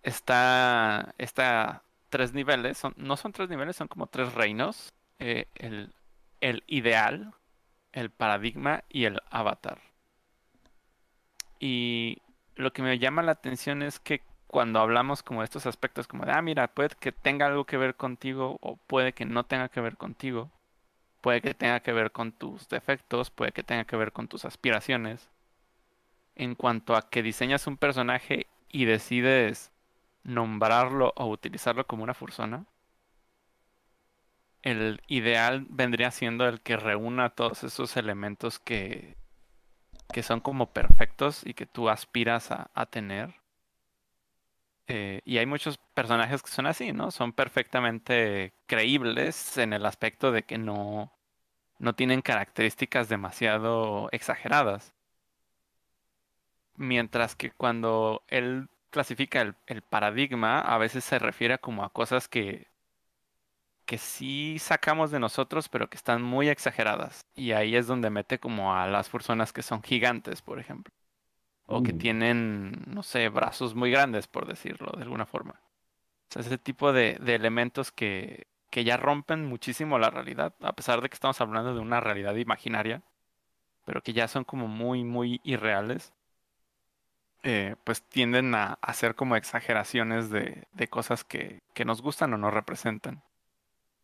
está, 0.03 1.13
está 1.17 1.83
tres 2.09 2.33
niveles, 2.33 2.77
son, 2.77 2.93
no 2.97 3.17
son 3.17 3.31
tres 3.31 3.49
niveles, 3.49 3.75
son 3.75 3.87
como 3.87 4.07
tres 4.07 4.33
reinos. 4.33 4.93
Eh, 5.19 5.47
el, 5.55 5.93
el 6.41 6.63
ideal, 6.67 7.33
el 7.91 8.09
paradigma 8.09 8.83
y 8.89 9.05
el 9.05 9.21
avatar. 9.29 9.79
Y 11.59 12.21
lo 12.55 12.71
que 12.73 12.81
me 12.81 12.99
llama 12.99 13.23
la 13.23 13.33
atención 13.33 13.83
es 13.83 13.99
que 13.99 14.21
cuando 14.47 14.79
hablamos 14.79 15.23
como 15.23 15.41
de 15.41 15.45
estos 15.45 15.65
aspectos, 15.65 16.07
como 16.07 16.25
de, 16.25 16.31
ah, 16.31 16.41
mira, 16.41 16.67
puede 16.69 16.89
que 16.99 17.11
tenga 17.11 17.47
algo 17.47 17.65
que 17.65 17.77
ver 17.77 17.95
contigo 17.95 18.57
o 18.61 18.77
puede 18.77 19.13
que 19.13 19.25
no 19.25 19.45
tenga 19.45 19.69
que 19.69 19.81
ver 19.81 19.97
contigo, 19.97 20.49
puede 21.21 21.41
que 21.41 21.53
tenga 21.53 21.81
que 21.81 21.93
ver 21.93 22.11
con 22.11 22.31
tus 22.31 22.67
defectos, 22.69 23.29
puede 23.31 23.51
que 23.51 23.63
tenga 23.63 23.85
que 23.85 23.95
ver 23.95 24.11
con 24.11 24.27
tus 24.27 24.45
aspiraciones. 24.45 25.29
En 26.35 26.55
cuanto 26.55 26.95
a 26.95 27.09
que 27.09 27.23
diseñas 27.23 27.67
un 27.67 27.77
personaje 27.77 28.47
y 28.69 28.85
decides 28.85 29.71
nombrarlo 30.23 31.13
o 31.15 31.27
utilizarlo 31.27 31.85
como 31.87 32.03
una 32.03 32.13
fursona, 32.13 32.65
el 34.61 35.01
ideal 35.07 35.65
vendría 35.69 36.11
siendo 36.11 36.47
el 36.47 36.61
que 36.61 36.77
reúna 36.77 37.29
todos 37.29 37.63
esos 37.63 37.95
elementos 37.97 38.59
que, 38.59 39.15
que 40.11 40.23
son 40.23 40.41
como 40.41 40.71
perfectos 40.73 41.45
y 41.45 41.53
que 41.53 41.65
tú 41.65 41.89
aspiras 41.89 42.51
a 42.51 42.85
tener. 42.85 43.38
Eh, 44.91 45.21
y 45.25 45.37
hay 45.37 45.45
muchos 45.45 45.77
personajes 45.93 46.41
que 46.41 46.49
son 46.51 46.65
así, 46.65 46.93
¿no? 46.93 47.11
Son 47.11 47.31
perfectamente 47.33 48.53
creíbles 48.65 49.57
en 49.57 49.73
el 49.73 49.85
aspecto 49.85 50.31
de 50.31 50.43
que 50.43 50.57
no, 50.57 51.13
no 51.79 51.95
tienen 51.95 52.21
características 52.21 53.09
demasiado 53.09 54.09
exageradas. 54.11 54.93
Mientras 56.77 57.35
que 57.35 57.51
cuando 57.51 58.23
él 58.27 58.69
clasifica 58.89 59.41
el, 59.41 59.55
el 59.67 59.83
paradigma, 59.83 60.59
a 60.61 60.79
veces 60.79 61.03
se 61.03 61.19
refiere 61.19 61.59
como 61.59 61.83
a 61.83 61.93
cosas 61.93 62.27
que, 62.27 62.67
que 63.85 63.97
sí 63.97 64.57
sacamos 64.59 65.11
de 65.11 65.19
nosotros, 65.19 65.67
pero 65.69 65.89
que 65.89 65.97
están 65.97 66.21
muy 66.21 66.47
exageradas. 66.49 67.25
Y 67.35 67.51
ahí 67.53 67.75
es 67.75 67.87
donde 67.87 68.09
mete 68.09 68.39
como 68.39 68.73
a 68.75 68.87
las 68.87 69.09
personas 69.09 69.51
que 69.53 69.63
son 69.63 69.83
gigantes, 69.83 70.41
por 70.41 70.59
ejemplo. 70.59 70.93
O 71.71 71.83
que 71.83 71.93
Mm. 71.93 71.97
tienen, 71.99 72.71
no 72.87 73.03
sé, 73.03 73.29
brazos 73.29 73.75
muy 73.75 73.91
grandes, 73.91 74.27
por 74.27 74.47
decirlo 74.47 74.91
de 74.97 75.03
alguna 75.03 75.25
forma. 75.25 75.61
O 76.29 76.33
sea, 76.33 76.41
ese 76.41 76.57
tipo 76.57 76.93
de, 76.93 77.17
de 77.21 77.35
elementos 77.35 77.91
que, 77.91 78.47
que 78.71 78.83
ya 78.83 78.97
rompen 78.97 79.45
muchísimo 79.45 79.99
la 79.99 80.09
realidad, 80.09 80.53
a 80.61 80.73
pesar 80.73 81.01
de 81.01 81.09
que 81.09 81.15
estamos 81.15 81.39
hablando 81.41 81.73
de 81.73 81.79
una 81.81 81.99
realidad 82.01 82.35
imaginaria, 82.35 83.03
pero 83.85 84.01
que 84.01 84.13
ya 84.13 84.27
son 84.27 84.43
como 84.45 84.67
muy, 84.67 85.03
muy 85.03 85.41
irreales, 85.43 86.13
eh, 87.43 87.75
pues 87.83 88.03
tienden 88.03 88.53
a, 88.55 88.77
ser 88.93 89.15
como 89.15 89.35
exageraciones 89.35 90.29
de, 90.29 90.67
de 90.73 90.87
cosas 90.87 91.23
que, 91.23 91.61
que 91.73 91.85
nos 91.85 92.01
gustan 92.01 92.33
o 92.33 92.37
nos 92.37 92.53
representan. 92.53 93.23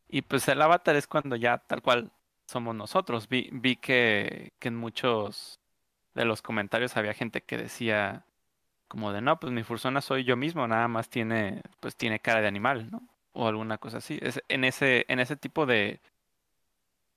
Y 0.07 0.21
pues 0.23 0.47
el 0.47 0.61
avatar 0.61 0.95
es 0.95 1.07
cuando 1.07 1.35
ya 1.35 1.57
tal 1.59 1.81
cual 1.81 2.11
somos 2.47 2.75
nosotros. 2.75 3.27
Vi, 3.27 3.49
vi 3.51 3.75
que, 3.75 4.53
que 4.59 4.69
en 4.69 4.75
muchos 4.75 5.59
de 6.15 6.25
los 6.25 6.41
comentarios 6.41 6.97
había 6.97 7.13
gente 7.13 7.41
que 7.43 7.57
decía 7.57 8.25
como 8.87 9.11
de 9.11 9.21
no, 9.21 9.39
pues 9.39 9.51
mi 9.51 9.63
fursona 9.63 10.01
soy 10.01 10.23
yo 10.23 10.37
mismo, 10.37 10.67
nada 10.67 10.87
más 10.87 11.09
tiene, 11.09 11.61
pues 11.79 11.95
tiene 11.95 12.19
cara 12.19 12.41
de 12.41 12.47
animal, 12.47 12.89
¿no? 12.91 13.07
O 13.33 13.47
alguna 13.47 13.77
cosa 13.77 13.97
así. 13.97 14.19
Es, 14.21 14.41
en 14.47 14.63
ese, 14.63 15.05
en 15.09 15.19
ese 15.19 15.35
tipo 15.35 15.65
de, 15.65 16.01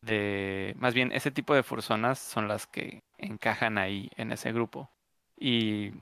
de, 0.02 0.74
más 0.78 0.94
bien 0.94 1.12
ese 1.12 1.30
tipo 1.30 1.54
de 1.54 1.62
fursonas 1.62 2.18
son 2.18 2.48
las 2.48 2.66
que 2.66 3.02
encajan 3.18 3.78
ahí 3.78 4.10
en 4.16 4.32
ese 4.32 4.52
grupo. 4.52 4.90
Y 5.38 5.92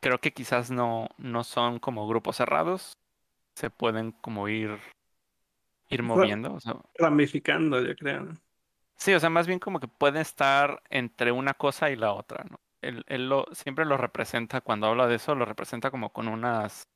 creo 0.00 0.20
que 0.20 0.32
quizás 0.32 0.70
no, 0.70 1.08
no 1.18 1.44
son 1.44 1.78
como 1.78 2.08
grupos 2.08 2.36
cerrados, 2.36 2.96
se 3.54 3.70
pueden 3.70 4.12
como 4.12 4.48
ir, 4.48 4.78
ir 5.90 6.02
moviendo. 6.02 6.54
o 6.54 6.60
sea, 6.60 6.76
Ramificando, 6.98 7.80
yo 7.80 7.94
creo. 7.94 8.34
Sí, 8.96 9.12
o 9.14 9.20
sea, 9.20 9.30
más 9.30 9.46
bien 9.46 9.58
como 9.58 9.80
que 9.80 9.88
puede 9.88 10.20
estar 10.20 10.82
entre 10.90 11.32
una 11.32 11.54
cosa 11.54 11.90
y 11.90 11.96
la 11.96 12.12
otra, 12.12 12.44
¿no? 12.44 12.60
Él, 12.80 13.04
él 13.08 13.28
lo, 13.28 13.46
siempre 13.52 13.84
lo 13.84 13.96
representa, 13.96 14.60
cuando 14.60 14.86
habla 14.86 15.06
de 15.06 15.16
eso, 15.16 15.34
lo 15.34 15.44
representa 15.46 15.90
como 15.90 16.12
con 16.12 16.28
unas 16.28 16.88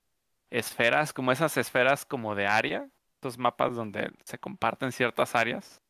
esferas, 0.50 1.12
como 1.12 1.32
esas 1.32 1.56
esferas 1.56 2.04
como 2.06 2.34
de 2.34 2.46
área, 2.46 2.88
estos 3.14 3.38
mapas 3.38 3.74
donde 3.76 4.12
se 4.24 4.38
comparten 4.38 4.92
ciertas 4.92 5.34
áreas. 5.34 5.80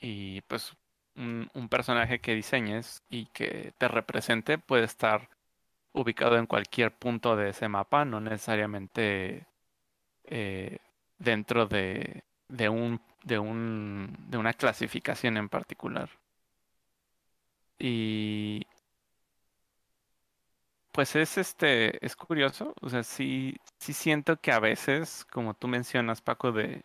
Y 0.00 0.42
pues 0.42 0.76
un, 1.16 1.68
personaje 1.70 2.20
que 2.20 2.34
diseñes 2.34 3.02
y 3.10 3.26
que 3.26 3.72
te 3.78 3.88
represente 3.88 4.58
puede 4.58 4.84
estar 4.84 5.28
ubicado 5.92 6.36
en 6.38 6.46
cualquier 6.46 6.92
punto 6.94 7.36
de 7.36 7.50
ese 7.50 7.68
mapa, 7.68 8.04
no 8.04 8.20
necesariamente 8.20 9.46
eh, 10.24 10.78
dentro 11.18 11.66
de, 11.66 12.24
de 12.48 12.68
un, 12.68 13.00
de 13.28 13.38
un, 13.38 14.16
de 14.28 14.38
una 14.38 14.54
clasificación 14.54 15.36
en 15.36 15.48
particular. 15.48 16.10
Y 17.78 18.62
Pues 20.92 21.14
es 21.16 21.38
este, 21.38 22.04
es 22.04 22.16
curioso, 22.16 22.74
o 22.80 22.88
sea, 22.88 23.02
sí, 23.04 23.56
sí 23.78 23.92
siento 23.92 24.40
que 24.40 24.50
a 24.52 24.58
veces, 24.58 25.24
como 25.30 25.54
tú 25.54 25.68
mencionas, 25.68 26.20
Paco, 26.22 26.50
de 26.52 26.82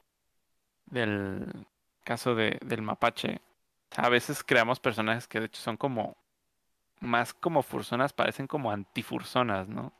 del 0.87 1.67
caso 2.05 2.35
de, 2.35 2.59
del 2.65 2.81
mapache, 2.83 3.41
a 3.97 4.09
veces 4.09 4.43
creamos 4.43 4.79
personajes 4.79 5.27
que 5.27 5.39
de 5.41 5.47
hecho 5.47 5.61
son 5.61 5.77
como 5.77 6.17
más 7.01 7.33
como 7.35 7.63
fursonas, 7.63 8.13
parecen 8.13 8.47
como 8.47 8.71
antifursonas, 8.71 9.67
¿no? 9.69 9.93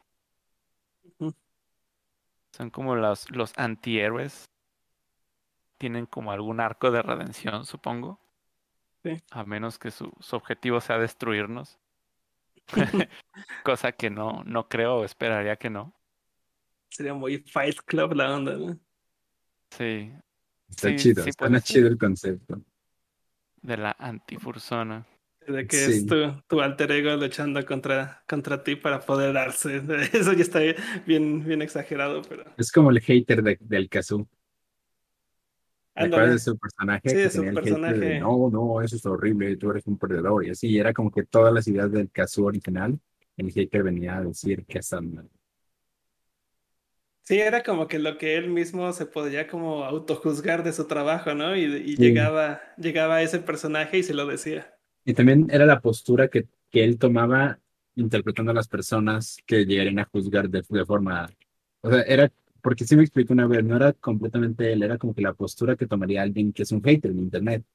Son 2.54 2.70
como 2.70 2.96
los, 2.96 3.30
los 3.32 3.52
antihéroes. 3.58 4.46
Tienen 5.84 6.06
como 6.06 6.32
algún 6.32 6.62
arco 6.62 6.92
de 6.92 7.02
redención, 7.02 7.66
supongo. 7.66 8.18
Sí. 9.04 9.22
A 9.32 9.44
menos 9.44 9.78
que 9.78 9.92
su, 9.92 10.14
su 10.22 10.38
objetivo 10.38 10.80
sea 10.80 10.98
destruirnos. 10.98 11.78
Cosa 13.66 13.92
que 13.92 14.10
no, 14.10 14.46
no 14.46 14.70
creo 14.70 15.00
o 15.00 15.04
esperaría 15.04 15.58
que 15.58 15.70
no. 15.70 15.94
Sería 16.90 17.14
muy 17.14 17.40
Fight 17.40 17.80
Club 17.86 18.14
la 18.14 18.34
onda, 18.34 18.54
¿no? 18.56 18.80
Sí, 19.72 20.14
Está 20.70 20.88
Sí, 20.88 20.96
chido, 20.96 21.24
sí 21.24 21.32
está 21.32 21.60
chido 21.60 21.90
el 21.90 21.98
concepto. 21.98 22.62
de 23.62 23.76
la 23.76 23.94
antifursona. 24.00 25.06
De 25.46 25.68
que 25.68 25.76
Sí. 25.76 25.92
es 25.92 26.06
tu, 26.06 26.16
tu 26.48 26.62
alter 26.62 26.94
ego 26.94 27.14
luchando 27.18 27.66
contra, 27.66 28.24
contra 28.26 28.64
ti 28.64 28.78
para 28.78 28.96
apoderarse. 28.96 29.82
Eso 30.14 30.32
ya 30.32 30.44
está 30.44 30.60
bien, 31.06 31.44
bien 31.44 31.62
exagerado, 31.62 32.22
pero. 32.22 32.46
Es 32.58 32.72
como 32.72 32.90
el 32.90 33.02
hater 33.02 33.44
de- 33.44 33.58
del 33.60 33.90
Kazoo. 33.90 34.30
¿Te 35.98 36.06
Ándale. 36.06 36.24
acuerdas 36.24 36.46
de 36.46 36.52
su 36.52 36.58
personaje? 36.58 37.10
Sí, 37.10 37.30
su 37.30 37.44
hater 37.44 37.54
de, 37.54 37.54
personaje. 37.54 38.20
no, 38.20 38.50
no, 38.50 38.82
eso 38.82 38.96
es 38.96 39.06
horrible, 39.06 39.56
tú 39.58 39.72
eres 39.72 39.86
un 39.88 39.98
perdedor. 39.98 40.46
Y 40.46 40.50
así, 40.52 40.78
era 40.78 40.94
como 40.94 41.12
que 41.12 41.24
todas 41.26 41.54
las 41.54 41.68
ideas 41.68 41.92
del 41.92 42.10
Kazoo 42.12 42.46
original, 42.46 43.00
el 43.38 43.52
hater 43.52 43.84
venía 43.84 44.18
a 44.18 44.24
decir 44.24 44.66
que 44.66 44.80
están 44.80 45.14
mal. 45.14 45.30
Sí, 47.22 47.40
era 47.40 47.64
como 47.64 47.88
que 47.88 48.00
lo 48.00 48.18
que 48.18 48.36
él 48.38 48.50
mismo 48.50 48.92
se 48.94 49.06
podía 49.06 49.48
como 49.48 49.84
autojuzgar 49.86 50.64
de 50.64 50.74
su 50.74 50.88
trabajo, 50.88 51.34
¿no? 51.34 51.56
Y, 51.56 51.64
y 51.64 51.96
Sí. 51.96 52.04
llegaba, 52.04 52.62
llegaba 52.78 53.22
ese 53.22 53.40
personaje 53.40 53.98
y 54.00 54.04
se 54.04 54.14
lo 54.14 54.26
decía. 54.28 54.74
Y 55.06 55.14
también 55.14 55.48
era 55.52 55.66
la 55.66 55.82
postura 55.82 56.28
que, 56.30 56.48
que 56.70 56.84
él 56.84 56.98
tomaba 56.98 57.60
interpretando 57.96 58.52
a 58.52 58.56
las 58.56 58.68
personas 58.68 59.38
que 59.46 59.66
llegarían 59.66 60.00
a 60.00 60.06
juzgar 60.06 60.50
de, 60.50 60.64
de 60.68 60.86
forma... 60.86 61.30
O 61.82 61.90
sea, 61.92 62.02
era, 62.04 62.32
porque 62.64 62.86
sí 62.86 62.96
me 62.96 63.04
explico 63.04 63.34
una 63.34 63.46
vez, 63.46 63.62
no 63.64 63.76
era 63.76 63.92
completamente 63.92 64.72
él, 64.72 64.84
era 64.84 64.98
como 64.98 65.14
que 65.14 65.22
la 65.22 65.34
postura 65.34 65.76
que 65.76 65.86
tomaría 65.86 66.22
alguien 66.22 66.54
que 66.54 66.64
es 66.64 66.72
un 66.72 66.82
hater 66.82 67.12
en 67.12 67.20
Internet. 67.20 67.66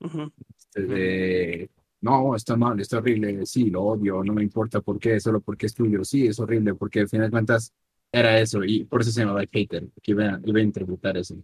Ujú. 0.00 0.30
Este, 0.54 0.82
de, 0.82 1.70
no, 2.02 2.36
está 2.36 2.54
mal, 2.54 2.78
está 2.78 2.98
horrible, 2.98 3.46
sí, 3.46 3.70
lo 3.70 3.82
odio, 3.84 4.22
no 4.22 4.34
me 4.34 4.42
importa 4.42 4.82
por 4.82 4.98
qué, 4.98 5.18
solo 5.18 5.40
porque 5.40 5.64
es 5.64 5.74
tuyo, 5.74 6.04
sí, 6.04 6.26
es 6.26 6.38
horrible, 6.38 6.74
porque 6.74 7.00
al 7.00 7.08
final 7.08 7.28
de 7.28 7.30
cuentas 7.30 7.72
era 8.12 8.38
eso, 8.38 8.62
y 8.62 8.84
por 8.84 9.00
eso 9.00 9.10
se 9.10 9.20
llamaba 9.22 9.40
el 9.40 9.48
hater, 9.48 9.88
que 10.02 10.10
iba, 10.10 10.38
iba 10.44 10.58
a 10.58 10.62
interpretar 10.62 11.16
eso. 11.16 11.42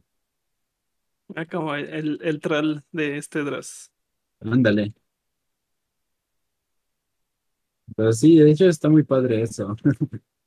Era 1.30 1.46
como 1.46 1.74
el, 1.74 2.18
el 2.22 2.40
troll 2.40 2.80
de 2.92 3.16
este 3.16 3.44
Dross. 3.44 3.90
Ándale. 4.40 4.92
Pero 7.96 8.12
sí, 8.12 8.36
de 8.36 8.50
hecho 8.50 8.68
está 8.68 8.90
muy 8.90 9.04
padre 9.04 9.40
eso. 9.40 9.74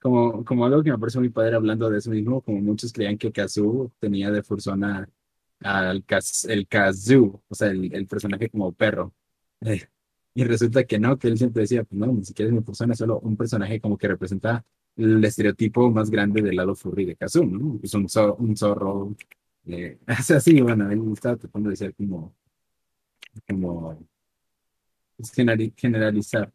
Como, 0.00 0.44
como 0.44 0.64
algo 0.64 0.82
que 0.82 0.90
me 0.90 0.98
parece 0.98 1.18
muy 1.18 1.28
padre 1.28 1.56
hablando 1.56 1.90
de 1.90 1.98
eso 1.98 2.10
mismo, 2.10 2.40
como 2.42 2.60
muchos 2.60 2.92
creían 2.92 3.18
que 3.18 3.32
Kazoo 3.32 3.92
tenía 4.00 4.30
de 4.30 4.42
fursona 4.42 5.08
al 5.60 6.04
Kaz, 6.06 6.44
el 6.44 6.66
Kazoo, 6.66 7.42
o 7.48 7.54
sea, 7.54 7.68
el, 7.70 7.94
el 7.94 8.06
personaje 8.06 8.48
como 8.48 8.72
perro. 8.72 9.12
Eh, 9.60 9.86
y 10.34 10.44
resulta 10.44 10.84
que 10.84 10.98
no, 10.98 11.18
que 11.18 11.28
él 11.28 11.36
siempre 11.38 11.62
decía, 11.62 11.84
pues 11.84 11.98
no, 12.00 12.06
ni 12.08 12.24
siquiera 12.24 12.48
es 12.48 12.54
mi 12.54 12.62
persona, 12.62 12.94
es 12.94 12.98
solo 12.98 13.18
un 13.20 13.36
personaje 13.36 13.78
como 13.80 13.98
que 13.98 14.08
representa 14.08 14.64
el 14.96 15.22
estereotipo 15.24 15.90
más 15.90 16.10
grande 16.10 16.40
del 16.42 16.56
lado 16.56 16.74
furry 16.74 17.04
de 17.04 17.16
Kazoo, 17.16 17.44
¿no? 17.44 17.78
Es 17.82 17.92
un, 17.94 18.06
zo- 18.08 18.36
un 18.38 18.56
zorro. 18.56 19.14
Eh, 19.66 19.98
o 20.20 20.22
sea, 20.22 20.40
sí, 20.40 20.60
bueno, 20.62 20.90
él 20.90 21.02
estaba 21.12 21.36
tratando 21.36 21.68
de 21.70 21.76
ser 21.76 21.94
como, 21.94 22.34
como 23.46 23.98
pues, 25.16 25.30
generali- 25.32 25.72
generalizar. 25.76 26.52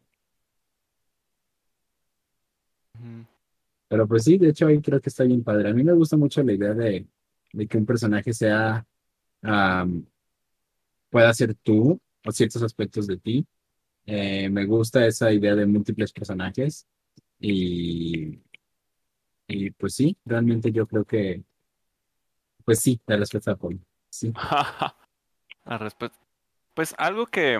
Pero 3.88 4.06
pues 4.06 4.24
sí, 4.24 4.38
de 4.38 4.48
hecho 4.48 4.66
ahí 4.66 4.80
creo 4.80 5.00
que 5.00 5.08
está 5.08 5.24
bien 5.24 5.44
padre. 5.44 5.70
A 5.70 5.74
mí 5.74 5.84
me 5.84 5.92
gusta 5.92 6.16
mucho 6.16 6.42
la 6.42 6.52
idea 6.52 6.74
de, 6.74 7.06
de 7.52 7.66
que 7.66 7.78
un 7.78 7.86
personaje 7.86 8.32
sea, 8.32 8.84
am, 9.42 10.04
pueda 11.10 11.32
ser 11.32 11.54
tú 11.54 12.00
o 12.24 12.32
ciertos 12.32 12.62
aspectos 12.62 13.06
de 13.06 13.16
ti. 13.18 13.46
Eh, 14.04 14.48
me 14.48 14.64
gusta 14.66 15.06
esa 15.06 15.32
idea 15.32 15.54
de 15.54 15.66
múltiples 15.66 16.12
personajes 16.12 16.86
y, 17.40 18.40
y 19.48 19.70
pues 19.70 19.94
sí, 19.94 20.16
realmente 20.24 20.70
yo 20.72 20.86
creo 20.86 21.04
que, 21.04 21.42
pues 22.64 22.80
sí, 22.80 23.00
la 23.06 23.16
respuesta 23.16 23.52
a 23.52 23.56
Paul. 23.56 23.80
Sí. 24.10 24.32
La 25.64 25.78
respuesta. 25.78 26.16
Pues 26.74 26.94
algo 26.96 27.26
que 27.26 27.58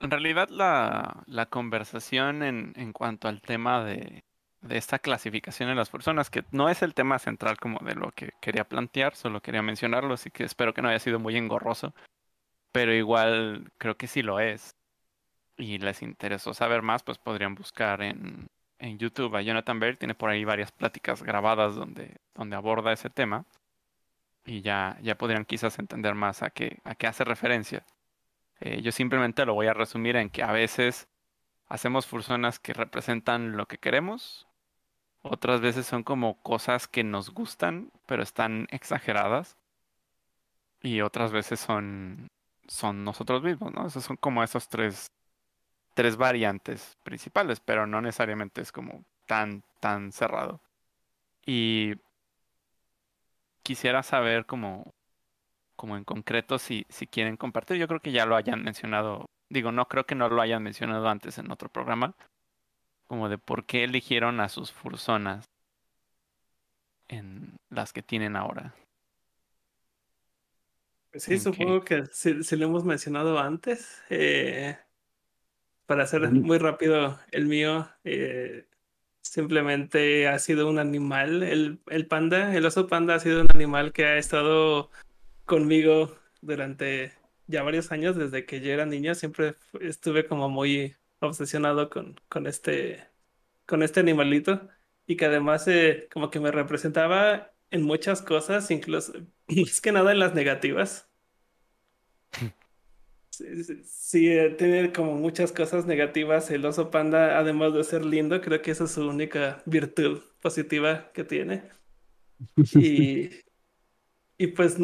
en 0.00 0.10
realidad 0.10 0.48
la, 0.50 1.22
la 1.26 1.46
conversación 1.46 2.42
en, 2.42 2.72
en 2.76 2.92
cuanto 2.92 3.28
al 3.28 3.40
tema 3.40 3.84
de, 3.84 4.24
de 4.60 4.76
esta 4.76 4.98
clasificación 4.98 5.68
en 5.70 5.76
las 5.76 5.90
personas, 5.90 6.30
que 6.30 6.44
no 6.50 6.68
es 6.68 6.82
el 6.82 6.94
tema 6.94 7.18
central 7.18 7.58
como 7.58 7.78
de 7.80 7.94
lo 7.94 8.10
que 8.12 8.32
quería 8.40 8.64
plantear, 8.64 9.14
solo 9.14 9.40
quería 9.40 9.62
mencionarlo, 9.62 10.14
así 10.14 10.30
que 10.30 10.44
espero 10.44 10.74
que 10.74 10.82
no 10.82 10.88
haya 10.88 10.98
sido 10.98 11.18
muy 11.18 11.36
engorroso, 11.36 11.94
pero 12.72 12.94
igual 12.94 13.70
creo 13.78 13.96
que 13.96 14.06
sí 14.06 14.22
lo 14.22 14.40
es. 14.40 14.74
Y 15.58 15.78
les 15.78 16.02
interesó 16.02 16.52
saber 16.52 16.82
más, 16.82 17.02
pues 17.02 17.18
podrían 17.18 17.54
buscar 17.54 18.02
en, 18.02 18.48
en 18.78 18.98
YouTube 18.98 19.34
a 19.36 19.42
Jonathan 19.42 19.80
Baird, 19.80 19.98
tiene 19.98 20.14
por 20.14 20.30
ahí 20.30 20.44
varias 20.44 20.72
pláticas 20.72 21.22
grabadas 21.22 21.74
donde, 21.74 22.16
donde 22.34 22.56
aborda 22.56 22.92
ese 22.92 23.08
tema 23.10 23.46
y 24.44 24.60
ya, 24.60 24.98
ya 25.02 25.16
podrían 25.16 25.44
quizás 25.44 25.78
entender 25.78 26.14
más 26.14 26.42
a 26.42 26.50
qué, 26.50 26.78
a 26.84 26.94
qué 26.94 27.06
hace 27.06 27.24
referencia. 27.24 27.84
Eh, 28.60 28.80
yo 28.82 28.92
simplemente 28.92 29.44
lo 29.46 29.54
voy 29.54 29.66
a 29.66 29.74
resumir 29.74 30.16
en 30.16 30.30
que 30.30 30.42
a 30.42 30.52
veces 30.52 31.08
hacemos 31.68 32.06
fursonas 32.06 32.58
que 32.58 32.72
representan 32.72 33.56
lo 33.56 33.66
que 33.66 33.78
queremos, 33.78 34.46
otras 35.22 35.60
veces 35.60 35.86
son 35.86 36.04
como 36.04 36.40
cosas 36.42 36.88
que 36.88 37.04
nos 37.04 37.30
gustan, 37.30 37.90
pero 38.06 38.22
están 38.22 38.68
exageradas, 38.70 39.56
y 40.82 41.00
otras 41.00 41.32
veces 41.32 41.60
son, 41.60 42.28
son 42.68 43.04
nosotros 43.04 43.42
mismos, 43.42 43.72
¿no? 43.74 43.86
Esos 43.86 44.04
son 44.04 44.16
como 44.16 44.42
esos 44.42 44.68
tres, 44.68 45.10
tres 45.94 46.16
variantes 46.16 46.96
principales, 47.02 47.60
pero 47.60 47.86
no 47.86 48.00
necesariamente 48.00 48.60
es 48.62 48.72
como 48.72 49.04
tan, 49.26 49.64
tan 49.80 50.12
cerrado. 50.12 50.60
Y 51.44 51.94
quisiera 53.62 54.02
saber 54.02 54.46
como, 54.46 54.94
como 55.76 55.96
en 55.96 56.04
concreto 56.04 56.58
si, 56.58 56.86
si 56.88 57.06
quieren 57.06 57.36
compartir. 57.36 57.76
Yo 57.76 57.86
creo 57.88 58.00
que 58.00 58.12
ya 58.12 58.26
lo 58.26 58.36
hayan 58.36 58.62
mencionado. 58.64 59.26
Digo, 59.48 59.70
no 59.70 59.86
creo 59.86 60.06
que 60.06 60.14
no 60.14 60.28
lo 60.28 60.42
hayan 60.42 60.62
mencionado 60.62 61.08
antes 61.08 61.38
en 61.38 61.50
otro 61.50 61.68
programa. 61.68 62.14
Como 63.06 63.28
de 63.28 63.38
por 63.38 63.64
qué 63.66 63.84
eligieron 63.84 64.40
a 64.40 64.48
sus 64.48 64.72
fursonas 64.72 65.44
en 67.08 67.56
las 67.70 67.92
que 67.92 68.02
tienen 68.02 68.34
ahora. 68.34 68.74
Pues 71.12 71.22
sí, 71.22 71.38
supongo 71.38 71.82
que 71.82 72.04
sí, 72.06 72.42
sí 72.42 72.56
lo 72.56 72.66
hemos 72.66 72.84
mencionado 72.84 73.38
antes. 73.38 74.02
Eh, 74.10 74.76
para 75.86 76.02
hacer 76.02 76.28
muy 76.30 76.58
rápido 76.58 77.18
el 77.30 77.46
mío, 77.46 77.88
eh, 78.04 78.66
simplemente 79.22 80.28
ha 80.28 80.38
sido 80.38 80.68
un 80.68 80.78
animal. 80.78 81.42
El, 81.42 81.80
el 81.86 82.06
panda, 82.06 82.54
el 82.54 82.66
oso 82.66 82.86
panda 82.88 83.14
ha 83.14 83.20
sido 83.20 83.40
un 83.40 83.48
animal 83.54 83.92
que 83.92 84.04
ha 84.04 84.18
estado 84.18 84.90
conmigo 85.46 86.18
durante 86.42 87.14
ya 87.46 87.62
varios 87.64 87.92
años, 87.92 88.16
desde 88.16 88.46
que 88.46 88.60
yo 88.60 88.72
era 88.72 88.86
niño. 88.86 89.14
Siempre 89.14 89.56
estuve 89.80 90.26
como 90.28 90.48
muy 90.50 90.96
obsesionado 91.20 91.90
con, 91.90 92.20
con 92.28 92.46
este, 92.46 93.08
con 93.66 93.82
este 93.82 94.00
animalito 94.00 94.68
y 95.06 95.16
que 95.16 95.26
además 95.26 95.66
eh, 95.68 96.08
como 96.12 96.30
que 96.30 96.40
me 96.40 96.52
representaba 96.52 97.52
en 97.70 97.82
muchas 97.82 98.22
cosas, 98.22 98.70
incluso 98.70 99.12
más 99.48 99.80
que 99.80 99.92
nada 99.92 100.12
en 100.12 100.20
las 100.20 100.34
negativas. 100.34 101.10
Sí, 103.30 103.64
sí, 103.64 103.82
sí, 103.84 104.28
eh, 104.30 104.50
tiene 104.56 104.92
como 104.92 105.14
muchas 105.16 105.52
cosas 105.52 105.84
negativas 105.84 106.50
el 106.50 106.64
oso 106.64 106.90
panda, 106.90 107.38
además 107.38 107.74
de 107.74 107.84
ser 107.84 108.04
lindo, 108.04 108.40
creo 108.40 108.62
que 108.62 108.70
esa 108.70 108.84
es 108.84 108.92
su 108.92 109.06
única 109.06 109.62
virtud 109.66 110.22
positiva 110.40 111.12
que 111.12 111.24
tiene. 111.24 111.68
Y, 112.72 113.30
y 114.38 114.48
pues, 114.48 114.76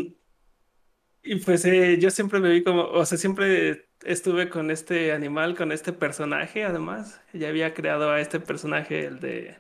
y 1.22 1.36
pues 1.36 1.64
eh, 1.64 1.98
yo 2.00 2.10
siempre 2.10 2.40
me 2.40 2.50
vi 2.50 2.64
como, 2.64 2.84
o 2.84 3.04
sea, 3.06 3.18
siempre 3.18 3.88
estuve 4.04 4.48
con 4.50 4.70
este 4.70 5.12
animal, 5.12 5.56
con 5.56 5.70
este 5.72 5.92
personaje, 5.92 6.64
además. 6.64 7.20
Ya 7.32 7.48
había 7.48 7.74
creado 7.74 8.10
a 8.10 8.20
este 8.20 8.40
personaje, 8.40 9.06
el 9.06 9.20
de, 9.20 9.58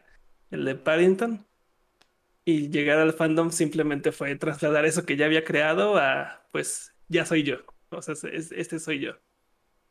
el 0.50 0.64
de 0.64 0.74
Paddington. 0.74 1.46
Y 2.44 2.70
llegar 2.70 2.98
al 2.98 3.12
fandom 3.14 3.50
simplemente 3.52 4.12
fue 4.12 4.34
trasladar 4.36 4.84
eso 4.86 5.04
que 5.06 5.16
ya 5.16 5.26
había 5.26 5.44
creado 5.44 5.96
a, 5.98 6.46
pues, 6.52 6.94
ya 7.08 7.24
soy 7.26 7.44
yo. 7.44 7.58
O 7.90 8.02
sea, 8.02 8.14
es- 8.32 8.52
este 8.52 8.78
soy 8.80 9.00
yo. 9.00 9.18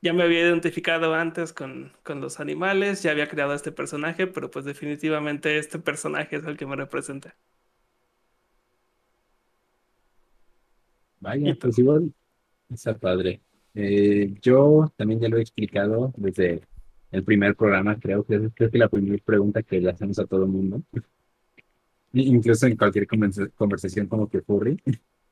ya 0.02 0.14
me 0.14 0.24
había 0.24 0.42
identificado 0.42 1.16
antes 1.16 1.54
con, 1.54 1.94
con 2.04 2.22
los 2.22 2.40
animales, 2.42 3.04
ya 3.04 3.12
había 3.12 3.30
creado 3.30 3.54
este 3.56 3.72
personaje, 3.74 4.28
pero 4.28 4.52
pues 4.52 4.66
definitivamente 4.66 5.58
este 5.60 5.80
personaje 5.80 6.38
es 6.38 6.46
el 6.46 6.58
que 6.58 6.66
me 6.68 6.76
representa. 6.78 7.36
Vaya, 11.22 11.56
pues 11.60 11.78
igual, 11.78 12.12
está 12.70 12.98
padre. 12.98 13.42
Eh, 13.76 14.34
yo 14.42 14.92
también 14.98 15.20
ya 15.22 15.30
lo 15.30 15.38
he 15.38 15.42
explicado 15.42 16.12
desde 16.18 16.62
el 17.12 17.24
primer 17.24 17.56
programa, 17.56 17.98
creo 18.00 18.24
que 18.26 18.36
es 18.36 18.42
creo 18.56 18.72
que 18.72 18.78
la 18.78 18.90
primera 18.90 19.22
pregunta 19.24 19.62
que 19.64 19.80
le 19.80 19.92
hacemos 19.92 20.18
a 20.20 20.26
todo 20.26 20.44
el 20.44 20.50
mundo, 20.50 20.82
incluso 22.14 22.66
en 22.68 22.76
cualquier 22.76 23.08
conversa- 23.08 23.50
conversación 23.56 24.08
como 24.08 24.28
que 24.28 24.42
furry, 24.42 24.78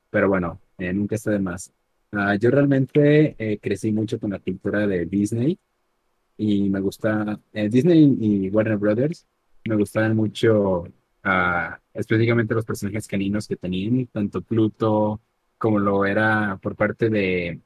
pero 0.09 0.29
bueno, 0.29 0.61
eh, 0.77 0.93
nunca 0.93 1.15
está 1.15 1.31
de 1.31 1.39
más. 1.39 1.73
Ah, 2.11 2.35
yo 2.35 2.51
realmente 2.51 3.35
eh, 3.37 3.59
crecí 3.59 3.91
mucho 3.91 4.19
con 4.19 4.31
la 4.31 4.39
cultura 4.39 4.87
de 4.87 5.05
Disney 5.05 5.57
y 6.37 6.69
me 6.69 6.79
gusta 6.81 7.39
eh, 7.53 7.69
Disney 7.69 8.17
y 8.19 8.49
Warner 8.49 8.77
Brothers, 8.77 9.25
me 9.65 9.75
gustaban 9.75 10.15
mucho 10.15 10.85
ah, 11.23 11.79
específicamente 11.93 12.53
los 12.53 12.65
personajes 12.65 13.07
caninos 13.07 13.47
que 13.47 13.55
tenían, 13.55 14.07
tanto 14.07 14.41
Pluto 14.41 15.19
como 15.59 15.79
lo 15.79 16.05
era 16.05 16.57
por 16.61 16.75
parte 16.75 17.09
de 17.09 17.61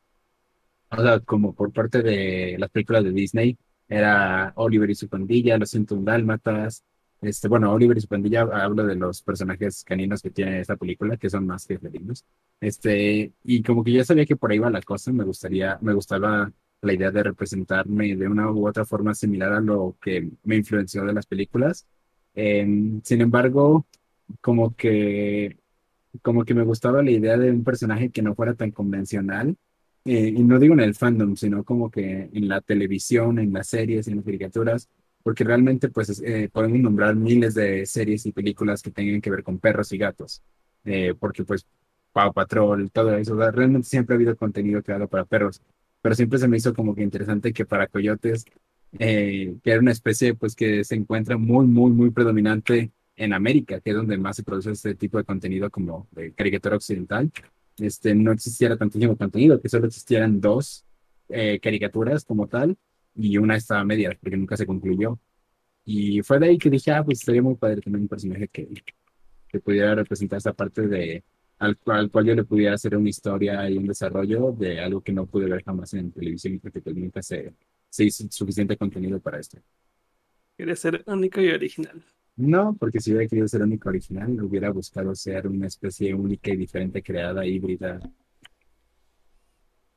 o 0.97 1.01
sea, 1.01 1.19
como 1.21 1.53
por 1.53 1.71
parte 1.73 2.01
de 2.01 2.55
las 2.59 2.69
películas 2.69 3.03
de 3.03 3.11
Disney, 3.11 3.57
era 3.87 4.53
Oliver 4.55 4.89
y 4.89 4.95
su 4.95 5.07
pandilla, 5.09 5.57
Los 5.57 5.71
101 5.71 6.05
Dálmatas. 6.05 6.83
Este, 7.21 7.47
bueno, 7.47 7.71
Oliver 7.71 7.97
y 7.97 8.01
su 8.01 8.07
pandilla 8.07 8.41
hablo 8.41 8.85
de 8.85 8.95
los 8.95 9.21
personajes 9.21 9.83
caninos 9.83 10.21
que 10.21 10.29
tiene 10.29 10.59
esta 10.59 10.75
película, 10.75 11.17
que 11.17 11.29
son 11.29 11.47
más 11.47 11.65
que 11.65 11.79
felinos. 11.79 12.25
Este, 12.59 13.33
y 13.43 13.63
como 13.63 13.83
que 13.83 13.93
ya 13.93 14.03
sabía 14.03 14.25
que 14.25 14.35
por 14.35 14.51
ahí 14.51 14.59
va 14.59 14.69
la 14.69 14.81
cosa, 14.81 15.11
me 15.11 15.23
gustaría, 15.23 15.77
me 15.81 15.93
gustaba 15.93 16.51
la 16.81 16.93
idea 16.93 17.11
de 17.11 17.23
representarme 17.23 18.15
de 18.15 18.27
una 18.27 18.51
u 18.51 18.67
otra 18.67 18.85
forma 18.85 19.15
similar 19.15 19.53
a 19.53 19.61
lo 19.61 19.95
que 20.01 20.29
me 20.43 20.57
influenció 20.57 21.05
de 21.05 21.13
las 21.13 21.25
películas. 21.25 21.87
Em, 22.35 23.01
sin 23.03 23.21
embargo, 23.21 23.87
como 24.41 24.75
que 24.75 25.57
como 26.21 26.45
que 26.45 26.53
me 26.53 26.63
gustaba 26.63 27.01
la 27.03 27.11
idea 27.11 27.37
de 27.37 27.51
un 27.51 27.63
personaje 27.63 28.09
que 28.11 28.21
no 28.21 28.35
fuera 28.35 28.53
tan 28.55 28.71
convencional. 28.71 29.55
eh, 30.05 30.33
y 30.35 30.43
no 30.43 30.59
digo 30.59 30.73
en 30.73 30.81
el 30.81 30.95
fandom, 30.95 31.35
sino 31.37 31.63
como 31.63 31.89
que 31.89 32.29
en 32.33 32.47
la 32.49 32.59
televisión, 32.61 33.39
en 33.39 33.53
las 33.53 33.67
series, 33.69 34.07
en 34.09 34.17
las 34.17 34.25
caricaturas, 34.25 34.89
porque 35.23 35.43
realmente 35.45 35.87
pues 35.89 36.09
es- 36.09 36.21
eh, 36.21 36.49
podemos 36.51 36.79
nombrar 36.79 37.15
miles 37.15 37.53
de 37.53 37.85
series 37.85 38.25
y 38.25 38.33
películas 38.33 38.81
que 38.81 38.91
tengan 38.91 39.21
que 39.21 39.29
ver 39.31 39.43
con 39.43 39.59
perros 39.59 39.91
y 39.93 39.97
gatos, 39.97 40.41
eh, 40.83 41.13
porque 41.17 41.43
pues 41.45 41.65
Paw 42.11 42.33
Patrol, 42.33 42.91
todo 42.91 43.15
eso, 43.17 43.35
realmente 43.51 43.87
siempre 43.87 44.13
ha 44.13 44.17
habido 44.17 44.35
contenido 44.35 44.83
creado 44.83 45.07
para 45.07 45.25
perros, 45.25 45.61
pero 46.01 46.15
siempre 46.15 46.37
se 46.39 46.47
me 46.49 46.57
hizo 46.57 46.73
como 46.73 46.93
que 46.95 47.01
interesante 47.03 47.53
que 47.53 47.65
para 47.65 47.87
coyotes, 47.87 48.45
eh, 48.99 49.55
que 49.63 49.71
era 49.71 49.79
una 49.79 49.91
especie 49.91 50.35
pues 50.35 50.55
que 50.55 50.83
se 50.83 50.95
encuentra 50.95 51.37
muy, 51.37 51.65
muy, 51.65 51.91
muy 51.91 52.11
predominante 52.11 52.91
en 53.15 53.33
América, 53.33 53.79
que 53.79 53.91
es 53.91 53.95
donde 53.95 54.17
más 54.17 54.35
se 54.35 54.43
produce 54.43 54.71
este 54.71 54.95
tipo 54.95 55.17
de 55.17 55.23
contenido 55.23 55.69
como 55.69 56.07
de 56.11 56.33
caricatura 56.33 56.75
occidental, 56.75 57.31
este, 57.77 58.13
no 58.15 58.31
existiera 58.31 58.77
tantísimo 58.77 59.17
contenido, 59.17 59.61
que 59.61 59.69
solo 59.69 59.87
existieran 59.87 60.39
dos 60.39 60.85
eh, 61.29 61.59
caricaturas 61.59 62.25
como 62.25 62.47
tal 62.47 62.77
y 63.15 63.37
una 63.37 63.55
estaba 63.55 63.81
a 63.81 63.85
medias 63.85 64.15
porque 64.19 64.37
nunca 64.37 64.57
se 64.57 64.65
concluyó. 64.65 65.19
Y 65.85 66.21
fue 66.21 66.39
de 66.39 66.47
ahí 66.47 66.57
que 66.57 66.69
dije, 66.69 66.91
ah, 66.91 67.03
pues 67.03 67.19
estaría 67.19 67.41
muy 67.41 67.55
padre 67.55 67.81
tener 67.81 67.99
un 67.99 68.07
personaje 68.07 68.47
que, 68.47 68.69
que 69.47 69.59
pudiera 69.59 69.95
representar 69.95 70.37
esa 70.37 70.53
parte 70.53 70.87
de, 70.87 71.23
al, 71.59 71.77
al 71.87 72.09
cual 72.09 72.25
yo 72.25 72.35
le 72.35 72.43
pudiera 72.43 72.75
hacer 72.75 72.95
una 72.95 73.09
historia 73.09 73.69
y 73.69 73.77
un 73.77 73.87
desarrollo 73.87 74.51
de 74.53 74.79
algo 74.79 75.01
que 75.01 75.11
no 75.11 75.25
pude 75.25 75.49
ver 75.49 75.63
jamás 75.63 75.93
en 75.93 76.11
televisión 76.11 76.59
porque 76.59 76.81
pues 76.81 76.95
nunca 76.95 77.21
se, 77.21 77.53
se 77.89 78.05
hizo 78.05 78.25
suficiente 78.29 78.77
contenido 78.77 79.19
para 79.19 79.39
esto. 79.39 79.59
Quiere 80.55 80.75
ser 80.75 81.03
único 81.07 81.41
y 81.41 81.49
original. 81.49 82.03
No, 82.35 82.75
porque 82.79 82.99
si 82.99 83.11
hubiera 83.11 83.27
querido 83.29 83.47
ser 83.47 83.61
único 83.61 83.89
original, 83.89 84.41
hubiera 84.41 84.71
buscado 84.71 85.13
ser 85.13 85.47
una 85.47 85.67
especie 85.67 86.13
única 86.13 86.51
y 86.51 86.57
diferente, 86.57 87.01
creada, 87.03 87.45
híbrida. 87.45 87.99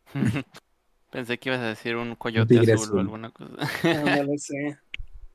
Pensé 1.11 1.39
que 1.39 1.49
ibas 1.49 1.61
a 1.61 1.69
decir 1.69 1.97
un 1.97 2.15
coyote 2.17 2.55
tigre 2.59 2.75
azul 2.75 2.83
o 2.85 2.87
azul. 2.89 3.01
alguna 3.01 3.31
cosa. 3.31 3.53
No, 3.85 4.17
no 4.17 4.23
lo 4.25 4.39
sé. 4.39 4.79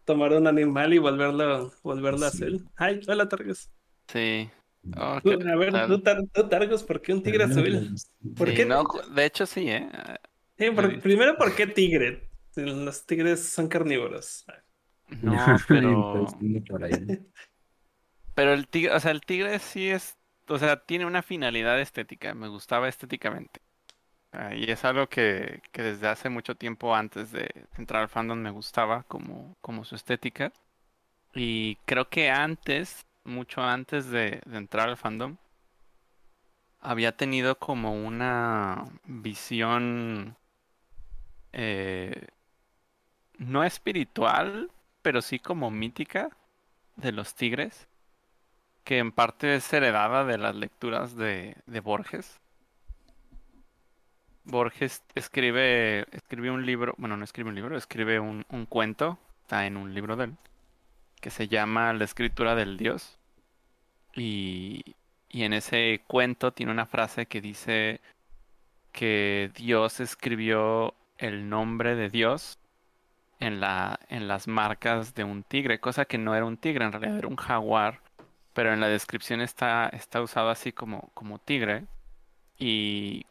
Tomar 0.05 0.33
un 0.33 0.47
animal 0.47 0.93
y 0.93 0.97
volverlo, 0.97 1.71
volverlo 1.83 2.29
Sí. 2.29 2.43
azul. 2.43 2.69
Ay, 2.75 2.99
hola, 3.07 3.27
Targus. 3.29 3.69
Sí. 4.07 4.49
Oh, 4.97 5.19
Tú- 5.23 5.37
qué 5.37 5.49
a 5.49 5.55
ver, 5.55 5.71
tal. 5.71 5.87
tú, 5.87 5.99
Tar- 6.01 6.23
tú, 6.33 6.49
Targus, 6.49 6.83
¿por 6.83 7.01
qué 7.01 7.13
un 7.13 7.21
tigre 7.23 7.43
azul? 7.43 7.95
¿Por 8.35 8.49
Sí, 8.49 8.55
qué? 8.55 8.65
no, 8.65 8.83
ju- 8.83 9.07
de 9.13 9.25
hecho 9.25 9.45
sí, 9.45 9.69
¿eh? 9.69 9.87
Sí, 10.57 10.71
por- 10.71 10.89
Sí. 10.91 10.97
primero, 10.97 11.37
¿por 11.37 11.55
qué 11.55 11.67
tigre? 11.67 12.27
Los 12.55 13.05
tigres 13.05 13.47
son 13.47 13.67
carnívoros. 13.67 14.45
No, 15.21 15.35
pero... 15.67 16.27
Pero 18.33 18.53
el 18.53 18.67
tigre, 18.67 18.93
o 18.93 18.99
sea, 18.99 19.11
el 19.11 19.21
tigre 19.21 19.59
sí 19.59 19.89
es, 19.89 20.17
o 20.47 20.57
sea, 20.57 20.77
tiene 20.85 21.05
una 21.05 21.21
finalidad 21.21 21.79
estética, 21.79 22.33
me 22.33 22.47
gustaba 22.47 22.87
estéticamente. 22.87 23.61
Ah, 24.33 24.55
y 24.55 24.71
es 24.71 24.85
algo 24.85 25.07
que, 25.09 25.61
que 25.71 25.81
desde 25.83 26.07
hace 26.07 26.29
mucho 26.29 26.55
tiempo 26.55 26.95
antes 26.95 27.31
de 27.31 27.49
entrar 27.77 28.03
al 28.03 28.09
fandom 28.09 28.39
me 28.39 28.51
gustaba 28.51 29.03
como, 29.03 29.57
como 29.61 29.83
su 29.85 29.95
estética. 29.95 30.53
Y 31.35 31.77
creo 31.85 32.09
que 32.09 32.29
antes, 32.29 33.05
mucho 33.25 33.61
antes 33.63 34.09
de, 34.09 34.41
de 34.45 34.57
entrar 34.57 34.89
al 34.89 34.97
fandom, 34.97 35.37
había 36.81 37.15
tenido 37.15 37.57
como 37.57 37.93
una 37.93 38.85
visión 39.05 40.35
eh, 41.53 42.27
no 43.37 43.63
espiritual, 43.63 44.71
pero 45.01 45.21
sí 45.21 45.39
como 45.39 45.71
mítica 45.71 46.29
de 46.95 47.11
los 47.11 47.35
tigres 47.35 47.87
que 48.83 48.97
en 48.97 49.11
parte 49.11 49.55
es 49.55 49.71
heredada 49.73 50.25
de 50.25 50.37
las 50.37 50.55
lecturas 50.55 51.15
de, 51.15 51.55
de 51.65 51.79
Borges. 51.79 52.39
Borges 54.43 55.03
escribe, 55.13 56.05
escribe 56.11 56.49
un 56.49 56.65
libro, 56.65 56.95
bueno, 56.97 57.15
no 57.15 57.23
escribe 57.23 57.49
un 57.49 57.55
libro, 57.55 57.77
escribe 57.77 58.19
un, 58.19 58.43
un 58.49 58.65
cuento, 58.65 59.19
está 59.43 59.65
en 59.65 59.77
un 59.77 59.93
libro 59.93 60.15
de 60.15 60.25
él, 60.25 60.35
que 61.19 61.29
se 61.29 61.47
llama 61.47 61.93
La 61.93 62.05
escritura 62.05 62.55
del 62.55 62.77
Dios. 62.77 63.19
Y, 64.15 64.95
y 65.29 65.43
en 65.43 65.53
ese 65.53 66.01
cuento 66.07 66.51
tiene 66.51 66.71
una 66.71 66.87
frase 66.87 67.27
que 67.27 67.39
dice 67.39 68.01
que 68.91 69.51
Dios 69.55 69.99
escribió 69.99 70.95
el 71.17 71.47
nombre 71.47 71.95
de 71.95 72.09
Dios 72.09 72.57
en 73.41 73.59
la, 73.59 73.99
en 74.07 74.29
las 74.29 74.47
marcas 74.47 75.13
de 75.15 75.25
un 75.25 75.43
tigre, 75.43 75.81
cosa 75.81 76.05
que 76.05 76.17
no 76.17 76.33
era 76.35 76.45
un 76.45 76.55
tigre, 76.55 76.85
en 76.85 76.93
realidad 76.93 77.17
era 77.17 77.27
un 77.27 77.35
jaguar 77.35 77.99
pero 78.53 78.73
en 78.73 78.81
la 78.81 78.87
descripción 78.87 79.41
está, 79.41 79.89
está 79.89 80.21
usado 80.21 80.49
así 80.49 80.71
como, 80.71 81.09
como 81.13 81.39
tigre. 81.39 81.85
Y 82.57 83.25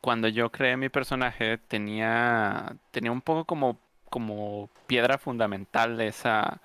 cuando 0.00 0.28
yo 0.28 0.50
creé 0.50 0.76
mi 0.76 0.88
personaje 0.88 1.58
tenía, 1.58 2.76
tenía 2.90 3.12
un 3.12 3.22
poco 3.22 3.44
como, 3.44 3.78
como 4.10 4.70
piedra 4.86 5.18
fundamental 5.18 5.96
de 5.96 6.08
esa, 6.08 6.60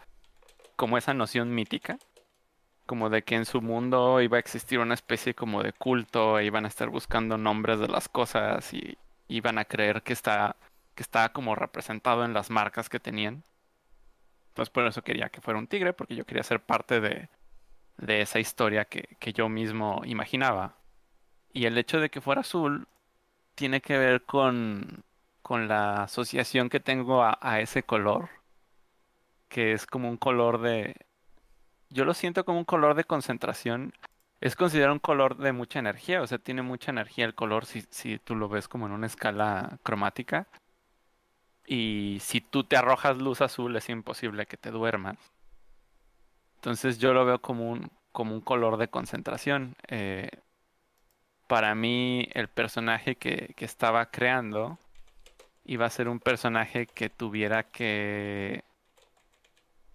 como 0.75 0.97
esa 0.97 1.13
noción 1.13 1.53
mítica. 1.53 1.97
Como 2.85 3.09
de 3.09 3.23
que 3.23 3.35
en 3.35 3.45
su 3.45 3.61
mundo 3.61 4.21
iba 4.21 4.37
a 4.37 4.39
existir 4.39 4.79
una 4.79 4.95
especie 4.95 5.33
como 5.33 5.63
de 5.63 5.73
culto, 5.73 6.39
e 6.39 6.45
iban 6.45 6.65
a 6.65 6.67
estar 6.67 6.89
buscando 6.89 7.37
nombres 7.37 7.79
de 7.79 7.87
las 7.87 8.09
cosas 8.09 8.73
y 8.73 8.97
iban 9.29 9.57
a 9.59 9.65
creer 9.65 10.01
que 10.03 10.13
está, 10.13 10.57
que 10.95 11.03
estaba 11.03 11.29
como 11.29 11.55
representado 11.55 12.25
en 12.25 12.33
las 12.33 12.49
marcas 12.49 12.89
que 12.89 12.99
tenían. 12.99 13.43
Entonces 14.49 14.71
por 14.71 14.85
eso 14.85 15.03
quería 15.03 15.29
que 15.29 15.41
fuera 15.41 15.59
un 15.59 15.67
tigre, 15.67 15.93
porque 15.93 16.15
yo 16.15 16.25
quería 16.25 16.43
ser 16.43 16.61
parte 16.61 16.99
de, 16.99 17.29
de 17.97 18.21
esa 18.21 18.39
historia 18.39 18.85
que, 18.85 19.15
que 19.19 19.33
yo 19.33 19.49
mismo 19.49 20.01
imaginaba. 20.05 20.75
Y 21.53 21.65
el 21.65 21.77
hecho 21.77 21.99
de 21.99 22.09
que 22.09 22.21
fuera 22.21 22.41
azul 22.41 22.87
tiene 23.55 23.81
que 23.81 23.97
ver 23.97 24.23
con, 24.23 25.03
con 25.41 25.67
la 25.67 26.03
asociación 26.03 26.69
que 26.69 26.79
tengo 26.79 27.23
a, 27.23 27.59
ese 27.59 27.83
color, 27.83 28.29
que 29.49 29.73
es 29.73 29.85
como 29.85 30.09
un 30.09 30.17
color 30.17 30.61
de... 30.61 30.95
Yo 31.89 32.05
lo 32.05 32.13
siento 32.13 32.45
como 32.45 32.59
un 32.59 32.65
color 32.65 32.95
de 32.95 33.03
concentración. 33.03 33.93
Es 34.39 34.55
considerado 34.55 34.93
un 34.93 34.99
color 34.99 35.37
de 35.37 35.51
mucha 35.51 35.79
energía, 35.79 36.21
o 36.21 36.27
sea, 36.27 36.37
tiene 36.39 36.61
mucha 36.61 36.91
energía 36.91 37.25
el 37.25 37.35
color 37.35 37.65
si, 37.65 37.81
si 37.89 38.17
tú 38.17 38.35
lo 38.35 38.49
ves 38.49 38.67
como 38.67 38.87
en 38.87 38.93
una 38.93 39.07
escala 39.07 39.77
cromática. 39.83 40.47
Y 41.73 42.17
si 42.19 42.41
tú 42.41 42.65
te 42.65 42.75
arrojas 42.75 43.17
luz 43.17 43.39
azul 43.39 43.73
es 43.77 43.87
imposible 43.87 44.45
que 44.45 44.57
te 44.57 44.71
duermas. 44.71 45.17
Entonces 46.55 46.99
yo 46.99 47.13
lo 47.13 47.23
veo 47.23 47.39
como 47.39 47.71
un, 47.71 47.89
como 48.11 48.35
un 48.35 48.41
color 48.41 48.75
de 48.75 48.89
concentración. 48.89 49.77
Eh, 49.87 50.29
para 51.47 51.73
mí 51.73 52.27
el 52.33 52.49
personaje 52.49 53.15
que, 53.15 53.53
que 53.55 53.63
estaba 53.63 54.07
creando 54.07 54.79
iba 55.63 55.85
a 55.85 55.89
ser 55.89 56.09
un 56.09 56.19
personaje 56.19 56.87
que 56.87 57.09
tuviera 57.09 57.63
que, 57.63 58.65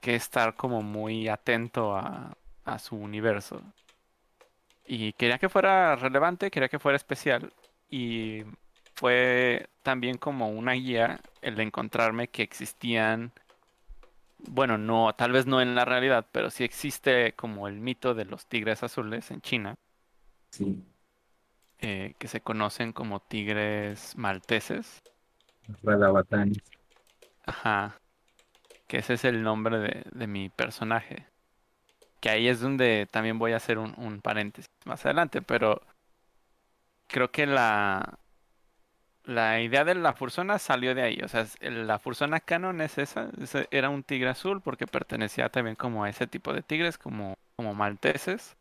que 0.00 0.14
estar 0.14 0.54
como 0.54 0.80
muy 0.80 1.28
atento 1.28 1.94
a, 1.94 2.38
a 2.64 2.78
su 2.78 2.96
universo. 2.96 3.60
Y 4.86 5.12
quería 5.12 5.36
que 5.36 5.50
fuera 5.50 5.94
relevante, 5.94 6.50
quería 6.50 6.70
que 6.70 6.78
fuera 6.78 6.96
especial. 6.96 7.52
Y 7.90 8.44
fue 8.96 9.68
también 9.82 10.18
como 10.18 10.50
una 10.50 10.72
guía 10.72 11.20
el 11.42 11.56
de 11.56 11.62
encontrarme 11.64 12.28
que 12.28 12.42
existían, 12.42 13.32
bueno, 14.38 14.78
no, 14.78 15.14
tal 15.14 15.32
vez 15.32 15.46
no 15.46 15.60
en 15.60 15.74
la 15.74 15.84
realidad, 15.84 16.26
pero 16.32 16.50
sí 16.50 16.64
existe 16.64 17.34
como 17.34 17.68
el 17.68 17.80
mito 17.80 18.14
de 18.14 18.24
los 18.24 18.46
tigres 18.46 18.82
azules 18.82 19.30
en 19.30 19.40
China, 19.42 19.76
Sí, 20.50 20.84
eh, 21.78 22.14
que 22.18 22.28
se 22.28 22.40
conocen 22.42 22.92
como 22.92 23.20
tigres 23.20 24.16
malteses. 24.16 25.02
Ajá. 27.46 28.00
Que 28.88 28.98
ese 28.98 29.14
es 29.14 29.24
el 29.24 29.42
nombre 29.42 29.78
de, 29.78 30.04
de 30.12 30.26
mi 30.26 30.48
personaje. 30.50 31.26
Que 32.20 32.30
ahí 32.30 32.48
es 32.48 32.60
donde 32.60 33.08
también 33.10 33.38
voy 33.38 33.52
a 33.52 33.56
hacer 33.56 33.78
un, 33.78 33.94
un 33.98 34.20
paréntesis 34.20 34.70
más 34.84 35.04
adelante, 35.06 35.42
pero 35.42 35.80
creo 37.06 37.30
que 37.30 37.46
la, 37.46 38.18
la 39.26 39.60
idea 39.60 39.84
de 39.84 39.94
la 39.96 40.12
fursona 40.14 40.58
salió 40.58 40.94
de 40.94 41.02
ahí. 41.02 41.20
O 41.22 41.28
sea, 41.28 41.46
la 41.60 41.98
fursona 41.98 42.40
canon 42.40 42.80
es 42.80 42.96
esa. 42.96 43.28
era 43.70 43.90
un 43.90 44.02
tigre 44.02 44.28
azul 44.28 44.62
porque 44.62 44.86
pertenecía 44.86 45.48
también 45.48 45.76
como 45.76 46.04
a 46.04 46.08
ese 46.08 46.26
tipo 46.26 46.52
de 46.52 46.62
tigres, 46.62 46.96
como, 46.96 47.34
como 47.56 47.74
malteses. 47.74 48.56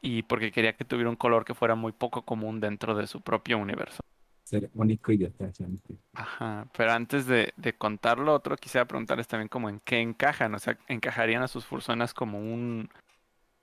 Y 0.00 0.22
porque 0.22 0.52
quería 0.52 0.76
que 0.76 0.84
tuviera 0.84 1.10
un 1.10 1.16
color 1.16 1.44
que 1.44 1.54
fuera 1.54 1.74
muy 1.74 1.92
poco 1.92 2.22
común 2.22 2.60
dentro 2.60 2.94
de 2.94 3.06
su 3.06 3.20
propio 3.20 3.58
universo. 3.58 4.00
Ser 4.44 4.70
único 4.74 5.12
y 5.12 5.18
detergente. 5.18 5.96
Ajá, 6.14 6.66
pero 6.76 6.92
antes 6.92 7.26
de, 7.26 7.52
de 7.56 7.72
contar 7.74 8.18
lo 8.18 8.32
otro, 8.32 8.56
quisiera 8.56 8.86
preguntarles 8.86 9.28
también 9.28 9.48
como 9.48 9.68
en 9.68 9.80
qué 9.80 10.00
encajan, 10.00 10.54
o 10.54 10.58
sea, 10.58 10.78
¿encajarían 10.88 11.42
a 11.42 11.48
sus 11.48 11.66
fursonas 11.66 12.14
como 12.14 12.38
un, 12.38 12.88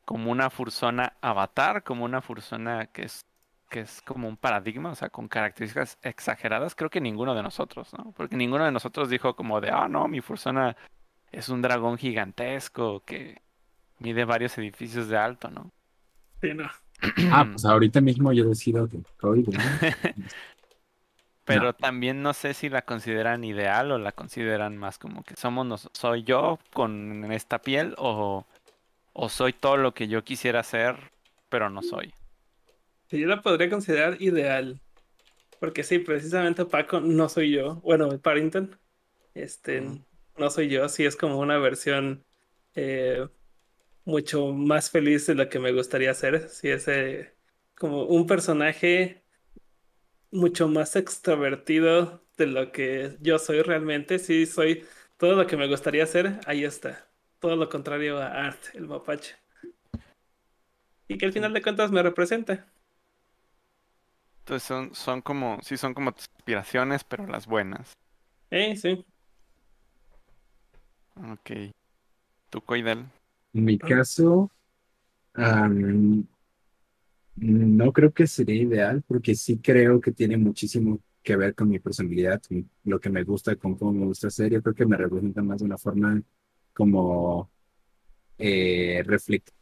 como 0.06 0.32
una 0.32 0.50
fursona 0.50 1.18
avatar, 1.20 1.84
como 1.84 2.06
una 2.06 2.22
fursona 2.22 2.86
que 2.86 3.04
es, 3.04 3.26
que 3.70 3.82
es 3.82 4.02
como 4.02 4.28
un 4.28 4.38
paradigma, 4.38 4.92
o 4.92 4.96
sea, 4.96 5.10
con 5.10 5.28
características 5.28 5.98
exageradas? 6.02 6.76
Creo 6.76 6.90
que 6.90 7.02
ninguno 7.02 7.36
de 7.36 7.44
nosotros, 7.44 7.94
¿no? 7.94 8.14
Porque 8.16 8.36
ninguno 8.36 8.66
de 8.66 8.72
nosotros 8.72 9.10
dijo 9.10 9.36
como 9.36 9.62
de, 9.62 9.70
ah, 9.70 9.88
no, 9.88 10.08
mi 10.08 10.22
fursona 10.22 10.76
es 11.32 11.50
un 11.50 11.62
dragón 11.62 11.98
gigantesco 11.98 13.02
que 13.06 13.42
mide 14.00 14.26
varios 14.26 14.58
edificios 14.58 15.08
de 15.08 15.18
alto, 15.18 15.50
¿no? 15.50 15.72
Sí, 16.42 16.54
no. 16.54 16.70
Ah, 17.32 17.46
pues 17.52 17.64
ahorita 17.64 18.02
mismo 18.02 18.34
yo 18.34 18.46
decido 18.46 18.88
que. 18.88 19.00
Pero 21.46 21.74
también 21.74 22.24
no 22.24 22.34
sé 22.34 22.54
si 22.54 22.68
la 22.70 22.82
consideran 22.82 23.44
ideal 23.46 23.92
o 23.92 23.98
la 23.98 24.12
consideran 24.12 24.76
más 24.76 24.98
como 24.98 25.24
que 25.24 25.36
somos 25.38 25.66
nos 25.66 25.90
soy 25.94 26.24
yo 26.24 26.60
con 26.74 27.32
esta 27.32 27.60
piel 27.60 27.96
o, 27.98 28.46
o 29.14 29.30
soy 29.30 29.54
todo 29.54 29.78
lo 29.78 29.94
que 29.94 30.10
yo 30.10 30.26
quisiera 30.26 30.62
ser, 30.64 30.98
pero 31.48 31.70
no 31.70 31.84
soy. 31.84 32.14
Sí, 33.10 33.20
yo 33.20 33.28
la 33.28 33.42
podría 33.42 33.70
considerar 33.70 34.22
ideal. 34.22 34.80
Porque 35.60 35.84
sí, 35.84 36.00
precisamente 36.00 36.66
Paco 36.66 37.00
no 37.00 37.30
soy 37.30 37.52
yo. 37.52 37.76
Bueno, 37.78 38.20
Parrington. 38.20 38.78
Este, 39.34 39.82
no 40.38 40.50
soy 40.50 40.70
yo. 40.70 40.90
Sí, 40.90 41.06
es 41.06 41.16
como 41.16 41.40
una 41.40 41.58
versión 41.58 42.26
eh, 42.76 43.28
mucho 44.06 44.54
más 44.54 44.92
feliz 44.92 45.26
de 45.28 45.36
lo 45.36 45.50
que 45.50 45.60
me 45.60 45.72
gustaría 45.72 46.14
ser. 46.14 46.50
Sí, 46.50 46.70
es 46.70 46.88
eh, 46.88 47.34
como 47.76 48.04
un 48.06 48.28
personaje 48.28 49.24
mucho 50.32 50.68
más 50.68 50.96
extrovertido 50.96 52.24
de 52.38 52.48
lo 52.48 52.72
que 52.72 53.18
yo 53.22 53.40
soy 53.40 53.62
realmente. 53.62 54.20
Sí, 54.20 54.46
soy 54.46 54.86
todo 55.18 55.34
lo 55.36 55.48
que 55.48 55.58
me 55.58 55.68
gustaría 55.68 56.06
ser. 56.06 56.40
Ahí 56.46 56.64
está. 56.64 57.08
Todo 57.40 57.56
lo 57.56 57.70
contrario 57.70 58.20
a 58.20 58.48
Art, 58.48 58.64
el 58.76 58.88
mapache. 58.88 59.36
Y 61.08 61.18
que 61.18 61.26
al 61.26 61.34
final 61.34 61.54
de 61.54 61.62
cuentas 61.62 61.92
me 61.92 62.04
representa. 62.04 62.68
Entonces 64.48 64.66
son, 64.66 64.96
son 64.96 65.22
como, 65.22 65.60
sí 65.62 65.76
son 65.76 65.94
como 65.94 66.14
tus 66.14 66.30
aspiraciones, 66.38 67.04
pero 67.04 67.28
las 67.28 67.48
buenas. 67.48 67.92
Eh, 68.50 68.78
sí. 68.78 69.06
Ok. 71.18 71.52
¿Tú, 72.50 72.62
Coidel? 72.62 73.08
En 73.52 73.66
mi 73.66 73.78
caso, 73.78 74.50
no 77.36 77.92
creo 77.92 78.14
que 78.14 78.26
sería 78.26 78.62
ideal 78.62 79.04
porque 79.06 79.36
sí 79.36 79.60
creo 79.60 80.00
que 80.00 80.14
tiene 80.14 80.38
muchísimo 80.38 81.02
que 81.22 81.36
ver 81.36 81.54
con 81.54 81.68
mi 81.68 81.80
personalidad, 81.80 82.42
con 82.48 82.70
lo 82.86 83.02
que 83.02 83.10
me 83.10 83.26
gusta, 83.26 83.54
con 83.58 83.76
cómo 83.76 83.92
me 83.92 84.06
gusta 84.06 84.30
ser. 84.30 84.54
Yo 84.54 84.64
creo 84.64 84.76
que 84.76 84.86
me 84.86 84.96
representa 84.96 85.44
más 85.44 85.60
de 85.60 85.66
una 85.66 85.78
forma 85.78 86.22
como 86.74 87.52
eh, 88.38 89.04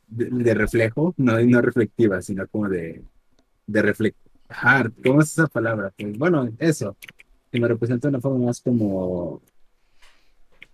de 0.07 0.53
reflejo, 0.53 1.15
no, 1.17 1.39
no 1.39 1.61
reflectiva, 1.63 2.21
sino 2.21 2.47
como 2.47 2.69
de, 2.69 3.03
de 3.65 3.81
reflejar. 4.47 4.91
¿Cómo 5.03 5.21
es 5.21 5.31
esa 5.31 5.47
palabra? 5.47 5.93
Pues, 5.97 6.17
bueno, 6.17 6.49
eso, 6.59 6.95
que 7.51 7.59
me 7.59 7.67
representa 7.67 8.07
de 8.07 8.15
una 8.15 8.21
forma 8.21 8.45
más 8.47 8.61
como, 8.61 9.41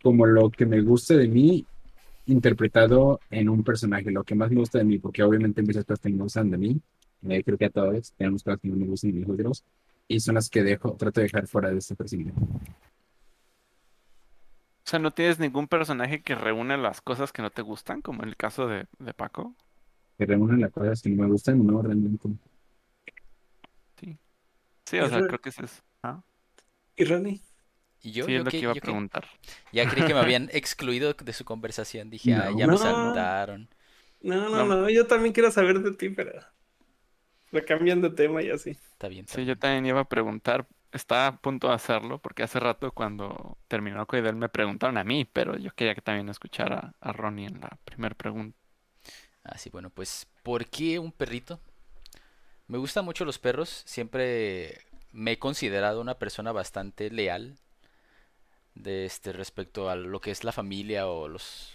como 0.02 0.26
lo 0.26 0.49
que 0.49 0.65
me 0.65 0.81
gusta 0.81 1.15
de 1.15 1.27
mí 1.27 1.65
interpretado 2.27 3.19
en 3.30 3.49
un 3.49 3.64
personaje, 3.64 4.11
lo 4.11 4.23
que 4.23 4.35
más 4.35 4.49
me 4.49 4.57
gusta 4.57 4.77
de 4.77 4.85
mí, 4.85 4.99
porque 4.99 5.23
obviamente 5.23 5.61
muchas 5.61 5.85
cosas 5.85 5.99
que 5.99 6.10
me 6.10 6.23
gustan 6.23 6.49
de 6.52 6.57
mí, 6.57 6.81
eh, 7.30 7.43
creo 7.43 7.57
que 7.57 7.65
a 7.65 7.69
todos 7.69 8.14
tenemos 8.14 8.43
cosas 8.43 8.60
que 8.60 8.68
no 8.68 8.76
me 8.76 8.85
gustan 8.85 9.11
de 9.11 9.19
nosotros, 9.19 9.64
y 10.07 10.19
son 10.19 10.35
las 10.35 10.49
que 10.49 10.64
dejo, 10.64 10.93
trato 10.93 11.19
de 11.19 11.26
dejar 11.26 11.48
fuera 11.48 11.69
de 11.72 11.77
este 11.77 11.95
personaje. 11.95 12.31
O 14.84 14.89
sea, 14.91 14.99
¿no 14.99 15.11
tienes 15.11 15.39
ningún 15.39 15.68
personaje 15.68 16.22
que 16.22 16.35
reúne 16.35 16.77
las 16.77 17.02
cosas 17.02 17.31
que 17.31 17.41
no 17.41 17.49
te 17.49 17.61
gustan, 17.61 18.02
como 18.02 18.23
en 18.23 18.30
el 18.30 18.35
caso 18.35 18.68
de, 18.68 18.88
de 18.99 19.14
Paco? 19.14 19.56
Que 20.18 20.26
reúnen 20.26 20.60
las 20.60 20.72
cosas 20.72 21.02
que 21.02 21.10
no 21.10 21.23
me 21.23 21.30
gustan, 21.30 21.65
no 21.65 21.81
realmente. 21.81 22.30
Sí, 24.91 24.99
o 24.99 25.07
sea, 25.09 25.19
Eso- 25.19 25.27
creo 25.27 25.39
que 25.41 25.49
es... 25.49 25.57
¿ah? 26.03 26.22
¿Y 26.97 27.05
Ronnie? 27.05 27.41
Y 28.03 28.11
yo, 28.11 28.26
Sí, 28.26 28.34
es 28.34 28.38
yo 28.39 28.43
lo 28.43 28.51
que- 28.51 28.57
que 28.57 28.63
iba 28.63 28.72
a 28.72 28.76
que- 28.76 28.81
preguntar. 28.81 29.26
ya 29.72 29.89
creí 29.89 30.05
que 30.05 30.13
me 30.13 30.19
habían 30.19 30.49
excluido 30.53 31.13
de 31.13 31.34
su 31.34 31.45
conversación. 31.45 32.09
Dije, 32.09 32.31
No. 32.35 32.43
ah, 32.43 32.49
ya 32.57 32.68
me 32.68 32.73
No. 32.73 32.77
saltaron. 32.77 33.69
No, 34.22 34.49
no, 34.49 34.65
No. 34.65 34.76
no, 34.81 34.89
yo 34.89 35.07
también 35.07 35.34
quiero 35.34 35.49
saber 35.51 35.80
de 35.80 35.93
ti, 35.93 36.09
pero 36.09 36.34
lo 37.51 37.65
cambian 37.65 38.01
de 38.01 38.09
tema 38.11 38.41
y 38.43 38.49
así. 38.49 38.72
Está 38.72 39.07
bien. 39.07 39.22
está 39.26 39.35
Sí, 39.35 39.41
bien. 39.41 39.49
yo 39.49 39.57
también 39.59 39.85
iba 39.85 39.99
a 40.01 40.05
preguntar, 40.09 40.68
estaba 40.91 41.27
a 41.27 41.38
punto 41.38 41.69
de 41.69 41.73
hacerlo, 41.76 42.19
porque 42.19 42.43
hace 42.43 42.59
rato 42.59 42.91
cuando 42.91 43.57
terminó 43.68 44.05
Coidel 44.05 44.35
me 44.35 44.49
preguntaron 44.49 44.97
a 44.97 45.03
mí, 45.03 45.26
pero 45.26 45.57
yo 45.57 45.72
quería 45.73 45.95
que 45.95 46.01
también 46.01 46.30
escuchara 46.30 46.93
a 46.99 47.11
Ronnie 47.13 47.47
en 47.47 47.59
la 47.61 47.77
primera 47.85 48.15
pregunta. 48.15 48.57
Ah, 49.43 49.57
sí, 49.57 49.69
bueno, 49.69 49.89
pues, 49.89 50.27
¿por 50.43 50.65
qué 50.68 50.99
un 50.99 51.11
perrito? 51.11 51.59
Me 52.72 52.77
gustan 52.77 53.03
mucho 53.03 53.26
los 53.26 53.38
perros. 53.38 53.84
Siempre 53.85 54.80
me 55.11 55.34
he 55.34 55.39
considerado 55.39 55.99
una 55.99 56.18
persona 56.18 56.53
bastante 56.53 57.11
leal 57.11 57.57
de 58.76 59.06
este 59.06 59.34
respecto 59.34 59.89
a 59.89 59.98
lo 59.98 60.22
que 60.22 60.31
es 60.31 60.45
la 60.45 60.53
familia 60.53 61.06
o 61.07 61.27
los, 61.27 61.73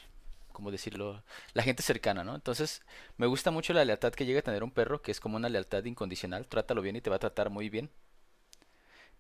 ¿cómo 0.53 0.71
decirlo? 0.71 1.23
La 1.53 1.63
gente 1.63 1.83
cercana, 1.83 2.25
¿no? 2.25 2.35
Entonces, 2.35 2.81
me 3.19 3.27
gusta 3.27 3.51
mucho 3.51 3.75
la 3.75 3.85
lealtad 3.85 4.15
que 4.15 4.25
llega 4.25 4.39
a 4.39 4.43
tener 4.43 4.65
un 4.65 4.71
perro, 4.71 5.03
que 5.03 5.11
es 5.11 5.21
como 5.21 5.37
una 5.37 5.51
lealtad 5.51 5.85
incondicional. 5.85 6.47
Trátalo 6.47 6.81
bien 6.81 6.97
y 6.97 7.03
te 7.03 7.11
va 7.11 7.17
a 7.17 7.19
tratar 7.19 7.51
muy 7.51 7.69
bien. 7.69 7.91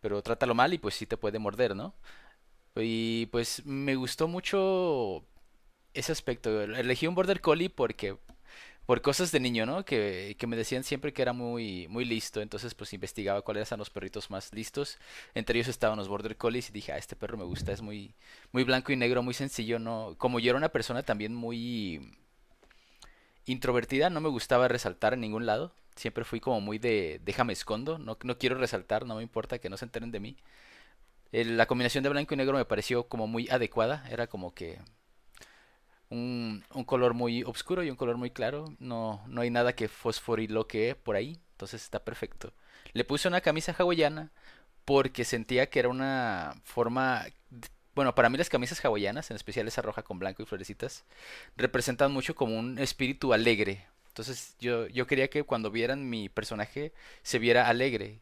Pero 0.00 0.22
trátalo 0.22 0.54
mal 0.54 0.72
y 0.72 0.78
pues 0.78 0.94
sí 0.94 1.04
te 1.04 1.18
puede 1.18 1.38
morder, 1.38 1.76
¿no? 1.76 1.94
Y 2.74 3.26
pues 3.26 3.66
me 3.66 3.96
gustó 3.96 4.28
mucho 4.28 5.26
ese 5.92 6.12
aspecto. 6.12 6.62
Elegí 6.62 7.06
un 7.06 7.14
Border 7.14 7.42
Collie 7.42 7.68
porque 7.68 8.16
por 8.86 9.02
cosas 9.02 9.32
de 9.32 9.40
niño, 9.40 9.66
¿no? 9.66 9.84
Que, 9.84 10.36
que 10.38 10.46
me 10.46 10.56
decían 10.56 10.84
siempre 10.84 11.12
que 11.12 11.22
era 11.22 11.32
muy, 11.32 11.88
muy 11.88 12.04
listo, 12.04 12.40
entonces 12.40 12.74
pues 12.74 12.92
investigaba 12.92 13.42
cuáles 13.42 13.68
eran 13.68 13.80
los 13.80 13.90
perritos 13.90 14.30
más 14.30 14.52
listos. 14.54 14.98
Entre 15.34 15.58
ellos 15.58 15.68
estaban 15.68 15.98
los 15.98 16.08
Border 16.08 16.36
Collies 16.36 16.70
y 16.70 16.72
dije, 16.72 16.92
ah, 16.92 16.98
este 16.98 17.16
perro 17.16 17.36
me 17.36 17.44
gusta, 17.44 17.72
es 17.72 17.82
muy, 17.82 18.14
muy 18.52 18.64
blanco 18.64 18.92
y 18.92 18.96
negro, 18.96 19.22
muy 19.22 19.34
sencillo, 19.34 19.78
¿no? 19.80 20.14
Como 20.18 20.38
yo 20.38 20.50
era 20.50 20.58
una 20.58 20.70
persona 20.70 21.02
también 21.02 21.34
muy 21.34 22.16
introvertida, 23.44 24.08
no 24.10 24.20
me 24.20 24.28
gustaba 24.28 24.68
resaltar 24.68 25.14
en 25.14 25.20
ningún 25.20 25.46
lado. 25.46 25.72
Siempre 25.96 26.24
fui 26.24 26.40
como 26.40 26.60
muy 26.60 26.78
de, 26.78 27.20
déjame 27.24 27.52
escondo, 27.54 27.98
no, 27.98 28.18
no 28.22 28.38
quiero 28.38 28.56
resaltar, 28.56 29.06
no 29.06 29.16
me 29.16 29.22
importa 29.22 29.58
que 29.58 29.70
no 29.70 29.76
se 29.76 29.86
enteren 29.86 30.12
de 30.12 30.20
mí. 30.20 30.36
La 31.32 31.66
combinación 31.66 32.04
de 32.04 32.10
blanco 32.10 32.34
y 32.34 32.36
negro 32.36 32.56
me 32.56 32.64
pareció 32.64 33.08
como 33.08 33.26
muy 33.26 33.48
adecuada, 33.48 34.06
era 34.10 34.26
como 34.26 34.54
que 34.54 34.78
un, 36.10 36.64
color 36.86 37.14
muy 37.14 37.42
oscuro 37.42 37.82
y 37.82 37.90
un 37.90 37.96
color 37.96 38.16
muy 38.16 38.30
claro. 38.30 38.74
No, 38.78 39.22
no 39.26 39.40
hay 39.40 39.50
nada 39.50 39.74
que 39.74 39.88
fosforiloquee 39.88 40.94
por 40.94 41.16
ahí. 41.16 41.38
Entonces 41.52 41.82
está 41.82 42.04
perfecto. 42.04 42.52
Le 42.92 43.04
puse 43.04 43.28
una 43.28 43.40
camisa 43.40 43.74
hawaiana 43.76 44.30
porque 44.84 45.24
sentía 45.24 45.68
que 45.68 45.80
era 45.80 45.88
una 45.88 46.54
forma... 46.64 47.26
Bueno, 47.94 48.14
para 48.14 48.28
mí 48.28 48.36
las 48.36 48.50
camisas 48.50 48.84
hawaianas, 48.84 49.30
en 49.30 49.36
especial 49.36 49.66
esa 49.66 49.82
roja 49.82 50.02
con 50.02 50.18
blanco 50.18 50.42
y 50.42 50.46
florecitas, 50.46 51.04
representan 51.56 52.12
mucho 52.12 52.34
como 52.34 52.58
un 52.58 52.78
espíritu 52.78 53.32
alegre. 53.32 53.86
Entonces 54.08 54.54
yo, 54.60 54.86
yo 54.88 55.06
quería 55.06 55.28
que 55.28 55.44
cuando 55.44 55.70
vieran 55.70 56.08
mi 56.08 56.28
personaje 56.28 56.92
se 57.22 57.38
viera 57.38 57.68
alegre. 57.68 58.20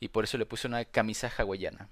Y 0.00 0.08
por 0.08 0.24
eso 0.24 0.38
le 0.38 0.46
puse 0.46 0.66
una 0.66 0.86
camisa 0.86 1.30
hawaiana. 1.36 1.90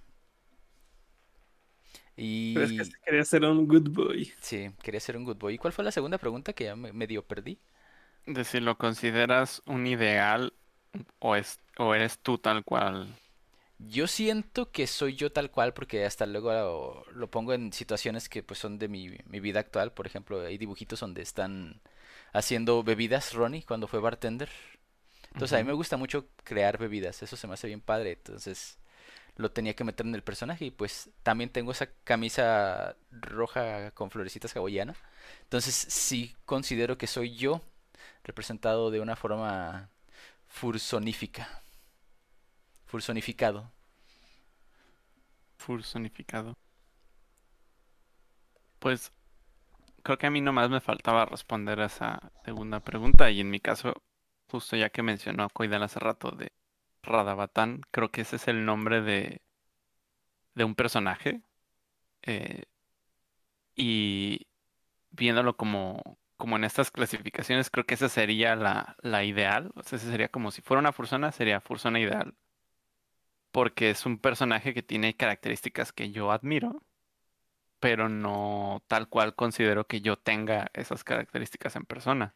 Y... 2.18 2.54
Pero 2.54 2.66
es 2.66 2.72
que 2.72 2.82
este 2.82 2.96
quería 3.04 3.24
ser 3.24 3.44
un 3.44 3.66
good 3.66 3.88
boy. 3.90 4.32
Sí, 4.40 4.70
quería 4.82 5.00
ser 5.00 5.16
un 5.16 5.24
good 5.24 5.36
boy. 5.36 5.54
¿Y 5.54 5.58
cuál 5.58 5.72
fue 5.72 5.84
la 5.84 5.92
segunda 5.92 6.18
pregunta 6.18 6.52
que 6.52 6.64
ya 6.64 6.76
me 6.76 6.92
medio 6.92 7.26
perdí? 7.26 7.58
De 8.26 8.44
si 8.44 8.60
lo 8.60 8.78
consideras 8.78 9.60
un 9.66 9.88
ideal 9.88 10.54
o, 11.20 11.36
es, 11.36 11.60
o 11.78 11.94
eres 11.94 12.18
tú 12.20 12.38
tal 12.38 12.64
cual. 12.64 13.16
Yo 13.78 14.08
siento 14.08 14.72
que 14.72 14.86
soy 14.88 15.14
yo 15.14 15.30
tal 15.32 15.50
cual 15.52 15.72
porque 15.72 16.04
hasta 16.04 16.26
luego 16.26 16.52
lo, 16.52 17.04
lo 17.12 17.30
pongo 17.30 17.52
en 17.54 17.72
situaciones 17.72 18.28
que 18.28 18.42
pues 18.42 18.58
son 18.58 18.78
de 18.78 18.88
mi, 18.88 19.10
mi 19.26 19.38
vida 19.40 19.60
actual. 19.60 19.92
Por 19.92 20.06
ejemplo, 20.06 20.40
hay 20.40 20.58
dibujitos 20.58 20.98
donde 21.00 21.22
están 21.22 21.80
haciendo 22.32 22.82
bebidas, 22.82 23.34
Ronnie, 23.34 23.62
cuando 23.64 23.86
fue 23.88 24.00
bartender. 24.00 24.50
Entonces 25.32 25.54
a 25.58 25.62
mí 25.62 25.64
me 25.64 25.74
gusta 25.74 25.96
mucho 25.96 26.26
crear 26.44 26.78
bebidas, 26.78 27.22
eso 27.22 27.36
se 27.36 27.46
me 27.48 27.54
hace 27.54 27.68
bien 27.68 27.80
padre. 27.82 28.12
Entonces 28.12 28.77
lo 29.38 29.52
tenía 29.52 29.74
que 29.74 29.84
meter 29.84 30.04
en 30.04 30.14
el 30.16 30.22
personaje 30.22 30.66
y 30.66 30.70
pues 30.72 31.10
también 31.22 31.50
tengo 31.50 31.70
esa 31.70 31.86
camisa 32.04 32.96
roja 33.12 33.92
con 33.92 34.10
florecitas 34.10 34.54
hawaiana. 34.56 34.96
Entonces 35.42 35.74
sí 35.74 36.36
considero 36.44 36.98
que 36.98 37.06
soy 37.06 37.36
yo 37.36 37.62
representado 38.24 38.90
de 38.90 39.00
una 39.00 39.14
forma 39.14 39.90
fursonífica, 40.48 41.62
fursonificado. 42.86 43.70
Fursonificado. 45.56 46.56
Pues 48.80 49.12
creo 50.02 50.18
que 50.18 50.26
a 50.26 50.30
mí 50.30 50.40
nomás 50.40 50.68
me 50.68 50.80
faltaba 50.80 51.26
responder 51.26 51.80
a 51.80 51.86
esa 51.86 52.32
segunda 52.44 52.80
pregunta 52.80 53.30
y 53.30 53.40
en 53.40 53.50
mi 53.50 53.60
caso, 53.60 53.94
justo 54.50 54.76
ya 54.76 54.90
que 54.90 55.02
mencionó 55.04 55.44
a 55.44 55.48
Koidan 55.48 55.82
hace 55.84 56.00
rato 56.00 56.32
de 56.32 56.50
Radabatán, 57.08 57.82
creo 57.90 58.10
que 58.10 58.22
ese 58.22 58.36
es 58.36 58.48
el 58.48 58.64
nombre 58.64 59.02
de, 59.02 59.42
de 60.54 60.64
un 60.64 60.74
personaje 60.74 61.42
eh, 62.22 62.64
y 63.76 64.46
viéndolo 65.10 65.56
como, 65.56 66.18
como 66.36 66.56
en 66.56 66.64
estas 66.64 66.90
clasificaciones, 66.90 67.70
creo 67.70 67.86
que 67.86 67.94
esa 67.94 68.08
sería 68.08 68.56
la, 68.56 68.96
la 69.02 69.24
ideal, 69.24 69.72
o 69.76 69.82
sea, 69.82 69.98
ese 69.98 70.10
sería 70.10 70.28
como 70.30 70.50
si 70.50 70.62
fuera 70.62 70.80
una 70.80 70.92
fursona, 70.92 71.32
sería 71.32 71.60
fursona 71.60 72.00
ideal, 72.00 72.34
porque 73.50 73.90
es 73.90 74.06
un 74.06 74.18
personaje 74.18 74.72
que 74.74 74.82
tiene 74.82 75.14
características 75.16 75.92
que 75.92 76.10
yo 76.10 76.32
admiro 76.32 76.82
pero 77.80 78.08
no 78.08 78.82
tal 78.88 79.08
cual 79.08 79.34
considero 79.34 79.86
que 79.86 80.00
yo 80.00 80.16
tenga 80.18 80.70
esas 80.74 81.04
características 81.04 81.76
en 81.76 81.84
persona. 81.84 82.34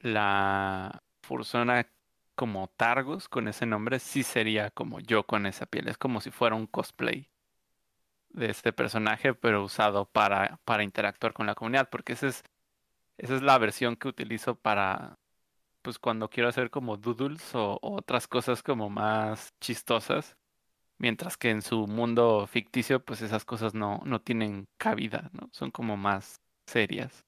La 0.00 1.02
Fursona 1.22 1.86
como 2.34 2.68
Targus 2.76 3.28
con 3.28 3.48
ese 3.48 3.66
nombre 3.66 3.98
sí 3.98 4.22
sería 4.22 4.70
como 4.70 5.00
yo 5.00 5.24
con 5.26 5.46
esa 5.46 5.66
piel. 5.66 5.88
Es 5.88 5.98
como 5.98 6.20
si 6.20 6.30
fuera 6.30 6.56
un 6.56 6.66
cosplay 6.66 7.30
de 8.30 8.50
este 8.50 8.72
personaje, 8.72 9.34
pero 9.34 9.64
usado 9.64 10.06
para, 10.06 10.58
para 10.64 10.82
interactuar 10.84 11.32
con 11.34 11.46
la 11.46 11.54
comunidad, 11.54 11.90
porque 11.90 12.14
esa 12.14 12.28
es, 12.28 12.44
esa 13.18 13.36
es 13.36 13.42
la 13.42 13.58
versión 13.58 13.96
que 13.96 14.08
utilizo 14.08 14.56
para, 14.56 15.18
pues 15.82 15.98
cuando 15.98 16.30
quiero 16.30 16.48
hacer 16.48 16.70
como 16.70 16.96
doodles 16.96 17.54
o, 17.54 17.78
o 17.82 17.96
otras 17.96 18.28
cosas 18.28 18.62
como 18.62 18.90
más 18.90 19.54
chistosas. 19.60 20.36
Mientras 20.98 21.36
que 21.36 21.50
en 21.50 21.62
su 21.62 21.86
mundo 21.88 22.46
ficticio, 22.46 23.04
pues 23.04 23.22
esas 23.22 23.44
cosas 23.44 23.74
no, 23.74 24.00
no 24.04 24.20
tienen 24.20 24.68
cabida, 24.78 25.30
¿no? 25.32 25.48
Son 25.52 25.70
como 25.72 25.96
más 25.96 26.40
serias. 26.66 27.24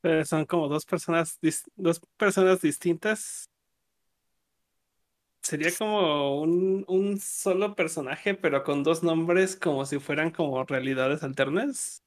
Pero 0.00 0.24
son 0.24 0.46
como 0.46 0.68
dos 0.68 0.84
personas, 0.86 1.38
dos 1.76 2.00
personas 2.16 2.60
distintas. 2.60 3.50
Sería 5.42 5.74
como 5.74 6.40
un, 6.40 6.84
un 6.88 7.18
solo 7.18 7.74
personaje, 7.74 8.34
pero 8.34 8.64
con 8.64 8.82
dos 8.82 9.02
nombres 9.02 9.56
como 9.56 9.86
si 9.86 9.98
fueran 9.98 10.30
como 10.30 10.64
realidades 10.64 11.22
alternas. 11.22 12.02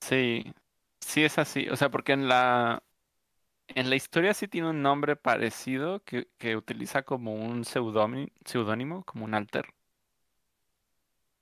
Sí, 0.00 0.44
sí 1.00 1.24
es 1.24 1.38
así. 1.38 1.68
O 1.68 1.76
sea, 1.76 1.90
porque 1.90 2.12
en 2.12 2.28
la, 2.28 2.82
en 3.68 3.90
la 3.90 3.96
historia 3.96 4.34
sí 4.34 4.48
tiene 4.48 4.70
un 4.70 4.82
nombre 4.82 5.16
parecido 5.16 6.04
que, 6.04 6.28
que 6.38 6.56
utiliza 6.56 7.04
como 7.04 7.34
un 7.34 7.64
pseudónimo, 7.64 8.28
seudónimo, 8.44 9.04
como 9.04 9.24
un 9.26 9.34
alter. 9.34 9.74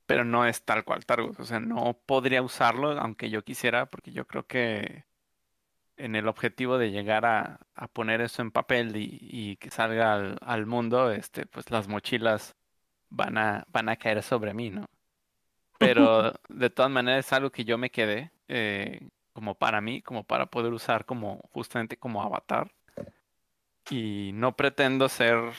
Pero 0.07 0.25
no 0.25 0.47
es 0.47 0.65
tal 0.65 0.85
cual 0.85 1.07
Targus. 1.07 1.39
O 1.41 1.45
sea, 1.45 1.61
no 1.61 1.99
podría 2.07 2.43
usarlo 2.43 2.91
aunque 3.01 3.31
yo 3.31 3.45
quisiera, 3.45 3.87
porque 3.91 4.13
yo 4.13 4.27
creo 4.27 4.47
que 4.47 5.05
en 5.97 6.17
el 6.17 6.29
objetivo 6.29 6.79
de 6.79 6.91
llegar 6.91 7.27
a, 7.27 7.61
a 7.75 7.89
poner 7.89 8.21
eso 8.21 8.43
en 8.43 8.51
papel 8.51 8.97
y, 8.97 9.19
y 9.21 9.57
que 9.57 9.71
salga 9.71 10.15
al, 10.15 10.39
al 10.43 10.67
mundo, 10.67 11.11
este, 11.13 11.47
pues 11.47 11.71
las 11.71 11.89
mochilas 11.89 12.57
van 13.11 13.39
a, 13.39 13.67
van 13.69 13.89
a 13.89 13.97
caer 13.97 14.23
sobre 14.23 14.55
mí, 14.55 14.71
¿no? 14.71 14.87
Pero 15.79 16.33
de 16.49 16.71
todas 16.71 16.91
maneras 16.91 17.27
es 17.27 17.33
algo 17.33 17.51
que 17.51 17.65
yo 17.65 17.79
me 17.79 17.91
quedé 17.91 18.33
eh, 18.49 19.09
como 19.33 19.55
para 19.57 19.81
mí, 19.81 20.03
como 20.03 20.25
para 20.25 20.47
poder 20.47 20.73
usar 20.73 21.05
como 21.07 21.41
justamente 21.53 21.97
como 21.99 22.23
avatar. 22.23 22.71
Y 23.91 24.33
no 24.35 24.57
pretendo 24.57 25.09
ser 25.09 25.53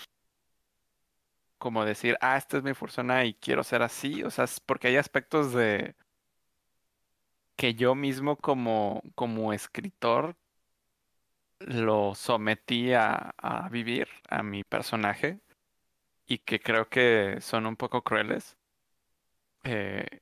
como 1.58 1.86
decir, 1.86 2.18
ah, 2.22 2.38
esta 2.38 2.58
es 2.58 2.64
mi 2.64 2.74
persona 2.74 3.26
y 3.26 3.34
quiero 3.36 3.64
ser 3.64 3.82
así. 3.84 4.24
O 4.24 4.30
sea, 4.32 4.46
es 4.46 4.60
porque 4.60 4.88
hay 4.90 4.98
aspectos 4.98 5.54
de 5.54 5.96
que 7.56 7.76
yo 7.76 7.96
mismo 7.96 8.38
como, 8.38 9.04
como 9.16 9.54
escritor 9.54 10.36
lo 11.60 12.16
sometí 12.16 12.94
a, 12.94 13.34
vivir 13.72 14.08
a 14.30 14.44
mi 14.44 14.64
personaje 14.64 15.40
y 16.28 16.40
que 16.40 16.60
creo 16.60 16.90
que 16.90 17.40
son 17.42 17.66
un 17.66 17.76
poco 17.78 18.04
crueles. 18.04 18.58
Eh, 19.64 20.22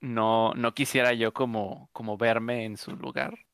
no, 0.00 0.54
no 0.54 0.74
quisiera 0.74 1.12
yo 1.14 1.32
como, 1.32 1.88
como 1.92 2.16
verme 2.18 2.64
en 2.64 2.76
su 2.76 2.96
lugar, 2.96 3.46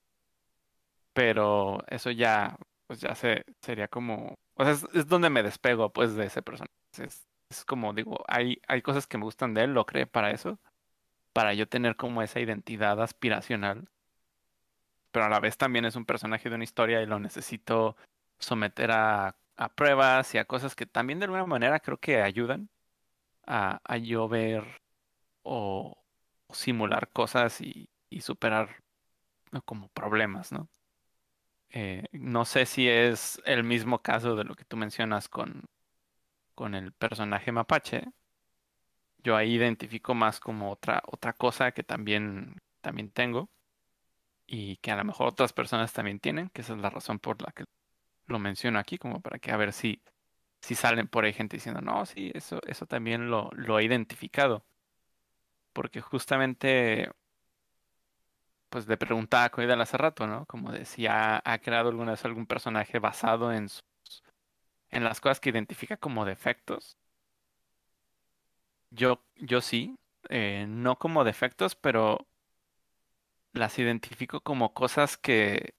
pero 1.13 1.85
eso 1.89 2.11
ya, 2.11 2.57
pues 2.87 3.01
ya 3.01 3.15
se, 3.15 3.45
sería 3.61 3.89
como, 3.89 4.35
o 4.55 4.65
sea, 4.65 4.73
es, 4.73 4.87
es 4.95 5.09
donde 5.09 5.31
me 5.31 5.43
despego 5.43 5.93
pues 5.93 6.15
de 6.15 6.27
ese 6.27 6.43
personaje. 6.43 6.73
Es, 6.99 7.27
es 7.51 7.65
como 7.65 7.93
digo, 7.95 8.25
hay, 8.29 8.61
hay 8.69 8.83
cosas 8.83 9.07
que 9.07 9.19
me 9.19 9.25
gustan 9.25 9.55
de 9.55 9.65
él, 9.65 9.75
lo 9.75 9.87
creé 9.87 10.07
para 10.07 10.31
eso, 10.31 10.59
para 11.33 11.55
yo 11.55 11.69
tener 11.69 11.97
como 11.97 12.23
esa 12.23 12.41
identidad 12.41 13.01
aspiracional, 13.03 13.89
pero 15.11 15.27
a 15.27 15.29
la 15.29 15.41
vez 15.41 15.57
también 15.57 15.85
es 15.85 15.97
un 15.97 16.05
personaje 16.05 16.49
de 16.49 16.55
una 16.57 16.65
historia 16.65 17.03
y 17.03 17.07
lo 17.07 17.19
necesito 17.21 17.97
someter 18.39 18.91
a, 18.93 19.37
a 19.57 19.69
pruebas 19.75 20.35
y 20.35 20.39
a 20.39 20.45
cosas 20.45 20.75
que 20.77 20.87
también 20.87 21.19
de 21.19 21.27
alguna 21.27 21.47
manera 21.47 21.81
creo 21.81 21.99
que 21.99 22.23
ayudan 22.23 22.71
a, 23.47 23.81
a 23.85 23.97
yo 23.99 24.29
ver 24.29 24.65
o, 25.43 25.97
simular 26.53 27.11
cosas 27.11 27.61
y, 27.61 27.91
y 28.11 28.23
superar 28.23 28.83
como 29.65 29.89
problemas, 29.89 30.53
¿no? 30.53 30.69
Eh, 31.71 32.05
no 32.13 32.45
sé 32.45 32.67
si 32.67 32.89
es 32.89 33.41
el 33.45 33.65
mismo 33.65 34.01
caso 34.01 34.37
de 34.37 34.45
lo 34.45 34.55
que 34.55 34.65
tú 34.65 34.77
mencionas 34.77 35.29
con, 35.29 35.65
con 36.55 36.75
el 36.75 36.93
personaje 36.93 37.53
mapache. 37.53 38.05
Yo 39.19 39.37
ahí 39.37 39.55
identifico 39.55 40.15
más 40.15 40.41
como 40.41 40.71
otra, 40.73 41.03
otra 41.07 41.33
cosa 41.33 41.73
que 41.73 41.83
también, 41.85 42.57
también 42.81 43.11
tengo 43.11 43.51
y 44.47 44.77
que 44.79 44.91
a 44.93 44.97
lo 44.97 45.05
mejor 45.05 45.29
otras 45.29 45.53
personas 45.53 45.93
también 45.93 46.21
tienen, 46.21 46.49
que 46.51 46.63
esa 46.63 46.75
es 46.75 46.81
la 46.81 46.91
razón 46.91 47.19
por 47.19 47.43
la 47.43 47.53
que 47.53 47.65
lo 48.27 48.39
menciono 48.39 48.79
aquí, 48.79 48.99
como 48.99 49.21
para 49.23 49.39
que 49.39 49.53
a 49.53 49.57
ver 49.59 49.73
si, 49.73 50.03
si 50.63 50.75
salen 50.77 51.09
por 51.09 51.25
ahí 51.25 51.33
gente 51.35 51.57
diciendo, 51.59 51.81
no, 51.83 52.07
sí, 52.07 52.33
eso, 52.35 52.61
eso 52.67 52.87
también 52.87 53.31
lo, 53.31 53.51
lo 53.55 53.79
he 53.81 53.85
identificado. 53.85 54.65
Porque 55.73 56.01
justamente, 56.03 57.09
pues 58.69 58.87
le 58.89 58.97
preguntaba 58.97 59.45
a 59.45 59.51
Coidal 59.51 59.81
hace 59.81 59.97
rato, 59.97 60.27
¿no? 60.27 60.47
Como 60.47 60.73
de 60.73 60.85
si 60.85 61.07
ha, 61.07 61.41
ha 61.45 61.59
creado 61.59 61.89
alguna 61.89 62.13
vez 62.13 62.25
algún 62.25 62.47
personaje 62.47 62.99
basado 62.99 63.53
en 63.53 63.69
sus, 63.69 63.83
en 64.91 65.05
las 65.05 65.21
cosas 65.21 65.41
que 65.41 65.49
identifica 65.51 65.97
como 65.97 66.25
defectos. 66.27 66.99
Yo, 68.91 69.23
yo 69.37 69.61
sí, 69.61 69.97
eh, 70.29 70.67
no 70.69 70.99
como 70.99 71.25
defectos, 71.25 71.75
pero 71.75 72.27
las 73.53 73.79
identifico 73.79 74.41
como 74.41 74.73
cosas 74.73 75.19
que, 75.19 75.75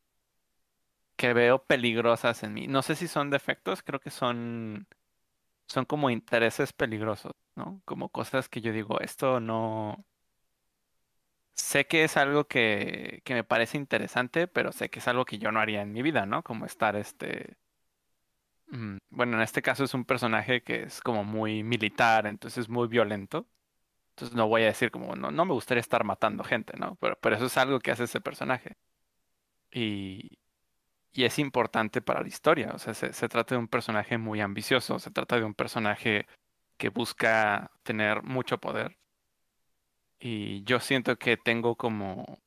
que 1.16 1.34
veo 1.34 1.64
peligrosas 1.66 2.44
en 2.44 2.54
mí. 2.54 2.68
No 2.68 2.82
sé 2.82 2.96
si 2.96 3.08
son 3.08 3.30
defectos, 3.30 3.84
creo 3.84 4.00
que 4.00 4.10
son, 4.12 4.88
son 5.68 5.86
como 5.86 6.10
intereses 6.12 6.74
peligrosos, 6.74 7.34
¿no? 7.56 7.82
Como 7.86 8.10
cosas 8.10 8.50
que 8.50 8.62
yo 8.62 8.74
digo, 8.74 9.00
esto 9.02 9.40
no... 9.40 10.06
Sé 11.54 11.86
que 11.88 12.04
es 12.06 12.18
algo 12.18 12.48
que, 12.48 13.22
que 13.26 13.34
me 13.34 13.44
parece 13.44 13.78
interesante, 13.78 14.48
pero 14.48 14.72
sé 14.72 14.90
que 14.90 15.00
es 15.00 15.08
algo 15.08 15.26
que 15.26 15.38
yo 15.40 15.52
no 15.52 15.60
haría 15.60 15.82
en 15.82 15.92
mi 15.92 16.02
vida, 16.02 16.26
¿no? 16.26 16.42
Como 16.44 16.66
estar 16.66 16.96
este... 16.96 17.58
mm, 18.72 18.98
Bueno, 19.10 19.38
en 19.38 19.44
este 19.44 19.62
caso 19.62 19.84
es 19.84 19.94
un 19.94 20.06
personaje 20.06 20.62
que 20.64 20.84
es 20.84 21.02
como 21.02 21.24
muy 21.24 21.64
militar, 21.64 22.28
entonces 22.28 22.64
es 22.66 22.70
muy 22.70 22.88
violento. 22.88 23.48
Entonces 24.12 24.36
no 24.38 24.48
voy 24.50 24.64
a 24.64 24.68
decir 24.68 24.92
como, 24.92 25.16
no, 25.16 25.32
no 25.32 25.46
me 25.46 25.54
gustaría 25.54 25.82
estar 25.82 26.04
matando 26.06 26.44
gente, 26.44 26.78
¿no? 26.78 26.98
Pero, 26.98 27.18
pero 27.22 27.36
eso 27.38 27.46
es 27.48 27.58
algo 27.58 27.80
que 27.80 27.92
hace 27.92 28.06
ese 28.06 28.22
personaje. 28.22 28.78
Y, 29.72 30.40
y 31.14 31.26
es 31.26 31.40
importante 31.40 32.02
para 32.02 32.22
la 32.22 32.28
historia. 32.30 32.72
O 32.76 32.80
sea, 32.80 32.94
se, 32.94 33.14
se 33.14 33.30
trata 33.30 33.56
de 33.56 33.60
un 33.60 33.68
personaje 33.70 34.18
muy 34.18 34.42
ambicioso, 34.42 35.00
se 35.00 35.12
trata 35.12 35.38
de 35.38 35.46
un 35.46 35.56
personaje 35.56 36.28
que 36.78 36.90
busca 36.90 37.72
tener 37.84 38.24
mucho 38.24 38.60
poder. 38.60 38.98
Y 40.20 40.64
yo 40.64 40.80
siento 40.80 41.18
que 41.18 41.38
tengo 41.38 41.76
como, 41.76 42.40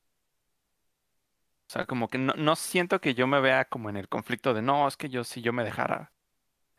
o 1.73 1.75
sea, 1.75 1.87
como 1.87 2.09
que 2.09 2.19
no, 2.19 2.35
no 2.35 2.55
siento 2.55 3.01
que 3.01 3.15
yo 3.15 3.27
me 3.27 3.41
vea 3.41 3.65
como 3.65 3.89
en 3.89 3.97
el 3.97 4.07
conflicto 4.09 4.53
de, 4.53 4.61
no, 4.61 4.87
es 4.87 4.99
que 4.99 5.09
yo 5.09 5.25
si 5.25 5.41
yo 5.41 5.55
me 5.55 5.65
dejara 5.65 6.13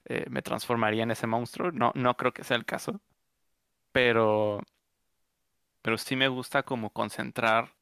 eh, 0.05 0.25
me 0.29 0.41
transformaría 0.41 1.03
en 1.03 1.11
ese 1.11 1.27
monstruo. 1.27 1.71
No, 1.71 1.91
no 1.95 2.17
creo 2.17 2.33
que 2.33 2.43
sea 2.43 2.57
el 2.57 2.65
caso. 2.65 3.01
Pero, 3.93 4.61
pero 5.81 5.97
sí 5.97 6.15
me 6.15 6.27
gusta 6.29 6.63
como 6.63 6.91
concentrar 6.91 7.75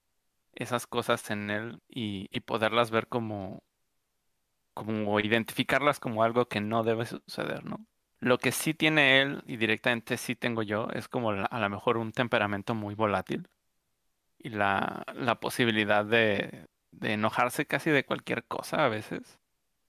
esas 0.53 0.87
cosas 0.87 1.29
en 1.31 1.49
él 1.51 1.81
y, 1.89 2.27
y 2.31 2.41
poderlas 2.41 2.91
ver 2.91 3.07
como, 3.07 3.63
como 4.73 5.19
identificarlas 5.19 5.99
como 5.99 6.23
algo 6.23 6.47
que 6.47 6.61
no 6.61 6.83
debe 6.83 7.05
suceder, 7.05 7.65
¿no? 7.65 7.85
Lo 8.19 8.37
que 8.37 8.51
sí 8.51 8.73
tiene 8.73 9.21
él 9.21 9.43
y 9.47 9.57
directamente 9.57 10.17
sí 10.17 10.35
tengo 10.35 10.61
yo 10.61 10.87
es 10.93 11.07
como 11.07 11.31
a 11.31 11.59
lo 11.59 11.69
mejor 11.69 11.97
un 11.97 12.11
temperamento 12.11 12.75
muy 12.75 12.93
volátil 12.93 13.47
y 14.39 14.49
la, 14.49 15.05
la 15.15 15.39
posibilidad 15.39 16.05
de, 16.05 16.67
de 16.91 17.13
enojarse 17.13 17.65
casi 17.67 17.89
de 17.91 18.05
cualquier 18.05 18.45
cosa 18.45 18.85
a 18.85 18.89
veces. 18.89 19.39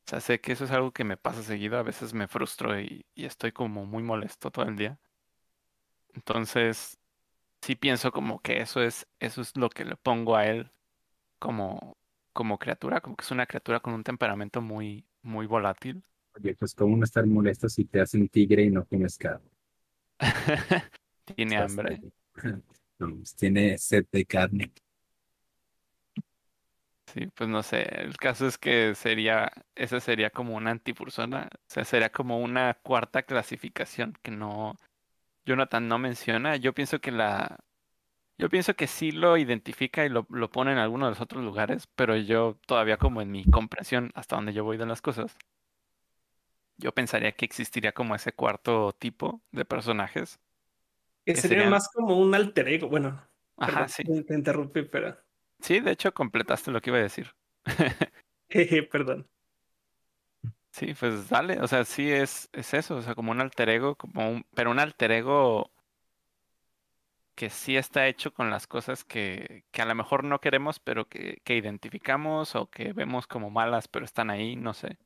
O 0.07 0.11
sea, 0.11 0.21
sé 0.21 0.41
que 0.41 0.53
eso 0.53 0.65
es 0.67 0.73
algo 0.73 0.93
que 0.93 1.05
me 1.05 1.17
pasa 1.19 1.43
seguido, 1.45 1.79
a 1.79 1.83
veces 1.85 2.15
me 2.15 2.29
frustro 2.29 2.81
y, 2.81 3.07
y 3.15 3.27
estoy 3.27 3.53
como 3.53 3.87
muy 3.87 4.03
molesto 4.05 4.51
todo 4.53 4.67
el 4.67 4.77
día. 4.77 4.99
Entonces, 6.15 6.99
sí 7.63 7.77
pienso 7.77 8.13
como 8.13 8.41
que 8.41 8.61
eso 8.63 8.83
es, 8.83 9.09
eso 9.21 9.41
es 9.43 9.57
lo 9.57 9.71
que 9.71 9.85
le 9.85 9.97
pongo 9.97 10.37
a 10.37 10.47
él 10.47 10.71
como, 11.41 11.99
como 12.33 12.59
criatura, 12.59 13.01
como 13.01 13.17
que 13.17 13.25
es 13.25 13.31
una 13.33 13.47
criatura 13.47 13.81
con 13.81 13.95
un 13.95 14.05
temperamento 14.05 14.61
muy, 14.63 15.07
muy 15.23 15.47
volátil. 15.47 16.05
Oye, 16.37 16.55
pues 16.57 16.75
cómo 16.75 16.95
no 16.95 17.05
estar 17.05 17.27
molesto 17.27 17.71
si 17.71 17.87
te 17.87 18.01
hacen 18.03 18.29
tigre 18.29 18.65
y 18.65 18.71
no 18.71 18.85
tienes 18.85 19.17
carne. 19.17 19.49
Tiene 21.37 21.57
hambre. 21.59 22.03
No, 22.99 23.17
pues 23.17 23.35
tiene 23.35 23.77
sed 23.79 24.07
de 24.13 24.25
carne. 24.25 24.73
Sí, 27.13 27.27
pues 27.35 27.51
no 27.51 27.63
sé, 27.63 27.83
el 28.01 28.17
caso 28.17 28.47
es 28.47 28.57
que 28.57 28.95
sería, 28.95 29.53
esa 29.75 30.01
sería 30.01 30.31
como 30.31 30.55
una 30.57 30.71
antipersona, 30.71 31.49
o 31.53 31.59
sea, 31.69 31.85
sería 31.85 32.11
como 32.11 32.39
una 32.41 32.75
cuarta 32.83 33.23
clasificación 33.25 34.15
que 34.23 34.31
no, 34.31 34.77
Jonathan 35.47 35.89
no 35.89 35.99
menciona. 35.99 36.57
Yo 36.57 36.75
pienso 36.75 37.01
que 37.01 37.13
la, 37.13 37.59
yo 38.39 38.49
pienso 38.51 38.75
que 38.77 38.87
sí 38.89 39.13
lo 39.13 39.37
identifica 39.39 40.05
y 40.07 40.11
lo, 40.11 40.27
lo 40.31 40.51
pone 40.51 40.73
en 40.73 40.79
alguno 40.79 41.07
de 41.07 41.13
los 41.13 41.21
otros 41.23 41.45
lugares, 41.45 41.89
pero 41.97 42.17
yo 42.17 42.59
todavía 42.67 42.99
como 42.99 43.23
en 43.23 43.31
mi 43.33 43.45
comprensión 43.47 44.13
hasta 44.15 44.37
donde 44.37 44.55
yo 44.55 44.65
voy 44.65 44.79
de 44.79 44.87
las 44.87 45.03
cosas, 45.03 45.37
yo 46.77 46.93
pensaría 46.93 47.33
que 47.33 47.45
existiría 47.45 47.93
como 47.93 48.15
ese 48.15 48.33
cuarto 48.33 48.93
tipo 48.99 49.41
de 49.53 49.65
personajes. 49.65 50.39
Que 51.25 51.35
Que 51.35 51.41
sería 51.41 51.59
serían- 51.59 51.71
más 51.71 51.89
como 51.89 52.19
un 52.19 52.35
alter 52.35 52.69
ego. 52.69 52.89
Bueno, 52.89 53.23
Ajá, 53.57 53.73
perdón, 53.73 53.89
sí. 53.89 54.03
te- 54.05 54.25
te 54.25 54.35
interrumpí, 54.35 54.83
pero. 54.83 55.17
Sí, 55.63 55.81
de 55.81 55.93
hecho 55.93 56.13
completaste 56.13 56.71
lo 56.71 56.81
que 56.83 56.91
iba 56.91 56.99
a 56.99 57.03
decir. 57.03 57.35
Perdón. 58.91 59.29
Sí, 60.73 60.95
pues 60.99 61.29
dale, 61.29 61.61
o 61.61 61.69
sea, 61.69 61.85
sí 61.85 62.11
es, 62.11 62.49
es 62.53 62.73
eso, 62.75 62.97
o 62.97 63.03
sea, 63.03 63.15
como 63.15 63.31
un 63.31 63.41
alter 63.41 63.69
ego, 63.69 63.95
como 63.97 64.29
un, 64.31 64.47
pero 64.55 64.71
un 64.71 64.79
alter 64.81 65.13
ego 65.13 65.71
que 67.35 67.51
sí 67.51 67.77
está 67.77 68.07
hecho 68.09 68.33
con 68.33 68.51
las 68.51 68.67
cosas 68.67 69.05
que, 69.05 69.65
que 69.71 69.83
a 69.83 69.87
lo 69.87 69.95
mejor 69.95 70.25
no 70.25 70.41
queremos, 70.41 70.81
pero 70.81 71.09
que, 71.09 71.41
que 71.45 71.57
identificamos 71.57 72.55
o 72.57 72.71
que 72.71 72.93
vemos 72.93 73.27
como 73.27 73.51
malas, 73.51 73.89
pero 73.89 74.05
están 74.05 74.31
ahí, 74.31 74.57
no 74.57 74.75
sé. 74.75 74.99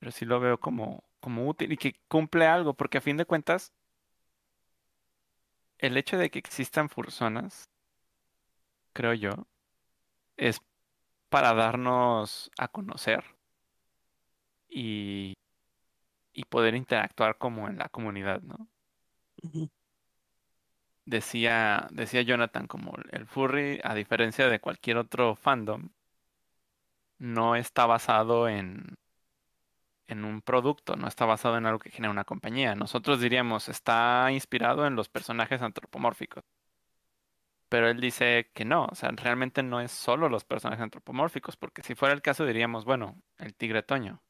Pero 0.00 0.10
sí 0.12 0.24
lo 0.24 0.40
veo 0.40 0.58
como, 0.58 1.04
como 1.20 1.46
útil 1.48 1.72
y 1.72 1.76
que 1.76 1.94
cumple 2.08 2.46
algo, 2.46 2.74
porque 2.74 2.98
a 2.98 3.00
fin 3.00 3.16
de 3.16 3.26
cuentas, 3.26 3.72
el 5.78 5.96
hecho 5.96 6.16
de 6.18 6.30
que 6.30 6.38
existan 6.38 6.88
personas, 6.88 7.68
creo 8.92 9.14
yo, 9.14 9.46
es 10.36 10.60
para 11.30 11.54
darnos 11.54 12.50
a 12.58 12.68
conocer 12.68 13.24
y, 14.68 15.34
y 16.32 16.44
poder 16.46 16.74
interactuar 16.74 17.36
como 17.38 17.68
en 17.68 17.78
la 17.78 17.88
comunidad, 17.90 18.40
¿no? 18.42 18.68
Decía, 21.06 21.88
decía 21.90 22.22
Jonathan, 22.22 22.68
como 22.68 22.92
el 23.10 23.26
furry, 23.26 23.80
a 23.82 23.94
diferencia 23.94 24.48
de 24.48 24.60
cualquier 24.60 24.96
otro 24.98 25.34
fandom, 25.34 25.88
no 27.18 27.54
está 27.56 27.86
basado 27.86 28.48
en, 28.48 28.96
en 30.08 30.24
un 30.24 30.42
producto, 30.42 30.96
no 30.96 31.06
está 31.06 31.24
basado 31.26 31.56
en 31.58 31.66
algo 31.66 31.78
que 31.78 31.90
genera 31.90 32.10
una 32.10 32.24
compañía. 32.24 32.74
Nosotros 32.74 33.20
diríamos, 33.20 33.68
está 33.68 34.30
inspirado 34.32 34.86
en 34.86 34.96
los 34.96 35.08
personajes 35.08 35.62
antropomórficos. 35.62 36.44
Pero 37.68 37.88
él 37.90 38.00
dice 38.00 38.50
que 38.54 38.64
no, 38.64 38.86
o 38.86 38.94
sea, 38.94 39.10
realmente 39.10 39.62
no 39.62 39.80
es 39.80 39.92
solo 39.92 40.28
los 40.28 40.44
personajes 40.44 40.82
antropomórficos, 40.82 41.56
porque 41.56 41.82
si 41.82 41.94
fuera 41.94 42.14
el 42.14 42.22
caso 42.22 42.46
diríamos, 42.46 42.84
bueno, 42.84 43.20
el 43.38 43.54
tigre 43.54 43.82
Toño. 43.82 44.22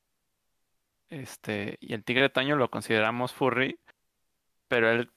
Este, 1.11 1.79
y 1.81 1.95
el 1.95 2.05
tigre 2.05 2.31
Toño 2.31 2.57
lo 2.57 2.71
consideramos 2.71 3.33
furry, 3.33 3.79
pero 4.69 4.91
él, 4.91 5.13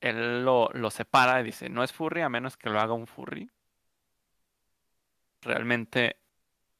él 0.00 0.44
lo, 0.44 0.70
lo 0.74 0.90
separa 0.90 1.40
y 1.40 1.44
dice, 1.44 1.68
no 1.70 1.84
es 1.84 1.92
furry 1.92 2.22
a 2.22 2.28
menos 2.28 2.56
que 2.56 2.70
lo 2.70 2.80
haga 2.80 2.92
un 2.94 3.06
furry. 3.06 3.50
Realmente 5.42 6.20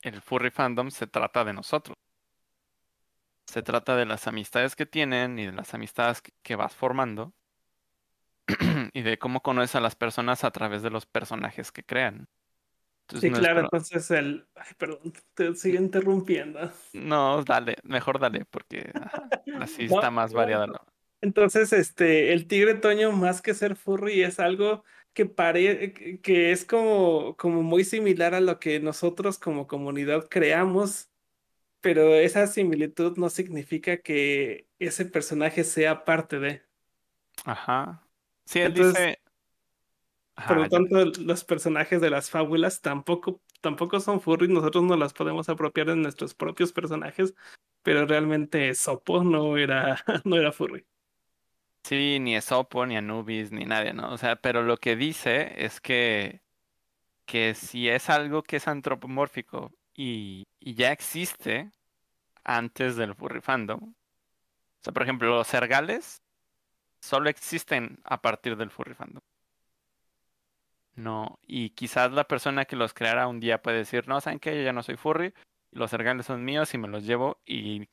el 0.03 0.21
furry 0.23 0.51
fandom 0.51 0.91
se 0.91 1.07
trata 1.07 1.45
de 1.45 1.53
nosotros. 1.53 1.97
Se 3.47 3.63
trata 3.63 3.97
de 3.97 4.07
las 4.07 4.27
amistades 4.27 4.77
que 4.77 4.87
tienen 4.87 5.39
y 5.39 5.47
de 5.47 5.53
las 5.53 5.73
amistades 5.75 6.21
que, 6.23 6.33
que 6.43 6.57
vas 6.57 6.75
formando 6.75 7.33
y 8.95 9.03
de 9.03 9.19
cómo 9.19 9.43
conoces 9.43 9.77
a 9.77 9.81
las 9.81 9.97
personas 9.97 10.45
a 10.45 10.51
través 10.51 10.83
de 10.83 10.91
los 10.91 11.07
personajes 11.07 11.73
que 11.73 11.85
crean. 11.85 12.29
Entonces, 13.03 13.21
Sí, 13.21 13.31
claro, 13.31 13.61
entonces 13.61 14.11
el. 14.11 14.47
Ay, 14.55 14.73
perdón, 14.77 15.13
te 15.35 15.55
sigo 15.55 15.79
interrumpiendo. 15.79 16.73
No, 16.93 17.43
dale, 17.45 17.77
mejor 17.85 18.19
dale, 18.19 18.45
porque 18.47 18.93
así 19.59 19.85
No, 19.91 19.97
está 19.97 20.11
más 20.11 20.33
variada. 20.33 20.67
no. 20.67 20.81
Entonces, 21.21 21.73
este, 21.73 22.33
el 22.33 22.47
tigre 22.47 22.75
Toño, 22.75 23.13
más 23.13 23.43
que 23.43 23.55
ser 23.55 23.77
furry, 23.77 24.23
es 24.23 24.39
algo 24.39 24.85
que 25.15 25.27
pare, 25.27 26.21
que 26.23 26.53
es 26.53 26.65
como, 26.65 27.37
como 27.37 27.63
muy 27.63 27.85
similar 27.85 28.35
a 28.35 28.41
lo 28.41 28.61
que 28.61 28.79
nosotros 28.81 29.39
como 29.39 29.67
comunidad 29.67 30.29
creamos, 30.31 31.11
pero 31.81 32.15
esa 32.17 32.47
similitud 32.49 33.19
no 33.19 33.31
significa 33.31 33.99
que 34.03 34.69
ese 34.79 35.07
personaje 35.07 35.65
sea 35.65 36.05
parte 36.05 36.39
de. 36.41 36.63
Ajá. 37.45 38.08
Sí, 38.49 38.61
él 38.61 38.73
Entonces, 38.73 38.95
dice. 38.95 39.21
Ajá, 40.37 40.47
Por 40.47 40.57
lo 40.59 40.69
ya. 40.69 40.69
tanto, 40.69 41.05
los 41.23 41.45
personajes 41.45 42.01
de 42.01 42.11
las 42.11 42.31
fábulas 42.31 42.81
tampoco, 42.81 43.43
tampoco 43.61 44.01
son 44.01 44.21
furries, 44.21 44.51
nosotros 44.51 44.83
no 44.85 44.97
las 44.97 45.13
podemos 45.13 45.49
apropiar 45.49 45.89
de 45.89 45.97
nuestros 45.97 46.35
propios 46.35 46.73
personajes, 46.73 47.35
pero 47.83 48.07
realmente 48.07 48.75
Sopo 48.75 49.23
no 49.25 49.57
era, 49.59 50.03
no 50.25 50.37
era 50.37 50.53
furry. 50.53 50.87
Sí, 51.85 52.19
ni 52.21 52.37
Esopo, 52.37 52.85
ni 52.87 52.97
Anubis, 52.97 53.51
ni 53.51 53.65
nadie, 53.65 53.95
¿no? 53.95 54.13
O 54.13 54.19
sea, 54.19 54.37
pero 54.37 54.63
lo 54.63 54.77
que 54.77 54.95
dice 54.97 55.65
es 55.65 55.81
que, 55.81 56.43
que 57.27 57.55
si 57.55 57.89
es 57.89 58.11
algo 58.11 58.43
que 58.43 58.57
es 58.57 58.69
antropomórfico 58.69 59.73
y, 59.95 60.49
y 60.61 60.75
ya 60.75 60.93
existe 60.93 61.73
antes 62.45 62.97
del 62.97 63.15
furry 63.17 63.41
fandom, 63.43 63.81
o 63.91 63.95
sea, 64.83 64.93
por 64.93 65.03
ejemplo, 65.05 65.29
los 65.31 65.49
sergales 65.49 66.23
solo 67.01 67.31
existen 67.31 67.99
a 68.05 68.21
partir 68.21 68.57
del 68.57 68.71
furry 68.71 68.95
fandom. 68.95 69.23
No, 70.97 71.39
y 71.47 71.71
quizás 71.71 72.11
la 72.13 72.25
persona 72.25 72.65
que 72.65 72.75
los 72.75 72.93
creara 72.93 73.29
un 73.29 73.39
día 73.39 73.63
puede 73.63 73.79
decir, 73.79 74.09
no, 74.09 74.21
¿saben 74.21 74.41
qué? 74.41 74.57
Yo 74.57 74.63
ya 74.63 74.73
no 74.73 74.83
soy 74.83 74.97
furry, 74.97 75.33
los 75.71 75.91
sergales 75.91 76.27
son 76.27 76.45
míos 76.45 76.75
y 76.75 76.79
me 76.79 76.89
los 76.89 77.05
llevo 77.05 77.39
y, 77.47 77.89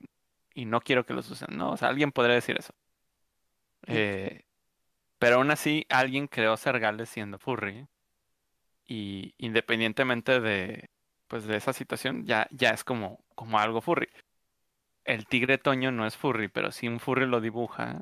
y 0.56 0.66
no 0.66 0.82
quiero 0.82 1.06
que 1.06 1.14
los 1.14 1.30
usen, 1.30 1.56
¿no? 1.56 1.72
O 1.72 1.78
sea, 1.78 1.90
alguien 1.90 2.12
podría 2.12 2.36
decir 2.36 2.58
eso. 2.58 2.74
Eh, 3.88 4.44
pero 5.20 5.36
aún 5.36 5.52
así, 5.52 5.86
alguien 5.90 6.28
creó 6.28 6.58
sergales 6.58 7.10
siendo 7.10 7.38
furry 7.38 7.88
y 8.88 9.34
independientemente 9.38 10.40
de, 10.40 10.90
pues, 11.28 11.46
de 11.46 11.58
esa 11.58 11.74
situación, 11.74 12.26
ya, 12.26 12.48
ya 12.52 12.72
es 12.72 12.84
como, 12.84 13.24
como 13.36 13.60
algo 13.60 13.82
furry. 13.82 14.10
El 15.04 15.28
tigre 15.28 15.58
Toño 15.58 15.92
no 15.92 16.08
es 16.08 16.18
furry, 16.18 16.48
pero 16.48 16.72
si 16.72 16.88
un 16.88 17.00
furry 17.00 17.28
lo 17.28 17.42
dibuja, 17.42 18.02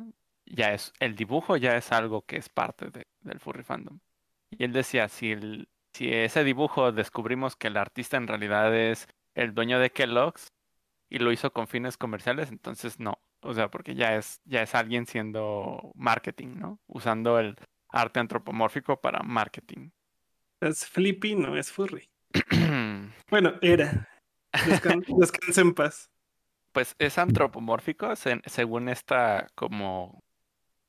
ya 0.55 0.73
es, 0.73 0.93
el 0.99 1.15
dibujo 1.15 1.57
ya 1.57 1.75
es 1.77 1.91
algo 1.91 2.23
que 2.25 2.37
es 2.37 2.49
parte 2.49 2.89
de- 2.89 3.07
del 3.21 3.39
furry 3.39 3.63
fandom. 3.63 3.99
Y 4.51 4.63
él 4.65 4.73
decía, 4.73 5.07
si, 5.09 5.31
el, 5.31 5.67
si 5.93 6.11
ese 6.13 6.43
dibujo 6.43 6.91
descubrimos 6.91 7.55
que 7.55 7.67
el 7.67 7.77
artista 7.77 8.17
en 8.17 8.27
realidad 8.27 8.75
es 8.75 9.07
el 9.35 9.53
dueño 9.53 9.79
de 9.79 9.91
Kellogg's 9.91 10.53
y 11.09 11.19
lo 11.19 11.31
hizo 11.31 11.51
con 11.53 11.67
fines 11.67 11.97
comerciales, 11.97 12.49
entonces 12.49 12.99
no. 12.99 13.19
O 13.41 13.53
sea, 13.53 13.69
porque 13.69 13.95
ya 13.95 14.15
es, 14.15 14.41
ya 14.45 14.61
es 14.61 14.73
alguien 14.75 15.05
siendo 15.05 15.91
marketing, 15.95 16.55
¿no? 16.59 16.79
Usando 16.87 17.39
el 17.39 17.57
arte 17.89 18.19
antropomórfico 18.19 19.01
para 19.01 19.21
marketing. 19.23 19.89
Es 20.61 20.85
Flippy, 20.87 21.35
no 21.35 21.57
es 21.57 21.71
furry. 21.71 22.09
Bueno, 23.29 23.53
era. 23.61 24.07
Descan- 24.53 25.03
descansa 25.19 25.61
en 25.61 25.73
paz. 25.73 26.09
Pues 26.71 26.95
es 26.99 27.17
antropomórfico, 27.17 28.15
se- 28.15 28.41
según 28.45 28.89
esta 28.89 29.47
como, 29.55 30.22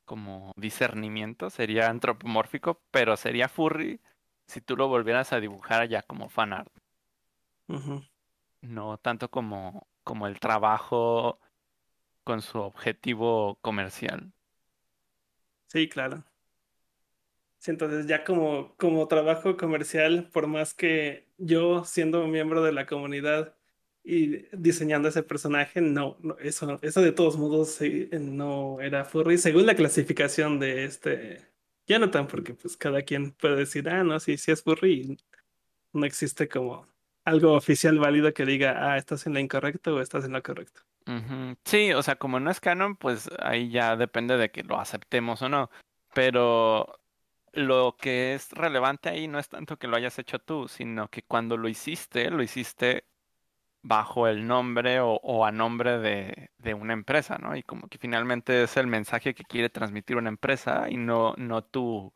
como 0.04 0.52
discernimiento, 0.56 1.50
sería 1.50 1.88
antropomórfico, 1.90 2.80
pero 2.90 3.16
sería 3.16 3.48
furry 3.48 4.00
si 4.46 4.60
tú 4.60 4.76
lo 4.76 4.88
volvieras 4.88 5.32
a 5.32 5.40
dibujar 5.40 5.88
ya 5.88 6.02
como 6.02 6.28
fan 6.28 6.52
art. 6.52 6.72
Ujú. 7.68 8.02
No 8.62 8.98
tanto 8.98 9.30
como, 9.30 9.86
como 10.02 10.26
el 10.26 10.40
trabajo 10.40 11.38
con 12.24 12.42
su 12.42 12.58
objetivo 12.58 13.58
comercial. 13.62 14.32
Sí, 15.66 15.88
claro. 15.88 16.24
Sí, 17.58 17.70
entonces 17.70 18.06
ya 18.06 18.24
como, 18.24 18.76
como 18.76 19.08
trabajo 19.08 19.56
comercial, 19.56 20.28
por 20.32 20.46
más 20.46 20.74
que 20.74 21.28
yo 21.38 21.84
siendo 21.84 22.26
miembro 22.26 22.62
de 22.62 22.72
la 22.72 22.86
comunidad 22.86 23.56
y 24.04 24.44
diseñando 24.52 25.08
ese 25.08 25.22
personaje, 25.22 25.80
no, 25.80 26.18
no, 26.20 26.36
eso, 26.38 26.78
eso 26.82 27.00
de 27.00 27.12
todos 27.12 27.38
modos 27.38 27.80
no 28.12 28.80
era 28.80 29.06
furry, 29.06 29.38
según 29.38 29.64
la 29.64 29.74
clasificación 29.74 30.60
de 30.60 30.84
este 30.84 31.40
Jonathan, 31.86 32.26
porque 32.26 32.52
pues 32.52 32.76
cada 32.76 33.02
quien 33.02 33.32
puede 33.32 33.56
decir, 33.56 33.88
ah, 33.88 34.04
no, 34.04 34.20
sí, 34.20 34.36
sí 34.36 34.52
es 34.52 34.62
furry, 34.62 35.18
no 35.94 36.04
existe 36.04 36.48
como 36.48 36.86
algo 37.24 37.52
oficial 37.54 37.98
válido 37.98 38.34
que 38.34 38.44
diga, 38.44 38.92
ah, 38.92 38.98
estás 38.98 39.26
en 39.26 39.32
lo 39.32 39.40
incorrecto 39.40 39.94
o 39.94 40.00
estás 40.00 40.26
en 40.26 40.32
lo 40.32 40.42
correcto. 40.42 40.82
Sí, 41.64 41.92
o 41.92 42.02
sea, 42.02 42.16
como 42.16 42.40
no 42.40 42.50
es 42.50 42.60
canon, 42.60 42.96
pues 42.96 43.30
ahí 43.38 43.70
ya 43.70 43.96
depende 43.96 44.36
de 44.36 44.50
que 44.50 44.62
lo 44.62 44.78
aceptemos 44.78 45.40
o 45.42 45.48
no. 45.48 45.70
Pero 46.14 46.98
lo 47.52 47.96
que 47.98 48.34
es 48.34 48.50
relevante 48.52 49.08
ahí 49.08 49.28
no 49.28 49.38
es 49.38 49.48
tanto 49.48 49.78
que 49.78 49.86
lo 49.86 49.96
hayas 49.96 50.18
hecho 50.18 50.38
tú, 50.38 50.68
sino 50.68 51.08
que 51.08 51.22
cuando 51.22 51.56
lo 51.56 51.68
hiciste, 51.68 52.30
lo 52.30 52.42
hiciste 52.42 53.04
bajo 53.84 54.28
el 54.28 54.46
nombre 54.48 55.00
o, 55.00 55.14
o 55.22 55.46
a 55.46 55.52
nombre 55.52 55.98
de, 56.00 56.50
de 56.58 56.74
una 56.74 56.94
empresa, 56.94 57.38
¿no? 57.38 57.56
Y 57.56 57.62
como 57.64 57.88
que 57.88 57.98
finalmente 57.98 58.64
es 58.64 58.76
el 58.78 58.88
mensaje 58.88 59.34
que 59.34 59.44
quiere 59.44 59.70
transmitir 59.70 60.16
una 60.18 60.30
empresa 60.30 60.88
y 60.90 60.96
no, 60.98 61.34
no 61.38 61.64
tu, 61.64 62.12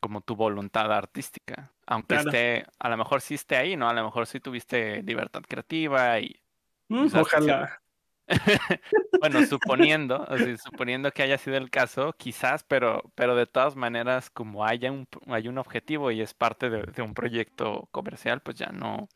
como 0.00 0.20
tu 0.22 0.36
voluntad 0.36 0.92
artística. 0.92 1.72
Aunque 1.86 2.16
Claro. 2.16 2.30
esté, 2.30 2.66
a 2.78 2.88
lo 2.88 2.96
mejor 2.96 3.20
sí 3.20 3.34
esté 3.34 3.56
ahí, 3.56 3.76
¿no? 3.76 3.88
A 3.88 3.94
lo 3.94 4.04
mejor 4.04 4.26
sí 4.26 4.40
tuviste 4.40 5.02
libertad 5.02 5.42
creativa 5.48 6.20
y 6.20 6.42
Mm, 6.88 7.08
ojalá. 7.16 7.82
Bueno, 9.20 9.42
suponiendo, 9.42 10.26
o 10.28 10.38
sea, 10.38 10.56
suponiendo 10.58 11.10
que 11.12 11.22
haya 11.22 11.38
sido 11.38 11.56
el 11.56 11.70
caso, 11.70 12.12
quizás, 12.18 12.64
pero, 12.64 13.02
pero 13.14 13.34
de 13.34 13.46
todas 13.46 13.74
maneras, 13.76 14.28
como 14.30 14.64
haya 14.66 14.92
un, 14.92 15.08
hay 15.28 15.48
un 15.48 15.58
objetivo 15.58 16.10
y 16.10 16.20
es 16.20 16.34
parte 16.34 16.68
de, 16.70 16.82
de 16.84 17.02
un 17.02 17.14
proyecto 17.14 17.88
comercial, 17.92 18.42
pues 18.42 18.56
ya 18.58 18.66
no, 18.72 19.08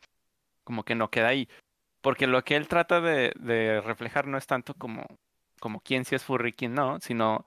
como 0.63 0.83
que 0.83 0.95
no 0.95 1.09
queda 1.09 1.29
ahí. 1.29 1.49
Porque 2.01 2.27
lo 2.27 2.43
que 2.43 2.55
él 2.55 2.67
trata 2.67 3.01
de, 3.01 3.33
de 3.39 3.81
reflejar 3.81 4.27
no 4.27 4.37
es 4.37 4.47
tanto 4.47 4.73
como, 4.73 5.05
como 5.59 5.81
quién 5.81 6.05
sí 6.05 6.15
es 6.15 6.23
furry, 6.23 6.53
quién 6.53 6.73
no, 6.73 6.99
sino, 6.99 7.45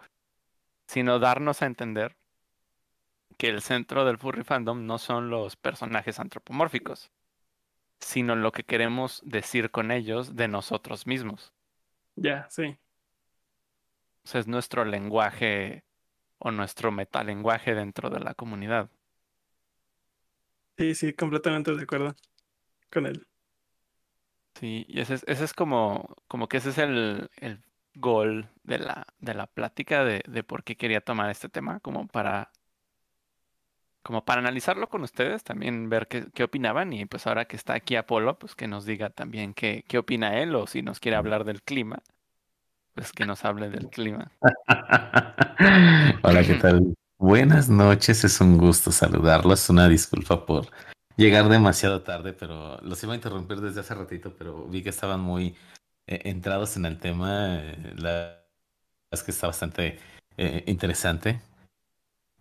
sino 0.86 1.18
darnos 1.18 1.62
a 1.62 1.66
entender 1.66 2.16
que 3.36 3.48
el 3.48 3.62
centro 3.62 4.04
del 4.04 4.18
furry 4.18 4.44
fandom 4.44 4.86
no 4.86 4.98
son 4.98 5.30
los 5.30 5.56
personajes 5.56 6.20
antropomórficos, 6.20 7.10
sino 8.00 8.36
lo 8.36 8.52
que 8.52 8.64
queremos 8.64 9.22
decir 9.24 9.70
con 9.70 9.90
ellos 9.90 10.36
de 10.36 10.48
nosotros 10.48 11.06
mismos. 11.06 11.52
Ya, 12.16 12.46
sí. 12.50 12.78
O 14.24 14.28
sea, 14.28 14.40
es 14.40 14.46
nuestro 14.46 14.84
lenguaje 14.84 15.84
o 16.38 16.50
nuestro 16.50 16.92
metalenguaje 16.92 17.74
dentro 17.74 18.10
de 18.10 18.20
la 18.20 18.34
comunidad. 18.34 18.88
Sí, 20.76 20.94
sí, 20.94 21.12
completamente 21.12 21.74
de 21.74 21.82
acuerdo 21.82 22.14
con 22.94 23.06
él. 23.06 23.26
Sí, 24.54 24.86
y 24.88 25.00
ese 25.00 25.14
es, 25.14 25.24
ese 25.26 25.44
es 25.44 25.52
como, 25.52 26.16
como 26.28 26.48
que 26.48 26.58
ese 26.58 26.70
es 26.70 26.78
el, 26.78 27.28
el 27.36 27.60
goal 27.94 28.48
de 28.62 28.78
la, 28.78 29.06
de 29.18 29.34
la 29.34 29.46
plática 29.46 30.04
de, 30.04 30.22
de 30.26 30.44
por 30.44 30.64
qué 30.64 30.76
quería 30.76 31.00
tomar 31.00 31.30
este 31.30 31.48
tema, 31.48 31.80
como 31.80 32.06
para, 32.06 32.52
como 34.02 34.24
para 34.24 34.40
analizarlo 34.40 34.88
con 34.88 35.02
ustedes, 35.02 35.42
también 35.42 35.88
ver 35.88 36.06
qué, 36.06 36.26
qué 36.32 36.44
opinaban, 36.44 36.92
y 36.92 37.04
pues 37.04 37.26
ahora 37.26 37.46
que 37.46 37.56
está 37.56 37.74
aquí 37.74 37.96
Apolo, 37.96 38.38
pues 38.38 38.54
que 38.54 38.68
nos 38.68 38.86
diga 38.86 39.10
también 39.10 39.54
qué, 39.54 39.84
qué 39.88 39.98
opina 39.98 40.40
él, 40.40 40.54
o 40.54 40.66
si 40.68 40.82
nos 40.82 41.00
quiere 41.00 41.16
hablar 41.16 41.44
del 41.44 41.62
clima, 41.62 41.98
pues 42.94 43.12
que 43.12 43.26
nos 43.26 43.44
hable 43.44 43.70
del 43.70 43.88
clima. 43.88 44.30
Hola, 46.22 46.44
¿qué 46.44 46.54
tal? 46.60 46.94
Buenas 47.18 47.68
noches, 47.68 48.22
es 48.24 48.40
un 48.40 48.58
gusto 48.58 48.92
saludarlos. 48.92 49.68
Una 49.70 49.88
disculpa 49.88 50.44
por 50.44 50.66
llegar 51.16 51.48
demasiado 51.48 52.02
tarde, 52.02 52.32
pero 52.32 52.78
los 52.82 53.02
iba 53.02 53.12
a 53.12 53.16
interrumpir 53.16 53.60
desde 53.60 53.80
hace 53.80 53.94
ratito, 53.94 54.34
pero 54.36 54.66
vi 54.66 54.82
que 54.82 54.90
estaban 54.90 55.20
muy 55.20 55.56
eh, 56.06 56.20
entrados 56.24 56.76
en 56.76 56.86
el 56.86 56.98
tema. 56.98 57.58
eh, 57.62 57.94
la 57.96 58.10
verdad 58.10 58.44
es 59.12 59.22
que 59.22 59.30
está 59.30 59.46
bastante 59.48 59.98
eh, 60.36 60.64
interesante 60.66 61.40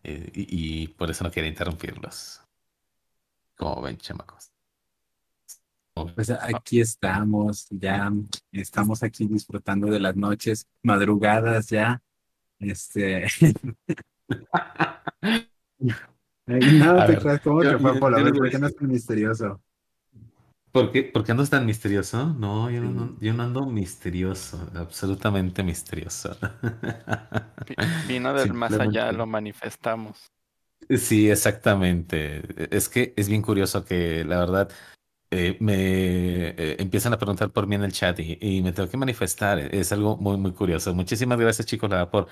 eh, 0.04 0.32
y, 0.34 0.84
y 0.84 0.88
por 0.90 1.10
eso 1.10 1.24
no 1.24 1.32
quería 1.32 1.50
interrumpirlos. 1.50 2.42
Como 3.56 3.82
ven, 3.82 3.98
chamacos. 3.98 4.52
Pues 6.16 6.32
aquí 6.32 6.82
estamos, 6.82 7.68
ya 7.70 8.12
estamos 8.52 9.04
aquí 9.04 9.28
disfrutando 9.28 9.88
de 9.88 10.00
las 10.00 10.16
noches, 10.16 10.68
madrugadas 10.82 11.70
ya. 11.70 12.02
Este, 12.60 13.28
Ay, 16.48 16.60
no 16.80 17.00
A 17.00 17.06
te 17.06 17.12
ver, 17.14 17.22
creas, 17.22 17.42
¿cómo 17.42 17.64
yo- 17.64 17.72
que 17.72 17.78
fue 17.80 17.94
yo- 17.94 18.00
Polo? 18.00 18.16
A 18.18 18.20
yo 18.20 18.26
ver, 18.26 18.34
les 18.34 18.40
voy 18.40 18.50
¿por 18.50 18.52
qué 18.52 18.60
no 18.60 18.68
es 18.68 18.74
decir- 18.74 18.80
tan 18.80 18.90
misterioso? 18.92 19.62
¿Por 20.72 20.92
qué, 20.92 21.04
por 21.04 21.24
qué 21.24 21.32
andas 21.32 21.52
tan 21.52 21.68
misterioso? 21.68 22.34
No, 22.34 22.70
yo 22.72 22.82
no, 22.82 23.08
Sí. 23.10 23.16
yo 23.28 23.34
no 23.34 23.44
ando 23.44 23.66
misterioso, 23.68 24.68
absolutamente 24.74 25.62
misterioso. 25.62 26.36
Vi- 27.68 27.76
Vino 28.08 28.34
del 28.34 28.54
más 28.54 28.72
allá, 28.74 28.84
Simplemente- 28.86 29.18
lo 29.18 29.26
manifestamos. 29.28 30.26
Sí, 30.90 31.30
exactamente. 31.30 32.42
Es 32.76 32.90
que 32.90 33.14
es 33.16 33.30
bien 33.30 33.42
curioso 33.42 33.86
que 33.86 34.26
la 34.26 34.40
verdad 34.40 34.70
eh, 35.32 35.58
me 35.62 35.76
eh, 36.50 36.76
empiezan 36.80 37.14
a 37.14 37.18
preguntar 37.18 37.52
por 37.52 37.68
mí 37.68 37.76
en 37.76 37.84
el 37.84 37.94
chat 37.94 38.20
y, 38.20 38.38
y 38.42 38.62
me 38.62 38.74
tengo 38.74 38.90
que 38.90 38.98
manifestar. 38.98 39.60
Es 39.60 39.92
algo 39.94 40.18
muy, 40.18 40.38
muy 40.38 40.52
curioso. 40.52 40.94
Muchísimas 40.94 41.40
gracias, 41.40 41.68
chicos, 41.68 41.90
la 41.90 41.98
verdad, 41.98 42.12
por 42.12 42.28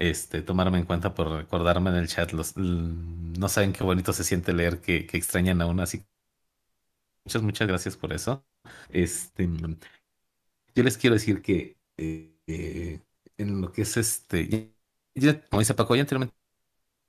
este, 0.00 0.42
tomarme 0.42 0.78
en 0.80 0.86
cuenta, 0.86 1.14
por 1.14 1.30
recordarme 1.30 1.90
en 1.90 1.96
el 1.98 2.08
chat. 2.08 2.32
Los, 2.32 2.56
no 2.58 3.48
saben 3.50 3.74
qué 3.74 3.84
bonito 3.84 4.12
se 4.14 4.24
siente 4.24 4.54
leer 4.54 4.80
que, 4.82 5.06
que 5.06 5.18
extrañan 5.18 5.62
a 5.62 5.66
uno, 5.68 5.82
así. 5.84 6.04
Muchas, 7.24 7.42
muchas 7.42 7.68
gracias 7.68 7.96
por 7.96 8.12
eso. 8.12 8.44
Este, 8.90 9.46
yo 10.74 10.82
les 10.82 10.96
quiero 10.98 11.14
decir 11.14 11.42
que 11.42 11.78
eh, 11.96 13.00
en 13.38 13.60
lo 13.60 13.72
que 13.72 13.82
es 13.82 13.96
este, 13.96 14.72
ya- 15.14 15.40
como 15.48 15.60
dice 15.60 15.74
Paco, 15.74 15.94
ya 15.94 16.02
anteriormente 16.02 16.34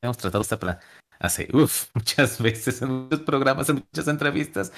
hemos 0.02 0.18
tratado 0.18 0.42
esta 0.44 0.60
para 0.60 0.80
hace 1.20 1.50
uf, 1.54 1.90
muchas 1.96 2.42
veces 2.42 2.82
en 2.84 2.92
muchos 2.92 3.22
programas, 3.22 3.70
en 3.70 3.78
muchas 3.78 4.08
entrevistas 4.10 4.74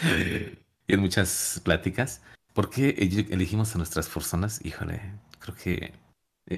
y 0.88 0.94
en 0.96 1.02
muchas 1.02 1.62
pláticas. 1.66 2.22
¿Por 2.54 2.70
qué 2.70 2.90
elegimos 3.32 3.76
a 3.76 3.80
nuestras 3.80 4.10
personas? 4.10 4.64
Híjole, 4.66 5.02
creo 5.40 5.56
que, 5.56 5.76
eh, 5.86 5.94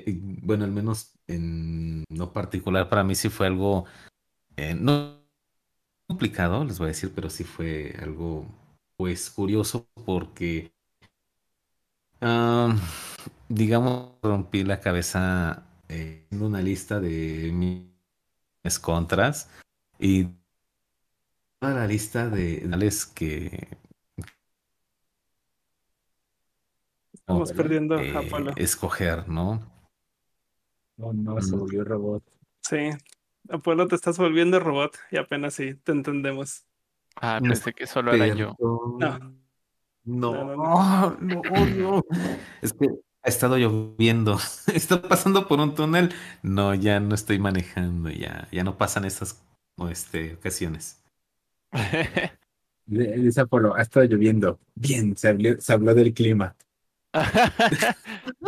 eh, 0.08 0.20
bueno, 0.44 0.66
al 0.66 0.72
menos 0.72 1.15
en 1.28 2.04
lo 2.10 2.32
particular 2.34 2.90
para 2.90 3.04
mí 3.04 3.16
sí 3.16 3.30
fue 3.30 3.48
algo 3.48 3.86
eh, 4.58 4.76
no 4.76 5.26
complicado, 6.08 6.64
les 6.64 6.78
voy 6.78 6.86
a 6.86 6.88
decir, 6.90 7.12
pero 7.14 7.30
sí 7.30 7.44
fue 7.44 7.96
algo, 8.02 8.46
pues, 8.96 9.30
curioso 9.30 9.88
porque, 10.06 10.72
digamos, 13.50 14.14
rompí 14.22 14.64
la 14.64 14.80
cabeza 14.80 15.66
eh, 15.90 16.28
en 16.32 16.42
una 16.42 16.62
lista 16.62 17.00
de 17.00 17.52
mis 17.54 18.80
contras 18.80 19.50
y 20.00 20.28
toda 21.60 21.74
la 21.74 21.88
lista 21.88 22.30
de 22.30 22.68
tales 22.70 23.06
que 23.06 23.68
Estamos 27.14 27.54
perdiendo 27.54 28.00
eh, 28.00 28.54
escoger, 28.56 29.28
¿no? 29.28 29.75
Oh, 30.98 31.14
no, 31.14 31.42
se 31.42 31.56
Mm. 31.56 31.60
volvió 31.60 31.84
robot. 31.84 32.24
Sí. 32.62 32.90
Apolo, 33.50 33.88
te 33.88 33.96
estás 33.96 34.18
volviendo 34.18 34.60
robot 34.60 34.98
y 35.12 35.18
apenas 35.18 35.54
sí 35.54 35.76
te 35.76 35.92
entendemos. 35.92 36.66
Ah, 37.16 37.40
No 37.42 37.50
pensé 37.50 37.74
que 37.74 37.86
solo 37.88 38.14
era 38.14 38.28
yo. 38.28 38.56
Perdón. 39.00 39.42
No, 40.04 40.32
No, 40.34 40.56
no, 40.56 41.18
no, 41.20 41.66
no. 41.66 42.04
Es 42.62 42.74
que 42.74 42.88
ha 43.24 43.30
estado 43.30 43.58
lloviendo. 43.58 44.38
Está 44.74 45.02
pasando 45.02 45.48
por 45.48 45.60
un 45.60 45.76
túnel. 45.76 46.14
No, 46.44 46.74
ya 46.76 47.00
no 47.00 47.16
estoy 47.16 47.40
manejando, 47.40 48.10
ya, 48.10 48.48
ya 48.52 48.64
no 48.64 48.78
pasan 48.78 49.06
esas 49.06 49.44
este, 49.90 50.36
ocasiones. 50.36 51.02
Dice 52.86 53.42
Apolo, 53.42 53.76
ha 53.76 53.82
estado 53.82 54.06
lloviendo. 54.06 54.60
Bien, 54.76 55.18
se 55.18 55.30
habló, 55.30 55.60
se 55.60 55.74
habló 55.74 55.94
del 55.96 56.14
clima. 56.14 56.56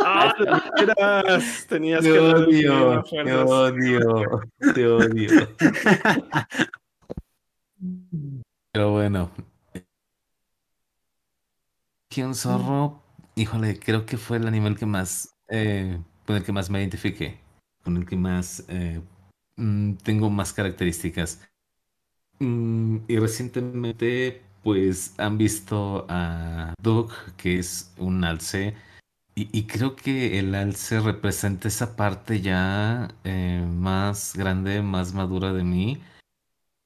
¡Ah, 0.00 0.34
de 0.38 0.44
veras! 0.86 1.66
Tenías 1.68 2.02
Te 2.02 2.12
que 2.12 2.18
odio, 2.18 3.02
te 3.02 3.34
odio, 3.34 4.40
te 4.74 4.86
odio. 4.86 5.48
Pero 8.72 8.92
bueno. 8.92 9.30
Un 12.16 12.34
zorro, 12.34 13.00
híjole, 13.36 13.78
creo 13.78 14.04
que 14.04 14.16
fue 14.16 14.38
el 14.38 14.48
animal 14.48 14.76
que 14.76 14.86
más, 14.86 15.36
eh, 15.48 16.00
con 16.26 16.34
el 16.34 16.42
que 16.42 16.50
más 16.50 16.68
me 16.68 16.80
identifiqué, 16.80 17.38
con 17.84 17.96
el 17.96 18.04
que 18.06 18.16
más 18.16 18.64
eh, 18.68 19.00
mm, 19.56 19.94
tengo 20.02 20.28
más 20.28 20.52
características. 20.52 21.48
Mm, 22.40 22.98
y 23.06 23.18
recientemente, 23.18 24.42
pues, 24.62 25.14
han 25.18 25.38
visto 25.38 26.06
a 26.08 26.74
Doug, 26.82 27.10
que 27.36 27.58
es 27.58 27.92
un 27.98 28.24
alce, 28.24 28.74
Y, 29.36 29.64
creo 29.68 29.96
que 29.96 30.38
el 30.40 30.54
alce 30.54 31.00
representa 31.00 31.68
esa 31.68 31.96
parte 31.96 32.40
ya 32.42 33.08
eh, 33.24 33.64
más 33.68 34.34
grande, 34.36 34.82
más 34.82 35.14
madura 35.14 35.52
de 35.54 35.64
mí. 35.64 36.02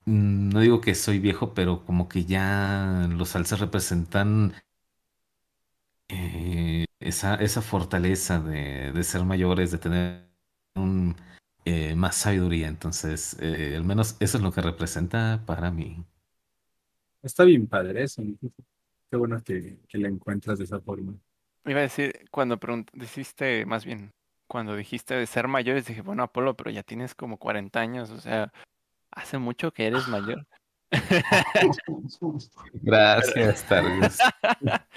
No 0.06 0.60
digo 0.60 0.80
que 0.80 0.94
soy 0.94 1.18
viejo, 1.18 1.54
pero 1.54 1.84
como 1.84 2.08
que 2.08 2.24
ya 2.24 3.08
los 3.10 3.36
alces 3.36 3.60
representan 3.60 4.54
eh, 6.08 6.84
esa, 7.00 7.34
esa 7.36 7.62
fortaleza 7.62 8.40
de, 8.40 8.92
de 8.92 9.04
ser 9.04 9.24
mayores, 9.24 9.70
de 9.72 9.78
tener 9.78 10.28
un, 10.74 11.16
eh, 11.64 11.94
más 11.96 12.16
sabiduría. 12.16 12.68
Entonces, 12.68 13.36
al 13.40 13.84
menos 13.84 14.16
eso 14.20 14.38
es 14.38 14.42
lo 14.44 14.52
que 14.52 14.62
representa 14.62 15.42
para 15.46 15.70
mí. 15.70 16.04
Está 17.22 17.44
bien 17.44 17.66
padre 17.66 18.02
eso. 18.02 18.22
¿no? 18.22 18.36
Qué 19.10 19.16
bueno 19.16 19.42
que, 19.42 19.78
que 19.88 19.98
la 19.98 20.08
encuentras 20.08 20.58
de 20.58 20.64
esa 20.64 20.80
forma. 20.80 21.14
Iba 21.64 21.80
a 21.80 21.82
decir, 21.82 22.28
cuando 22.30 22.58
dijiste, 22.94 23.64
más 23.66 23.84
bien, 23.84 24.10
cuando 24.48 24.74
dijiste 24.74 25.14
de 25.14 25.26
ser 25.26 25.48
mayores, 25.48 25.86
dije, 25.86 26.02
bueno, 26.02 26.24
Apolo, 26.24 26.56
pero 26.56 26.70
ya 26.70 26.82
tienes 26.82 27.14
como 27.14 27.36
40 27.38 27.80
años, 27.80 28.10
o 28.10 28.18
sea, 28.18 28.52
hace 29.10 29.38
mucho 29.38 29.72
que 29.72 29.86
eres 29.86 30.08
mayor. 30.08 30.46
Gracias, 32.82 33.66
Targus. 33.66 34.18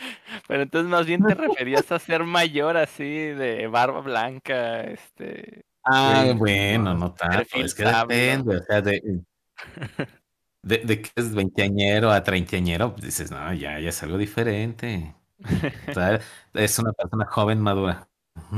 Pero 0.48 0.64
entonces 0.64 0.90
más 0.90 1.06
bien 1.06 1.24
te 1.24 1.34
referías 1.34 1.90
a 1.92 2.00
ser 2.00 2.24
mayor 2.26 2.76
así, 2.76 3.06
de 3.06 3.68
barba 3.68 4.02
blanca, 4.02 4.82
este, 4.82 5.64
Ah, 5.84 6.34
bueno, 6.36 6.94
no. 6.94 7.00
no 7.00 7.14
tanto, 7.14 7.38
Perfil 7.38 7.66
es 7.66 7.76
que 7.76 7.84
sabio. 7.84 8.08
depende, 8.08 8.58
o 8.58 8.64
sea, 8.64 8.82
de, 8.82 9.22
de, 10.66 10.80
de 10.80 11.02
que 11.02 11.12
es 11.16 11.34
veinteañero 11.34 12.12
a 12.12 12.24
treintañero, 12.24 12.92
pues 12.94 13.06
dices, 13.06 13.30
no, 13.32 13.54
ya, 13.54 13.80
ya 13.80 13.90
es 13.90 14.04
algo 14.04 14.18
diferente. 14.18 15.16
O 15.90 15.94
sea, 15.94 16.20
es 16.54 16.80
una 16.80 16.92
persona 16.94 17.26
joven 17.26 17.62
madura. 17.62 18.08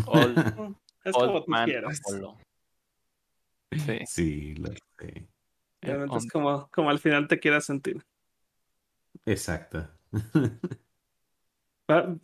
old, 0.06 0.38
Es 1.04 1.16
old 1.16 1.28
como 1.28 1.44
tú 1.44 1.52
man 1.52 1.66
quieras. 1.66 2.02
Sí, 3.72 4.00
Sí, 4.06 4.56
lo 4.56 4.70
sé. 4.98 5.28
Realmente 5.82 6.18
es 6.18 6.32
como, 6.32 6.70
como 6.70 6.90
al 6.90 7.00
final 7.00 7.28
te 7.28 7.40
quieras 7.40 7.66
sentir. 7.66 8.06
Exacto. 9.26 9.90
¿Va, 11.92 12.16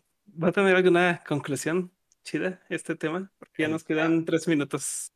va 0.42 0.48
a 0.48 0.52
tener 0.52 0.76
alguna 0.76 1.22
conclusión 1.28 1.92
chida 2.24 2.62
este 2.70 2.96
tema? 2.96 3.32
Porque 3.38 3.64
ya 3.64 3.68
nos 3.68 3.84
quedan 3.84 4.24
tres 4.24 4.48
minutos. 4.48 5.12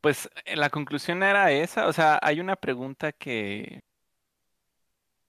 Pues 0.00 0.28
eh, 0.44 0.56
la 0.56 0.70
conclusión 0.70 1.22
era 1.22 1.52
esa, 1.52 1.86
o 1.86 1.92
sea, 1.92 2.18
hay 2.22 2.40
una 2.40 2.56
pregunta 2.56 3.12
que, 3.12 3.80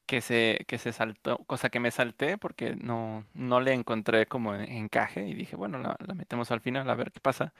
que 0.09 0.21
se, 0.21 0.65
que 0.67 0.79
se 0.79 0.91
saltó, 0.91 1.37
cosa 1.45 1.69
que 1.69 1.79
me 1.79 1.91
salté 1.91 2.39
porque 2.39 2.75
no, 2.75 3.27
no 3.35 3.61
le 3.61 3.73
encontré 3.73 4.25
como 4.27 4.55
en- 4.55 4.63
encaje 4.63 5.27
y 5.27 5.35
dije, 5.35 5.55
bueno, 5.55 5.77
la, 5.79 5.95
metemos 6.15 6.49
al 6.51 6.61
final 6.61 6.89
a 6.89 6.95
ver 6.95 7.11
qué 7.11 7.19
pasa. 7.19 7.53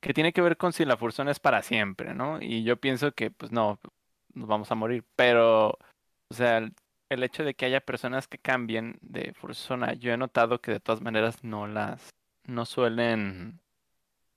Que 0.00 0.14
tiene 0.14 0.32
que 0.32 0.42
ver 0.42 0.56
con 0.58 0.72
si 0.72 0.84
la 0.86 0.96
fursona 0.98 1.30
es 1.32 1.40
para 1.40 1.62
siempre, 1.62 2.14
¿no? 2.14 2.40
Y 2.42 2.64
yo 2.64 2.78
pienso 2.78 3.12
que, 3.12 3.30
pues 3.30 3.52
no, 3.52 3.80
nos 4.34 4.48
vamos 4.48 4.70
a 4.72 4.76
morir, 4.76 5.04
pero, 5.16 5.70
o 6.30 6.34
sea, 6.34 6.58
el, 6.58 6.74
el 7.10 7.22
hecho 7.24 7.44
de 7.44 7.54
que 7.54 7.66
haya 7.66 7.80
personas 7.80 8.28
que 8.28 8.38
cambien 8.38 8.98
de 9.02 9.32
fursona, 9.34 9.94
yo 9.94 10.12
he 10.12 10.16
notado 10.18 10.60
que 10.60 10.72
de 10.72 10.80
todas 10.80 11.02
maneras 11.02 11.44
no 11.44 11.66
las, 11.68 12.10
no 12.46 12.64
suelen 12.66 13.60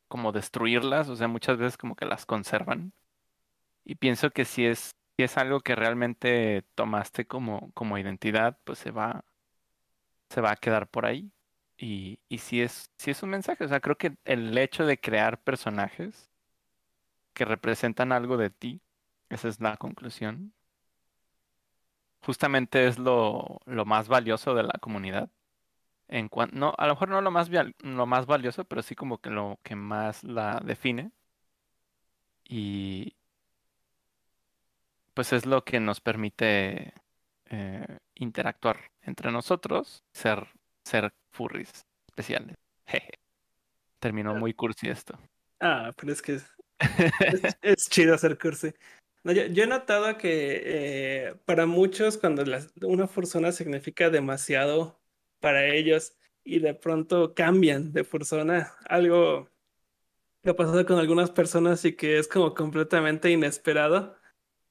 como 0.07 0.31
destruirlas, 0.31 1.09
o 1.09 1.15
sea, 1.15 1.27
muchas 1.27 1.57
veces 1.57 1.77
como 1.77 1.95
que 1.95 2.05
las 2.05 2.25
conservan. 2.25 2.93
Y 3.85 3.95
pienso 3.95 4.31
que 4.31 4.45
si 4.45 4.65
es, 4.65 4.91
si 5.17 5.23
es 5.23 5.37
algo 5.37 5.61
que 5.61 5.75
realmente 5.75 6.63
tomaste 6.75 7.27
como, 7.27 7.71
como 7.73 7.97
identidad, 7.97 8.59
pues 8.65 8.79
se 8.79 8.91
va, 8.91 9.25
se 10.29 10.41
va 10.41 10.51
a 10.51 10.55
quedar 10.55 10.87
por 10.89 11.05
ahí. 11.05 11.31
Y, 11.77 12.19
y 12.29 12.37
si 12.39 12.61
es, 12.61 12.91
si 12.97 13.11
es 13.11 13.21
un 13.23 13.29
mensaje, 13.31 13.63
o 13.65 13.67
sea, 13.67 13.79
creo 13.81 13.97
que 13.97 14.15
el 14.25 14.57
hecho 14.57 14.85
de 14.85 14.99
crear 14.99 15.41
personajes 15.43 16.29
que 17.35 17.45
representan 17.45 18.11
algo 18.11 18.35
de 18.37 18.49
ti, 18.49 18.81
esa 19.29 19.47
es 19.47 19.59
la 19.61 19.77
conclusión. 19.77 20.53
Justamente 22.21 22.87
es 22.87 22.97
lo, 22.97 23.59
lo 23.65 23.85
más 23.85 24.07
valioso 24.07 24.55
de 24.55 24.63
la 24.63 24.73
comunidad. 24.81 25.29
En 26.09 26.29
cuan- 26.29 26.51
no, 26.53 26.73
a 26.77 26.87
lo 26.87 26.93
mejor 26.95 27.09
no 27.09 27.21
lo 27.21 27.31
más, 27.31 27.49
lo 27.81 28.05
más 28.07 28.25
valioso, 28.27 28.65
pero 28.65 28.81
sí 28.83 28.95
como 28.95 29.19
que 29.19 29.29
lo 29.31 29.59
que 29.63 29.75
más 29.77 30.23
la 30.25 30.61
define. 30.65 31.11
Y 32.47 33.15
pues 35.15 35.33
es 35.33 35.47
lo 35.47 35.65
que 35.65 35.79
nos 35.81 36.01
permite 36.01 36.93
eh, 37.47 37.99
interactuar 38.15 38.91
entre 39.03 39.31
nosotros, 39.31 40.03
ser, 40.13 40.47
ser 40.85 41.13
furries 41.31 41.71
especiales. 42.09 42.57
Jeje. 42.87 43.11
Terminó 43.99 44.35
muy 44.35 44.53
cursi 44.53 44.89
esto. 44.89 45.19
Ah, 45.59 45.91
pero 45.97 46.11
es 46.13 46.21
que 46.21 46.35
es, 46.35 46.45
es- 47.19 47.47
es 47.61 47.89
chido 47.89 48.15
hacer 48.15 48.37
cursi. 48.37 48.73
No, 49.23 49.31
yo, 49.31 49.45
yo 49.47 49.63
he 49.63 49.67
notado 49.67 50.17
que 50.17 50.61
eh, 51.29 51.35
para 51.45 51.65
muchos 51.65 52.17
cuando 52.17 52.43
una 52.83 53.07
persona 53.07 53.51
significa 53.51 54.09
demasiado 54.09 55.01
para 55.39 55.65
ellos 55.67 56.15
y 56.43 56.59
de 56.59 56.75
pronto 56.75 57.33
cambian 57.33 57.91
de 57.93 58.03
persona, 58.03 58.71
algo 58.87 59.49
que 60.43 60.51
ha 60.51 60.55
pasado 60.55 60.85
con 60.85 60.99
algunas 60.99 61.31
personas 61.31 61.85
y 61.85 61.95
que 61.95 62.19
es 62.19 62.27
como 62.27 62.53
completamente 62.53 63.31
inesperado, 63.31 64.17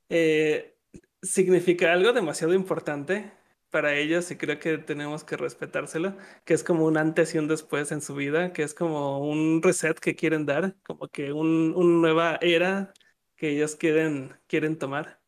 eh, 0.09 0.77
significa 1.23 1.93
algo 1.93 2.13
demasiado 2.13 2.55
importante 2.55 3.33
para 3.71 3.97
ellos 3.97 4.31
y 4.31 4.37
creo 4.37 4.59
que 4.61 4.79
tenemos 4.79 5.25
que 5.25 5.37
respetárselo, 5.37 6.17
que 6.45 6.55
es 6.55 6.63
como 6.65 6.87
un 6.87 6.97
antes 6.97 7.35
y 7.35 7.39
un 7.39 7.49
después 7.49 7.91
en 7.93 8.03
su 8.03 8.15
vida, 8.15 8.53
que 8.53 8.63
es 8.63 8.75
como 8.75 9.19
un 9.29 9.63
reset 9.63 9.99
que 9.99 10.15
quieren 10.15 10.47
dar, 10.47 10.77
como 10.85 11.09
que 11.09 11.33
un, 11.33 11.75
una 11.77 12.01
nueva 12.01 12.39
era 12.41 12.93
que 13.37 13.51
ellos 13.51 13.77
quieren, 13.77 14.37
quieren 14.47 14.79
tomar 14.79 15.21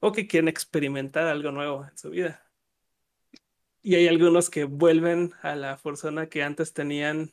o 0.00 0.12
que 0.12 0.26
quieren 0.28 0.48
experimentar 0.48 1.26
algo 1.26 1.50
nuevo 1.50 1.84
en 1.86 1.98
su 1.98 2.10
vida. 2.10 2.48
Y 3.82 3.94
hay 3.96 4.06
algunos 4.08 4.50
que 4.50 4.64
vuelven 4.64 5.32
a 5.42 5.56
la 5.56 5.76
persona 5.78 6.28
que 6.28 6.42
antes 6.42 6.72
tenían, 6.74 7.32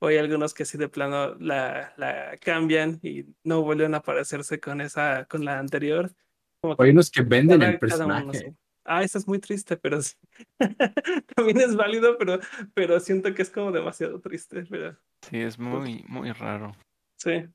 o 0.00 0.06
hay 0.06 0.18
algunos 0.18 0.54
que 0.54 0.64
sí 0.64 0.78
de 0.78 0.88
plano 0.88 1.34
la, 1.36 1.92
la 1.96 2.36
cambian 2.40 3.00
y 3.02 3.26
no 3.44 3.62
vuelven 3.62 3.94
a 3.94 4.02
parecerse 4.02 4.60
con 4.60 4.80
esa, 4.80 5.24
con 5.26 5.44
la 5.44 5.58
anterior. 5.58 6.12
Como 6.60 6.74
O 6.74 6.82
hay 6.82 6.90
unos 6.90 7.10
que 7.10 7.22
venden 7.22 7.62
el 7.62 7.70
uno 7.70 7.78
personaje. 7.78 8.54
Ah, 8.84 9.02
eso 9.02 9.18
es 9.18 9.28
muy 9.28 9.38
triste, 9.38 9.76
pero 9.76 10.00
sí. 10.00 10.14
También 11.36 11.60
es 11.60 11.76
válido, 11.76 12.16
pero, 12.16 12.38
pero 12.72 12.98
siento 13.00 13.34
que 13.34 13.42
es 13.42 13.50
como 13.50 13.70
demasiado 13.70 14.20
triste, 14.20 14.64
pero 14.68 14.96
Sí, 15.28 15.38
es 15.40 15.58
muy, 15.58 16.04
muy 16.08 16.32
raro. 16.32 16.72
sí. 17.16 17.46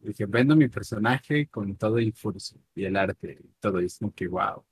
Dije, 0.00 0.26
vendo 0.26 0.54
mi 0.54 0.68
personaje 0.68 1.48
con 1.48 1.76
todo 1.76 1.98
el 1.98 2.12
furso 2.12 2.56
y 2.74 2.84
el 2.84 2.96
arte 2.96 3.38
y 3.42 3.48
todo. 3.58 3.80
Y 3.80 3.86
es 3.86 3.98
como 3.98 4.14
que, 4.14 4.28
wow. 4.28 4.64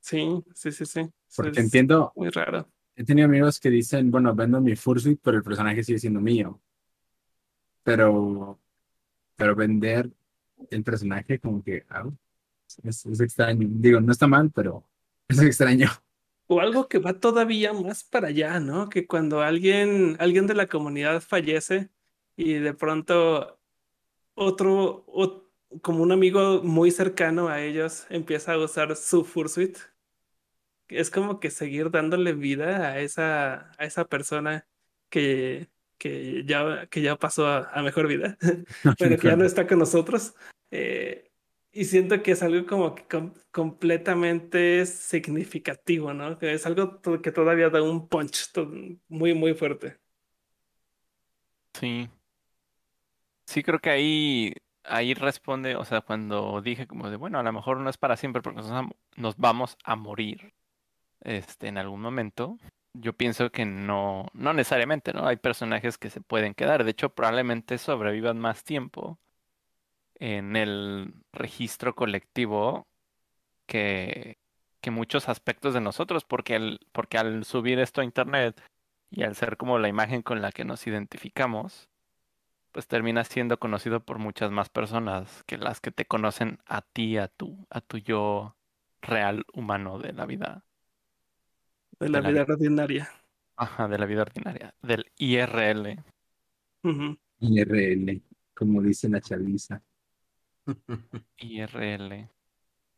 Sí, 0.00 0.42
sí, 0.54 0.72
sí, 0.72 0.86
sí. 0.86 1.02
Porque 1.36 1.60
es 1.60 1.66
entiendo, 1.66 2.12
muy 2.16 2.30
raro. 2.30 2.66
He 2.98 3.04
tenido 3.04 3.26
amigos 3.26 3.60
que 3.60 3.70
dicen, 3.70 4.10
bueno, 4.10 4.34
vendo 4.34 4.60
mi 4.60 4.74
fursuit, 4.74 5.20
pero 5.22 5.36
el 5.38 5.44
personaje 5.44 5.84
sigue 5.84 6.00
siendo 6.00 6.20
mío. 6.20 6.60
Pero, 7.84 8.58
pero 9.36 9.54
vender 9.54 10.10
el 10.70 10.82
personaje 10.82 11.38
como 11.38 11.62
que, 11.62 11.86
ah, 11.88 12.10
es, 12.82 13.06
es 13.06 13.20
extraño. 13.20 13.68
Digo, 13.70 14.00
no 14.00 14.12
está 14.12 14.26
mal, 14.26 14.50
pero 14.50 14.84
es 15.28 15.40
extraño. 15.40 15.88
O 16.48 16.60
algo 16.60 16.88
que 16.88 16.98
va 16.98 17.12
todavía 17.20 17.72
más 17.72 18.02
para 18.04 18.28
allá, 18.28 18.58
¿no? 18.58 18.88
Que 18.88 19.06
cuando 19.06 19.42
alguien, 19.42 20.16
alguien 20.18 20.46
de 20.46 20.54
la 20.54 20.66
comunidad 20.66 21.20
fallece 21.20 21.90
y 22.36 22.54
de 22.54 22.74
pronto 22.74 23.60
otro, 24.34 25.04
ot- 25.06 25.44
como 25.82 26.02
un 26.02 26.10
amigo 26.12 26.62
muy 26.62 26.90
cercano 26.90 27.48
a 27.48 27.62
ellos 27.62 28.06
empieza 28.10 28.54
a 28.54 28.58
usar 28.58 28.96
su 28.96 29.24
fursuit. 29.24 29.76
Es 30.88 31.10
como 31.10 31.40
que 31.40 31.50
seguir 31.50 31.90
dándole 31.90 32.32
vida 32.32 32.88
a 32.88 33.00
esa, 33.00 33.72
a 33.78 33.84
esa 33.84 34.06
persona 34.08 34.66
que, 35.10 35.68
que 35.98 36.44
ya, 36.44 36.86
que 36.88 37.02
ya 37.02 37.16
pasó 37.16 37.46
a, 37.46 37.70
a 37.72 37.82
mejor 37.82 38.06
vida, 38.08 38.36
pero 38.98 39.18
que 39.18 39.28
ya 39.28 39.36
no 39.36 39.44
está 39.44 39.66
con 39.66 39.78
nosotros. 39.78 40.34
Eh, 40.70 41.30
y 41.72 41.84
siento 41.84 42.22
que 42.22 42.32
es 42.32 42.42
algo 42.42 42.66
como 42.66 42.94
que 42.94 43.04
com- 43.06 43.34
completamente 43.50 44.84
significativo, 44.86 46.14
¿no? 46.14 46.38
Que 46.38 46.52
es 46.54 46.66
algo 46.66 46.96
to- 47.00 47.20
que 47.22 47.32
todavía 47.32 47.70
da 47.70 47.82
un 47.82 48.08
punch 48.08 48.50
muy, 49.08 49.34
muy 49.34 49.54
fuerte. 49.54 49.98
Sí. 51.74 52.08
Sí, 53.46 53.62
creo 53.62 53.78
que 53.80 53.90
ahí, 53.90 54.54
ahí 54.84 55.14
responde, 55.14 55.76
o 55.76 55.84
sea, 55.84 56.00
cuando 56.02 56.60
dije 56.60 56.86
como 56.86 57.08
de, 57.10 57.16
bueno, 57.16 57.38
a 57.38 57.42
lo 57.42 57.52
mejor 57.52 57.78
no 57.78 57.88
es 57.88 57.96
para 57.96 58.16
siempre 58.16 58.42
porque 58.42 58.60
nos, 58.60 58.86
nos 59.16 59.36
vamos 59.38 59.76
a 59.84 59.96
morir, 59.96 60.52
este, 61.22 61.68
en 61.68 61.78
algún 61.78 62.00
momento. 62.00 62.58
Yo 62.94 63.12
pienso 63.14 63.50
que 63.50 63.64
no, 63.66 64.28
no 64.34 64.52
necesariamente, 64.54 65.12
¿no? 65.12 65.26
Hay 65.26 65.36
personajes 65.36 65.98
que 65.98 66.10
se 66.10 66.20
pueden 66.20 66.54
quedar. 66.54 66.84
De 66.84 66.90
hecho, 66.92 67.10
probablemente 67.10 67.78
sobrevivan 67.78 68.38
más 68.38 68.64
tiempo 68.64 69.18
en 70.16 70.56
el 70.56 71.14
registro 71.32 71.94
colectivo 71.94 72.86
que, 73.66 74.38
muchos 74.90 75.28
aspectos 75.28 75.74
de 75.74 75.82
nosotros, 75.82 76.24
porque, 76.24 76.78
porque 76.92 77.18
al 77.18 77.44
subir 77.44 77.78
esto 77.78 78.00
a 78.00 78.04
internet, 78.04 78.60
Y 79.10 79.22
al 79.24 79.36
ser 79.36 79.58
como 79.58 79.78
la 79.78 79.88
imagen 79.88 80.22
con 80.22 80.42
la 80.42 80.52
que 80.52 80.64
nos 80.64 80.86
identificamos, 80.86 81.88
pues 82.72 82.86
termina 82.88 83.24
siendo 83.24 83.58
conocido 83.58 84.00
por 84.04 84.18
muchas 84.18 84.50
más 84.52 84.68
personas 84.70 85.44
que 85.46 85.58
las 85.58 85.80
que 85.80 85.90
te 85.92 86.06
conocen 86.06 86.60
a 86.66 86.82
ti, 86.82 87.18
a 87.18 87.28
tu, 87.28 87.66
a 87.70 87.80
tu 87.82 87.98
yo 87.98 88.56
real 89.02 89.44
humano 89.54 89.98
de 89.98 90.12
la 90.14 90.26
vida. 90.26 90.64
De 92.00 92.08
la 92.08 92.20
De 92.20 92.22
la 92.22 92.30
vida 92.30 92.54
ordinaria. 92.54 93.10
Ajá, 93.56 93.88
de 93.88 93.98
la 93.98 94.06
vida 94.06 94.22
ordinaria, 94.22 94.74
del 94.82 95.10
IRL. 95.16 95.98
IRL, 97.40 98.22
como 98.54 98.80
dice 98.82 99.08
la 99.08 99.20
chaviza. 99.20 99.82
IRL. 101.38 102.28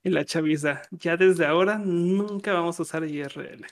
Y 0.02 0.10
la 0.10 0.24
chaviza, 0.24 0.82
ya 0.90 1.16
desde 1.16 1.47
ahora 1.47 1.78
nunca 1.78 2.52
vamos 2.52 2.78
a 2.78 2.82
usar 2.82 3.05
IRL. 3.05 3.66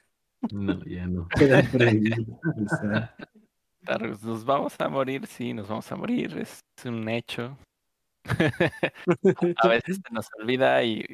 No, 0.53 0.83
ya 0.87 1.07
no. 1.07 1.29
Queda 1.29 1.63
prohibido 1.63 2.41
usar. 2.57 3.15
Claro, 3.85 4.17
Nos 4.23 4.45
vamos 4.45 4.75
a 4.79 4.89
morir, 4.89 5.27
sí, 5.27 5.53
nos 5.53 5.69
vamos 5.69 5.91
a 5.91 5.97
morir, 5.97 6.39
es 6.39 6.63
un 6.85 7.09
hecho. 7.09 7.57
A 9.63 9.69
veces 9.69 10.01
se 10.07 10.13
nos 10.15 10.29
olvida 10.39 10.83
y, 10.85 11.05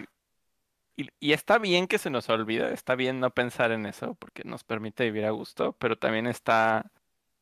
y, 0.97 1.09
y 1.21 1.33
está 1.33 1.59
bien 1.59 1.87
que 1.87 1.99
se 1.99 2.11
nos 2.11 2.29
olvida, 2.29 2.71
está 2.71 2.95
bien 2.95 3.21
no 3.21 3.31
pensar 3.31 3.73
en 3.73 3.87
eso 3.87 4.15
porque 4.17 4.45
nos 4.45 4.65
permite 4.65 5.05
vivir 5.05 5.25
a 5.25 5.31
gusto, 5.31 5.73
pero 5.79 5.97
también 5.99 6.27
está, 6.27 6.91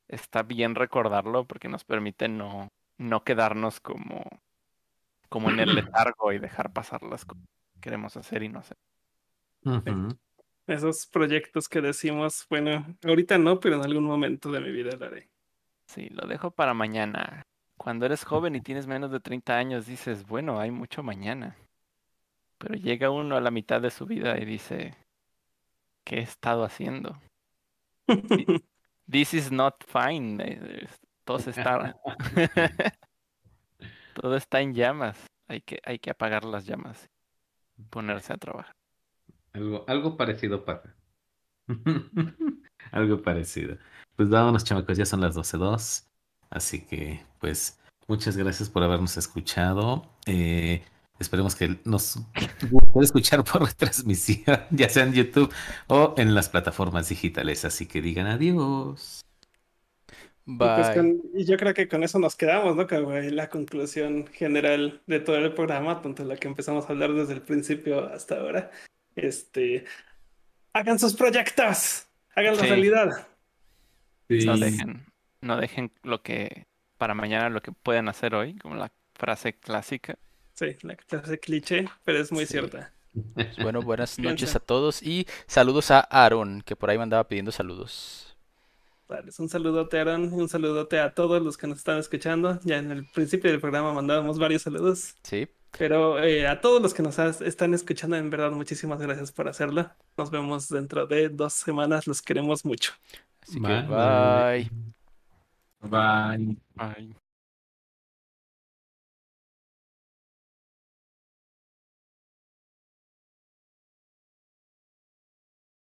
está 0.09 0.43
bien 0.43 0.75
recordarlo 0.75 1.47
porque 1.47 1.69
nos 1.69 1.85
permite 1.85 2.29
no, 2.29 2.71
no 2.99 3.25
quedarnos 3.25 3.81
como, 3.81 4.25
como 5.29 5.51
en 5.51 5.61
el 5.61 5.75
letargo 5.75 6.33
y 6.33 6.39
dejar 6.39 6.73
pasar 6.73 7.03
las 7.03 7.25
cosas 7.25 7.45
que 7.75 7.81
queremos 7.81 8.17
hacer 8.17 8.43
y 8.43 8.49
no 8.49 8.61
hacer. 8.61 8.77
Esos 10.67 11.07
proyectos 11.07 11.69
que 11.69 11.81
decimos, 11.81 12.47
bueno, 12.49 12.87
ahorita 13.05 13.39
no, 13.39 13.61
pero 13.61 13.77
en 13.77 13.83
algún 13.83 14.05
momento 14.05 14.51
de 14.51 14.61
mi 14.61 14.71
vida 14.71 14.97
lo 14.97 15.07
haré. 15.07 15.29
Sí, 15.87 16.09
lo 16.11 16.27
dejo 16.27 16.51
para 16.51 16.75
mañana. 16.75 17.43
Cuando 17.77 18.07
eres 18.07 18.25
joven 18.25 18.55
y 18.55 18.61
tienes 18.61 18.87
menos 18.87 19.11
de 19.11 19.21
30 19.21 19.57
años, 19.57 19.87
dices, 19.87 20.27
bueno, 20.27 20.61
hay 20.61 20.71
mucho 20.71 21.03
mañana. 21.03 21.57
Pero 22.63 22.77
llega 22.77 23.11
uno 23.11 23.37
a 23.37 23.41
la 23.41 23.51
mitad 23.51 23.81
de 23.81 23.91
su 23.91 24.07
vida 24.07 24.39
y 24.39 24.45
dice, 24.45 24.95
¿qué 26.05 26.19
he 26.19 26.23
estado 26.23 26.63
haciendo? 26.63 27.21
This 29.11 29.35
is 29.35 29.51
not 29.51 29.83
fine. 29.85 30.41
eh, 30.41 30.89
Todo 31.25 31.39
está, 31.39 31.97
todo 34.15 34.37
está 34.37 34.61
en 34.61 34.75
llamas. 34.75 35.19
Hay 35.49 35.61
que, 35.63 35.81
hay 35.85 35.99
que 35.99 36.11
apagar 36.11 36.45
las 36.45 36.65
llamas 36.65 37.11
y 37.77 37.83
ponerse 37.83 38.33
a 38.33 38.37
trabajar. 38.37 38.77
Algo, 39.53 39.85
algo 39.89 40.17
parecido 40.17 40.65
pasa. 40.65 40.95
Algo 42.93 43.23
parecido. 43.23 43.77
Pues 44.15 44.31
vámonos, 44.31 44.63
chamacos, 44.63 44.97
ya 44.97 45.05
son 45.05 45.21
las 45.21 45.37
12.02. 45.37 46.09
Así 46.49 46.87
que, 46.87 47.27
pues, 47.41 47.81
muchas 48.07 48.37
gracias 48.37 48.71
por 48.71 48.85
habernos 48.85 49.17
escuchado. 49.17 50.09
Eh, 50.27 50.85
esperemos 51.19 51.55
que 51.55 51.77
nos 51.85 52.19
pueda 52.93 53.05
escuchar 53.05 53.45
por 53.45 53.63
retransmisión, 53.65 54.61
ya 54.71 54.89
sea 54.89 55.05
en 55.05 55.13
YouTube 55.13 55.53
o 55.87 56.15
en 56.17 56.35
las 56.35 56.49
plataformas 56.49 57.09
digitales. 57.09 57.65
Así 57.65 57.87
que 57.87 58.01
digan 58.03 58.27
adiós. 58.27 59.21
Y 60.45 60.57
pues 60.57 60.89
Bye. 60.89 60.95
con- 60.97 61.23
y 61.35 61.45
yo 61.45 61.57
creo 61.57 61.73
que 61.73 61.87
con 61.89 62.03
eso 62.03 62.19
nos 62.19 62.35
quedamos, 62.35 62.75
¿no? 62.75 62.87
Como 62.89 63.13
la 63.13 63.49
conclusión 63.49 64.27
general 64.27 65.01
de 65.07 65.21
todo 65.21 65.37
el 65.37 65.53
programa, 65.55 66.03
tanto 66.03 66.25
la 66.25 66.37
que 66.37 66.49
empezamos 66.49 66.85
a 66.87 66.89
hablar 66.89 67.13
desde 67.13 67.35
el 67.35 67.43
principio 67.43 68.07
hasta 68.13 68.39
ahora. 68.41 68.71
Este, 69.15 69.85
hagan 70.73 70.99
sus 70.99 71.15
proyectos, 71.15 72.07
hagan 72.35 72.57
la 72.57 72.63
Sí. 72.63 72.69
realidad. 72.69 73.29
Sí. 74.29 74.45
No 74.47 74.57
dejen, 74.57 75.07
no 75.43 75.57
dejen 75.59 75.93
lo 76.03 76.23
que 76.23 76.67
para 76.99 77.15
mañana 77.15 77.49
lo 77.49 77.61
que 77.61 77.71
pueden 77.73 78.09
hacer 78.09 78.35
hoy, 78.35 78.57
como 78.57 78.75
la 78.75 78.91
frase 79.15 79.53
clásica. 79.53 80.17
Sí, 80.63 80.77
la 80.83 80.95
clase 80.97 81.41
cliché, 81.41 81.89
pero 82.05 82.19
es 82.19 82.31
muy 82.31 82.47
Sí. 82.47 82.53
cierta. 82.53 82.93
Bueno, 83.63 83.83
buenas 83.83 84.19
noches 84.19 84.55
a 84.55 84.61
todos 84.61 85.03
y 85.03 85.27
saludos 85.47 85.91
a 85.91 86.01
Aaron, 86.01 86.63
que 86.63 86.77
por 86.77 86.89
ahí 86.91 86.97
me 86.97 87.03
andaba 87.03 87.27
pidiendo 87.27 87.51
saludos. 87.51 88.37
Vale, 89.09 89.31
un 89.39 89.49
saludote, 89.49 89.99
Aaron, 89.99 90.25
y 90.25 90.41
un 90.41 90.49
saludote 90.49 90.99
a 91.01 91.13
todos 91.13 91.43
los 91.43 91.57
que 91.59 91.67
nos 91.67 91.79
están 91.79 91.99
escuchando. 91.99 92.61
Ya 92.63 92.79
en 92.79 92.91
el 92.93 93.07
principio 93.13 93.51
del 93.51 93.61
programa 93.61 93.93
mandábamos 93.93 94.39
varios 94.39 94.63
saludos, 94.63 95.15
Sí, 95.25 95.49
pero 95.77 96.23
eh, 96.23 96.47
a 96.47 96.61
todos 96.61 96.81
los 96.81 96.95
que 96.95 97.03
nos 97.03 97.19
has- 97.19 97.41
están 97.43 97.75
escuchando, 97.75 98.17
en 98.17 98.31
verdad, 98.31 98.53
muchísimas 98.53 99.01
gracias 99.01 99.33
por 99.33 99.49
hacerlo. 99.49 99.91
Nos 100.17 100.31
vemos 100.31 100.69
dentro 100.69 101.07
de 101.07 101.29
dos 101.29 101.53
semanas, 101.55 102.07
los 102.07 102.23
queremos 102.23 102.65
mucho. 102.65 102.93
así 103.43 103.61
que 103.61 103.69
Bye. 103.83 104.71
bye. 105.91 106.57
Bye. 106.77 107.22